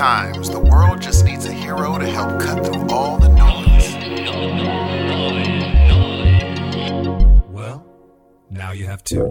Sometimes 0.00 0.48
the 0.48 0.60
world 0.60 1.02
just 1.02 1.26
needs 1.26 1.44
a 1.44 1.52
hero 1.52 1.98
to 1.98 2.06
help 2.06 2.40
cut 2.40 2.64
through 2.64 2.88
all 2.88 3.18
the 3.18 3.28
noise. 3.28 3.92
Well, 7.50 7.84
now 8.48 8.72
you 8.72 8.86
have 8.86 9.04
two. 9.04 9.26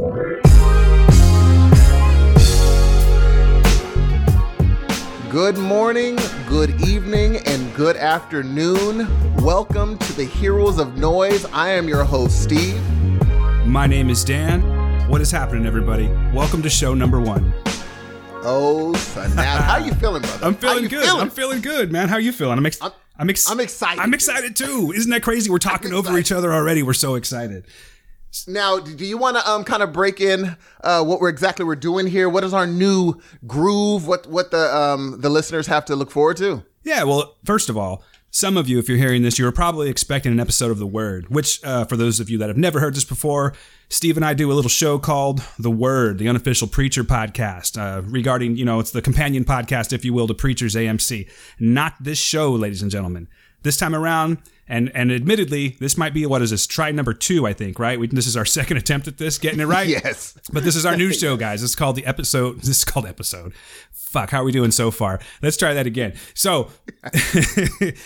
Good 5.32 5.58
morning, 5.58 6.20
good 6.48 6.80
evening, 6.82 7.38
and 7.48 7.74
good 7.74 7.98
afternoon. 7.98 9.08
Welcome 9.38 9.98
to 9.98 10.14
the 10.14 10.26
Heroes 10.26 10.78
of 10.78 10.98
Noise. 10.98 11.46
I 11.46 11.70
am 11.70 11.88
your 11.88 12.04
host, 12.04 12.44
Steve. 12.44 12.80
My 13.66 13.88
name 13.88 14.12
is 14.12 14.24
Dan. 14.24 14.62
What 15.10 15.20
is 15.20 15.32
happening, 15.32 15.66
everybody? 15.66 16.10
Welcome 16.32 16.62
to 16.62 16.70
show 16.70 16.94
number 16.94 17.20
one. 17.20 17.56
Oh, 18.42 18.94
snap. 18.96 19.62
How 19.64 19.78
you 19.78 19.94
feeling, 19.96 20.22
brother? 20.22 20.46
I'm 20.46 20.56
feeling 20.56 20.88
good. 20.88 21.04
feeling? 21.04 21.22
I'm 21.22 21.30
feeling 21.30 21.62
good, 21.62 21.92
man. 21.92 22.08
How 22.10 22.18
you 22.18 22.32
feeling? 22.32 22.58
I'm, 22.58 22.66
ex- 22.66 22.82
I'm- 22.82 22.94
I'm, 23.18 23.30
ex- 23.30 23.50
I'm 23.52 23.60
excited. 23.60 24.00
I'm 24.00 24.14
excited 24.14 24.56
too. 24.56 24.94
Isn't 24.96 25.12
that 25.12 25.22
crazy? 25.24 25.50
We're 25.50 25.58
talking 25.58 25.92
over 25.92 26.18
each 26.18 26.32
other 26.32 26.54
already. 26.54 26.82
We're 26.84 26.94
so 26.94 27.16
excited. 27.16 27.66
Now, 28.48 28.80
do 28.80 29.06
you 29.06 29.18
want 29.18 29.36
to 29.38 29.50
um 29.50 29.64
kind 29.66 29.84
of 29.84 29.92
break 29.92 30.22
in 30.22 30.56
uh, 30.84 31.04
what 31.04 31.20
we're 31.20 31.30
exactly 31.30 31.66
we're 31.66 31.76
doing 31.76 32.08
here? 32.08 32.30
What 32.30 32.44
is 32.46 32.54
our 32.54 32.66
new 32.68 33.16
groove? 33.46 34.08
What 34.08 34.28
what 34.28 34.52
the 34.52 34.74
um 34.74 35.20
the 35.20 35.30
listeners 35.30 35.68
have 35.68 35.84
to 35.86 35.96
look 35.98 36.12
forward 36.12 36.38
to? 36.38 36.64
Yeah, 36.84 37.04
well, 37.04 37.36
first 37.44 37.68
of 37.70 37.76
all, 37.78 38.04
some 38.32 38.58
of 38.58 38.70
you, 38.70 38.78
if 38.78 38.88
you're 38.88 38.98
hearing 38.98 39.24
this, 39.24 39.40
you 39.40 39.46
were 39.46 39.52
probably 39.52 39.90
expecting 39.90 40.32
an 40.32 40.40
episode 40.40 40.70
of 40.72 40.78
The 40.78 40.88
Word, 40.88 41.30
which, 41.30 41.64
uh, 41.64 41.86
for 41.86 41.98
those 41.98 42.20
of 42.20 42.30
you 42.30 42.38
that 42.38 42.48
have 42.48 42.58
never 42.58 42.80
heard 42.80 42.96
this 42.96 43.06
before, 43.06 43.54
Steve 43.90 44.18
and 44.18 44.26
I 44.26 44.36
do 44.36 44.52
a 44.52 44.54
little 44.54 44.70
show 44.70 45.00
called 45.00 45.42
The 45.58 45.72
Word, 45.72 46.20
the 46.20 46.30
unofficial 46.30 46.68
preacher 46.68 47.04
podcast, 47.04 47.80
uh, 47.80 48.04
regarding, 48.04 48.56
you 48.56 48.66
know, 48.66 48.80
it's 48.80 48.92
the 48.92 49.02
companion 49.02 49.46
podcast, 49.46 49.94
if 49.94 50.06
you 50.06 50.14
will, 50.14 50.28
to 50.28 50.36
Preachers 50.36 50.76
AMC. 50.76 51.28
Not 51.60 51.96
this 52.00 52.20
show, 52.20 52.52
ladies 52.52 52.84
and 52.84 52.92
gentlemen. 52.92 53.28
This 53.64 53.78
time 53.78 53.96
around, 53.96 54.38
and 54.70 54.90
and 54.96 55.12
admittedly, 55.12 55.76
this 55.80 55.98
might 55.98 56.14
be 56.14 56.26
what 56.26 56.42
is 56.42 56.52
this 56.52 56.66
try 56.68 56.92
number 56.92 57.14
two, 57.14 57.46
I 57.48 57.54
think, 57.54 57.80
right? 57.80 58.00
We, 58.00 58.08
this 58.08 58.28
is 58.28 58.38
our 58.38 58.46
second 58.46 58.78
attempt 58.78 59.08
at 59.08 59.18
this, 59.18 59.38
getting 59.38 59.60
it 59.60 59.66
right. 59.66 59.88
Yes. 59.90 60.38
But 60.54 60.64
this 60.64 60.76
is 60.76 60.86
our 60.86 60.96
new 60.96 61.12
show, 61.22 61.36
guys. 61.36 61.64
It's 61.64 61.76
called 61.76 61.96
the 61.96 62.06
episode. 62.06 62.58
This 62.60 62.70
is 62.70 62.86
called 62.86 63.06
episode. 63.08 63.54
Fuck, 63.92 64.30
how 64.32 64.42
are 64.42 64.44
we 64.44 64.52
doing 64.52 64.72
so 64.72 64.90
far? 64.92 65.20
Let's 65.42 65.58
try 65.58 65.74
that 65.74 65.86
again. 65.86 66.14
So, 66.34 66.70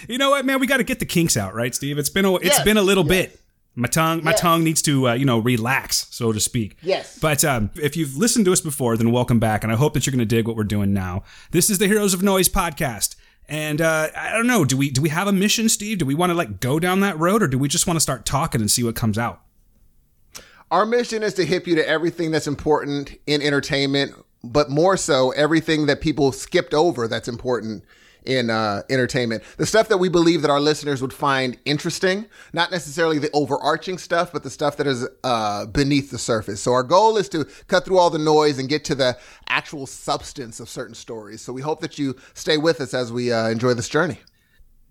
you 0.07 0.17
know 0.17 0.31
what, 0.31 0.45
man? 0.45 0.59
We 0.59 0.67
got 0.67 0.77
to 0.77 0.83
get 0.83 0.99
the 0.99 1.05
kinks 1.05 1.37
out, 1.37 1.53
right, 1.53 1.73
Steve? 1.73 1.97
It's 1.97 2.09
been 2.09 2.25
a 2.25 2.35
it's 2.35 2.45
Yes, 2.45 2.63
been 2.63 2.77
a 2.77 2.81
little 2.81 3.03
bit. 3.03 3.39
My 3.75 3.87
tongue, 3.87 4.23
my 4.23 4.31
Yes. 4.31 4.39
tongue 4.41 4.63
needs 4.63 4.81
to, 4.83 5.09
uh, 5.09 5.13
you 5.13 5.25
know, 5.25 5.39
relax, 5.39 6.05
so 6.11 6.31
to 6.31 6.39
speak. 6.39 6.77
Yes. 6.83 7.17
But 7.19 7.43
um, 7.43 7.71
if 7.75 7.97
you've 7.97 8.15
listened 8.15 8.45
to 8.45 8.53
us 8.53 8.61
before, 8.61 8.97
then 8.97 9.11
welcome 9.11 9.39
back, 9.39 9.63
and 9.63 9.71
I 9.73 9.75
hope 9.75 9.93
that 9.95 10.05
you're 10.05 10.11
going 10.11 10.19
to 10.19 10.25
dig 10.35 10.47
what 10.47 10.55
we're 10.55 10.63
doing 10.63 10.93
now. 10.93 11.23
This 11.51 11.69
is 11.71 11.79
the 11.79 11.87
Heroes 11.87 12.13
of 12.13 12.21
Noise 12.21 12.49
podcast, 12.49 13.15
and 13.47 13.81
uh, 13.81 14.09
I 14.15 14.31
don't 14.31 14.47
know. 14.47 14.65
Do 14.65 14.77
we 14.77 14.89
do 14.89 15.01
we 15.01 15.09
have 15.09 15.27
a 15.27 15.31
mission, 15.31 15.69
Steve? 15.69 15.97
Do 15.97 16.05
we 16.05 16.15
want 16.15 16.29
to 16.29 16.33
like 16.33 16.59
go 16.59 16.79
down 16.79 17.01
that 17.01 17.17
road, 17.19 17.43
or 17.43 17.47
do 17.47 17.57
we 17.57 17.67
just 17.67 17.87
want 17.87 17.97
to 17.97 18.01
start 18.01 18.25
talking 18.25 18.61
and 18.61 18.69
see 18.71 18.83
what 18.83 18.95
comes 18.95 19.17
out? 19.17 19.41
Our 20.71 20.85
mission 20.85 21.21
is 21.21 21.33
to 21.35 21.45
hip 21.45 21.67
you 21.67 21.75
to 21.75 21.87
everything 21.87 22.31
that's 22.31 22.47
important 22.47 23.15
in 23.27 23.41
entertainment, 23.41 24.13
but 24.43 24.69
more 24.69 24.97
so 24.97 25.31
everything 25.31 25.85
that 25.85 26.01
people 26.01 26.31
skipped 26.31 26.73
over 26.73 27.07
that's 27.07 27.27
important 27.27 27.83
in 28.25 28.49
uh, 28.49 28.83
entertainment. 28.89 29.43
The 29.57 29.65
stuff 29.65 29.87
that 29.89 29.97
we 29.97 30.09
believe 30.09 30.41
that 30.41 30.51
our 30.51 30.59
listeners 30.59 31.01
would 31.01 31.13
find 31.13 31.57
interesting, 31.65 32.25
not 32.53 32.71
necessarily 32.71 33.19
the 33.19 33.29
overarching 33.33 33.97
stuff, 33.97 34.31
but 34.31 34.43
the 34.43 34.49
stuff 34.49 34.77
that 34.77 34.87
is 34.87 35.07
uh, 35.23 35.65
beneath 35.67 36.11
the 36.11 36.17
surface. 36.17 36.61
So 36.61 36.73
our 36.73 36.83
goal 36.83 37.17
is 37.17 37.29
to 37.29 37.45
cut 37.67 37.85
through 37.85 37.97
all 37.97 38.09
the 38.09 38.19
noise 38.19 38.59
and 38.59 38.69
get 38.69 38.83
to 38.85 38.95
the 38.95 39.17
actual 39.49 39.85
substance 39.87 40.59
of 40.59 40.69
certain 40.69 40.95
stories. 40.95 41.41
So 41.41 41.53
we 41.53 41.61
hope 41.61 41.81
that 41.81 41.97
you 41.97 42.15
stay 42.33 42.57
with 42.57 42.81
us 42.81 42.93
as 42.93 43.11
we 43.11 43.31
uh, 43.31 43.49
enjoy 43.49 43.73
this 43.73 43.89
journey. 43.89 44.19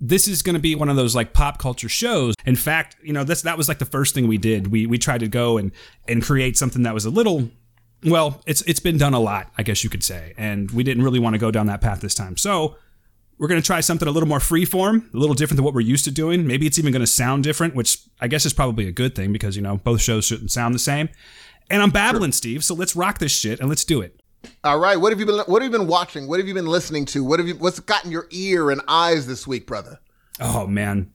this 0.04 0.26
is 0.26 0.42
going 0.42 0.54
to 0.54 0.60
be 0.60 0.74
one 0.74 0.88
of 0.88 0.96
those 0.96 1.14
like 1.14 1.32
pop 1.32 1.58
culture 1.58 1.88
shows. 1.88 2.34
In 2.44 2.56
fact, 2.56 2.96
you 3.02 3.12
know, 3.12 3.22
this 3.22 3.42
that 3.42 3.56
was 3.56 3.68
like 3.68 3.78
the 3.78 3.84
first 3.86 4.14
thing 4.14 4.26
we 4.26 4.36
did. 4.36 4.66
We 4.66 4.84
we 4.86 4.98
tried 4.98 5.20
to 5.20 5.28
go 5.28 5.58
and 5.58 5.70
and 6.08 6.22
create 6.22 6.56
something 6.58 6.82
that 6.82 6.92
was 6.92 7.04
a 7.04 7.10
little 7.10 7.48
well, 8.04 8.42
it's 8.46 8.62
it's 8.62 8.80
been 8.80 8.98
done 8.98 9.14
a 9.14 9.20
lot, 9.20 9.52
I 9.56 9.62
guess 9.62 9.84
you 9.84 9.90
could 9.90 10.02
say. 10.02 10.34
And 10.36 10.70
we 10.72 10.82
didn't 10.82 11.04
really 11.04 11.20
want 11.20 11.34
to 11.34 11.38
go 11.38 11.52
down 11.52 11.66
that 11.66 11.80
path 11.80 12.00
this 12.00 12.14
time. 12.14 12.36
So, 12.36 12.76
we're 13.42 13.48
going 13.48 13.60
to 13.60 13.66
try 13.66 13.80
something 13.80 14.06
a 14.06 14.10
little 14.12 14.28
more 14.28 14.38
freeform, 14.38 15.12
a 15.12 15.16
little 15.16 15.34
different 15.34 15.56
than 15.56 15.64
what 15.64 15.74
we're 15.74 15.80
used 15.80 16.04
to 16.04 16.12
doing. 16.12 16.46
Maybe 16.46 16.64
it's 16.64 16.78
even 16.78 16.92
going 16.92 17.00
to 17.00 17.08
sound 17.08 17.42
different, 17.42 17.74
which 17.74 17.98
I 18.20 18.28
guess 18.28 18.46
is 18.46 18.52
probably 18.52 18.86
a 18.86 18.92
good 18.92 19.16
thing 19.16 19.32
because, 19.32 19.56
you 19.56 19.62
know, 19.62 19.78
both 19.78 20.00
shows 20.00 20.24
shouldn't 20.24 20.52
sound 20.52 20.76
the 20.76 20.78
same. 20.78 21.08
And 21.68 21.82
I'm 21.82 21.90
babbling, 21.90 22.30
Steve, 22.30 22.62
so 22.62 22.72
let's 22.72 22.94
rock 22.94 23.18
this 23.18 23.32
shit 23.36 23.58
and 23.58 23.68
let's 23.68 23.84
do 23.84 24.00
it. 24.00 24.22
All 24.62 24.78
right, 24.78 24.96
what 24.96 25.10
have 25.10 25.18
you 25.18 25.26
been 25.26 25.40
what 25.40 25.60
have 25.60 25.72
you 25.72 25.76
been 25.76 25.88
watching? 25.88 26.28
What 26.28 26.38
have 26.38 26.46
you 26.46 26.54
been 26.54 26.68
listening 26.68 27.04
to? 27.06 27.24
What 27.24 27.40
have 27.40 27.48
you 27.48 27.56
what's 27.56 27.80
gotten 27.80 28.12
your 28.12 28.28
ear 28.30 28.70
and 28.70 28.80
eyes 28.86 29.26
this 29.26 29.44
week, 29.44 29.66
brother? 29.66 29.98
Oh 30.40 30.68
man, 30.68 31.12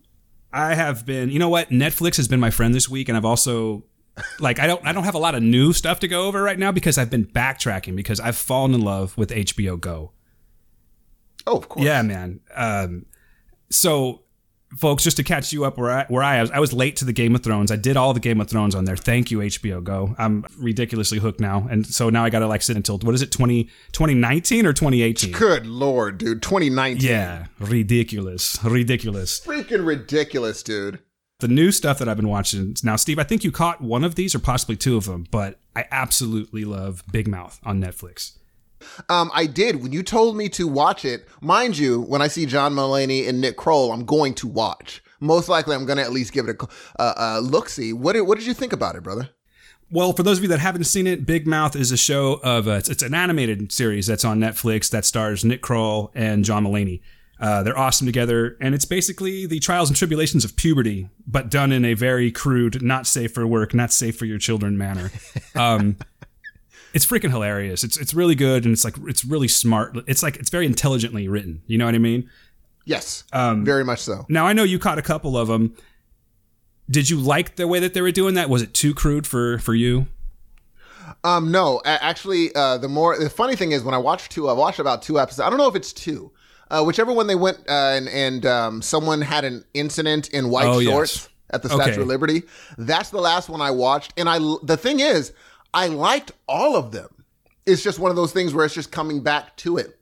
I 0.52 0.76
have 0.76 1.06
been. 1.06 1.30
You 1.30 1.40
know 1.40 1.50
what? 1.50 1.70
Netflix 1.70 2.18
has 2.18 2.28
been 2.28 2.42
my 2.42 2.52
friend 2.52 2.76
this 2.76 2.90
week, 2.90 3.08
and 3.08 3.18
I've 3.18 3.26
also 3.26 3.86
like 4.42 4.60
I 4.60 4.68
don't 4.68 4.86
I 4.86 4.92
don't 4.92 5.06
have 5.06 5.16
a 5.16 5.20
lot 5.20 5.34
of 5.34 5.44
new 5.44 5.72
stuff 5.72 6.02
to 6.02 6.10
go 6.10 6.28
over 6.28 6.44
right 6.44 6.60
now 6.60 6.74
because 6.74 6.98
I've 6.98 7.10
been 7.10 7.26
backtracking 7.26 7.96
because 7.96 8.20
I've 8.20 8.38
fallen 8.38 8.74
in 8.74 8.82
love 8.82 9.18
with 9.18 9.30
HBO 9.30 9.80
Go. 9.80 10.12
Oh, 11.48 11.58
of 11.58 11.68
course. 11.70 11.86
Yeah, 11.86 12.02
man. 12.02 12.42
Um, 12.56 13.06
so, 13.70 14.22
folks, 14.78 15.04
just 15.04 15.18
to 15.18 15.24
catch 15.24 15.54
you 15.54 15.64
up 15.66 15.78
where 15.78 15.90
I, 15.92 16.06
where 16.10 16.22
I 16.24 16.42
was, 16.42 16.52
I 16.52 16.60
was 16.60 16.74
late 16.74 16.98
to 16.98 17.06
the 17.06 17.14
Game 17.14 17.34
of 17.36 17.44
Thrones. 17.44 17.72
I 17.72 17.76
did 17.78 17.96
all 17.98 18.14
the 18.14 18.20
Game 18.20 18.40
of 18.42 18.50
Thrones 18.50 18.76
on 18.76 18.86
there. 18.86 18.96
Thank 18.98 19.32
you, 19.32 19.40
HBO 19.40 19.84
Go. 19.84 20.14
I'm 20.18 20.46
ridiculously 20.60 21.20
hooked 21.20 21.40
now, 21.40 21.66
and 21.70 21.86
so 21.88 22.10
now 22.10 22.24
I 22.26 22.30
got 22.30 22.40
to 22.40 22.48
like 22.48 22.62
sit 22.62 22.76
until 22.76 22.98
what 23.00 23.16
is 23.16 23.22
it, 23.22 23.32
20, 23.32 23.64
2019 23.94 24.66
or 24.66 24.74
twenty 24.74 25.02
eighteen? 25.02 25.32
Good 25.32 25.66
lord, 25.66 26.18
dude. 26.18 26.42
2019. 26.44 27.10
Yeah, 27.10 27.46
ridiculous, 27.60 28.58
ridiculous. 28.64 29.40
Freaking 29.40 29.86
ridiculous, 29.88 30.62
dude. 30.64 31.00
the 31.40 31.48
new 31.48 31.72
stuff 31.72 32.00
that 32.00 32.10
I've 32.10 32.18
been 32.18 32.28
watching 32.30 32.76
now, 32.84 32.96
Steve. 32.98 33.20
I 33.20 33.24
think 33.24 33.44
you 33.44 33.52
caught 33.52 33.82
one 33.82 34.04
of 34.04 34.16
these 34.16 34.36
or 34.36 34.40
possibly 34.40 34.76
two 34.76 34.98
of 34.98 35.06
them, 35.06 35.26
but 35.32 35.60
I 35.76 35.86
absolutely 35.92 36.66
love 36.66 37.04
Big 37.12 37.28
Mouth 37.28 37.60
on 37.64 37.80
Netflix. 37.82 38.38
Um, 39.10 39.32
I 39.34 39.46
did. 39.46 39.82
When 39.82 39.92
you 39.92 40.04
told 40.04 40.38
me 40.38 40.50
to 40.50 40.68
watch 40.68 41.06
it, 41.06 41.28
mind 41.42 41.78
you, 41.78 42.02
when 42.02 42.22
I 42.22 42.28
see 42.28 42.46
John 42.46 42.74
Mulaney 42.74 43.28
and 43.28 43.42
Nick 43.42 43.58
Kroll, 43.58 43.92
I'm 43.92 44.06
going 44.06 44.34
to 44.36 44.48
watch. 44.48 45.04
Most 45.20 45.50
likely, 45.50 45.76
I'm 45.76 45.86
going 45.86 45.98
to 45.98 46.04
at 46.04 46.12
least 46.12 46.34
give 46.34 46.48
it 46.48 46.62
a, 46.62 46.68
uh, 47.02 47.14
uh, 47.18 47.40
look 47.40 47.70
see. 47.70 47.94
What 47.94 48.14
did, 48.14 48.22
what 48.22 48.38
did 48.38 48.46
you 48.48 48.54
think 48.54 48.74
about 48.74 48.96
it, 48.96 49.04
brother? 49.04 49.30
Well, 49.90 50.12
for 50.12 50.22
those 50.24 50.38
of 50.38 50.44
you 50.44 50.50
that 50.50 50.60
haven't 50.60 50.84
seen 50.84 51.08
it, 51.08 51.26
Big 51.26 51.48
Mouth 51.48 51.76
is 51.76 51.92
a 51.92 51.98
show 51.98 52.42
of 52.44 52.68
uh, 52.68 52.72
it's, 52.72 52.90
it's 52.90 53.04
an 53.04 53.14
animated 53.14 53.72
series 53.72 54.06
that's 54.06 54.26
on 54.26 54.40
Netflix 54.40 54.90
that 54.92 55.06
stars 55.06 55.46
Nick 55.46 55.62
Kroll 55.62 56.12
and 56.14 56.44
John 56.44 56.66
Mulaney. 56.66 57.02
Uh, 57.40 57.64
they're 57.64 57.78
awesome 57.78 58.08
together, 58.08 58.58
and 58.60 58.74
it's 58.74 58.86
basically 58.86 59.46
the 59.46 59.60
trials 59.60 59.90
and 59.90 59.96
tribulations 59.96 60.44
of 60.44 60.56
puberty, 60.56 61.08
but 61.28 61.50
done 61.50 61.72
in 61.72 61.86
a 61.86 61.94
very 61.94 62.32
crude, 62.32 62.82
not 62.82 63.06
safe 63.06 63.34
for 63.34 63.46
work, 63.46 63.74
not 63.74 63.92
safe 63.92 64.18
for 64.18 64.26
your 64.26 64.40
children 64.40 64.78
manner. 64.78 65.12
Um, 65.56 65.98
it's 66.94 67.06
freaking 67.06 67.30
hilarious. 67.30 67.84
It's 67.84 67.98
it's 67.98 68.14
really 68.14 68.36
good, 68.36 68.66
and 68.66 68.74
it's 68.74 68.84
like 68.84 68.96
it's 69.08 69.24
really 69.26 69.48
smart. 69.48 69.98
It's 70.08 70.24
like 70.24 70.38
it's 70.38 70.50
very 70.50 70.66
intelligently 70.66 71.28
written. 71.28 71.62
You 71.68 71.78
know 71.78 71.86
what 71.86 71.96
I 71.96 72.00
mean? 72.00 72.30
Yes, 72.86 73.26
Um, 73.34 73.66
very 73.66 73.84
much 73.84 74.00
so. 74.00 74.26
Now 74.30 74.48
I 74.48 74.54
know 74.54 74.64
you 74.64 74.80
caught 74.80 74.98
a 74.98 75.02
couple 75.02 75.38
of 75.38 75.48
them. 75.50 75.76
Did 76.90 77.10
you 77.10 77.18
like 77.20 77.58
the 77.58 77.68
way 77.68 77.80
that 77.82 77.94
they 77.94 78.02
were 78.02 78.12
doing 78.14 78.36
that? 78.36 78.50
Was 78.50 78.62
it 78.62 78.74
too 78.74 78.94
crude 78.94 79.28
for 79.28 79.60
for 79.60 79.74
you? 79.76 80.08
Um, 81.24 81.52
no, 81.52 81.82
actually, 81.86 82.54
uh, 82.56 82.78
the 82.78 82.88
more 82.88 83.18
the 83.18 83.30
funny 83.30 83.56
thing 83.56 83.72
is 83.74 83.84
when 83.84 83.94
I 83.94 83.98
watched 83.98 84.32
two, 84.32 84.48
I 84.50 84.54
watched 84.54 84.80
about 84.80 85.02
two 85.02 85.20
episodes. 85.20 85.42
I 85.42 85.50
don't 85.50 85.58
know 85.58 85.68
if 85.68 85.76
it's 85.76 85.92
two, 85.94 86.32
uh, 86.70 86.84
whichever 86.84 87.12
one 87.12 87.28
they 87.28 87.36
went 87.36 87.58
uh, 87.68 87.92
and 87.96 88.08
and 88.10 88.46
um, 88.46 88.82
someone 88.82 89.22
had 89.22 89.44
an 89.44 89.64
incident 89.74 90.30
in 90.30 90.50
white 90.50 90.68
Oh, 90.68 90.80
yes. 90.80 90.92
shorts 90.92 91.30
at 91.50 91.64
the 91.64 91.70
Statue 91.70 91.92
Okay. 91.92 92.02
of 92.02 92.08
Liberty. 92.08 92.44
That's 92.78 93.10
the 93.10 93.20
last 93.22 93.50
one 93.50 93.62
I 93.62 93.72
watched, 93.72 94.14
and 94.18 94.30
I 94.30 94.40
the 94.64 94.78
thing 94.78 95.00
is, 95.00 95.34
I 95.74 95.88
liked 95.88 96.32
all 96.48 96.76
of 96.76 96.92
them. 96.92 97.10
It's 97.66 97.84
just 97.84 98.00
one 98.00 98.10
of 98.10 98.16
those 98.16 98.32
things 98.32 98.54
where 98.54 98.66
it's 98.66 98.74
just 98.74 98.92
coming 98.92 99.22
back 99.22 99.56
to 99.58 99.78
it. 99.78 100.00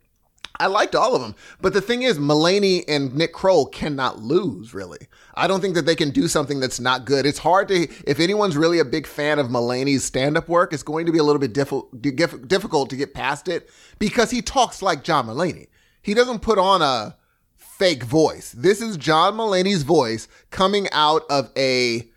I 0.58 0.68
liked 0.68 0.96
all 0.96 1.16
of 1.16 1.22
them, 1.22 1.36
but 1.60 1.74
the 1.74 1.82
thing 1.82 2.04
is, 2.04 2.18
Mulaney 2.18 2.86
and 2.88 3.14
Nick 3.14 3.34
Kroll 3.34 3.66
cannot 3.66 4.20
lose. 4.20 4.74
Really, 4.74 5.08
I 5.34 5.48
don't 5.48 5.60
think 5.60 5.76
that 5.76 5.86
they 5.86 5.96
can 5.96 6.12
do 6.12 6.30
something 6.30 6.62
that's 6.62 6.80
not 6.80 7.04
good. 7.04 7.26
It's 7.26 7.40
hard 7.40 7.68
to, 7.68 7.90
if 8.08 8.22
anyone's 8.22 8.56
really 8.56 8.80
a 8.80 8.86
big 8.86 9.06
fan 9.06 9.38
of 9.38 9.48
Mulaney's 9.48 10.06
stand-up 10.06 10.48
work, 10.48 10.72
it's 10.72 10.82
going 10.82 11.08
to 11.08 11.12
be 11.12 11.18
a 11.18 11.24
little 11.24 11.42
bit 11.42 11.54
diffi- 11.54 12.48
difficult 12.48 12.90
to 12.90 12.96
get 12.96 13.14
past 13.14 13.50
it 13.50 13.70
because 14.00 14.32
he 14.32 14.42
talks 14.42 14.82
like 14.82 15.04
John 15.04 15.28
Mulaney. 15.28 15.68
He 16.02 16.14
doesn't 16.14 16.40
put 16.40 16.58
on 16.58 16.82
a 16.82 17.18
fake 17.58 18.04
voice. 18.04 18.54
This 18.54 18.82
is 18.82 18.96
John 18.96 19.34
Mulaney's 19.34 19.84
voice 19.84 20.30
coming 20.52 20.88
out 20.94 21.24
of 21.30 21.52
a 21.58 22.10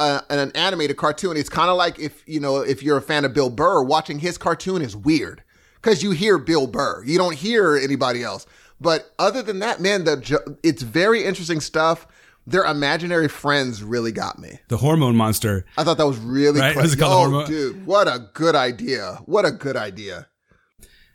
uh, 0.00 0.20
an 0.30 0.50
animated 0.54 0.96
cartoon. 0.96 1.36
It's 1.36 1.48
kind 1.48 1.70
of 1.70 1.76
like 1.76 1.98
if 1.98 2.22
you 2.26 2.40
know 2.40 2.56
if 2.58 2.82
you're 2.82 2.96
a 2.96 3.02
fan 3.02 3.24
of 3.24 3.32
Bill 3.34 3.50
Burr, 3.50 3.82
watching 3.82 4.18
his 4.18 4.36
cartoon 4.38 4.82
is 4.82 4.96
weird 4.96 5.42
because 5.76 6.02
you 6.02 6.10
hear 6.12 6.38
Bill 6.38 6.66
Burr, 6.66 7.04
you 7.04 7.18
don't 7.18 7.34
hear 7.36 7.76
anybody 7.76 8.22
else. 8.22 8.46
But 8.80 9.12
other 9.18 9.40
than 9.42 9.60
that, 9.60 9.80
man, 9.80 10.04
the 10.04 10.56
it's 10.62 10.82
very 10.82 11.24
interesting 11.24 11.60
stuff. 11.60 12.06
Their 12.46 12.64
imaginary 12.64 13.28
friends 13.28 13.82
really 13.82 14.12
got 14.12 14.38
me. 14.38 14.58
The 14.68 14.76
hormone 14.76 15.16
monster. 15.16 15.64
I 15.78 15.84
thought 15.84 15.96
that 15.96 16.06
was 16.06 16.18
really 16.18 16.60
Right? 16.60 16.76
Was 16.82 17.00
oh, 17.00 17.06
hormone- 17.06 17.46
dude, 17.46 17.86
what 17.86 18.06
a 18.06 18.28
good 18.34 18.54
idea! 18.54 19.20
What 19.24 19.46
a 19.46 19.50
good 19.50 19.76
idea. 19.76 20.26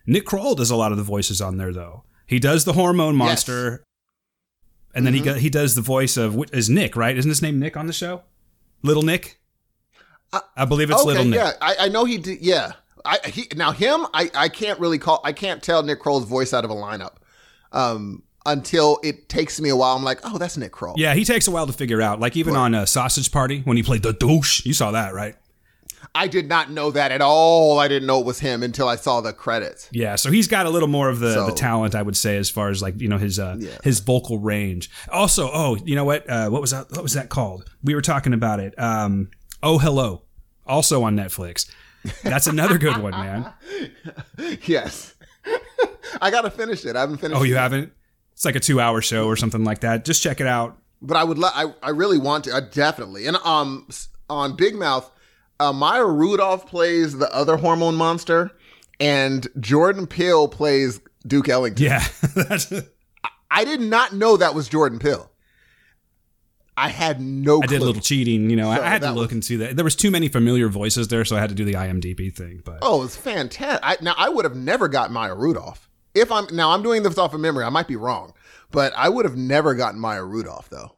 Nick 0.07 0.25
Kroll 0.25 0.55
does 0.55 0.71
a 0.71 0.75
lot 0.75 0.91
of 0.91 0.97
the 0.97 1.03
voices 1.03 1.39
on 1.39 1.57
there, 1.57 1.71
though. 1.71 2.03
He 2.25 2.39
does 2.39 2.65
the 2.65 2.73
hormone 2.73 3.15
monster, 3.15 3.83
and 4.95 5.05
then 5.05 5.13
he 5.13 5.19
Mm-hmm. 5.19 5.29
go, 5.29 5.33
he 5.35 5.51
does 5.51 5.75
the 5.75 5.81
voice 5.83 6.17
of 6.17 6.35
is 6.51 6.67
Nick, 6.69 6.95
right? 6.95 7.15
Isn't 7.15 7.29
his 7.29 7.43
name 7.43 7.59
Nick 7.59 7.77
on 7.77 7.85
the 7.85 7.93
show? 7.93 8.23
Little 8.81 9.03
Nick. 9.03 9.39
Uh, 10.31 10.41
I 10.55 10.65
believe 10.65 10.89
it's 10.89 10.99
okay, 10.99 11.07
Little 11.07 11.25
Nick. 11.25 11.39
yeah, 11.39 11.53
I, 11.61 11.75
I 11.81 11.87
know 11.89 12.05
he 12.05 12.17
did. 12.17 12.41
Yeah, 12.41 12.73
I 13.05 13.17
he, 13.25 13.47
now 13.55 13.71
him, 13.71 14.05
I 14.13 14.29
I 14.35 14.49
can't 14.49 14.79
really 14.79 14.99
call. 14.99 15.21
I 15.23 15.33
can't 15.33 15.61
tell 15.63 15.83
Nick 15.83 15.99
Kroll's 15.99 16.25
voice 16.25 16.53
out 16.53 16.65
of 16.65 16.71
a 16.71 16.75
lineup, 16.75 17.15
um, 17.71 18.23
until 18.45 18.99
it 19.03 19.27
takes 19.29 19.59
me 19.59 19.69
a 19.69 19.75
while. 19.75 19.95
I'm 19.95 20.03
like, 20.03 20.19
oh, 20.23 20.37
that's 20.37 20.57
Nick 20.57 20.71
Kroll. 20.71 20.95
Yeah, 20.97 21.13
he 21.13 21.25
takes 21.25 21.47
a 21.47 21.51
while 21.51 21.67
to 21.67 21.73
figure 21.73 22.01
out. 22.01 22.19
Like 22.19 22.37
even 22.37 22.55
on 22.55 22.75
uh, 22.75 22.85
Sausage 22.85 23.31
Party 23.31 23.61
when 23.61 23.77
he 23.77 23.83
played 23.83 24.03
the 24.03 24.13
douche, 24.13 24.65
you 24.65 24.73
saw 24.73 24.91
that, 24.91 25.13
right? 25.13 25.35
I 26.15 26.27
did 26.27 26.49
not 26.49 26.71
know 26.71 26.91
that 26.91 27.11
at 27.11 27.21
all. 27.21 27.77
I 27.79 27.87
didn't 27.87 28.07
know 28.07 28.19
it 28.19 28.25
was 28.25 28.39
him 28.39 28.63
until 28.63 28.87
I 28.87 28.95
saw 28.95 29.21
the 29.21 29.31
credits. 29.31 29.87
Yeah, 29.91 30.15
so 30.15 30.31
he's 30.31 30.47
got 30.47 30.65
a 30.65 30.69
little 30.69 30.87
more 30.87 31.07
of 31.09 31.19
the, 31.19 31.33
So- 31.33 31.45
the 31.45 31.51
talent, 31.53 31.93
I 31.95 32.01
would 32.01 32.17
say, 32.17 32.37
as 32.37 32.49
far 32.49 32.69
as 32.69 32.81
like 32.81 32.99
you 32.99 33.07
know 33.07 33.17
his 33.17 33.37
uh, 33.39 33.55
Yeah. 33.59 33.77
his 33.83 33.99
vocal 33.99 34.39
range. 34.39 34.89
Also, 35.11 35.49
oh, 35.53 35.75
you 35.85 35.95
know 35.95 36.05
what? 36.05 36.29
Uh, 36.29 36.49
what 36.49 36.61
was 36.61 36.71
that? 36.71 36.89
What 36.91 37.03
was 37.03 37.13
that 37.13 37.29
called? 37.29 37.69
We 37.83 37.93
were 37.95 38.01
talking 38.01 38.33
about 38.33 38.59
it. 38.59 38.73
Um, 38.79 39.29
oh, 39.61 39.77
hello, 39.77 40.23
also 40.65 41.03
on 41.03 41.15
Netflix. 41.15 41.69
That's 42.23 42.47
another 42.47 42.77
good 42.77 42.97
one, 42.97 43.11
man. 43.11 43.53
Yes, 44.65 45.15
I 46.21 46.31
gotta 46.31 46.49
finish 46.49 46.85
it. 46.85 46.95
I 46.95 47.01
haven't 47.01 47.17
finished. 47.17 47.39
Oh, 47.39 47.43
you 47.43 47.55
it. 47.55 47.59
haven't? 47.59 47.93
It's 48.33 48.45
like 48.45 48.55
a 48.55 48.59
two 48.59 48.79
hour 48.79 49.01
show 49.01 49.25
or 49.27 49.35
something 49.35 49.63
like 49.63 49.81
that. 49.81 50.05
Just 50.05 50.23
check 50.23 50.39
it 50.41 50.47
out. 50.47 50.77
but 51.01 51.17
I 51.17 51.23
would. 51.23 51.37
Lo- 51.37 51.49
I 51.53 51.73
I 51.83 51.89
really 51.91 52.17
want 52.17 52.45
to. 52.45 52.53
I 52.55 52.61
definitely. 52.61 53.27
And 53.27 53.37
um, 53.43 53.87
on 54.29 54.55
Big 54.55 54.75
Mouth, 54.75 55.11
uh, 55.59 55.73
Maya 55.73 56.05
Rudolph 56.05 56.65
plays 56.67 57.17
the 57.17 57.33
other 57.33 57.57
hormone 57.57 57.95
monster, 57.95 58.51
and 58.99 59.47
Jordan 59.59 60.07
Peele 60.07 60.47
plays 60.47 60.99
Duke 61.27 61.49
Ellington. 61.49 61.85
Yeah, 61.85 62.05
that's, 62.35 62.71
I 63.51 63.65
did 63.65 63.81
not 63.81 64.13
know 64.13 64.37
that 64.37 64.55
was 64.55 64.69
Jordan 64.69 64.99
Peele. 64.99 65.29
I 66.77 66.87
had 66.87 67.19
no. 67.19 67.61
I 67.61 67.65
did 67.65 67.81
a 67.81 67.85
little 67.85 68.01
cheating. 68.01 68.49
You 68.49 68.55
know, 68.55 68.73
So 68.73 68.81
I 68.81 68.87
had 68.87 69.01
to 69.01 69.13
that 69.13 69.31
and 69.31 69.43
see 69.43 69.57
that. 69.57 69.75
There 69.75 69.83
was 69.83 69.97
too 69.97 70.11
many 70.11 70.29
familiar 70.29 70.69
voices 70.69 71.09
there, 71.09 71.25
so 71.25 71.35
I 71.35 71.41
had 71.41 71.49
to 71.49 71.55
do 71.55 71.65
the 71.65 71.73
IMDb 71.73 72.33
thing. 72.33 72.61
But 72.63 72.79
Oh, 72.81 73.03
it's 73.03 73.17
fantastic. 73.17 73.81
I, 73.83 73.97
now 74.01 74.15
I 74.17 74.29
would 74.29 74.45
have 74.45 74.55
never 74.55 74.87
gotten 74.87 75.13
Maya 75.13 75.35
Rudolph. 75.35 75.89
If 76.15 76.31
I'm 76.31 76.47
now 76.53 76.71
I'm 76.71 76.81
doing 76.81 77.03
this 77.03 77.17
off 77.17 77.33
of 77.33 77.41
memory, 77.41 77.65
I 77.65 77.69
might 77.69 77.87
be 77.87 77.97
wrong, 77.97 78.33
but 78.71 78.93
I 78.95 79.09
would 79.09 79.25
have 79.25 79.35
never 79.35 79.75
gotten 79.75 79.99
Maya 79.99 80.23
Rudolph 80.23 80.69
though. 80.69 80.95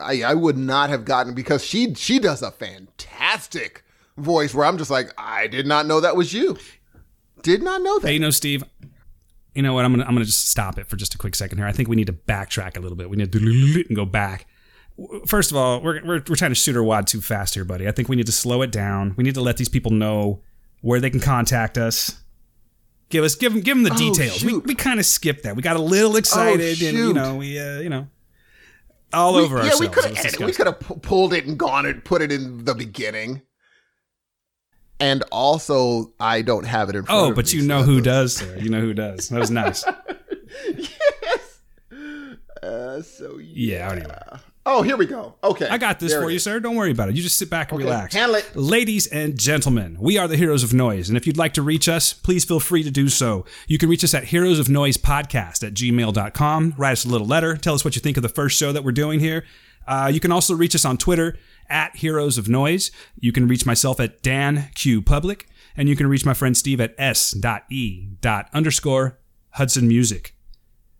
I, 0.00 0.22
I 0.22 0.34
would 0.34 0.58
not 0.58 0.90
have 0.90 1.04
gotten 1.04 1.32
because 1.32 1.64
she 1.64 1.94
she 1.94 2.18
does 2.18 2.42
a 2.42 2.50
fantastic 2.50 3.83
voice 4.16 4.54
where 4.54 4.64
I'm 4.66 4.78
just 4.78 4.90
like 4.90 5.12
I 5.18 5.46
did 5.46 5.66
not 5.66 5.86
know 5.86 6.00
that 6.00 6.16
was 6.16 6.32
you. 6.32 6.56
Did 7.42 7.62
not 7.62 7.82
know 7.82 7.98
that. 7.98 8.08
Hey, 8.08 8.14
you 8.14 8.20
know, 8.20 8.30
Steve. 8.30 8.64
You 9.54 9.62
know 9.62 9.74
what? 9.74 9.84
I'm 9.84 9.92
gonna 9.92 10.04
I'm 10.04 10.14
gonna 10.14 10.24
just 10.24 10.48
stop 10.50 10.78
it 10.78 10.86
for 10.88 10.96
just 10.96 11.14
a 11.14 11.18
quick 11.18 11.34
second 11.34 11.58
here. 11.58 11.66
I 11.66 11.72
think 11.72 11.88
we 11.88 11.96
need 11.96 12.06
to 12.08 12.12
backtrack 12.12 12.76
a 12.76 12.80
little 12.80 12.96
bit. 12.96 13.08
We 13.10 13.16
need 13.16 13.30
to 13.32 13.84
and 13.88 13.96
go 13.96 14.04
back. 14.04 14.46
First 15.26 15.50
of 15.50 15.56
all, 15.56 15.80
we're, 15.80 16.00
we're, 16.04 16.22
we're 16.28 16.36
trying 16.36 16.52
to 16.52 16.54
shoot 16.54 16.76
our 16.76 16.82
wad 16.82 17.08
too 17.08 17.20
fast 17.20 17.54
here, 17.54 17.64
buddy. 17.64 17.88
I 17.88 17.90
think 17.90 18.08
we 18.08 18.14
need 18.14 18.26
to 18.26 18.32
slow 18.32 18.62
it 18.62 18.70
down. 18.70 19.14
We 19.16 19.24
need 19.24 19.34
to 19.34 19.40
let 19.40 19.56
these 19.56 19.68
people 19.68 19.90
know 19.90 20.40
where 20.82 21.00
they 21.00 21.10
can 21.10 21.18
contact 21.18 21.76
us. 21.78 22.20
Give 23.08 23.24
us 23.24 23.34
give 23.34 23.52
them 23.52 23.60
give 23.62 23.76
them 23.76 23.82
the 23.84 23.92
Oh, 23.92 23.96
details. 23.96 24.44
We, 24.44 24.50
shoot. 24.52 24.66
we 24.66 24.74
kind 24.74 24.98
of 25.00 25.06
skipped 25.06 25.42
that. 25.42 25.56
We 25.56 25.62
got 25.62 25.76
a 25.76 25.82
little 25.82 26.16
excited, 26.16 26.80
and 26.82 26.96
you 26.98 27.12
know 27.12 27.36
we 27.36 27.58
uh, 27.58 27.80
you 27.80 27.88
know 27.90 28.08
all 29.12 29.34
We- 29.36 29.42
over 29.42 29.56
yeah, 29.58 29.62
ourselves. 29.64 29.80
we 29.80 29.88
could 29.88 30.04
have 30.16 30.40
we 30.40 30.52
could 30.52 30.66
have 30.66 30.80
pulled 31.02 31.32
it 31.32 31.44
and 31.46 31.58
gone 31.58 31.86
and 31.86 32.04
put 32.04 32.22
it 32.22 32.32
in 32.32 32.64
the 32.64 32.74
beginning. 32.74 33.42
And 35.00 35.22
also, 35.32 36.12
I 36.20 36.42
don't 36.42 36.64
have 36.64 36.88
it 36.88 36.96
in 36.96 37.04
front 37.04 37.20
Oh, 37.32 37.34
but 37.34 37.52
you 37.52 37.62
know 37.62 37.82
who 37.82 38.00
does, 38.00 38.36
sir. 38.38 38.56
You 38.58 38.70
know 38.70 38.80
who 38.80 38.94
does. 38.94 39.28
That 39.28 39.40
was 39.40 39.50
nice. 39.50 39.84
yes. 40.76 41.60
Uh, 42.62 43.02
so 43.02 43.38
Yeah, 43.40 43.90
anyway. 43.92 44.18
Oh, 44.66 44.80
here 44.80 44.96
we 44.96 45.04
go. 45.04 45.34
Okay. 45.44 45.68
I 45.68 45.76
got 45.76 46.00
this 46.00 46.12
There 46.12 46.22
for 46.22 46.30
you, 46.30 46.36
is. 46.36 46.42
sir. 46.42 46.58
Don't 46.58 46.74
worry 46.76 46.90
about 46.90 47.10
it. 47.10 47.14
You 47.16 47.22
just 47.22 47.36
sit 47.36 47.50
back 47.50 47.70
and 47.70 47.78
Okay, 47.78 47.84
relax. 47.90 48.14
handle 48.14 48.36
it. 48.36 48.56
Ladies 48.56 49.06
and 49.06 49.38
gentlemen, 49.38 49.98
we 50.00 50.16
are 50.16 50.26
the 50.26 50.38
Heroes 50.38 50.62
of 50.62 50.72
Noise. 50.72 51.10
And 51.10 51.18
if 51.18 51.26
you'd 51.26 51.36
like 51.36 51.52
to 51.54 51.62
reach 51.62 51.86
us, 51.86 52.14
please 52.14 52.46
feel 52.46 52.60
free 52.60 52.82
to 52.82 52.90
do 52.90 53.10
so. 53.10 53.44
You 53.66 53.76
can 53.76 53.90
reach 53.90 54.02
us 54.04 54.14
at 54.14 54.24
Heroes 54.24 54.58
of 54.58 54.70
Noise 54.70 54.96
Podcast 54.96 55.66
at 55.66 55.74
gmail.com. 55.74 56.74
Write 56.78 56.92
us 56.92 57.04
a 57.04 57.08
little 57.08 57.26
letter. 57.26 57.58
Tell 57.58 57.74
us 57.74 57.84
what 57.84 57.94
you 57.94 58.00
think 58.00 58.16
of 58.16 58.22
the 58.22 58.28
first 58.30 58.56
show 58.58 58.72
that 58.72 58.82
we're 58.84 58.92
doing 58.92 59.20
here. 59.20 59.44
Uh, 59.86 60.10
you 60.12 60.20
can 60.20 60.32
also 60.32 60.54
reach 60.54 60.74
us 60.74 60.84
on 60.84 60.96
Twitter 60.96 61.36
at 61.68 61.96
Heroes 61.96 62.38
of 62.38 62.48
Noise. 62.48 62.90
You 63.18 63.32
can 63.32 63.48
reach 63.48 63.66
myself 63.66 64.00
at 64.00 64.22
Dan 64.22 64.70
Q 64.74 65.02
Public. 65.02 65.48
And 65.76 65.88
you 65.88 65.96
can 65.96 66.06
reach 66.06 66.24
my 66.24 66.34
friend 66.34 66.56
Steve 66.56 66.80
at 66.80 66.94
s.e. 66.98 68.08
underscore 68.52 69.18
Hudson 69.50 69.88
Music. 69.88 70.36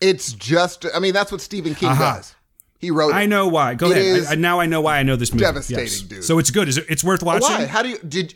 It's 0.01 0.33
just 0.33 0.85
I 0.93 0.99
mean 0.99 1.13
that's 1.13 1.31
what 1.31 1.41
Stephen 1.41 1.75
King 1.75 1.89
Aha. 1.89 2.15
does. 2.17 2.35
He 2.77 2.91
wrote 2.91 3.09
it. 3.11 3.15
I 3.15 3.25
know 3.25 3.47
why. 3.47 3.73
Go 3.75 3.89
It 3.91 3.97
ahead. 3.97 4.25
I, 4.27 4.31
I, 4.33 4.35
now 4.35 4.59
I 4.59 4.65
know 4.65 4.81
why 4.81 4.99
I 4.99 5.03
know 5.03 5.15
this 5.15 5.31
movie. 5.31 5.45
devastating, 5.45 5.83
Yes. 5.85 6.01
dude. 6.01 6.23
So 6.23 6.39
it's 6.39 6.51
good. 6.51 6.67
Is 6.67 6.77
it? 6.77 6.85
It's 6.89 7.03
worth 7.03 7.23
watching. 7.23 7.47
Why? 7.47 7.65
How 7.65 7.81
do 7.81 7.89
you 7.89 7.97
did? 7.99 8.35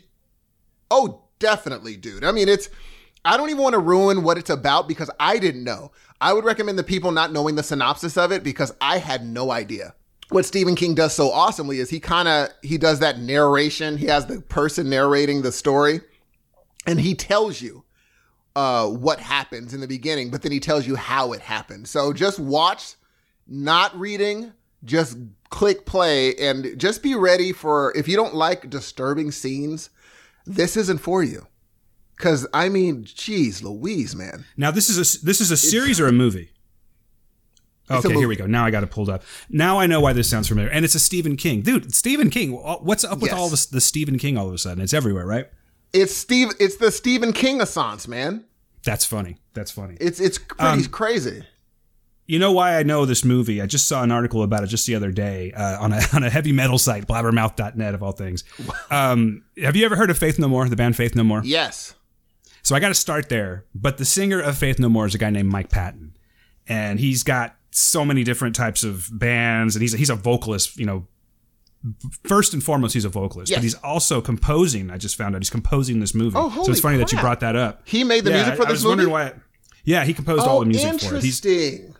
Oh, 0.90 1.24
definitely, 1.38 1.96
dude. 1.96 2.24
I 2.24 2.32
mean, 2.32 2.48
it's. 2.48 2.68
I 3.22 3.36
don't 3.36 3.50
even 3.50 3.62
want 3.62 3.74
to 3.74 3.78
ruin 3.78 4.22
what 4.22 4.38
it's 4.38 4.48
about 4.48 4.88
because 4.88 5.10
I 5.20 5.38
didn't 5.38 5.62
know. 5.62 5.92
I 6.22 6.32
would 6.32 6.44
recommend 6.44 6.78
the 6.78 6.82
people 6.82 7.12
not 7.12 7.32
knowing 7.32 7.54
the 7.54 7.62
synopsis 7.62 8.16
of 8.16 8.32
it 8.32 8.42
because 8.42 8.72
I 8.80 8.96
had 8.96 9.26
no 9.26 9.50
idea. 9.50 9.94
What 10.30 10.46
Stephen 10.46 10.76
King 10.76 10.94
does 10.94 11.12
so 11.14 11.30
awesomely 11.30 11.78
is 11.80 11.90
he 11.90 12.00
kind 12.00 12.28
of 12.28 12.48
he 12.62 12.78
does 12.78 13.00
that 13.00 13.18
narration. 13.18 13.98
He 13.98 14.06
has 14.06 14.26
the 14.26 14.40
person 14.40 14.88
narrating 14.88 15.42
the 15.42 15.52
story, 15.52 16.00
and 16.86 17.00
he 17.00 17.14
tells 17.14 17.60
you 17.60 17.84
uh, 18.56 18.86
what 18.86 19.20
happens 19.20 19.74
in 19.74 19.80
the 19.80 19.88
beginning, 19.88 20.30
but 20.30 20.42
then 20.42 20.52
he 20.52 20.60
tells 20.60 20.86
you 20.86 20.96
how 20.96 21.32
it 21.32 21.40
happened. 21.40 21.88
So 21.88 22.12
just 22.12 22.38
watch, 22.38 22.94
not 23.46 23.98
reading, 23.98 24.52
just 24.84 25.18
click 25.50 25.84
play 25.84 26.34
and 26.36 26.78
just 26.78 27.02
be 27.02 27.14
ready 27.14 27.52
for 27.52 27.96
if 27.96 28.08
you 28.08 28.16
don't 28.16 28.34
like 28.34 28.70
disturbing 28.70 29.30
scenes, 29.30 29.90
this 30.46 30.76
isn't 30.76 30.98
for 30.98 31.22
you. 31.22 31.46
Cause 32.16 32.46
I 32.52 32.68
mean, 32.68 33.04
geez, 33.04 33.62
Louise, 33.62 34.14
man. 34.14 34.44
Now 34.56 34.70
this 34.70 34.90
is 34.90 34.98
a 34.98 35.24
this 35.24 35.40
is 35.40 35.50
a 35.50 35.56
series 35.56 35.98
or 35.98 36.06
a 36.06 36.12
movie. 36.12 36.50
Okay, 37.90 38.14
here 38.14 38.28
we 38.28 38.36
go. 38.36 38.46
Now 38.46 38.64
I 38.64 38.70
got 38.70 38.82
it 38.82 38.90
pulled 38.90 39.08
up. 39.08 39.22
Now 39.48 39.78
I 39.80 39.86
know 39.86 40.00
why 40.00 40.12
this 40.12 40.28
sounds 40.30 40.48
familiar, 40.48 40.70
and 40.70 40.84
it's 40.84 40.94
a 40.94 41.00
Stephen 41.00 41.36
King, 41.36 41.62
dude. 41.62 41.94
Stephen 41.94 42.30
King. 42.30 42.52
What's 42.52 43.04
up 43.04 43.18
with 43.20 43.30
Yes. 43.32 43.38
all 43.40 43.48
this 43.48 43.66
the 43.66 43.80
Stephen 43.80 44.18
King 44.18 44.36
all 44.38 44.48
of 44.48 44.54
a 44.54 44.58
sudden? 44.58 44.82
It's 44.82 44.94
everywhere, 44.94 45.26
right? 45.26 45.48
It's 45.92 46.14
Steve. 46.14 46.48
It's 46.60 46.76
the 46.76 46.90
Stephen 46.92 47.32
King 47.32 47.60
assance, 47.60 48.06
man. 48.06 48.44
That's 48.84 49.04
funny. 49.04 49.38
That's 49.54 49.70
funny. 49.70 49.96
It's 50.00 50.20
it's 50.20 50.38
pretty 50.38 50.62
Um, 50.64 50.84
crazy. 50.86 51.42
You 52.26 52.38
know 52.38 52.52
why 52.52 52.76
I 52.78 52.84
know 52.84 53.06
this 53.06 53.24
movie? 53.24 53.60
I 53.60 53.66
just 53.66 53.88
saw 53.88 54.04
an 54.04 54.12
article 54.12 54.44
about 54.44 54.62
it 54.62 54.68
just 54.68 54.86
the 54.86 54.94
other 54.94 55.10
day 55.10 55.50
uh, 55.52 55.82
on 55.82 55.92
a 55.92 56.00
on 56.12 56.22
a 56.22 56.30
heavy 56.30 56.52
metal 56.52 56.78
site, 56.78 57.06
blabbermouth.net 57.08 57.94
of 57.94 58.02
all 58.02 58.12
things. 58.12 58.44
Um, 58.90 59.44
have 59.62 59.76
you 59.76 59.84
ever 59.84 59.94
heard 59.96 60.10
of 60.10 60.18
Faith 60.18 60.38
No 60.38 60.48
More, 60.48 60.68
the 60.68 60.76
band 60.76 60.96
Faith 60.96 61.14
No 61.16 61.22
More? 61.24 61.42
Yes. 61.44 61.94
So 62.62 62.74
I 62.76 62.80
got 62.80 62.88
to 62.88 62.94
start 62.94 63.28
there. 63.28 63.64
But 63.74 63.98
the 63.98 64.04
singer 64.04 64.40
of 64.40 64.56
Faith 64.58 64.78
No 64.78 64.88
More 64.88 65.06
is 65.06 65.14
a 65.14 65.18
guy 65.18 65.30
named 65.30 65.48
Mike 65.50 65.70
Patton, 65.70 66.16
and 66.68 66.98
he's 67.00 67.22
got 67.22 67.56
so 67.70 68.04
many 68.04 68.24
different 68.24 68.54
types 68.56 68.82
of 68.84 69.08
bands, 69.12 69.76
and 69.76 69.82
he's 69.82 69.94
a, 69.94 69.96
he's 69.96 70.10
a 70.10 70.14
vocalist. 70.14 70.76
You 70.76 70.86
know, 70.86 71.06
first 72.24 72.52
and 72.52 72.62
foremost, 72.62 72.94
he's 72.94 73.04
a 73.04 73.08
vocalist, 73.08 73.50
Yes. 73.50 73.58
but 73.58 73.62
he's 73.62 73.74
also 73.76 74.20
composing. 74.20 74.90
I 74.90 74.98
just 74.98 75.16
found 75.16 75.34
out 75.34 75.40
he's 75.42 75.50
composing 75.50 76.00
this 76.00 76.14
movie. 76.14 76.36
Oh, 76.38 76.62
so 76.64 76.70
it's 76.70 76.80
funny 76.80 76.98
that 76.98 77.12
you 77.12 77.18
brought 77.18 77.40
that 77.40 77.56
up. 77.56 77.82
He 77.84 78.04
made 78.04 78.24
the 78.24 78.30
Yeah, 78.30 78.36
music 78.36 78.56
for 78.56 78.62
I- 78.62 78.66
I 78.66 78.68
this 78.72 78.78
was 78.78 78.84
movie. 78.84 79.06
wondering 79.06 79.10
why. 79.10 79.32
Yeah, 79.84 80.04
he 80.04 80.12
composed 80.12 80.42
all 80.46 80.58
oh, 80.58 80.60
the 80.60 80.66
music 80.66 80.88
for 81.00 81.16
it. 81.16 81.22
He's 81.22 81.44
interesting. 81.44 81.94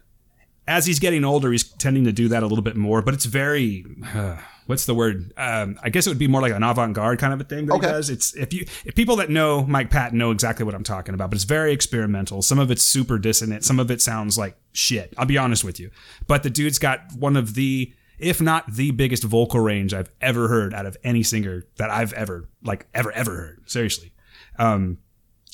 as 0.69 0.85
he's 0.87 0.99
getting 0.99 1.25
older, 1.25 1.51
he's 1.51 1.65
tending 1.65 2.05
to 2.05 2.13
do 2.13 2.29
that 2.29 2.43
a 2.43 2.47
little 2.47 2.63
bit 2.63 2.77
more. 2.77 3.01
But 3.01 3.15
it's 3.15 3.25
very, 3.25 3.85
uh, 4.15 4.37
what's 4.71 4.87
the 4.87 4.95
word? 4.95 5.33
Um, 5.37 5.79
I 5.83 5.91
guess 5.91 6.07
it 6.07 6.11
would 6.11 6.19
be 6.19 6.29
more 6.29 6.41
like 6.41 6.53
an 6.53 6.63
avant-garde 6.63 7.19
kind 7.19 7.35
of 7.35 7.41
a 7.41 7.45
thing 7.45 7.67
that 7.67 7.75
Okay. 7.75 7.87
he 7.89 7.93
does. 7.93 8.09
It's 8.09 8.35
if 8.35 8.55
you 8.55 8.65
if 8.87 8.95
people 8.95 9.17
that 9.17 9.29
know 9.29 9.65
Mike 9.67 9.91
Patton 9.91 10.17
know 10.17 10.31
exactly 10.31 10.65
what 10.65 10.75
I'm 10.75 10.85
talking 10.85 11.13
about. 11.15 11.29
But 11.31 11.35
it's 11.37 11.45
very 11.45 11.73
experimental. 11.73 12.41
Some 12.41 12.59
of 12.59 12.71
it's 12.71 12.83
super 12.83 13.19
dissonant. 13.19 13.65
Some 13.65 13.79
of 13.79 13.91
it 13.91 14.01
sounds 14.01 14.39
like 14.39 14.57
shit. 14.73 15.13
I'll 15.19 15.27
be 15.27 15.37
honest 15.37 15.65
with 15.65 15.79
you. 15.79 15.91
But 16.27 16.43
the 16.43 16.51
dude's 16.51 16.79
got 16.79 17.01
one 17.19 17.37
of 17.37 17.55
the 17.55 17.93
if 18.19 18.41
not 18.41 18.73
the 18.73 18.91
biggest 18.93 19.25
vocal 19.25 19.61
range 19.61 19.93
I've 19.95 20.11
ever 20.21 20.49
heard 20.49 20.73
out 20.75 20.87
of 20.87 20.97
any 21.03 21.23
singer 21.23 21.67
that 21.77 21.91
I've 21.91 22.13
ever 22.13 22.49
like 22.63 22.87
ever 22.95 23.11
ever 23.13 23.35
heard. 23.37 23.63
Seriously. 23.71 24.13
Um, 24.59 24.99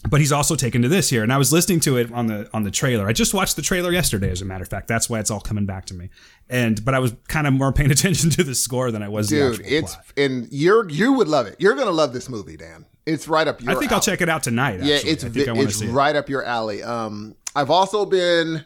but 0.09 0.21
he's 0.21 0.33
also 0.33 0.55
taken 0.57 0.83
to 0.83 0.89
this 0.89 1.09
here 1.11 1.23
and 1.23 1.33
i 1.33 1.39
was 1.39 1.53
listening 1.53 1.81
to 1.81 1.97
it 1.97 2.13
on 2.13 2.27
the 2.27 2.49
on 2.53 2.63
the 2.63 2.71
trailer 2.71 3.07
i 3.07 3.13
just 3.13 3.35
watched 3.35 3.57
the 3.57 3.63
trailer 3.63 3.91
yesterday 3.93 4.31
as 4.31 4.41
a 4.43 4.45
matter 4.45 4.63
of 4.63 4.69
fact 4.69 4.89
that's 4.89 5.09
why 5.11 5.19
it's 5.19 5.31
all 5.31 5.41
coming 5.41 5.67
back 5.67 5.85
to 5.87 5.95
me 5.95 6.09
and 6.49 6.85
but 6.85 6.95
i 6.95 6.99
was 6.99 7.15
kind 7.29 7.47
of 7.47 7.53
more 7.53 7.73
paying 7.73 7.91
attention 7.97 8.31
to 8.31 8.43
the 8.45 8.55
score 8.55 8.91
than 8.91 9.03
i 9.03 9.09
was 9.09 9.29
the 9.29 9.37
Dude, 9.57 9.61
it's 9.65 9.95
plot. 9.95 10.07
and 10.17 10.49
you're 10.51 10.89
you 10.89 11.13
would 11.15 11.29
love 11.29 11.47
it. 11.47 11.57
You're 11.59 11.75
gonna 11.75 11.91
love 11.91 12.13
this 12.13 12.29
movie, 12.29 12.57
Dan. 12.57 12.87
It's 13.05 13.29
right 13.29 13.47
up 13.47 13.61
your. 13.63 13.71
i 13.73 13.75
think 13.79 13.93
i'll 13.93 14.01
check 14.01 14.21
it 14.21 14.29
out 14.29 14.43
tonight 14.43 14.81
Yeah, 14.83 14.97
actually. 14.97 15.11
it's 15.11 15.25
I 15.25 15.29
think 15.29 15.49
I 15.49 15.53
it's 15.61 15.77
see 15.77 15.87
it. 15.87 15.93
right 15.93 16.15
up 16.17 16.29
your 16.29 16.45
alley. 16.45 16.83
Um, 16.83 17.35
I've 17.55 17.71
also 17.71 18.05
been, 18.05 18.65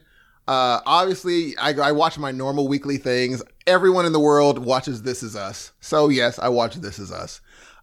uh, 0.49 0.81
obviously, 0.85 1.57
I, 1.59 1.71
I 1.75 1.93
watch 1.93 2.19
my 2.19 2.33
normal 2.33 2.67
weekly 2.67 2.97
things. 2.97 3.43
Everyone 3.67 4.05
in 4.07 4.13
the 4.13 4.19
world 4.19 4.59
watches 4.59 5.03
This 5.03 5.23
Is 5.23 5.37
Us, 5.37 5.73
so 5.81 6.09
yes, 6.09 6.39
I 6.39 6.49
watch 6.49 6.75
This 6.77 6.99
Is 6.99 7.13
Us. 7.13 7.41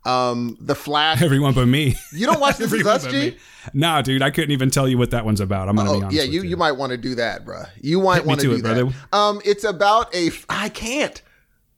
Um, 0.07 0.57
The 0.61 0.75
Flash. 0.75 1.21
everyone 1.21 1.53
but 1.53 1.65
me 1.67 1.95
You 2.13 2.25
don't 2.25 2.39
watch 2.39 2.57
This 2.57 2.71
Is 2.73 2.85
Us, 2.87 3.05
G? 3.07 3.37
nah 3.73 4.01
dude 4.01 4.21
i 4.21 4.29
couldn't 4.29 4.51
even 4.51 4.69
tell 4.69 4.87
you 4.87 4.97
what 4.97 5.11
that 5.11 5.25
one's 5.25 5.41
about 5.41 5.67
i'm 5.67 5.75
gonna 5.75 5.89
be 5.89 5.95
Oh 5.97 6.01
honest 6.03 6.15
yeah, 6.15 6.23
you, 6.23 6.41
you 6.43 6.55
might 6.55 6.71
want 6.71 6.91
to 6.91 6.97
do 6.97 7.15
that, 7.15 7.43
bruh. 7.45 7.67
You 7.81 7.99
might 8.01 8.25
want 8.25 8.39
to 8.39 8.47
do 8.47 8.53
it, 8.53 8.63
that. 8.63 8.75
brother. 8.75 8.93
Um, 9.11 9.41
it's 9.43 9.65
about 9.65 10.15
a. 10.15 10.27
f- 10.27 10.45
I 10.47 10.69
can't 10.69 11.21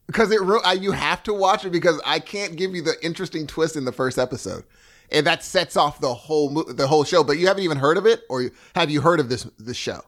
because 0.06 0.30
it. 0.30 0.40
ru- 0.40 0.60
I, 0.64 0.74
you 0.74 0.92
have 0.92 1.22
to 1.24 1.34
watch 1.34 1.64
it 1.64 1.70
because 1.72 2.00
I 2.06 2.20
can't 2.20 2.54
give 2.54 2.76
you 2.76 2.82
the 2.82 2.94
interesting 3.02 3.46
twist 3.48 3.74
in 3.74 3.84
the 3.84 3.90
first 3.92 4.18
episode, 4.18 4.62
and 5.10 5.26
that 5.26 5.42
sets 5.42 5.76
off 5.76 6.00
the 6.00 6.14
whole 6.14 6.50
mo- 6.50 6.62
the 6.62 6.86
whole 6.86 7.02
show. 7.02 7.24
But 7.24 7.38
you 7.38 7.48
haven't 7.48 7.64
even 7.64 7.78
heard 7.78 7.96
of 7.96 8.06
it, 8.06 8.22
or 8.30 8.50
have 8.76 8.88
you 8.88 9.00
heard 9.00 9.18
of 9.18 9.28
this 9.28 9.44
this 9.58 9.76
show? 9.76 10.02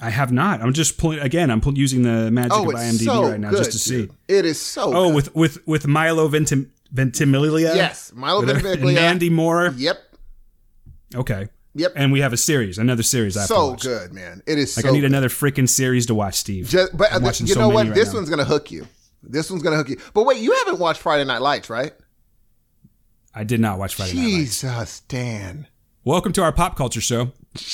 i 0.00 0.10
have 0.10 0.30
not 0.30 0.62
i'm 0.62 0.72
just 0.72 0.96
pulling 0.96 1.18
again 1.18 1.50
i'm 1.50 1.60
using 1.74 2.02
the 2.02 2.30
magic 2.30 2.52
Oh, 2.52 2.68
of 2.70 2.76
imdb 2.76 3.04
so 3.04 3.30
right 3.30 3.40
now 3.40 3.50
good, 3.50 3.56
just 3.58 3.72
to 3.72 3.78
see 3.80 4.02
dude. 4.02 4.14
It 4.28 4.44
is 4.44 4.60
so. 4.60 4.94
oh 4.96 5.06
good. 5.08 5.14
with 5.16 5.34
with 5.34 5.66
with 5.66 5.86
milo 5.88 6.28
Ventim- 6.28 6.68
ventimiglia 6.90 7.74
yes, 7.74 8.12
Milo 8.14 8.42
Ventimiglia. 8.42 8.94
mandy 8.94 9.30
moore 9.30 9.72
Yep, 9.76 9.98
okay 11.14 11.48
yep. 11.74 11.92
and 11.96 12.12
we 12.12 12.20
have 12.20 12.32
a 12.32 12.36
series 12.36 12.78
another 12.78 13.02
series 13.02 13.36
I 13.36 13.44
so 13.44 13.74
good, 13.76 14.12
man. 14.12 14.42
It 14.46 14.58
is 14.58 14.76
Like 14.76 14.84
so. 14.84 14.90
I 14.90 14.92
need 14.92 15.00
good. 15.02 15.10
another 15.10 15.28
freaking 15.28 15.68
series 15.68 16.06
to 16.06 16.14
watch, 16.14 16.34
Steve. 16.34 16.68
Just, 16.68 16.96
but 16.96 17.12
uh, 17.12 17.20
you 17.22 17.46
so 17.46 17.60
know 17.60 17.68
what? 17.68 17.86
right 17.86 17.94
this 17.94 18.08
now. 18.08 18.14
one's 18.18 18.30
gonna 18.30 18.44
hook 18.44 18.70
you. 18.70 18.86
This 19.22 19.50
one's 19.50 19.62
gonna 19.62 19.76
hook 19.76 19.88
you. 19.90 19.98
But 20.14 20.24
wait, 20.24 20.40
you 20.40 20.52
haven't 20.52 20.78
watched 20.78 21.00
Friday 21.00 21.24
Night 21.24 21.42
Lights, 21.42 21.68
right? 21.70 21.92
I 23.34 23.44
did 23.44 23.60
not 23.60 23.78
watch 23.78 23.94
Friday 23.94 24.14
Night 24.14 24.22
Lights. 24.22 24.60
Jesus, 24.60 25.00
Dan. 25.00 25.66
Welcome 26.04 26.32
to 26.32 26.42
our 26.42 26.52
pop 26.52 26.76
culture 26.76 27.00
show. 27.00 27.32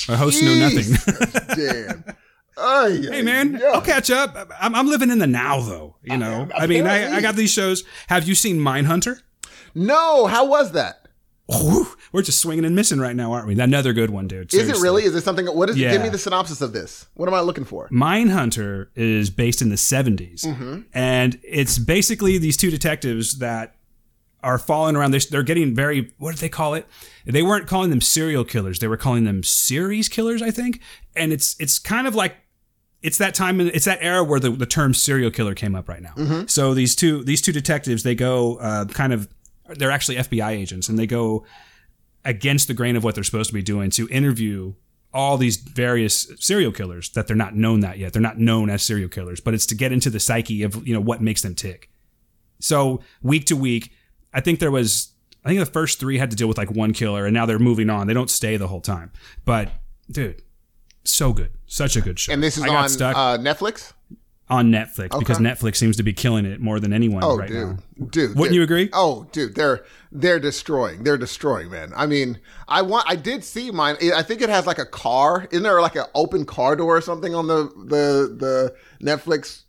Our 0.09 0.17
hosts 0.17 0.41
know 0.41 0.55
nothing. 0.55 0.83
Jesus, 0.83 1.33
Dan. 1.55 2.03
Ay, 2.57 2.99
hey 3.09 3.21
man, 3.21 3.61
I'll 3.73 3.81
catch 3.81 4.09
up. 4.09 4.35
I'm, 4.59 4.75
I'm 4.75 4.87
living 4.87 5.09
in 5.09 5.19
the 5.19 5.27
now 5.27 5.61
though. 5.61 5.95
You 6.03 6.17
know, 6.17 6.47
I 6.55 6.67
mean, 6.67 6.87
I, 6.87 7.17
I 7.17 7.21
got 7.21 7.35
these 7.35 7.51
shows. 7.51 7.83
Have 8.07 8.27
you 8.27 8.35
seen 8.35 8.57
Mindhunter? 8.59 9.21
No, 9.73 10.25
how 10.27 10.45
was 10.45 10.71
that? 10.71 11.05
Whew, 11.47 11.87
we're 12.11 12.23
just 12.23 12.39
swinging 12.39 12.65
and 12.65 12.75
missing 12.75 12.99
right 12.99 13.15
now, 13.15 13.33
aren't 13.33 13.45
we? 13.45 13.59
Another 13.59 13.93
good 13.93 14.09
one, 14.09 14.27
dude. 14.27 14.51
Is 14.53 14.67
it 14.67 14.77
really? 14.77 15.03
Is 15.03 15.13
it 15.13 15.23
something? 15.23 15.45
What 15.45 15.69
is? 15.69 15.77
Yeah. 15.77 15.91
Give 15.91 16.01
me 16.01 16.09
the 16.09 16.17
synopsis 16.17 16.61
of 16.61 16.73
this. 16.73 17.07
What 17.13 17.27
am 17.29 17.35
I 17.35 17.41
looking 17.41 17.65
for? 17.65 17.87
Mindhunter 17.89 18.87
is 18.95 19.29
based 19.29 19.61
in 19.61 19.69
the 19.69 19.75
70s. 19.75 20.43
Mm-hmm. 20.43 20.81
And 20.93 21.39
it's 21.43 21.77
basically 21.77 22.39
these 22.39 22.57
two 22.57 22.71
detectives 22.71 23.37
that 23.39 23.75
are 24.41 24.57
falling 24.57 24.95
around. 24.95 25.11
They're, 25.11 25.19
they're 25.29 25.43
getting 25.43 25.75
very, 25.75 26.13
what 26.17 26.31
did 26.31 26.39
they 26.39 26.49
call 26.49 26.73
it? 26.73 26.87
They 27.25 27.43
weren't 27.43 27.67
calling 27.67 27.91
them 27.91 28.01
serial 28.01 28.43
killers. 28.43 28.79
They 28.79 28.87
were 28.87 28.97
calling 28.97 29.25
them 29.25 29.43
series 29.43 30.09
killers, 30.09 30.41
I 30.41 30.49
think. 30.49 30.81
And 31.15 31.31
it's 31.31 31.55
it's 31.59 31.77
kind 31.79 32.07
of 32.07 32.15
like 32.15 32.37
it's 33.05 33.19
that 33.19 33.35
time 33.35 33.61
in, 33.61 33.67
it's 33.67 33.85
that 33.85 33.99
era 34.01 34.23
where 34.23 34.39
the, 34.39 34.49
the 34.49 34.65
term 34.65 34.93
serial 34.93 35.29
killer 35.29 35.53
came 35.53 35.75
up 35.75 35.87
right 35.87 36.01
now. 36.01 36.13
Mm-hmm. 36.17 36.47
So 36.47 36.73
these 36.73 36.95
two 36.95 37.23
these 37.23 37.41
two 37.41 37.51
detectives 37.51 38.01
they 38.01 38.15
go 38.15 38.55
uh, 38.57 38.85
kind 38.85 39.13
of 39.13 39.29
they're 39.75 39.91
actually 39.91 40.15
FBI 40.17 40.49
agents 40.49 40.89
and 40.89 40.97
they 40.97 41.05
go 41.05 41.45
against 42.23 42.67
the 42.67 42.73
grain 42.73 42.95
of 42.95 43.03
what 43.03 43.13
they're 43.13 43.23
supposed 43.23 43.49
to 43.49 43.53
be 43.53 43.61
doing 43.61 43.91
to 43.91 44.07
interview 44.09 44.73
all 45.13 45.37
these 45.37 45.57
various 45.57 46.31
serial 46.39 46.71
killers 46.71 47.09
that 47.11 47.27
they're 47.27 47.35
not 47.35 47.55
known 47.55 47.81
that 47.81 47.99
yet. 47.99 48.11
They're 48.11 48.21
not 48.21 48.39
known 48.39 48.69
as 48.69 48.81
serial 48.81 49.07
killers, 49.07 49.39
but 49.39 49.53
it's 49.53 49.67
to 49.67 49.75
get 49.75 49.91
into 49.91 50.09
the 50.09 50.19
psyche 50.19 50.63
of 50.63 50.85
you 50.87 50.93
know 50.93 50.99
what 50.99 51.21
makes 51.21 51.43
them 51.43 51.53
tick. 51.53 51.91
So 52.59 53.01
week 53.21 53.45
to 53.45 53.55
week, 53.55 53.91
I 54.33 54.41
think 54.41 54.59
there 54.59 54.71
was 54.71 55.13
I 55.43 55.49
think 55.49 55.59
the 55.59 55.67
first 55.67 55.99
three 55.99 56.17
had 56.17 56.31
to 56.31 56.35
deal 56.35 56.47
with 56.47 56.57
like 56.57 56.71
one 56.71 56.91
killer, 56.91 57.25
and 57.25 57.35
now 57.35 57.45
they're 57.45 57.59
moving 57.59 57.91
on. 57.91 58.07
They 58.07 58.15
don't 58.15 58.31
stay 58.31 58.57
the 58.57 58.67
whole 58.67 58.81
time. 58.81 59.11
But 59.45 59.69
dude, 60.09 60.41
so 61.05 61.33
good, 61.33 61.51
such 61.65 61.95
a 61.95 62.01
good 62.01 62.19
show. 62.19 62.33
And 62.33 62.41
this 62.43 62.57
is 62.57 62.63
I 62.63 62.69
on 62.69 62.85
uh, 62.85 63.37
Netflix. 63.37 63.93
on 64.49 64.71
Netflix 64.71 65.17
because 65.17 65.37
Netflix 65.39 65.77
seems 65.77 65.97
to 65.97 66.03
be 66.03 66.13
killing 66.13 66.45
it 66.45 66.59
more 66.59 66.79
than 66.79 66.93
anyone 66.93 67.23
Oh, 67.23 67.37
right 67.37 67.47
dude, 67.49 67.67
now. 67.67 67.77
dude. 68.09 68.29
Wouldn't 68.35 68.43
dude. 68.49 68.53
you 68.55 68.63
agree? 68.63 68.89
Oh, 68.93 69.27
dude, 69.31 69.55
they're 69.55 69.83
they're 70.11 70.39
destroying. 70.39 71.03
They're 71.03 71.17
destroying, 71.17 71.69
man. 71.69 71.91
I 71.95 72.05
mean, 72.05 72.39
I 72.67 72.81
want. 72.81 73.05
I 73.09 73.15
did 73.15 73.43
see 73.43 73.71
mine. 73.71 73.97
I 74.15 74.21
think 74.23 74.41
it 74.41 74.49
has 74.49 74.65
like 74.65 74.79
a 74.79 74.85
car. 74.85 75.47
Isn't 75.51 75.63
there 75.63 75.81
like 75.81 75.95
an 75.95 76.05
open 76.15 76.45
car 76.45 76.75
door 76.75 76.97
or 76.97 77.01
something 77.01 77.33
on 77.35 77.47
the 77.47 77.63
the 77.85 78.35
the 78.99 79.05
Netflix? 79.05 79.63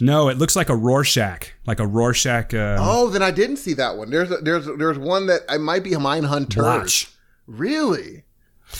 No, 0.00 0.28
it 0.28 0.38
looks 0.38 0.54
like 0.54 0.68
a 0.68 0.76
Rorschach, 0.76 1.52
like 1.66 1.80
a 1.80 1.86
Rorschach. 1.86 2.54
Uh, 2.54 2.76
Oh, 2.78 3.08
then 3.10 3.20
I 3.22 3.32
didn't 3.32 3.56
see 3.56 3.74
that 3.74 3.96
one. 3.96 4.10
There's 4.10 4.30
a, 4.30 4.36
there's 4.36 4.66
there's 4.78 4.96
one 4.98 5.26
that 5.26 5.40
I 5.48 5.58
might 5.58 5.82
be 5.82 5.92
a 5.94 5.98
Mine 5.98 6.22
Hunter. 6.22 6.62
Really? 7.46 8.24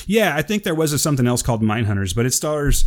Yeah, 0.07 0.35
I 0.37 0.43
think 0.43 0.62
there 0.62 0.75
was 0.75 0.93
a, 0.93 0.99
something 0.99 1.26
else 1.26 1.43
called 1.43 1.62
Mindhunters, 1.62 2.14
but 2.14 2.26
it 2.26 2.35
stars, 2.35 2.85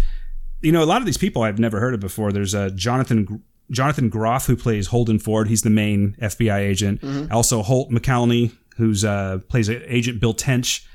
you 0.61 0.71
know, 0.71 0.83
a 0.83 0.85
lot 0.85 1.01
of 1.01 1.05
these 1.05 1.17
people 1.17 1.43
I've 1.43 1.59
never 1.59 1.79
heard 1.79 1.93
of 1.93 1.99
before. 1.99 2.31
There's 2.31 2.53
a 2.53 2.71
Jonathan 2.71 3.43
Jonathan 3.71 4.09
Groff 4.09 4.47
who 4.47 4.55
plays 4.55 4.87
Holden 4.87 5.19
Ford. 5.19 5.47
He's 5.47 5.61
the 5.61 5.69
main 5.69 6.15
FBI 6.21 6.59
agent. 6.59 7.03
Also 7.31 7.61
Holt 7.61 7.91
McCallany 7.91 8.51
who's 8.79 9.03
uh, 9.03 9.39
plays 9.49 9.69
Agent 9.69 10.19
Bill 10.19 10.33
Tench. 10.33 10.87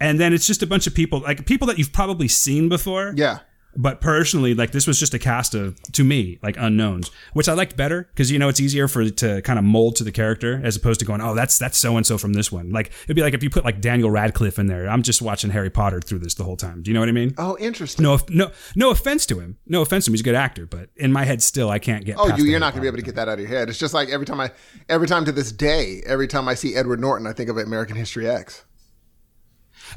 And 0.00 0.18
then 0.18 0.32
it's 0.32 0.46
just 0.46 0.62
a 0.62 0.66
bunch 0.66 0.86
of 0.86 0.94
people, 0.94 1.20
like 1.20 1.46
people 1.46 1.66
that 1.68 1.78
you've 1.78 1.92
probably 1.92 2.28
seen 2.28 2.68
before. 2.68 3.12
Yeah. 3.14 3.40
But 3.76 4.00
personally, 4.00 4.54
like 4.54 4.70
this 4.70 4.86
was 4.86 4.98
just 4.98 5.14
a 5.14 5.18
cast 5.18 5.54
of, 5.54 5.80
to 5.92 6.04
me, 6.04 6.38
like 6.42 6.56
unknowns, 6.58 7.10
which 7.32 7.48
I 7.48 7.54
liked 7.54 7.76
better 7.76 8.08
because 8.12 8.30
you 8.30 8.38
know 8.38 8.48
it's 8.48 8.60
easier 8.60 8.88
for 8.88 9.02
it 9.02 9.16
to 9.18 9.42
kind 9.42 9.58
of 9.58 9.64
mold 9.64 9.96
to 9.96 10.04
the 10.04 10.12
character 10.12 10.60
as 10.62 10.76
opposed 10.76 11.00
to 11.00 11.06
going, 11.06 11.20
oh, 11.20 11.34
that's 11.34 11.58
that's 11.58 11.78
so 11.78 11.96
and 11.96 12.06
so 12.06 12.18
from 12.18 12.32
this 12.32 12.52
one. 12.52 12.70
Like 12.70 12.92
it'd 13.04 13.16
be 13.16 13.22
like 13.22 13.34
if 13.34 13.42
you 13.42 13.50
put 13.50 13.64
like 13.64 13.80
Daniel 13.80 14.10
Radcliffe 14.10 14.58
in 14.58 14.66
there. 14.66 14.88
I'm 14.88 15.02
just 15.02 15.22
watching 15.22 15.50
Harry 15.50 15.70
Potter 15.70 16.00
through 16.00 16.20
this 16.20 16.34
the 16.34 16.44
whole 16.44 16.56
time. 16.56 16.82
Do 16.82 16.90
you 16.90 16.94
know 16.94 17.00
what 17.00 17.08
I 17.08 17.12
mean? 17.12 17.34
Oh, 17.38 17.56
interesting. 17.58 18.02
No, 18.02 18.18
no, 18.28 18.50
no 18.76 18.90
offense 18.90 19.26
to 19.26 19.40
him. 19.40 19.58
No 19.66 19.82
offense 19.82 20.04
to 20.04 20.10
him. 20.10 20.14
He's 20.14 20.20
a 20.20 20.24
good 20.24 20.34
actor, 20.34 20.66
but 20.66 20.90
in 20.96 21.12
my 21.12 21.24
head, 21.24 21.42
still, 21.42 21.70
I 21.70 21.78
can't 21.78 22.04
get. 22.04 22.16
Oh, 22.18 22.34
you, 22.36 22.44
you're 22.44 22.50
Harry 22.50 22.60
not 22.60 22.72
gonna 22.72 22.82
be 22.82 22.88
able 22.88 22.98
to 22.98 23.02
get 23.02 23.16
that 23.16 23.28
out 23.28 23.34
of 23.34 23.40
your 23.40 23.48
head. 23.48 23.68
It's 23.68 23.78
just 23.78 23.94
like 23.94 24.08
every 24.08 24.26
time 24.26 24.40
I, 24.40 24.50
every 24.88 25.06
time 25.06 25.24
to 25.24 25.32
this 25.32 25.52
day, 25.52 26.02
every 26.06 26.28
time 26.28 26.48
I 26.48 26.54
see 26.54 26.74
Edward 26.74 27.00
Norton, 27.00 27.26
I 27.26 27.32
think 27.32 27.50
of 27.50 27.56
American 27.58 27.96
History 27.96 28.28
X. 28.28 28.64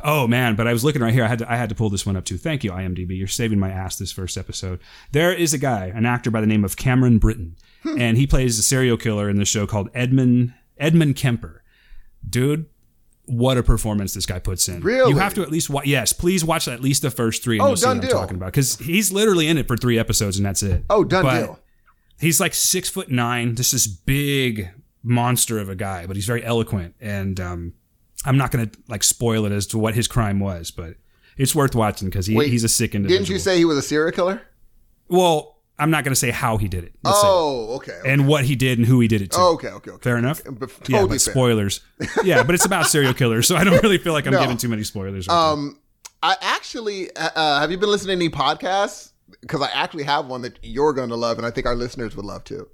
Oh 0.04 0.28
man, 0.28 0.56
but 0.56 0.68
I 0.68 0.74
was 0.74 0.84
looking 0.84 1.02
right 1.02 1.14
here. 1.14 1.24
I 1.24 1.28
had 1.28 1.40
to 1.40 1.52
I 1.52 1.56
had 1.56 1.70
to 1.70 1.76
pull 1.76 1.90
this 1.90 2.06
one 2.06 2.16
up 2.16 2.26
too. 2.26 2.38
Thank 2.38 2.64
you, 2.64 2.72
IMDb. 2.72 3.18
You're 3.18 3.28
saving 3.28 3.60
my 3.60 3.70
ass 3.70 3.98
this 3.98 4.12
first 4.12 4.38
episode. 4.38 4.80
There 5.12 5.34
is 5.34 5.54
a 5.54 5.58
guy, 5.58 5.92
an 5.94 6.06
actor 6.06 6.30
by 6.32 6.42
the 6.42 6.48
name 6.48 6.64
of 6.66 6.78
Cameron 6.78 7.18
Britton, 7.20 7.56
Hmm. 7.84 8.00
and 8.00 8.18
he 8.18 8.28
plays 8.28 8.58
a 8.60 8.64
serial 8.64 8.98
killer 8.98 9.30
in 9.30 9.38
the 9.38 9.46
show 9.46 9.66
called 9.68 9.90
Edmund 9.94 10.54
Edmund 10.78 11.16
Kemper. 11.16 11.64
Dude, 12.28 12.66
what 13.26 13.58
a 13.58 13.64
performance 13.64 14.14
this 14.14 14.26
guy 14.26 14.40
puts 14.40 14.68
in. 14.70 14.82
Really? 14.82 15.12
You 15.12 15.18
have 15.18 15.34
to 15.36 15.42
at 15.42 15.52
least 15.52 15.70
watch. 15.70 15.86
Yes, 15.86 16.14
please 16.14 16.44
watch 16.46 16.68
at 16.68 16.82
least 16.82 17.02
the 17.02 17.12
first 17.12 17.44
three. 17.44 17.58
And 17.58 17.64
Oh, 17.64 17.68
you'll 17.70 17.78
see 17.78 17.86
done 17.86 17.98
what 17.98 18.04
I'm 18.04 18.10
deal. 18.10 18.20
talking 18.20 18.36
about 18.36 18.48
because 18.48 18.78
he's 18.80 19.12
literally 19.12 19.48
in 19.48 19.58
it 19.58 19.68
for 19.68 19.78
three 19.78 19.98
episodes 20.00 20.38
and 20.38 20.46
that's 20.46 20.64
it. 20.64 20.84
Oh, 20.90 21.04
done 21.04 21.24
But 21.24 21.40
deal. 21.40 21.60
He's 22.20 22.40
like 22.40 22.54
six 22.54 22.90
foot 22.90 23.12
nine, 23.12 23.56
This 23.56 23.72
this 23.72 23.86
big 23.88 24.70
monster 25.04 25.60
of 25.60 25.70
a 25.70 25.76
guy, 25.76 26.06
but 26.08 26.16
he's 26.16 26.26
very 26.26 26.44
eloquent. 26.44 26.96
And 27.00 27.40
um, 27.40 27.74
I'm 28.26 28.38
not 28.38 28.52
going 28.52 28.70
to 28.70 28.78
like 28.88 29.04
spoil 29.04 29.46
it 29.46 29.52
as 29.52 29.68
to 29.68 29.78
what 29.78 29.94
his 29.96 30.08
crime 30.08 30.40
was, 30.40 30.72
but 30.72 30.96
it's 31.38 31.54
worth 31.56 31.76
watching 31.76 32.10
because 32.10 32.26
he, 32.26 32.36
Wait, 32.36 32.50
he's 32.50 32.64
a 32.64 32.70
sick 32.70 32.96
individual. 32.96 33.20
Didn't 33.20 33.30
you 33.30 33.40
say 33.40 33.58
he 33.58 33.66
was 33.66 33.78
a 33.78 33.82
serial 33.82 34.12
killer? 34.12 34.42
Well, 35.08 35.58
I'm 35.80 35.92
not 35.92 36.04
going 36.04 36.12
to 36.12 36.20
say 36.20 36.32
how 36.32 36.58
he 36.58 36.68
did 36.68 36.84
it. 36.84 36.94
Oh, 37.06 37.76
okay. 37.76 37.92
okay. 37.94 38.12
and 38.12 38.28
what 38.28 38.46
he 38.46 38.56
did 38.56 38.80
and 38.80 38.88
who 38.88 39.00
he 39.00 39.08
did 39.08 39.22
it 39.22 39.32
to. 39.32 39.40
okay, 39.40 39.68
okay, 39.70 39.92
okay. 39.92 40.02
Fair 40.04 40.18
enough. 40.18 40.42
But 40.50 40.72
yeah, 40.90 41.02
but 41.04 41.10
fair. 41.10 41.20
spoilers. 41.20 41.82
yeah, 42.24 42.42
but 42.44 42.56
it's 42.56 42.66
about 42.66 42.88
serial 42.88 43.14
killers, 43.14 43.48
so 43.48 43.56
I 43.56 43.64
don't 43.64 43.82
really 43.84 44.00
feel 44.00 44.14
like 44.14 44.26
I'm 44.26 44.34
No. 44.34 44.40
giving 44.42 44.58
too 44.58 44.70
many 44.70 44.84
spoilers. 44.84 45.28
right 45.28 45.34
now. 45.36 45.54
Um, 45.54 45.80
I 46.24 46.36
actually 46.42 47.16
uh, 47.16 47.30
uh, 47.36 47.60
have 47.60 47.70
you 47.70 47.78
been 47.78 47.92
listening 47.92 48.18
to 48.20 48.26
any 48.26 48.34
podcasts? 48.34 49.12
Because 49.42 49.62
I 49.62 49.68
actually 49.72 50.04
have 50.04 50.26
one 50.26 50.42
that 50.42 50.58
you're 50.64 50.94
going 50.94 51.10
to 51.10 51.16
love, 51.16 51.38
and 51.38 51.46
I 51.46 51.52
think 51.52 51.68
our 51.68 51.76
listeners 51.76 52.16
would 52.16 52.26
love 52.26 52.44
too. 52.44 52.68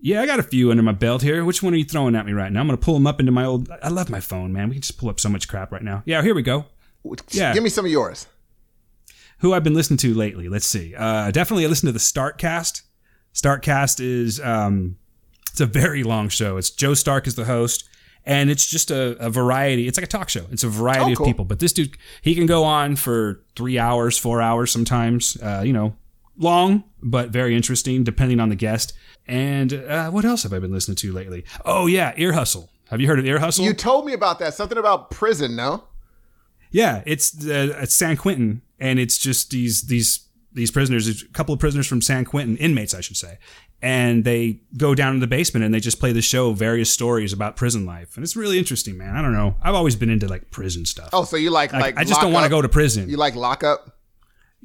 Yeah, 0.00 0.20
I 0.22 0.26
got 0.26 0.38
a 0.38 0.42
few 0.42 0.70
under 0.70 0.82
my 0.82 0.92
belt 0.92 1.22
here. 1.22 1.44
Which 1.44 1.62
one 1.62 1.72
are 1.74 1.76
you 1.76 1.84
throwing 1.84 2.14
at 2.16 2.26
me 2.26 2.32
right 2.32 2.50
now? 2.52 2.60
I'm 2.60 2.66
going 2.66 2.78
to 2.78 2.84
pull 2.84 2.94
them 2.94 3.06
up 3.06 3.20
into 3.20 3.32
my 3.32 3.44
old. 3.44 3.68
I 3.82 3.88
love 3.88 4.10
my 4.10 4.20
phone, 4.20 4.52
man. 4.52 4.68
We 4.68 4.74
can 4.76 4.82
just 4.82 4.98
pull 4.98 5.08
up 5.08 5.20
so 5.20 5.28
much 5.28 5.48
crap 5.48 5.72
right 5.72 5.82
now. 5.82 6.02
Yeah, 6.06 6.22
here 6.22 6.34
we 6.34 6.42
go. 6.42 6.66
Yeah. 7.30 7.54
Give 7.54 7.62
me 7.62 7.70
some 7.70 7.84
of 7.84 7.90
yours. 7.90 8.26
who 9.38 9.52
I've 9.54 9.62
been 9.64 9.74
listening 9.74 9.98
to 9.98 10.14
lately. 10.14 10.48
Let's 10.48 10.66
see. 10.66 10.94
Uh, 10.94 11.30
definitely 11.30 11.64
I 11.64 11.68
listen 11.68 11.86
to 11.86 11.92
the 11.92 11.98
Startcast. 11.98 12.82
Startcast 13.34 14.00
is 14.00 14.40
um, 14.40 14.96
it's 15.50 15.60
a 15.60 15.66
very 15.66 16.02
long 16.02 16.28
show. 16.28 16.56
It's 16.56 16.70
Joe 16.70 16.94
Stark 16.94 17.26
is 17.26 17.34
the 17.34 17.44
host, 17.44 17.88
and 18.24 18.50
it's 18.50 18.66
just 18.66 18.90
a, 18.90 19.16
a 19.24 19.30
variety. 19.30 19.86
It's 19.86 19.98
like 19.98 20.04
a 20.04 20.08
talk 20.08 20.28
show. 20.28 20.46
It's 20.50 20.64
a 20.64 20.68
variety 20.68 21.14
Oh, 21.16 21.20
of 21.22 21.26
people. 21.26 21.44
But 21.44 21.58
this 21.60 21.72
dude, 21.72 21.96
he 22.22 22.34
can 22.34 22.46
go 22.46 22.64
on 22.64 22.96
for 22.96 23.44
three 23.54 23.78
hours, 23.78 24.16
four 24.18 24.40
hours 24.42 24.70
sometimes. 24.70 25.36
Uh, 25.40 25.62
you 25.64 25.72
know, 25.72 25.94
long 26.38 26.84
but 27.02 27.28
very 27.30 27.54
interesting, 27.54 28.04
depending 28.04 28.40
on 28.40 28.48
the 28.48 28.56
guest. 28.56 28.94
And 29.26 29.72
uh, 29.72 30.10
what 30.10 30.24
else 30.24 30.44
have 30.44 30.52
I 30.52 30.58
been 30.58 30.72
listening 30.72 30.96
to 30.96 31.12
lately? 31.12 31.44
Oh 31.64 31.86
yeah, 31.86 32.14
Ear 32.16 32.32
Hustle. 32.32 32.70
Have 32.90 33.00
you 33.00 33.08
heard 33.08 33.18
of 33.18 33.26
Ear 33.26 33.40
Hustle? 33.40 33.64
You 33.64 33.74
told 33.74 34.06
me 34.06 34.12
about 34.12 34.38
that. 34.38 34.54
Something 34.54 34.78
about 34.78 35.10
prison, 35.10 35.56
no? 35.56 35.84
Yeah, 36.70 37.02
it's 37.06 37.46
uh, 37.46 37.76
it's 37.80 37.94
San 37.94 38.16
Quentin, 38.16 38.62
and 38.78 38.98
it's 38.98 39.18
just 39.18 39.50
these 39.50 39.82
these 39.82 40.20
these 40.52 40.70
prisoners, 40.70 41.22
a 41.22 41.26
couple 41.28 41.52
of 41.52 41.60
prisoners 41.60 41.86
from 41.86 42.00
San 42.00 42.24
Quentin, 42.24 42.56
inmates, 42.56 42.94
I 42.94 43.00
should 43.00 43.16
say, 43.16 43.38
and 43.82 44.24
they 44.24 44.60
go 44.76 44.94
down 44.94 45.14
in 45.14 45.20
the 45.20 45.26
basement 45.26 45.64
and 45.64 45.74
they 45.74 45.80
just 45.80 46.00
play 46.00 46.12
the 46.12 46.22
show 46.22 46.52
various 46.54 46.90
stories 46.90 47.32
about 47.32 47.56
prison 47.56 47.84
life, 47.86 48.16
and 48.16 48.24
it's 48.24 48.36
really 48.36 48.58
interesting, 48.58 48.96
man. 48.96 49.16
I 49.16 49.22
don't 49.22 49.32
know, 49.32 49.56
I've 49.62 49.74
always 49.74 49.96
been 49.96 50.10
into 50.10 50.28
like 50.28 50.50
prison 50.50 50.86
stuff. 50.86 51.10
Oh, 51.12 51.24
so 51.24 51.36
you 51.36 51.50
like 51.50 51.72
Like, 51.72 51.82
like 51.82 51.98
I 51.98 52.04
just 52.04 52.20
don't 52.20 52.32
want 52.32 52.44
to 52.44 52.50
go 52.50 52.62
to 52.62 52.68
prison. 52.68 53.08
You 53.08 53.16
like 53.16 53.34
lockup? 53.34 53.95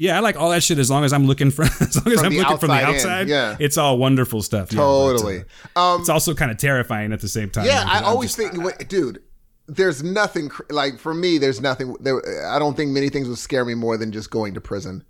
Yeah, 0.02 0.18
I 0.18 0.20
like 0.20 0.36
all 0.36 0.50
that 0.50 0.64
shit 0.64 0.80
as 0.80 0.90
long 0.90 1.04
as 1.04 1.14
I'm 1.14 1.28
looking 1.28 1.52
for 1.52 1.62
as 1.80 1.96
long 1.96 2.14
as 2.14 2.20
From 2.20 2.26
I'm 2.26 2.32
the 2.34 2.40
looking 2.40 2.58
from 2.58 2.70
the 2.70 2.74
outside 2.74 3.22
in, 3.24 3.28
yeah. 3.28 3.56
it's 3.60 3.78
all 3.78 4.00
wonderful 4.00 4.42
stuff. 4.42 4.72
Yeah, 4.72 4.78
but, 4.80 4.84
uh, 4.84 5.12
Totally. 5.12 5.44
Um, 5.76 6.02
it's 6.02 6.10
also 6.10 6.34
kind 6.34 6.50
of 6.50 6.58
terrifying 6.58 7.14
at 7.14 7.22
the 7.22 7.28
same 7.28 7.52
time. 7.52 7.68
yeah, 7.68 7.86
I 7.88 8.02
always 8.02 8.36
just- 8.36 8.52
think, 8.52 8.64
wait, 8.64 8.90
dude. 8.90 9.22
There's 9.68 10.04
nothing 10.04 10.50
like 10.70 10.98
for 10.98 11.14
me. 11.14 11.38
There's 11.38 11.62
nothing. 11.62 11.96
There, 12.02 12.20
I 12.50 12.60
don't 12.60 12.76
think 12.76 12.92
many 12.92 13.08
things 13.10 13.30
would 13.30 13.38
scare 13.38 13.64
me 13.64 13.74
more 13.76 13.96
than 13.96 14.12
just 14.12 14.30
going 14.32 14.56
to 14.56 14.60
prison. 14.62 15.06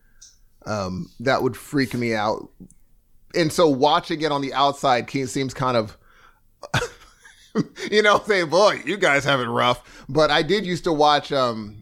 Um, 0.67 1.09
that 1.21 1.41
would 1.41 1.55
freak 1.57 1.95
me 1.95 2.13
out. 2.13 2.49
And 3.33 3.51
so 3.51 3.67
watching 3.69 4.21
it 4.21 4.31
on 4.31 4.41
the 4.41 4.53
outside 4.53 5.09
seems 5.09 5.55
kind 5.55 5.77
of, 5.77 5.97
you 7.91 8.03
know, 8.03 8.21
saying, 8.27 8.49
"Boy, 8.49 8.81
you 8.85 8.97
guys 8.97 9.23
have 9.23 9.39
it 9.39 9.47
rough." 9.47 10.05
But 10.07 10.29
I 10.29 10.43
did 10.43 10.65
used 10.65 10.83
to 10.83 10.93
watch 10.93 11.31
um, 11.31 11.80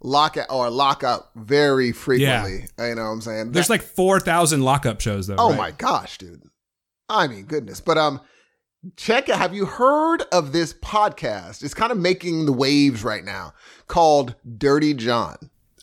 Lock 0.00 0.36
or 0.48 0.70
Lock 0.70 1.04
Up 1.04 1.30
very 1.36 1.92
frequently. 1.92 2.66
Yeah. 2.78 2.88
You 2.88 2.94
know 2.94 3.02
what 3.02 3.08
I'm 3.08 3.20
saying? 3.20 3.52
There's 3.52 3.70
like 3.70 3.82
four 3.82 4.20
thousand 4.20 4.62
lockup 4.62 5.00
shows 5.00 5.26
though. 5.26 5.36
Oh 5.38 5.50
right? 5.50 5.58
my 5.58 5.70
gosh, 5.72 6.18
dude. 6.18 6.42
I 7.08 7.26
mean, 7.26 7.44
goodness. 7.44 7.80
But 7.80 7.98
um 7.98 8.20
check 8.96 9.28
it. 9.28 9.36
Have 9.36 9.54
you 9.54 9.66
heard 9.66 10.22
of 10.32 10.52
this 10.52 10.72
podcast? 10.72 11.62
It's 11.62 11.74
kind 11.74 11.92
of 11.92 11.98
making 11.98 12.46
the 12.46 12.52
waves 12.52 13.04
right 13.04 13.24
now 13.24 13.52
called 13.86 14.36
Dirty 14.58 14.94
John. 14.94 15.36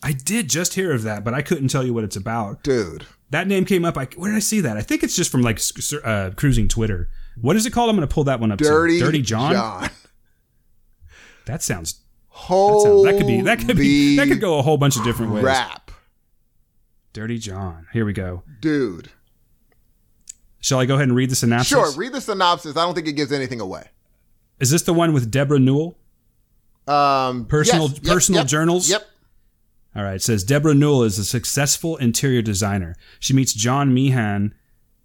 I 0.04 0.13
did 0.13 0.50
just 0.50 0.76
hear 0.76 0.91
of 0.94 1.04
that, 1.04 1.24
but 1.24 1.34
I 1.34 1.41
couldn't 1.41 1.70
tell 1.70 1.86
you 1.86 1.94
what 1.94 2.04
it's 2.04 2.15
about. 2.15 2.63
Dude. 2.63 3.06
That 3.30 3.48
name 3.48 3.65
came 3.65 3.84
up. 3.84 3.98
I, 3.98 4.06
where 4.15 4.32
did 4.32 4.38
I 4.38 4.41
see 4.41 4.62
that? 4.62 4.78
I 4.78 4.82
think 4.82 5.04
it's 5.04 5.15
just 5.15 5.32
from 5.32 5.41
like 5.41 5.60
uh, 6.04 6.32
cruising 6.36 6.68
Twitter. 6.68 7.10
What 7.41 7.56
is 7.56 7.65
it 7.65 7.72
called? 7.72 7.89
I'm 7.89 7.96
going 7.96 8.08
to 8.08 8.13
pull 8.13 8.24
that 8.24 8.39
one 8.39 8.52
up. 8.52 8.60
Dirty, 8.60 9.00
Dirty 9.00 9.22
John. 9.22 9.54
John. 9.54 9.89
That 11.46 11.62
sounds. 11.62 12.02
That, 12.38 12.43
Holy 12.43 12.84
sounds, 12.84 13.04
that 13.04 13.17
could 13.17 13.28
be. 13.28 13.41
That 13.41 13.60
could 13.60 13.78
be. 13.78 14.15
That 14.15 14.28
could 14.28 14.39
go 14.39 14.60
a 14.60 14.62
whole 14.62 14.78
bunch 14.78 14.95
of 14.95 15.04
different 15.04 15.34
ways. 15.34 15.43
Rap. 15.43 15.91
Dirty 17.13 17.39
John. 17.39 17.88
Here 17.93 18.06
we 18.06 18.13
go. 18.13 18.43
Dude. 18.62 19.10
Shall 20.60 20.80
I 20.80 20.86
go 20.86 20.95
ahead 20.95 21.08
and 21.08 21.15
read 21.15 21.30
the 21.30 21.36
synopsis? 21.36 21.69
Sure, 21.69 21.91
read 21.93 22.13
the 22.13 22.21
synopsis. 22.21 22.78
I 22.78 22.86
don't 22.86 22.93
think 22.93 23.08
it 23.08 23.13
gives 23.13 23.32
anything 23.32 23.60
away. 23.60 23.89
Is 24.60 24.69
this 24.69 24.84
the 24.84 24.93
one 24.93 25.13
with 25.13 25.32
Debra 25.32 25.60
Newell? 25.60 25.97
Um 26.88 27.45
Personal- 27.45 27.89
yes, 27.89 28.00
personal 28.00 28.41
yep, 28.41 28.47
journals? 28.47 28.89
Yep. 28.89 29.06
All 29.95 30.04
right. 30.04 30.15
It 30.15 30.21
says 30.21 30.43
Debra 30.43 30.73
Newell 30.73 31.04
is 31.04 31.17
a 31.19 31.26
successful 31.26 31.97
interior 31.97 32.41
designer. 32.41 32.95
She 33.19 33.34
meets 33.34 33.54
John 33.54 33.93
Meehan, 33.93 34.54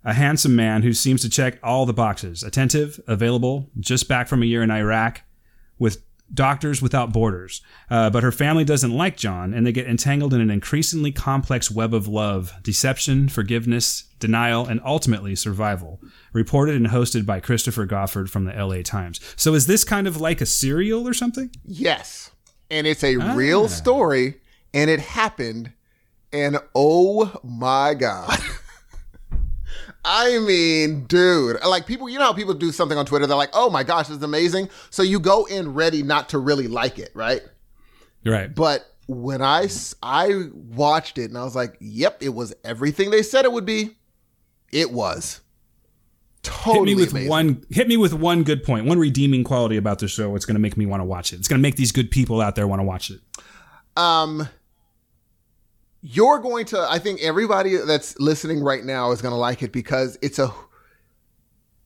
a 0.04 0.12
handsome 0.12 0.54
man 0.54 0.82
who 0.82 0.92
seems 0.92 1.22
to 1.22 1.28
check 1.28 1.58
all 1.62 1.86
the 1.86 1.92
boxes 1.92 2.42
attentive, 2.42 3.00
available, 3.06 3.70
just 3.80 4.06
back 4.06 4.28
from 4.28 4.42
a 4.42 4.46
year 4.46 4.62
in 4.62 4.70
Iraq, 4.70 5.22
with 5.78 6.04
Doctors 6.34 6.80
Without 6.80 7.12
Borders. 7.12 7.60
Uh, 7.90 8.08
but 8.10 8.22
her 8.22 8.32
family 8.32 8.64
doesn't 8.64 8.90
like 8.92 9.16
John, 9.16 9.52
and 9.52 9.66
they 9.66 9.72
get 9.72 9.86
entangled 9.86 10.32
in 10.32 10.40
an 10.40 10.50
increasingly 10.50 11.12
complex 11.12 11.70
web 11.70 11.92
of 11.92 12.08
love, 12.08 12.54
deception, 12.62 13.28
forgiveness, 13.28 14.04
denial, 14.18 14.66
and 14.66 14.80
ultimately 14.84 15.34
survival. 15.36 16.00
Reported 16.32 16.76
and 16.76 16.86
hosted 16.86 17.26
by 17.26 17.40
Christopher 17.40 17.86
Goffard 17.86 18.28
from 18.30 18.44
the 18.44 18.52
LA 18.52 18.82
Times. 18.82 19.20
So 19.36 19.54
is 19.54 19.66
this 19.66 19.84
kind 19.84 20.06
of 20.06 20.20
like 20.20 20.40
a 20.40 20.46
serial 20.46 21.06
or 21.06 21.12
something? 21.14 21.50
Yes. 21.64 22.30
And 22.70 22.86
it's 22.86 23.04
a 23.04 23.16
Ah. 23.18 23.34
real 23.34 23.68
story 23.68 24.40
and 24.72 24.88
it 24.88 25.00
happened 25.00 25.72
and 26.32 26.56
oh 26.74 27.38
my 27.44 27.92
god. 27.92 28.38
I 30.04 30.38
mean, 30.40 31.04
dude, 31.04 31.62
like 31.64 31.86
people, 31.86 32.08
you 32.08 32.18
know 32.18 32.24
how 32.24 32.32
people 32.32 32.54
do 32.54 32.72
something 32.72 32.98
on 32.98 33.06
Twitter, 33.06 33.26
they're 33.26 33.36
like, 33.36 33.50
oh 33.52 33.70
my 33.70 33.84
gosh, 33.84 34.08
this 34.08 34.16
is 34.16 34.22
amazing. 34.22 34.68
So 34.90 35.02
you 35.02 35.20
go 35.20 35.44
in 35.44 35.74
ready 35.74 36.02
not 36.02 36.28
to 36.30 36.38
really 36.38 36.68
like 36.68 36.98
it, 36.98 37.10
right? 37.14 37.42
Right. 38.24 38.52
But 38.52 38.84
when 39.06 39.42
I, 39.42 39.68
I 40.02 40.48
watched 40.52 41.18
it 41.18 41.26
and 41.26 41.38
I 41.38 41.44
was 41.44 41.54
like, 41.54 41.76
yep, 41.80 42.18
it 42.20 42.30
was 42.30 42.54
everything 42.64 43.10
they 43.10 43.22
said 43.22 43.44
it 43.44 43.52
would 43.52 43.66
be. 43.66 43.96
It 44.72 44.90
was. 44.90 45.40
Totally 46.42 46.90
hit 46.90 46.96
me 46.96 47.02
with 47.02 47.10
amazing. 47.12 47.28
one 47.28 47.64
hit 47.70 47.86
me 47.86 47.96
with 47.96 48.12
one 48.12 48.42
good 48.42 48.64
point 48.64 48.84
one 48.86 48.98
redeeming 48.98 49.44
quality 49.44 49.76
about 49.76 50.00
the 50.00 50.08
show 50.08 50.34
it's 50.34 50.44
going 50.44 50.56
to 50.56 50.60
make 50.60 50.76
me 50.76 50.86
want 50.86 51.00
to 51.00 51.04
watch 51.04 51.32
it 51.32 51.36
it's 51.36 51.46
going 51.46 51.60
to 51.60 51.62
make 51.62 51.76
these 51.76 51.92
good 51.92 52.10
people 52.10 52.40
out 52.40 52.56
there 52.56 52.66
want 52.66 52.80
to 52.80 52.84
watch 52.84 53.10
it 53.10 53.20
um 53.96 54.48
you're 56.02 56.40
going 56.40 56.64
to 56.66 56.78
i 56.90 56.98
think 56.98 57.20
everybody 57.22 57.76
that's 57.76 58.18
listening 58.18 58.62
right 58.62 58.84
now 58.84 59.12
is 59.12 59.22
going 59.22 59.32
to 59.32 59.38
like 59.38 59.62
it 59.62 59.72
because 59.72 60.18
it's 60.20 60.38
a 60.38 60.52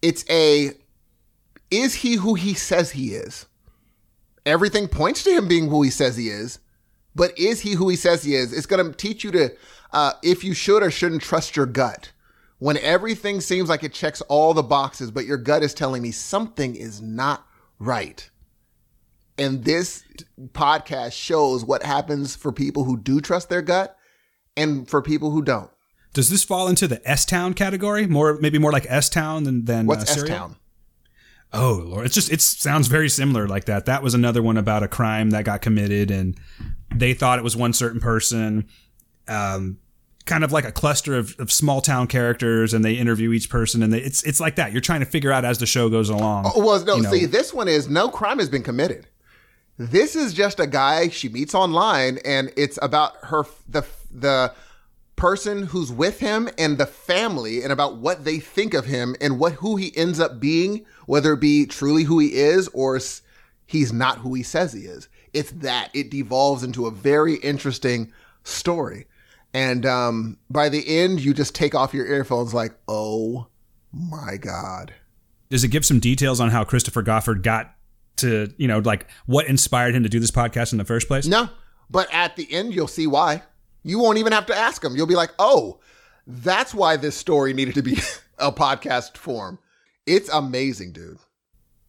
it's 0.02 0.24
a 0.30 0.72
is 1.70 1.94
he 1.94 2.14
who 2.14 2.34
he 2.34 2.54
says 2.54 2.92
he 2.92 3.14
is? 3.14 3.46
Everything 4.44 4.86
points 4.86 5.24
to 5.24 5.30
him 5.30 5.48
being 5.48 5.68
who 5.68 5.82
he 5.82 5.90
says 5.90 6.16
he 6.16 6.28
is 6.28 6.60
but 7.14 7.36
is 7.38 7.60
he 7.60 7.72
who 7.72 7.88
he 7.88 7.96
says 7.96 8.22
he 8.22 8.34
is? 8.34 8.52
It's 8.52 8.66
going 8.66 8.86
to 8.86 8.96
teach 8.96 9.24
you 9.24 9.32
to 9.32 9.50
uh, 9.92 10.12
if 10.22 10.44
you 10.44 10.54
should 10.54 10.82
or 10.82 10.90
shouldn't 10.90 11.22
trust 11.22 11.56
your 11.56 11.66
gut. 11.66 12.12
When 12.58 12.76
everything 12.78 13.40
seems 13.40 13.68
like 13.68 13.82
it 13.82 13.92
checks 13.92 14.20
all 14.22 14.54
the 14.54 14.62
boxes 14.62 15.10
but 15.10 15.26
your 15.26 15.38
gut 15.38 15.62
is 15.62 15.74
telling 15.74 16.02
me 16.02 16.12
something 16.12 16.76
is 16.76 17.00
not 17.00 17.46
right. 17.78 18.28
And 19.38 19.64
this 19.64 20.04
podcast 20.52 21.12
shows 21.12 21.64
what 21.64 21.82
happens 21.82 22.36
for 22.36 22.52
people 22.52 22.84
who 22.84 22.96
do 22.96 23.20
trust 23.20 23.48
their 23.48 23.62
gut 23.62 23.95
and 24.56 24.88
for 24.88 25.02
people 25.02 25.30
who 25.30 25.42
don't. 25.42 25.70
does 26.14 26.30
this 26.30 26.44
fall 26.44 26.68
into 26.68 26.86
the 26.88 27.00
s-town 27.08 27.54
category 27.54 28.06
more 28.06 28.38
maybe 28.40 28.58
more 28.58 28.72
like 28.72 28.86
s-town 28.88 29.44
than 29.44 29.64
than 29.66 29.86
What's 29.86 30.08
uh, 30.10 30.20
S 30.22 30.28
Town? 30.28 30.56
oh 31.52 31.82
lord 31.86 32.06
it's 32.06 32.14
just 32.14 32.32
it 32.32 32.40
sounds 32.40 32.88
very 32.88 33.08
similar 33.08 33.46
like 33.46 33.66
that 33.66 33.86
that 33.86 34.02
was 34.02 34.14
another 34.14 34.42
one 34.42 34.56
about 34.56 34.82
a 34.82 34.88
crime 34.88 35.30
that 35.30 35.44
got 35.44 35.62
committed 35.62 36.10
and 36.10 36.36
they 36.94 37.14
thought 37.14 37.38
it 37.38 37.42
was 37.42 37.56
one 37.56 37.72
certain 37.72 38.00
person 38.00 38.66
um 39.28 39.78
kind 40.24 40.42
of 40.42 40.50
like 40.50 40.64
a 40.64 40.72
cluster 40.72 41.14
of, 41.16 41.36
of 41.38 41.52
small 41.52 41.80
town 41.80 42.08
characters 42.08 42.74
and 42.74 42.84
they 42.84 42.94
interview 42.94 43.30
each 43.32 43.48
person 43.48 43.80
and 43.82 43.92
they, 43.92 44.00
it's 44.00 44.24
it's 44.24 44.40
like 44.40 44.56
that 44.56 44.72
you're 44.72 44.80
trying 44.80 45.00
to 45.00 45.06
figure 45.06 45.30
out 45.30 45.44
as 45.44 45.58
the 45.58 45.66
show 45.66 45.88
goes 45.88 46.08
along 46.08 46.50
Oh, 46.52 46.64
well, 46.64 46.84
no, 46.84 46.96
you 46.96 47.02
know. 47.02 47.12
see, 47.12 47.26
this 47.26 47.54
one 47.54 47.68
is 47.68 47.88
no 47.88 48.08
crime 48.08 48.38
has 48.40 48.48
been 48.48 48.64
committed. 48.64 49.06
This 49.78 50.16
is 50.16 50.32
just 50.34 50.58
a 50.58 50.66
guy 50.66 51.10
she 51.10 51.28
meets 51.28 51.54
online, 51.54 52.18
and 52.24 52.50
it's 52.56 52.78
about 52.82 53.12
her 53.24 53.44
the 53.68 53.82
the 54.20 54.52
person 55.16 55.62
who's 55.64 55.90
with 55.90 56.20
him 56.20 56.48
and 56.58 56.76
the 56.76 56.86
family, 56.86 57.62
and 57.62 57.72
about 57.72 57.96
what 57.96 58.24
they 58.24 58.38
think 58.38 58.74
of 58.74 58.84
him 58.84 59.16
and 59.20 59.38
what 59.38 59.54
who 59.54 59.76
he 59.76 59.96
ends 59.96 60.20
up 60.20 60.38
being, 60.40 60.84
whether 61.06 61.32
it 61.32 61.40
be 61.40 61.64
truly 61.66 62.02
who 62.02 62.18
he 62.18 62.34
is 62.34 62.68
or 62.68 63.00
he's 63.66 63.92
not 63.92 64.18
who 64.18 64.34
he 64.34 64.42
says 64.42 64.72
he 64.72 64.82
is. 64.82 65.08
It's 65.32 65.50
that 65.52 65.90
it 65.94 66.10
devolves 66.10 66.62
into 66.62 66.86
a 66.86 66.90
very 66.90 67.36
interesting 67.36 68.12
story, 68.44 69.06
and 69.54 69.86
um, 69.86 70.38
by 70.50 70.68
the 70.68 70.86
end, 70.86 71.20
you 71.20 71.32
just 71.32 71.54
take 71.54 71.74
off 71.74 71.94
your 71.94 72.06
earphones 72.06 72.52
like, 72.52 72.74
oh 72.88 73.46
my 73.92 74.36
god. 74.36 74.92
does 75.48 75.64
it 75.64 75.68
give 75.68 75.84
some 75.84 76.00
details 76.00 76.40
on 76.40 76.50
how 76.50 76.64
Christopher 76.64 77.02
Goffard 77.02 77.42
got 77.42 77.74
to, 78.16 78.52
you 78.58 78.68
know, 78.68 78.78
like 78.80 79.06
what 79.26 79.46
inspired 79.46 79.94
him 79.94 80.02
to 80.02 80.08
do 80.08 80.20
this 80.20 80.30
podcast 80.30 80.72
in 80.72 80.78
the 80.78 80.84
first 80.84 81.08
place? 81.08 81.26
No. 81.26 81.48
But 81.88 82.12
at 82.12 82.36
the 82.36 82.50
end, 82.52 82.74
you'll 82.74 82.88
see 82.88 83.06
why. 83.06 83.42
You 83.86 84.00
won't 84.00 84.18
even 84.18 84.32
have 84.32 84.46
to 84.46 84.56
ask 84.56 84.82
them. 84.82 84.96
You'll 84.96 85.06
be 85.06 85.14
like, 85.14 85.30
oh, 85.38 85.78
that's 86.26 86.74
why 86.74 86.96
this 86.96 87.16
story 87.16 87.52
needed 87.52 87.74
to 87.76 87.82
be 87.82 87.98
a 88.38 88.50
podcast 88.50 89.16
form. 89.16 89.60
It's 90.06 90.28
amazing, 90.28 90.90
dude. 90.90 91.18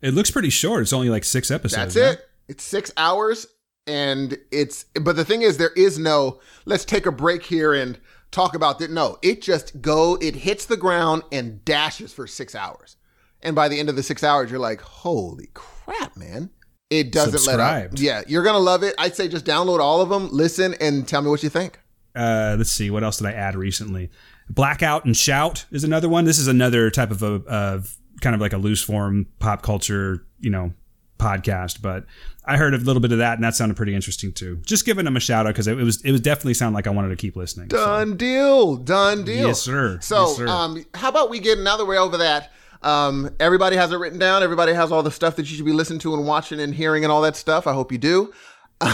It 0.01 0.13
looks 0.13 0.29
pretty 0.29 0.51
short. 0.51 0.83
It's 0.83 0.93
only 0.93 1.09
like 1.09 1.23
six 1.23 1.49
episodes. 1.49 1.95
That's 1.95 2.19
it. 2.19 2.29
It's 2.47 2.63
six 2.63 2.91
hours, 2.97 3.47
and 3.87 4.37
it's. 4.51 4.85
But 5.01 5.15
the 5.15 5.25
thing 5.25 5.41
is, 5.41 5.57
there 5.57 5.71
is 5.75 5.97
no. 5.97 6.39
Let's 6.65 6.85
take 6.85 7.07
a 7.07 7.11
break 7.11 7.43
here 7.43 7.73
and 7.73 7.99
talk 8.29 8.53
about 8.53 8.77
that. 8.77 8.91
No, 8.91 9.17
it 9.23 9.41
just 9.41 9.81
go. 9.81 10.17
It 10.21 10.35
hits 10.35 10.65
the 10.65 10.77
ground 10.77 11.23
and 11.31 11.65
dashes 11.65 12.13
for 12.13 12.27
six 12.27 12.53
hours, 12.53 12.97
and 13.41 13.55
by 13.55 13.67
the 13.67 13.79
end 13.79 13.89
of 13.89 13.95
the 13.95 14.03
six 14.03 14.23
hours, 14.23 14.51
you're 14.51 14.59
like, 14.59 14.81
holy 14.81 15.49
crap, 15.55 16.15
man! 16.15 16.51
It 16.91 17.11
doesn't 17.11 17.47
let 17.47 17.59
up. 17.59 17.91
Yeah, 17.95 18.21
you're 18.27 18.43
gonna 18.43 18.59
love 18.59 18.83
it. 18.83 18.93
I'd 18.99 19.15
say 19.15 19.27
just 19.27 19.45
download 19.45 19.79
all 19.79 19.99
of 19.99 20.09
them, 20.09 20.29
listen, 20.31 20.75
and 20.79 21.07
tell 21.07 21.23
me 21.23 21.29
what 21.31 21.41
you 21.41 21.49
think. 21.49 21.79
Uh, 22.17 22.55
let's 22.57 22.71
see. 22.71 22.89
What 22.89 23.03
else 23.03 23.17
did 23.17 23.27
I 23.27 23.33
add 23.33 23.55
recently? 23.55 24.09
Blackout 24.49 25.05
and 25.05 25.15
Shout 25.15 25.65
is 25.71 25.83
another 25.83 26.09
one. 26.09 26.25
This 26.25 26.39
is 26.39 26.47
another 26.47 26.89
type 26.89 27.11
of 27.11 27.21
a 27.23 27.33
of 27.47 27.95
kind 28.21 28.33
of 28.33 28.41
like 28.41 28.53
a 28.53 28.57
loose 28.57 28.81
form 28.81 29.27
pop 29.39 29.61
culture, 29.61 30.25
you 30.39 30.49
know, 30.49 30.73
podcast. 31.19 31.81
But 31.81 32.05
I 32.45 32.57
heard 32.57 32.73
a 32.73 32.77
little 32.77 33.01
bit 33.01 33.11
of 33.11 33.17
that, 33.19 33.35
and 33.35 33.43
that 33.43 33.55
sounded 33.55 33.75
pretty 33.75 33.93
interesting 33.93 34.31
too. 34.31 34.57
Just 34.65 34.85
giving 34.85 35.05
them 35.05 35.17
a 35.17 35.19
shout 35.19 35.45
out 35.45 35.49
because 35.53 35.67
it, 35.67 35.75
was 35.75 36.01
it 36.03 36.11
was 36.11 36.21
definitely 36.21 36.53
sound 36.53 36.75
like 36.75 36.87
I 36.87 36.91
wanted 36.91 37.09
to 37.09 37.15
keep 37.17 37.35
listening. 37.35 37.69
So, 37.69 37.77
Done 37.77 38.15
deal. 38.17 38.77
Done 38.77 39.25
deal. 39.25 39.47
Yes, 39.47 39.61
sir. 39.61 39.99
So, 40.01 40.27
Yes, 40.27 40.37
sir. 40.37 40.47
um, 40.47 40.85
how 40.93 41.09
about 41.09 41.29
we 41.29 41.39
get 41.39 41.57
another 41.57 41.85
way 41.85 41.97
over 41.97 42.17
that? 42.17 42.51
Um, 42.83 43.31
everybody 43.39 43.75
has 43.75 43.91
it 43.91 43.97
written 43.97 44.19
down. 44.19 44.43
Everybody 44.43 44.71
has 44.73 44.91
all 44.91 45.01
the 45.03 45.11
stuff 45.11 45.35
that 45.35 45.49
you 45.49 45.55
should 45.57 45.65
be 45.65 45.73
listening 45.73 45.99
to 45.99 46.13
and 46.13 46.25
watching 46.27 46.59
and 46.59 46.73
hearing 46.73 47.03
and 47.03 47.11
all 47.11 47.21
that 47.23 47.35
stuff. 47.35 47.65
I 47.67 47.73
hope 47.73 47.91
you 47.91 47.97
do. 47.97 48.31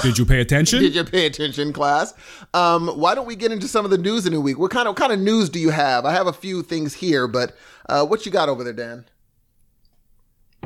Did 0.02 0.18
you 0.18 0.26
pay 0.26 0.40
attention? 0.40 0.80
Did 0.80 0.96
you 0.96 1.04
pay 1.04 1.26
attention, 1.26 1.74
class? 1.74 2.14
Um, 2.54 2.88
why 2.88 3.16
don't 3.16 3.26
we 3.26 3.36
get 3.36 3.52
into 3.52 3.68
some 3.68 3.84
of 3.86 3.92
the 3.92 3.98
news 3.98 4.26
in 4.26 4.34
the 4.34 4.40
week? 4.42 4.58
What 4.58 4.72
kind 4.72 4.88
of 4.88 4.92
what 4.94 5.00
kind 5.00 5.12
of 5.12 5.20
news 5.20 5.50
do 5.50 5.60
you 5.60 5.72
have? 5.72 6.06
I 6.06 6.12
have 6.14 6.28
a 6.28 6.34
few 6.34 6.64
things 6.64 6.94
here, 6.94 7.28
but 7.28 7.56
uh, 7.90 8.06
what 8.06 8.26
you 8.26 8.32
got 8.32 8.50
over 8.50 8.64
there, 8.64 8.74
Dan? 8.74 9.06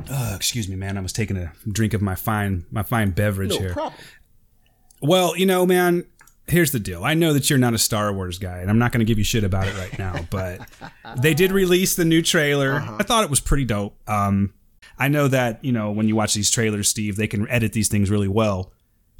Uh, 0.10 0.34
excuse 0.36 0.69
me, 0.69 0.75
man. 0.75 0.97
I 0.97 1.01
was 1.01 1.13
taking 1.13 1.38
a 1.38 1.51
drink 1.69 1.93
of 1.93 2.01
my 2.01 2.15
fine 2.15 2.65
my 2.71 2.84
fine 2.84 3.12
beverage 3.12 3.51
No 3.51 3.58
here. 3.58 3.73
problem. 3.73 4.01
Well, 5.01 5.36
you 5.36 5.45
know, 5.45 5.65
man, 5.65 6.06
here's 6.47 6.71
the 6.71 6.80
deal. 6.80 7.03
I 7.03 7.13
know 7.13 7.34
that 7.34 7.49
you're 7.49 7.60
not 7.60 7.73
a 7.73 7.77
Star 7.80 8.13
Wars 8.13 8.38
guy, 8.38 8.60
and 8.60 8.69
I'm 8.69 8.80
not 8.80 8.91
going 8.91 8.99
to 8.99 9.06
give 9.06 9.17
you 9.17 9.23
shit 9.23 9.43
about 9.43 9.67
it 9.67 9.75
right 9.77 9.97
now, 9.97 10.25
but 10.30 10.62
they 11.19 11.34
did 11.34 11.51
release 11.51 11.95
the 11.95 12.06
new 12.06 12.21
trailer. 12.21 12.73
Uh-huh. 12.75 12.97
I 12.99 13.03
thought 13.03 13.23
it 13.23 13.30
was 13.30 13.39
pretty 13.39 13.65
dope. 13.65 13.97
Um, 14.08 14.53
I 14.99 15.08
know 15.08 15.27
that, 15.27 15.63
you 15.63 15.71
know, 15.71 15.91
when 15.91 16.08
you 16.08 16.15
watch 16.15 16.34
these 16.34 16.49
trailers, 16.49 16.88
Steve, 16.88 17.15
they 17.17 17.27
can 17.27 17.47
edit 17.49 17.73
these 17.73 17.88
things 17.88 18.10
really 18.10 18.27
well 18.27 18.71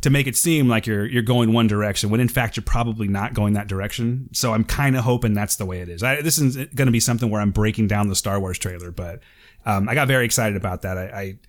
to 0.01 0.10
make 0.10 0.27
it 0.27 0.36
seem 0.36 0.67
like 0.67 0.86
you're 0.86 1.05
you're 1.05 1.23
going 1.23 1.53
one 1.53 1.67
direction 1.67 2.10
when 2.10 2.19
in 2.19 2.27
fact 2.27 2.55
you're 2.55 2.63
probably 2.63 3.07
not 3.07 3.33
going 3.33 3.53
that 3.53 3.67
direction. 3.67 4.29
So 4.33 4.53
I'm 4.53 4.63
kind 4.63 4.95
of 4.95 5.03
hoping 5.03 5.33
that's 5.33 5.55
the 5.55 5.65
way 5.65 5.81
it 5.81 5.89
is. 5.89 6.03
I, 6.03 6.21
this 6.21 6.38
is 6.38 6.55
going 6.55 6.86
to 6.88 6.91
be 6.91 6.99
something 6.99 7.29
where 7.29 7.41
I'm 7.41 7.51
breaking 7.51 7.88
down 7.88 8.07
the 8.07 8.15
Star 8.15 8.39
Wars 8.39 8.57
trailer, 8.60 8.91
but 8.91 9.21
um, 9.65 9.89
I 9.89 9.95
got 9.95 10.07
very 10.07 10.25
excited 10.25 10.55
about 10.55 10.83
that. 10.83 10.97
I, 10.97 11.03
I 11.03 11.39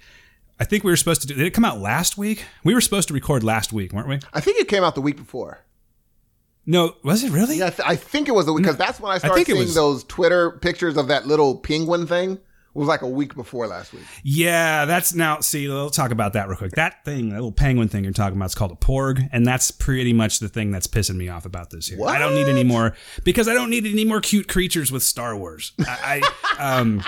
I 0.61 0.65
think 0.65 0.83
we 0.83 0.91
were 0.91 0.97
supposed 0.97 1.21
to 1.23 1.29
do. 1.29 1.35
Did 1.35 1.47
it 1.47 1.51
come 1.55 1.65
out 1.65 1.79
last 1.79 2.19
week? 2.19 2.45
We 2.65 2.75
were 2.75 2.81
supposed 2.81 3.09
to 3.09 3.15
record 3.15 3.45
last 3.45 3.73
week, 3.73 3.93
weren't 3.93 4.09
we? 4.09 4.19
I 4.33 4.41
think 4.41 4.59
it 4.61 4.67
came 4.67 4.83
out 4.83 4.95
the 4.97 5.01
week 5.01 5.17
before. 5.17 5.61
No, 6.67 6.97
was 7.03 7.23
it 7.25 7.31
really? 7.31 7.59
Yeah, 7.59 7.67
I, 7.69 7.71
th- 7.71 7.89
I 7.89 7.97
think 7.97 8.29
it 8.29 8.33
was 8.35 8.45
the 8.47 8.53
week 8.53 8.65
because 8.65 8.77
that's 8.77 8.99
when 9.01 9.11
I 9.13 9.19
started 9.19 9.43
it 9.43 9.47
seeing 9.47 9.59
was- 9.59 9.75
those 9.75 10.05
Twitter 10.05 10.51
pictures 10.51 10.97
of 10.97 11.09
that 11.09 11.27
little 11.27 11.57
penguin 11.59 12.07
thing. 12.07 12.39
It 12.79 12.83
was 12.83 12.87
like 12.87 13.03
a 13.03 13.09
week 13.09 13.35
before 13.35 13.67
last 13.67 13.93
week. 13.93 14.05
Yeah, 14.23 14.85
that's 14.85 15.13
now. 15.13 15.41
See, 15.41 15.67
we'll 15.67 15.91
talk 15.91 16.13
about 16.13 16.35
that 16.35 16.47
real 16.47 16.57
quick. 16.57 16.71
That 16.77 17.05
thing, 17.05 17.31
that 17.31 17.35
little 17.35 17.51
penguin 17.51 17.89
thing 17.89 18.05
you're 18.05 18.13
talking 18.13 18.37
about, 18.37 18.45
is 18.51 18.55
called 18.55 18.71
a 18.71 18.77
porg, 18.77 19.29
and 19.33 19.45
that's 19.45 19.73
pretty 19.73 20.13
much 20.13 20.39
the 20.39 20.49
thing 20.49 20.71
that's 20.71 20.87
pissing 20.87 21.17
me 21.17 21.29
off 21.29 21.45
about 21.45 21.71
this 21.71 21.89
here. 21.89 21.99
I 22.07 22.21
don't 22.21 22.37
need 22.37 22.47
any 22.47 22.63
more 22.63 22.95
because 23.25 23.49
I 23.49 23.55
don't 23.55 23.69
need 23.69 23.85
any 23.85 24.05
more 24.05 24.21
cute 24.21 24.47
creatures 24.47 24.93
with 24.93 25.03
Star 25.03 25.37
Wars. 25.37 25.73
I, 25.81 26.23
I 26.57 26.73
um. 26.73 27.03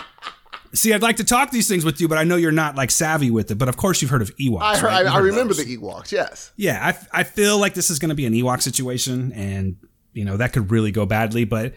See, 0.73 0.93
I'd 0.93 1.03
like 1.03 1.19
to 1.19 1.25
talk 1.25 1.53
these 1.53 1.69
things 1.69 1.85
with 1.85 2.01
you, 2.01 2.09
but 2.09 2.19
I 2.19 2.25
know 2.25 2.35
you're 2.35 2.51
not 2.51 2.75
like 2.75 2.91
savvy 2.91 3.31
with 3.31 3.53
it. 3.53 3.55
But 3.55 3.69
of 3.69 3.77
course, 3.77 4.03
you've 4.03 4.11
heard 4.11 4.23
of 4.23 4.35
Ewoks. 4.39 4.63
I, 4.63 4.77
heard, 4.77 4.87
right? 4.87 5.07
I, 5.07 5.09
I 5.09 5.13
heard 5.19 5.25
remember 5.27 5.55
those. 5.55 5.65
the 5.65 5.79
Ewoks. 5.79 6.11
Yes. 6.11 6.51
yeah, 6.57 6.95
I, 7.13 7.21
I 7.21 7.23
feel 7.23 7.59
like 7.59 7.75
this 7.75 7.91
is 7.91 8.01
going 8.01 8.09
to 8.09 8.17
be 8.17 8.27
an 8.27 8.33
Ewok 8.33 8.61
situation, 8.61 9.33
and 9.35 9.77
you 10.15 10.25
know 10.25 10.37
that 10.37 10.53
could 10.53 10.73
really 10.73 10.91
go 10.91 11.07
badly. 11.07 11.45
But 11.45 11.75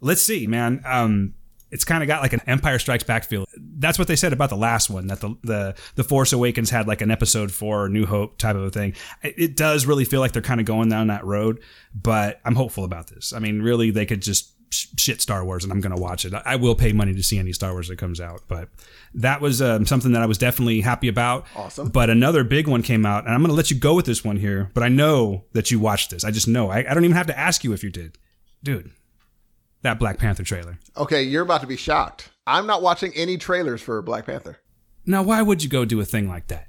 let's 0.00 0.22
see, 0.22 0.46
man. 0.46 0.80
Um, 0.86 1.34
it's 1.74 1.84
kind 1.84 2.04
of 2.04 2.06
got 2.06 2.22
like 2.22 2.32
an 2.32 2.40
Empire 2.46 2.78
Strikes 2.78 3.02
Back 3.02 3.24
feel. 3.24 3.46
That's 3.56 3.98
what 3.98 4.06
they 4.06 4.14
said 4.14 4.32
about 4.32 4.48
the 4.48 4.56
last 4.56 4.88
one. 4.88 5.08
That 5.08 5.20
the 5.20 5.36
the 5.42 5.74
the 5.96 6.04
Force 6.04 6.32
Awakens 6.32 6.70
had 6.70 6.86
like 6.86 7.00
an 7.00 7.10
Episode 7.10 7.50
Four 7.50 7.88
New 7.88 8.06
Hope 8.06 8.38
type 8.38 8.54
of 8.54 8.62
a 8.62 8.70
thing. 8.70 8.94
It, 9.22 9.34
it 9.36 9.56
does 9.56 9.84
really 9.84 10.04
feel 10.04 10.20
like 10.20 10.30
they're 10.30 10.40
kind 10.40 10.60
of 10.60 10.66
going 10.66 10.88
down 10.88 11.08
that 11.08 11.24
road. 11.24 11.60
But 11.92 12.40
I'm 12.44 12.54
hopeful 12.54 12.84
about 12.84 13.08
this. 13.08 13.32
I 13.32 13.40
mean, 13.40 13.60
really, 13.60 13.90
they 13.90 14.06
could 14.06 14.22
just 14.22 14.52
shit 14.70 15.20
Star 15.20 15.44
Wars, 15.44 15.64
and 15.64 15.72
I'm 15.72 15.80
going 15.80 15.94
to 15.94 16.00
watch 16.00 16.24
it. 16.24 16.32
I, 16.32 16.42
I 16.44 16.56
will 16.56 16.76
pay 16.76 16.92
money 16.92 17.12
to 17.12 17.22
see 17.24 17.38
any 17.38 17.52
Star 17.52 17.72
Wars 17.72 17.88
that 17.88 17.98
comes 17.98 18.20
out. 18.20 18.42
But 18.46 18.68
that 19.14 19.40
was 19.40 19.60
um, 19.60 19.84
something 19.84 20.12
that 20.12 20.22
I 20.22 20.26
was 20.26 20.38
definitely 20.38 20.80
happy 20.80 21.08
about. 21.08 21.44
Awesome. 21.56 21.88
But 21.88 22.08
another 22.08 22.44
big 22.44 22.68
one 22.68 22.82
came 22.82 23.04
out, 23.04 23.24
and 23.24 23.34
I'm 23.34 23.40
going 23.40 23.50
to 23.50 23.56
let 23.56 23.72
you 23.72 23.76
go 23.76 23.94
with 23.94 24.06
this 24.06 24.22
one 24.24 24.36
here. 24.36 24.70
But 24.74 24.84
I 24.84 24.88
know 24.88 25.44
that 25.54 25.72
you 25.72 25.80
watched 25.80 26.10
this. 26.10 26.22
I 26.22 26.30
just 26.30 26.46
know. 26.46 26.70
I, 26.70 26.88
I 26.88 26.94
don't 26.94 27.04
even 27.04 27.16
have 27.16 27.26
to 27.26 27.36
ask 27.36 27.64
you 27.64 27.72
if 27.72 27.82
you 27.82 27.90
did, 27.90 28.16
dude. 28.62 28.92
That 29.84 29.98
Black 29.98 30.16
Panther 30.16 30.42
trailer. 30.42 30.78
Okay, 30.96 31.22
you're 31.22 31.42
about 31.42 31.60
to 31.60 31.66
be 31.66 31.76
shocked. 31.76 32.30
I'm 32.46 32.66
not 32.66 32.80
watching 32.80 33.12
any 33.14 33.36
trailers 33.36 33.82
for 33.82 34.00
Black 34.00 34.24
Panther. 34.24 34.56
Now, 35.04 35.22
why 35.22 35.42
would 35.42 35.62
you 35.62 35.68
go 35.68 35.84
do 35.84 36.00
a 36.00 36.06
thing 36.06 36.26
like 36.26 36.46
that? 36.46 36.68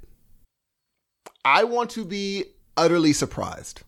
I 1.42 1.64
want 1.64 1.88
to 1.92 2.04
be 2.04 2.44
utterly 2.76 3.14
surprised. 3.14 3.80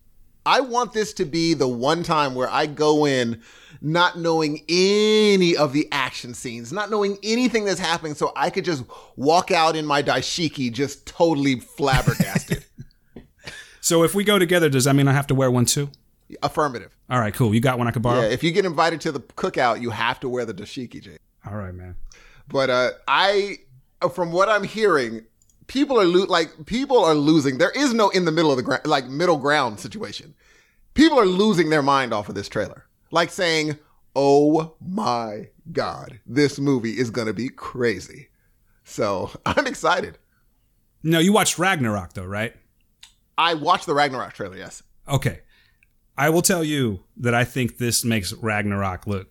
I 0.47 0.61
want 0.61 0.95
this 0.95 1.13
to 1.13 1.27
be 1.27 1.53
the 1.53 1.69
one 1.69 2.03
time 2.03 2.35
where 2.35 2.49
I 2.49 2.65
go 2.65 3.07
in 3.07 3.43
not 3.83 4.19
knowing 4.19 4.65
any 4.67 5.55
of 5.55 5.75
the 5.75 5.89
action 5.93 6.33
scenes, 6.33 6.73
not 6.73 6.91
knowing 6.91 7.19
anything 7.23 7.67
that's 7.67 7.79
happening, 7.79 8.15
so 8.15 8.33
I 8.35 8.49
could 8.49 8.65
just 8.65 8.83
walk 9.17 9.51
out 9.51 9.77
in 9.77 9.85
my 9.85 10.03
dashiki 10.03 10.73
just 10.73 11.07
totally 11.07 11.61
flabbergasted. 11.61 12.65
So 13.81 14.03
if 14.03 14.15
we 14.15 14.23
go 14.23 14.39
together, 14.39 14.69
does 14.69 14.85
that 14.85 14.95
mean 14.95 15.09
I 15.09 15.15
have 15.15 15.29
to 15.29 15.35
wear 15.35 15.51
one 15.51 15.65
too? 15.65 15.89
Affirmative. 16.43 16.97
All 17.09 17.19
right, 17.21 17.33
cool. 17.35 17.55
You 17.55 17.61
got 17.61 17.79
one 17.79 17.89
I 17.89 17.91
could 17.91 18.03
borrow? 18.03 18.21
Yeah, 18.21 18.29
if 18.29 18.43
you 18.43 18.51
get 18.53 18.65
invited 18.65 19.01
to 19.03 19.13
the 19.13 19.21
cookout, 19.21 19.81
you 19.81 19.91
have 19.91 20.21
to 20.21 20.29
wear 20.29 20.45
the 20.45 20.55
dashiki, 20.55 21.01
Jay. 21.03 21.19
All 21.47 21.57
right, 21.57 21.75
man. 21.75 21.97
But 22.49 22.71
uh, 22.71 22.91
I, 23.07 23.59
from 24.13 24.33
what 24.33 24.49
I'm 24.49 24.65
hearing, 24.65 25.25
people 25.67 25.99
are 26.01 26.05
lo- 26.05 26.27
like 26.29 26.67
people 26.67 27.03
are 27.03 27.15
losing. 27.15 27.59
There 27.59 27.71
is 27.71 27.95
no 27.95 28.09
in 28.11 28.25
the 28.25 28.33
middle 28.33 28.51
of 28.51 28.57
the 28.57 28.63
ground, 28.63 28.87
like 28.87 29.07
middle 29.07 29.39
ground 29.39 29.81
situation. 29.81 30.35
People 30.95 31.19
are 31.19 31.27
losing 31.27 31.71
their 31.71 31.83
mind 31.83 32.13
off 32.13 32.29
of 32.29 32.35
this 32.35 32.49
trailer, 32.49 32.87
like 33.11 33.31
saying, 33.31 33.79
"Oh 34.17 34.75
my 34.81 35.49
god, 35.73 36.21
this 36.27 36.59
movie 36.59 36.99
is 36.99 37.11
gonna 37.11 37.33
be 37.35 37.49
crazy." 37.49 38.29
So 38.85 39.31
I'm 39.47 39.67
excited. 39.67 40.19
No, 41.03 41.19
you 41.21 41.33
watched 41.33 41.59
Ragnarok 41.59 42.15
though, 42.15 42.25
right? 42.25 42.55
I 43.37 43.55
watched 43.55 43.87
the 43.87 43.95
Ragnarok 43.95 44.33
trailer. 44.33 44.57
Yes, 44.57 44.83
Okay. 45.09 45.41
I 46.19 46.31
will 46.31 46.43
tell 46.43 46.65
you 46.65 47.01
that 47.19 47.35
I 47.35 47.45
think 47.45 47.79
this 47.79 48.05
makes 48.05 48.33
Ragnarok 48.33 49.07
look. 49.07 49.29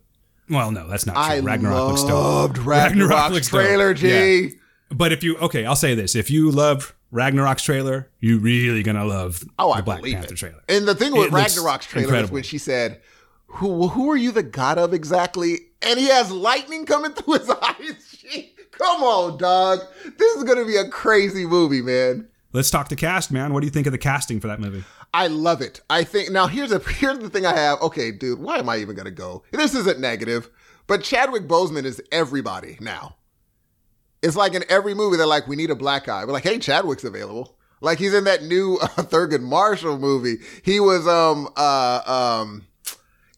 Well, 0.50 0.70
no, 0.72 0.88
that's 0.88 1.04
not 1.06 1.12
true. 1.14 1.22
I 1.22 1.40
Ragnarok 1.40 1.88
looks 1.90 2.02
dope. 2.02 2.10
loved 2.12 2.58
Ragnarok's 2.66 3.34
looks 3.34 3.48
dope. 3.50 3.60
trailer. 3.60 3.94
G. 3.94 4.08
Yeah. 4.42 4.48
But 4.90 5.12
if 5.12 5.22
you 5.22 5.36
okay, 5.38 5.66
I'll 5.66 5.76
say 5.76 5.94
this: 5.94 6.16
if 6.16 6.30
you 6.30 6.50
love 6.50 6.94
Ragnarok's 7.12 7.62
trailer, 7.62 8.08
you're 8.20 8.38
really 8.40 8.82
gonna 8.82 9.04
love 9.04 9.44
Oh, 9.58 9.72
the 9.72 9.78
I 9.78 9.80
Black 9.82 10.02
Panther 10.02 10.32
it. 10.32 10.36
trailer. 10.38 10.62
And 10.68 10.88
the 10.88 10.94
thing 10.94 11.12
with 11.12 11.26
It 11.28 11.32
Ragnarok's 11.32 11.86
trailer 11.86 12.16
is 12.16 12.30
when 12.30 12.42
she 12.42 12.56
said, 12.56 13.00
"Who 13.48 13.88
who 13.88 14.10
are 14.10 14.16
you 14.16 14.32
the 14.32 14.42
god 14.42 14.78
of 14.78 14.94
exactly?" 14.94 15.58
And 15.82 15.98
he 15.98 16.08
has 16.08 16.30
lightning 16.32 16.86
coming 16.86 17.12
through 17.14 17.34
his 17.34 17.50
eyes. 17.50 18.14
Come 18.72 19.02
on, 19.02 19.36
dog. 19.38 19.80
This 20.18 20.36
is 20.36 20.44
gonna 20.44 20.64
be 20.64 20.76
a 20.76 20.88
crazy 20.88 21.44
movie, 21.44 21.82
man. 21.82 22.28
Let's 22.54 22.70
talk 22.70 22.88
to 22.88 22.96
cast, 22.96 23.30
man. 23.30 23.52
What 23.52 23.60
do 23.60 23.66
you 23.66 23.70
think 23.70 23.86
of 23.86 23.92
the 23.92 23.98
casting 23.98 24.40
for 24.40 24.46
that 24.46 24.58
movie? 24.60 24.82
I 25.12 25.28
love 25.28 25.62
it. 25.62 25.80
I 25.88 26.04
think 26.04 26.30
now 26.30 26.46
here's 26.46 26.72
a 26.72 26.78
here's 26.90 27.18
the 27.18 27.30
thing 27.30 27.46
I 27.46 27.56
have. 27.56 27.80
Okay, 27.82 28.10
dude, 28.10 28.38
why 28.38 28.58
am 28.58 28.68
I 28.68 28.78
even 28.78 28.96
gonna 28.96 29.10
go? 29.10 29.42
This 29.50 29.74
isn't 29.74 30.00
negative, 30.00 30.50
but 30.86 31.02
Chadwick 31.02 31.48
Boseman 31.48 31.84
is 31.84 32.02
everybody 32.12 32.78
now. 32.80 33.16
It's 34.22 34.36
like 34.36 34.54
in 34.54 34.64
every 34.68 34.94
movie 34.94 35.16
they're 35.16 35.26
like, 35.26 35.46
we 35.46 35.56
need 35.56 35.70
a 35.70 35.76
black 35.76 36.06
guy. 36.06 36.24
We're 36.24 36.32
like, 36.32 36.42
hey, 36.42 36.58
Chadwick's 36.58 37.04
available. 37.04 37.56
Like 37.80 37.98
he's 37.98 38.14
in 38.14 38.24
that 38.24 38.42
new 38.42 38.78
uh, 38.82 38.88
Thurgood 38.88 39.42
Marshall 39.42 39.98
movie. 39.98 40.36
He 40.64 40.80
was 40.80 41.06
um 41.06 41.48
uh 41.56 42.40
um 42.40 42.66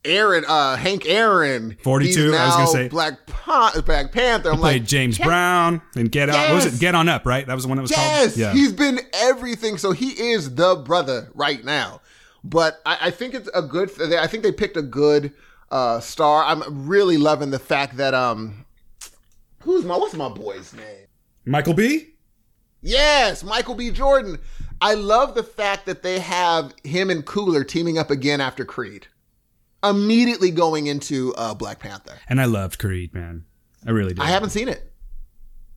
Aaron 0.05 0.45
uh 0.47 0.77
Hank 0.77 1.07
Aaron. 1.07 1.77
42, 1.83 2.31
He's 2.31 2.35
I 2.41 2.47
was 2.47 2.55
gonna 2.57 2.67
say. 2.69 2.89
Black 2.89 3.27
Pan- 3.27 3.83
Black 3.85 4.13
Panther. 4.13 4.51
I'm 4.53 4.59
Played 4.59 4.83
like 4.83 4.89
James 4.89 5.19
Brown 5.19 5.83
and 5.97 6.11
Get 6.11 6.31
On. 6.31 6.37
What 6.37 6.55
was 6.65 6.75
it? 6.75 6.81
Get 6.81 6.95
On 6.95 7.09
Up, 7.09 7.27
right? 7.27 7.47
That 7.47 7.55
was 7.55 7.65
the 7.65 7.69
one 7.69 7.77
that 7.77 7.83
was 7.83 7.91
Yes, 7.91 8.29
called. 8.29 8.37
Yeah. 8.39 8.53
he's 8.53 8.73
been 8.73 9.01
everything. 9.13 9.77
So 9.79 9.93
he 9.93 10.09
is 10.31 10.55
the 10.55 10.77
brother 10.77 11.31
right 11.35 11.65
now. 11.65 12.01
But 12.43 12.81
I, 12.87 12.99
I 13.03 13.11
think 13.11 13.35
it's 13.35 13.51
a 13.55 13.61
good. 13.63 13.91
I 14.15 14.27
think 14.27 14.43
they 14.43 14.53
picked 14.53 14.77
a 14.79 14.83
good 14.83 15.33
uh, 15.71 16.01
star. 16.01 16.45
I'm 16.45 16.87
really 16.89 17.19
loving 17.19 17.51
the 17.51 17.59
fact 17.59 17.99
that 17.99 18.15
um, 18.15 18.65
who's 19.63 19.85
my 19.85 19.97
what's 19.97 20.15
my 20.15 20.29
boy's 20.31 20.73
name? 20.73 21.07
Michael 21.45 21.75
B. 21.75 22.07
Yes, 22.83 23.45
Michael 23.45 23.75
B. 23.75 23.91
Jordan. 23.91 24.39
I 24.81 24.95
love 24.95 25.35
the 25.35 25.43
fact 25.43 25.85
that 25.85 26.03
they 26.03 26.19
have 26.21 26.73
him 26.85 27.11
and 27.11 27.27
Coogler 27.27 27.69
teaming 27.69 27.99
up 27.99 28.11
again 28.11 28.41
after 28.41 28.65
Creed, 28.65 29.07
immediately 29.83 30.51
going 30.51 30.87
into 30.87 31.35
uh, 31.37 31.55
Black 31.55 31.79
Panther. 31.81 32.15
And 32.29 32.41
I 32.41 32.45
loved 32.45 32.79
Creed, 32.79 33.15
man. 33.15 33.45
I 33.87 33.91
really 33.91 34.15
did. 34.15 34.21
I 34.21 34.27
haven't 34.27 34.51
seen 34.51 34.69
it. 34.69 34.93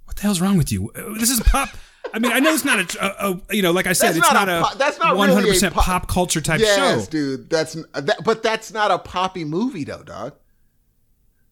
What 0.05 0.17
the 0.17 0.23
hell's 0.23 0.41
wrong 0.41 0.57
with 0.57 0.71
you? 0.71 0.91
Uh, 0.91 1.13
This 1.17 1.29
is 1.29 1.39
pop. 1.39 1.69
I 2.13 2.19
mean, 2.19 2.31
I 2.31 2.39
know 2.39 2.53
it's 2.53 2.65
not 2.65 2.95
a, 2.95 3.03
a, 3.25 3.31
a 3.49 3.55
you 3.55 3.61
know, 3.61 3.71
like 3.71 3.87
I 3.87 3.93
said, 3.93 4.07
That's 4.09 4.17
it's 4.17 4.31
not 4.33 4.47
not, 4.47 4.75
a 4.75 4.77
that's 4.77 4.99
not 4.99 5.15
one 5.15 5.29
really 5.29 5.35
hundred 5.41 5.49
a 5.49 5.53
percent 5.53 5.73
pop- 5.73 6.07
culture 6.07 6.41
type 6.41 6.59
Yes, 6.59 6.75
show. 6.75 6.83
Yes, 6.83 7.07
dude. 7.07 7.49
That's 7.49 7.73
that, 7.93 8.17
but 8.23 8.43
that's 8.43 8.71
not 8.73 8.91
a 8.91 8.99
poppy 8.99 9.45
movie 9.45 9.83
though, 9.85 10.03
dog. 10.03 10.33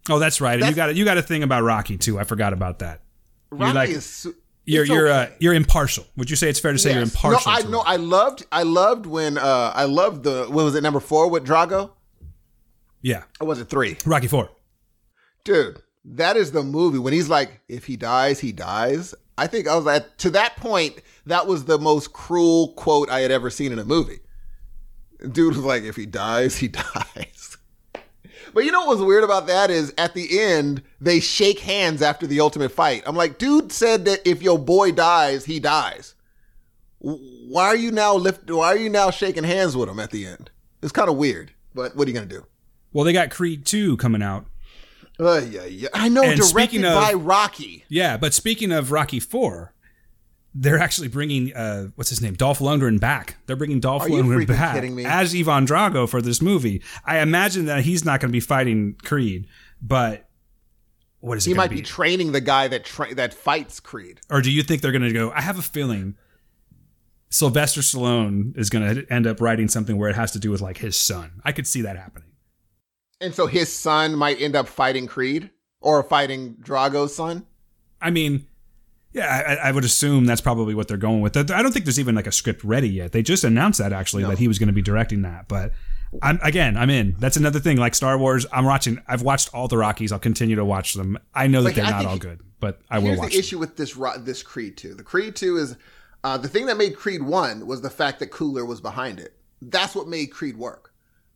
Oh, 0.10 0.20
that's 0.20 0.42
right. 0.42 0.60
And 0.60 0.70
you 0.70 0.76
got 0.76 0.90
a, 0.90 0.94
you 0.94 1.06
got 1.06 1.18
a 1.18 1.22
thing 1.22 1.42
about 1.44 1.64
Rocky 1.64 1.98
too. 1.98 2.20
I 2.20 2.26
forgot 2.26 2.54
about 2.54 2.80
that. 2.80 3.02
Rocky 3.50 3.74
like- 3.74 3.90
is. 3.90 4.28
You're 4.66 4.86
you're 4.86 5.10
okay. 5.10 5.32
uh, 5.34 5.36
you're 5.40 5.56
impartial. 5.56 6.06
Would 6.18 6.30
you 6.30 6.36
say 6.36 6.48
it's 6.48 6.60
fair 6.60 6.72
to 6.72 6.78
say 6.78 6.94
you're 6.94 7.02
impartial? 7.02 7.52
No, 7.52 7.58
I 7.58 7.62
no. 7.64 7.80
I 7.80 7.96
loved 7.96 8.46
I 8.52 8.62
loved 8.62 9.08
when 9.08 9.40
uh 9.40 9.72
I 9.74 9.86
loved 9.86 10.24
the 10.24 10.46
what 10.50 10.64
was 10.64 10.76
it 10.76 10.84
number 10.84 11.00
four 11.00 11.30
with 11.32 11.44
Drago? 11.44 11.92
Yeah, 13.02 13.24
Or 13.40 13.48
was 13.48 13.60
it 13.60 13.70
three? 13.70 13.98
Rocky 14.06 14.28
Four. 14.28 14.50
Dude, 15.44 15.82
that 16.06 16.38
is 16.38 16.52
the 16.52 16.64
movie 16.64 17.00
when 17.00 17.14
he's 17.14 17.30
like, 17.30 17.62
if 17.68 17.86
he 17.86 17.98
dies, 17.98 18.40
he 18.40 18.52
dies. 18.52 19.16
I 19.38 19.48
think 19.48 19.68
I 19.68 19.76
was 19.76 19.88
at 19.88 20.18
to 20.20 20.30
that 20.32 20.56
point, 20.58 21.02
that 21.26 21.48
was 21.48 21.66
the 21.66 21.80
most 21.80 22.14
cruel 22.14 22.74
quote 22.74 23.10
I 23.10 23.22
had 23.22 23.32
ever 23.32 23.50
seen 23.50 23.72
in 23.72 23.80
a 23.80 23.86
movie. 23.86 24.20
Dude 25.20 25.56
was 25.56 25.66
like, 25.66 25.84
if 25.84 25.96
he 25.96 26.06
dies, 26.06 26.58
he 26.58 26.68
dies. 26.68 27.58
But 28.54 28.66
you 28.66 28.72
know 28.72 28.82
what 28.82 28.98
was 28.98 29.06
weird 29.06 29.24
about 29.24 29.48
that 29.48 29.72
is 29.72 29.94
at 29.98 30.14
the 30.14 30.40
end, 30.42 30.84
they 31.00 31.20
shake 31.20 31.60
hands 31.60 32.02
after 32.02 32.28
the 32.28 32.42
ultimate 32.42 32.72
fight. 32.72 33.04
I'm 33.06 33.16
like, 33.16 33.38
dude 33.38 33.72
said 33.72 34.06
that 34.06 34.28
if 34.28 34.42
your 34.42 34.60
boy 34.60 34.92
dies, 34.92 35.46
he 35.46 35.60
dies. 35.60 36.16
Why 37.00 37.66
are 37.66 37.76
you 37.76 37.92
now 37.92 38.14
lift 38.16 38.50
why 38.52 38.68
are 38.68 38.78
you 38.78 38.90
now 38.90 39.10
shaking 39.10 39.44
hands 39.44 39.76
with 39.76 39.90
him 39.90 40.00
at 40.00 40.12
the 40.12 40.26
end? 40.28 40.52
It's 40.84 40.92
kind 40.92 41.10
of 41.10 41.18
weird. 41.18 41.52
But 41.74 41.96
what 41.96 42.08
are 42.08 42.12
you 42.12 42.16
gonna 42.16 42.28
do? 42.28 42.46
Well, 42.93 43.06
they 43.06 43.13
got 43.13 43.30
Creed 43.30 43.65
Two 43.65 43.97
coming 43.97 44.21
out. 44.21 44.45
Uh, 45.19 45.41
yeah, 45.49 45.65
yeah. 45.65 45.89
I 45.93 46.10
know, 46.10 46.23
And 46.23 46.39
directed 46.39 46.84
of- 46.84 46.93
by 46.95 47.13
Rocky. 47.13 47.86
Yeah, 47.89 48.17
but 48.17 48.34
speaking 48.34 48.71
of 48.71 48.91
Rocky 48.91 49.19
Four, 49.19 49.73
they're 50.54 50.80
actually 50.80 51.08
bringing 51.08 51.54
uh, 51.54 51.88
what's 51.95 52.10
his 52.10 52.21
name, 52.21 52.34
Dolph 52.34 52.60
Lundgren 52.60 52.99
back. 52.99 53.38
They're 53.45 53.56
bringing 53.56 53.80
Dolph 53.80 54.04
Are 54.04 54.10
Lundgren 54.10 54.47
back 54.47 54.84
as 55.06 55.34
Ivan 55.36 55.65
Drago 55.65 56.10
for 56.10 56.21
this 56.21 56.41
movie. 56.41 56.82
I 57.06 57.19
imagine 57.19 57.65
that 57.65 57.84
he's 57.84 58.04
not 58.04 58.19
going 58.19 58.30
to 58.30 58.34
be 58.34 58.39
fighting 58.41 58.95
Creed, 59.04 59.47
but 59.82 60.27
what 61.19 61.38
is 61.38 61.45
He 61.45 61.54
might 61.54 61.69
be 61.69 61.82
training 61.84 62.32
the 62.32 62.41
guy 62.41 62.67
that 62.67 62.84
tra- 62.84 63.13
that 63.15 63.34
fights 63.34 63.80
Creed. 63.80 64.19
or 64.30 64.41
do 64.41 64.51
you 64.51 64.63
think 64.63 64.82
they're 64.82 64.91
going 64.91 65.04
to 65.04 65.13
go? 65.13 65.32
I 65.32 65.41
have 65.41 65.60
a 65.60 65.62
feeling 65.62 66.15
Sylvester 67.30 67.82
Stallone 67.82 68.58
is 68.58 68.69
going 68.69 68.95
to 68.95 69.13
end 69.13 69.27
up 69.27 69.39
writing 69.39 69.67
something 69.67 69.97
where 69.97 70.10
it 70.10 70.15
has 70.15 70.32
to 70.32 70.39
do 70.39 70.51
with 70.51 70.62
like 70.62 70.80
his 70.80 70.97
son. 70.97 71.41
I 71.45 71.51
could 71.51 71.67
see 71.67 71.82
that 71.84 71.95
happening. 71.95 72.27
And 73.21 73.34
so 73.36 73.47
his 73.47 73.71
son 73.71 74.15
might 74.15 74.41
end 74.41 74.55
up 74.55 74.67
fighting 74.67 75.07
Creed 75.07 75.51
or 75.79 76.01
fighting 76.03 76.55
Drago's 76.60 77.15
son. 77.15 77.45
I 78.01 78.10
mean, 78.10 78.47
yeah, 79.13 79.57
I, 79.63 79.69
I 79.69 79.71
would 79.71 79.84
assume 79.86 80.25
that's 80.25 80.41
probably 80.41 80.73
what 80.73 80.88
they're 80.88 80.97
going 80.97 81.21
with. 81.21 81.38
I 81.38 81.62
don't 81.62 81.71
think 81.71 81.86
there's 81.86 81.99
even 81.99 82.15
like 82.15 82.27
a 82.27 82.31
script 82.31 82.63
ready 82.63 82.89
yet. 82.89 83.12
They 83.12 83.21
just 83.21 83.43
announced 83.43 83.79
that 83.79 83.93
actually 83.93 84.23
that 84.23 84.39
he 84.39 84.47
was 84.47 84.57
going 84.57 84.67
to 84.67 84.73
be 84.73 84.81
directing 84.81 85.21
that. 85.21 85.47
But 85.47 85.71
I'm 86.21 86.39
again, 86.41 86.75
I'm 86.77 86.89
in. 86.89 87.15
That's 87.19 87.38
another 87.38 87.60
thing. 87.60 87.77
Like 87.77 87.93
Star 87.93 88.17
Wars, 88.17 88.45
I'm 88.51 88.65
watching. 88.65 88.99
I've 89.07 89.21
watched 89.21 89.53
all 89.53 89.67
the 89.67 89.77
Rockies. 89.77 90.12
I'll 90.12 90.19
continue 90.19 90.55
to 90.55 90.65
watch 90.65 90.93
them. 90.95 91.17
I 91.34 91.47
know 91.47 91.62
that 91.62 91.69
Like, 91.69 91.75
they're 91.75 91.86
I 91.86 91.91
not 91.91 92.05
all 92.05 92.17
good, 92.17 92.39
but 92.60 92.81
I 92.89 92.97
will 92.99 93.07
Here's 93.07 93.19
watch. 93.19 93.29
the 93.29 93.36
them. 93.36 93.39
issue 93.39 93.60
with 93.60 93.77
this 93.77 93.97
this 94.19 94.41
Creed 94.43 94.77
2. 94.77 94.95
The 94.95 95.03
Creed 95.03 95.36
2 95.36 95.57
is 95.57 95.77
uh, 96.23 96.38
the 96.38 96.47
thing 96.47 96.65
that 96.67 96.77
made 96.77 96.95
Creed 96.95 97.21
1 97.21 97.67
was 97.67 97.81
the 97.81 97.89
fact 97.89 98.19
that 98.19 98.31
Coogler 98.31 98.65
was 98.67 98.81
behind 98.81 99.19
it. 99.19 99.36
That's 99.62 99.93
what 99.95 100.07
made 100.07 100.27
Creed 100.27 100.57
work. 100.57 100.90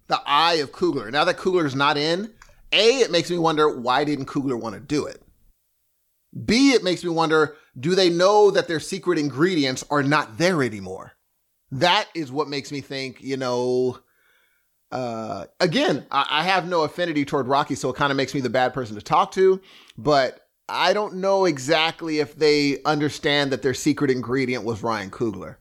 The 0.08 0.22
eye 0.26 0.56
of 0.56 0.72
Coogler. 0.72 1.12
Now 1.12 1.26
that 1.26 1.38
Coogler's 1.38 1.76
not 1.76 1.98
in, 1.98 2.34
A, 2.72 3.00
it 3.00 3.12
makes 3.12 3.30
me 3.30 3.38
wonder 3.38 3.70
why 3.70 4.04
didn't 4.04 4.28
Coogler 4.28 4.60
want 4.60 4.76
to 4.76 4.82
do 4.82 5.06
it? 5.06 5.22
B, 6.46 6.72
it 6.72 6.84
makes 6.84 7.04
me 7.04 7.10
wonder 7.10 7.56
do 7.78 7.96
they 7.96 8.10
know 8.10 8.52
that 8.52 8.68
their 8.68 8.80
secret 8.80 9.18
ingredients 9.18 9.84
are 9.90 10.04
not 10.04 10.38
there 10.38 10.64
anymore? 10.64 11.14
That 11.72 12.08
is 12.14 12.32
what 12.32 12.48
makes 12.48 12.72
me 12.72 12.82
think, 12.82 13.22
you 13.22 13.38
know. 13.38 14.00
Uh, 14.92 15.46
again, 15.60 16.06
I, 16.12 16.26
I 16.30 16.44
have 16.44 16.68
no 16.68 16.84
affinity 16.84 17.26
toward 17.26 17.48
Rocky, 17.48 17.76
so 17.76 17.90
it 17.90 17.96
kind 17.96 18.12
of 18.12 18.18
makes 18.18 18.34
me 18.34 18.40
the 18.40 18.50
bad 18.50 18.74
person 18.74 18.96
to 18.96 19.02
talk 19.02 19.32
to. 19.32 19.60
But 19.98 20.48
I 20.70 20.94
don't 20.94 21.16
know 21.16 21.46
exactly 21.46 22.20
if 22.20 22.36
they 22.36 22.82
understand 22.84 23.52
that 23.52 23.62
their 23.62 23.74
secret 23.74 24.10
ingredient 24.10 24.64
was 24.64 24.84
Ryan 24.84 25.12
Coogler. 25.12 25.58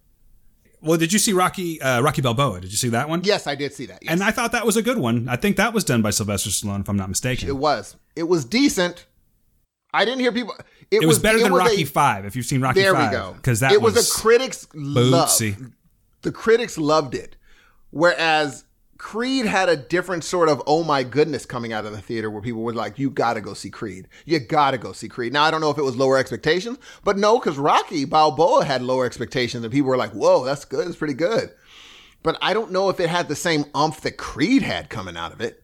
Well, 0.85 0.99
did 0.99 1.13
you 1.13 1.19
see 1.19 1.33
Rocky 1.33 1.81
uh, 1.81 2.01
Rocky 2.03 2.21
Balboa? 2.23 2.61
Did 2.61 2.71
you 2.71 2.77
see 2.77 2.91
that 2.91 3.09
one? 3.09 3.23
Yes, 3.25 3.47
I 3.47 3.55
did 3.55 3.73
see 3.73 3.87
that. 3.87 4.01
Yes. 4.03 4.13
And 4.13 4.23
I 4.23 4.31
thought 4.31 4.53
that 4.53 4.67
was 4.67 4.77
a 4.77 4.83
good 4.83 4.99
one. 4.99 5.29
I 5.29 5.37
think 5.37 5.57
that 5.57 5.73
was 5.73 5.83
done 5.85 6.03
by 6.03 6.11
Sylvester 6.11 6.51
Stallone, 6.51 6.81
if 6.81 6.89
I'm 6.89 6.97
not 6.97 7.09
mistaken. 7.09 7.49
it 7.49 7.57
was. 7.57 7.97
It 8.15 8.25
was 8.25 8.45
decent. 8.45 9.07
I 9.93 10.05
didn't 10.05 10.21
hear 10.21 10.33
people. 10.33 10.55
It, 10.91 11.03
It 11.03 11.07
was 11.07 11.19
better 11.19 11.39
than 11.39 11.53
was 11.53 11.63
a- 11.63 11.65
Rocky 11.65 11.85
Five. 11.85 12.25
If 12.27 12.37
you've 12.37 12.45
seen 12.47 12.61
Rocky 12.61 12.81
There 12.83 12.95
Five, 12.95 13.11
we 13.11 13.17
go. 13.17 13.33
because 13.35 13.61
that 13.61 13.73
it 13.73 13.81
was, 13.81 13.95
was, 13.95 14.11
a 14.11 14.21
critics 14.21 14.67
love. 14.75 15.31
The 16.23 16.33
critics 16.33 16.77
loved 16.79 17.15
it, 17.15 17.37
whereas 17.91 18.65
Creed 19.05 19.45
had 19.45 19.69
a 19.69 19.77
different 19.77 20.25
sort 20.25 20.49
of 20.49 20.63
oh 20.67 20.83
my 20.83 21.03
goodness 21.03 21.45
coming 21.45 21.75
out 21.75 21.85
of 21.85 21.93
the 21.93 22.01
theater 22.01 22.31
where 22.31 22.41
people 22.41 22.63
were 22.63 22.73
like, 22.73 22.99
"You 22.99 23.11
got 23.11 23.35
to 23.35 23.43
go 23.43 23.53
see 23.53 23.69
Creed. 23.69 24.09
You 24.25 24.39
got 24.41 24.71
to 24.71 24.79
go 24.79 24.93
see 24.93 25.11
Creed." 25.11 25.31
Now 25.31 25.43
I 25.45 25.51
don't 25.51 25.61
know 25.61 25.69
if 25.69 25.77
it 25.77 25.83
was 25.83 25.95
lower 25.95 26.17
expectations, 26.17 26.79
but 27.05 27.19
no, 27.19 27.39
because 27.39 27.59
Rocky 27.59 28.07
Balboa 28.07 28.65
had 28.65 28.81
lower 28.81 29.05
expectations, 29.05 29.63
and 29.63 29.71
people 29.71 29.91
were 29.91 29.99
like, 29.99 30.13
"Whoa, 30.13 30.43
that's 30.47 30.65
good. 30.65 30.89
It's 30.89 30.97
pretty 30.97 31.13
good." 31.13 31.51
But 32.23 32.39
I 32.41 32.55
don't 32.55 32.73
know 32.73 32.89
if 32.89 32.99
it 32.99 33.11
had 33.11 33.29
the 33.29 33.37
same 33.37 33.67
umph 33.75 34.01
that 34.01 34.17
Creed 34.17 34.63
had 34.63 34.89
coming 34.89 35.19
out 35.19 35.35
of 35.35 35.43
it. 35.43 35.63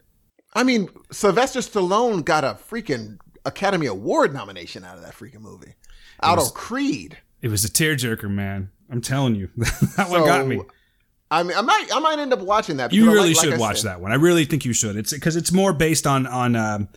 I 0.53 0.63
mean, 0.63 0.91
Sylvester 1.11 1.61
Stallone 1.61 2.23
got 2.23 2.45
a 2.45 2.59
freaking 2.71 3.21
Academy 3.47 3.87
Award 3.87 4.35
nomination 4.35 4.85
out 4.85 4.99
of 4.99 5.03
that 5.03 5.15
freaking 5.15 5.41
movie, 5.41 5.77
out 6.23 6.39
of 6.39 6.53
Creed. 6.53 7.17
It 7.41 7.49
was 7.49 7.65
a 7.65 7.71
tearjerker, 7.71 8.29
man. 8.29 8.69
I'm 8.91 9.01
telling 9.01 9.35
you, 9.35 9.49
that 9.97 10.11
one 10.11 10.27
got 10.27 10.47
me. 10.47 10.61
I 11.31 11.43
mean, 11.43 11.57
I 11.57 11.61
might, 11.61 11.87
I 11.95 12.01
might 12.01 12.19
end 12.19 12.33
up 12.33 12.41
watching 12.41 12.79
that. 12.79 12.93
You 12.93 13.07
really 13.07 13.29
like- 13.29 13.37
like 13.37 13.45
should 13.45 13.55
I 13.55 13.59
watch 13.59 13.81
said, 13.83 13.89
that 13.89 14.01
one. 14.01 14.11
I 14.13 14.17
really 14.17 14.45
think 14.45 14.65
you 14.65 14.73
should. 14.73 14.97
It's 14.97 15.13
because 15.13 15.37
it's 15.37 15.53
more 15.53 15.73
based 15.73 16.07
on 16.07 16.27
on 16.27 16.57
um, 16.57 16.89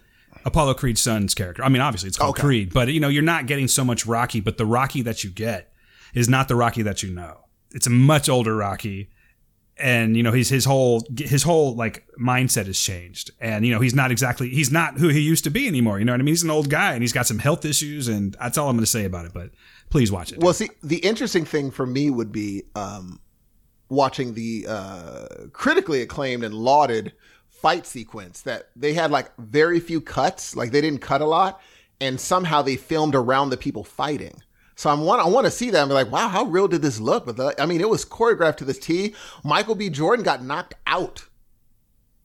Apollo 0.46 0.74
Creed's 0.76 1.02
son's 1.02 1.36
character. 1.36 1.64
I 1.64 1.70
mean, 1.70 1.82
obviously 1.82 2.08
it's 2.08 2.18
called 2.18 2.32
Okay. 2.36 2.42
Creed, 2.42 2.74
but 2.74 2.88
you 2.90 3.00
know 3.00 3.10
you're 3.10 3.22
not 3.24 3.46
getting 3.46 3.68
so 3.68 3.86
much 3.86 4.06
Rocky. 4.06 4.40
But 4.40 4.58
the 4.58 4.66
Rocky 4.66 5.02
that 5.04 5.24
you 5.24 5.30
get 5.30 5.72
is 6.14 6.28
not 6.28 6.48
the 6.48 6.56
Rocky 6.56 6.82
that 6.82 7.04
you 7.04 7.12
know. 7.14 7.42
It's 7.72 7.88
a 7.88 7.92
much 7.92 8.28
older 8.30 8.56
Rocky, 8.56 9.10
and 9.78 10.16
you 10.18 10.24
know 10.24 10.32
his 10.32 10.50
his 10.50 10.66
whole 10.66 11.06
his 11.18 11.44
whole 11.44 11.76
like 11.76 12.06
mindset 12.20 12.66
has 12.68 12.80
changed, 12.80 13.32
and 13.40 13.66
you 13.66 13.74
know 13.74 13.80
he's 13.82 13.96
not 13.96 14.12
exactly 14.12 14.50
he's 14.50 14.72
not 14.72 14.98
who 14.98 15.10
he 15.10 15.20
used 15.20 15.44
to 15.46 15.50
be 15.50 15.68
anymore. 15.68 16.00
You 16.00 16.06
know 16.06 16.14
what 16.14 16.22
I 16.22 16.24
mean? 16.24 16.34
He's 16.34 16.44
an 16.44 16.52
old 16.52 16.70
guy, 16.70 16.94
and 16.94 17.02
he's 17.02 17.14
got 17.14 17.26
some 17.28 17.40
health 17.40 17.66
issues, 17.66 18.08
and 18.08 18.36
that's 18.40 18.58
all 18.58 18.70
I'm 18.70 18.76
going 18.76 18.84
to 18.84 18.90
say 18.92 19.06
about 19.06 19.26
it. 19.26 19.34
But 19.34 19.52
please 19.90 20.12
watch 20.12 20.32
it. 20.32 20.40
Well, 20.40 20.54
see, 20.54 20.70
the 20.84 20.98
interesting 20.98 21.46
thing 21.46 21.72
for 21.72 21.86
me 21.86 22.10
would 22.10 22.32
be 22.32 22.64
um, 22.76 23.20
watching 23.90 24.34
the 24.34 24.66
uh, 24.68 25.28
critically 25.52 26.02
acclaimed 26.02 26.44
and 26.44 26.54
lauded 26.54 27.14
fight 27.50 27.86
sequence 27.86 28.42
that 28.42 28.70
they 28.76 28.94
had 28.94 29.12
like 29.12 29.36
very 29.38 29.80
few 29.80 30.02
cuts, 30.02 30.56
like 30.56 30.72
they 30.72 30.82
didn't 30.82 31.02
cut 31.02 31.22
a 31.22 31.26
lot, 31.26 31.62
and 32.02 32.20
somehow 32.20 32.62
they 32.62 32.76
filmed 32.76 33.16
around 33.16 33.50
the 33.50 33.58
people 33.58 33.84
fighting. 33.84 34.42
So 34.76 34.90
I'm 34.90 35.02
want 35.02 35.22
I 35.22 35.28
want 35.28 35.46
to 35.46 35.52
see 35.52 35.70
that 35.70 35.82
and 35.82 35.90
be 35.90 35.94
like, 35.94 36.12
wow, 36.12 36.28
how 36.28 36.46
real 36.46 36.68
did 36.68 36.82
this 36.82 37.00
look? 37.00 37.26
But 37.26 37.38
the, 37.38 37.62
I 37.62 37.66
mean, 37.66 37.82
it 37.82 37.90
was 37.90 38.06
choreographed 38.06 38.58
to 38.58 38.66
this 38.66 38.80
T. 38.80 39.14
Michael 39.44 39.76
B. 39.76 39.90
Jordan 39.90 40.26
got 40.26 40.44
knocked 40.44 40.74
out 40.88 41.28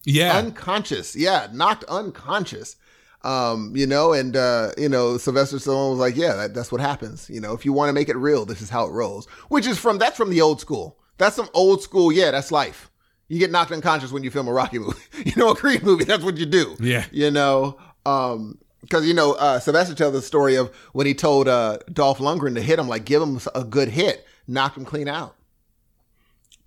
yeah, 0.04 0.38
unconscious. 0.38 1.14
Yeah, 1.14 1.48
knocked 1.52 1.84
unconscious. 1.84 2.76
Um, 3.22 3.72
you 3.74 3.86
know, 3.86 4.12
and 4.12 4.36
uh, 4.36 4.70
you 4.78 4.88
know, 4.88 5.18
Sylvester 5.18 5.56
Stallone 5.56 5.90
was 5.90 5.98
like, 5.98 6.16
"Yeah, 6.16 6.34
that, 6.34 6.54
that's 6.54 6.72
what 6.72 6.80
happens. 6.80 7.28
You 7.28 7.40
know, 7.40 7.52
if 7.52 7.64
you 7.64 7.72
want 7.72 7.90
to 7.90 7.92
make 7.92 8.08
it 8.08 8.16
real, 8.16 8.46
this 8.46 8.62
is 8.62 8.70
how 8.70 8.86
it 8.86 8.92
rolls." 8.92 9.26
Which 9.48 9.66
is 9.66 9.78
from 9.78 9.98
that's 9.98 10.16
from 10.16 10.30
the 10.30 10.40
old 10.40 10.60
school. 10.60 10.98
That's 11.18 11.36
some 11.36 11.48
old 11.54 11.82
school. 11.82 12.10
Yeah, 12.12 12.30
that's 12.30 12.50
life. 12.50 12.90
You 13.28 13.38
get 13.38 13.50
knocked 13.50 13.72
unconscious 13.72 14.10
when 14.10 14.22
you 14.24 14.30
film 14.30 14.48
a 14.48 14.52
Rocky 14.52 14.78
movie. 14.80 14.98
you 15.24 15.32
know, 15.36 15.50
a 15.50 15.56
Creed 15.56 15.82
movie. 15.82 16.04
That's 16.04 16.22
what 16.24 16.36
you 16.38 16.46
do. 16.46 16.76
Yeah. 16.80 17.04
You 17.12 17.30
know, 17.30 17.78
um, 18.06 18.58
because 18.80 19.06
you 19.06 19.12
know, 19.14 19.32
uh, 19.34 19.58
Sylvester 19.58 19.94
tells 19.94 20.14
the 20.14 20.22
story 20.22 20.54
of 20.56 20.74
when 20.92 21.06
he 21.06 21.12
told 21.14 21.48
uh, 21.48 21.78
Dolph 21.92 22.18
Lundgren 22.18 22.54
to 22.54 22.62
hit 22.62 22.78
him, 22.78 22.88
like 22.88 23.04
give 23.04 23.20
him 23.20 23.40
a 23.54 23.64
good 23.64 23.88
hit, 23.88 24.24
knocked 24.46 24.76
him 24.78 24.84
clean 24.84 25.08
out. 25.08 25.34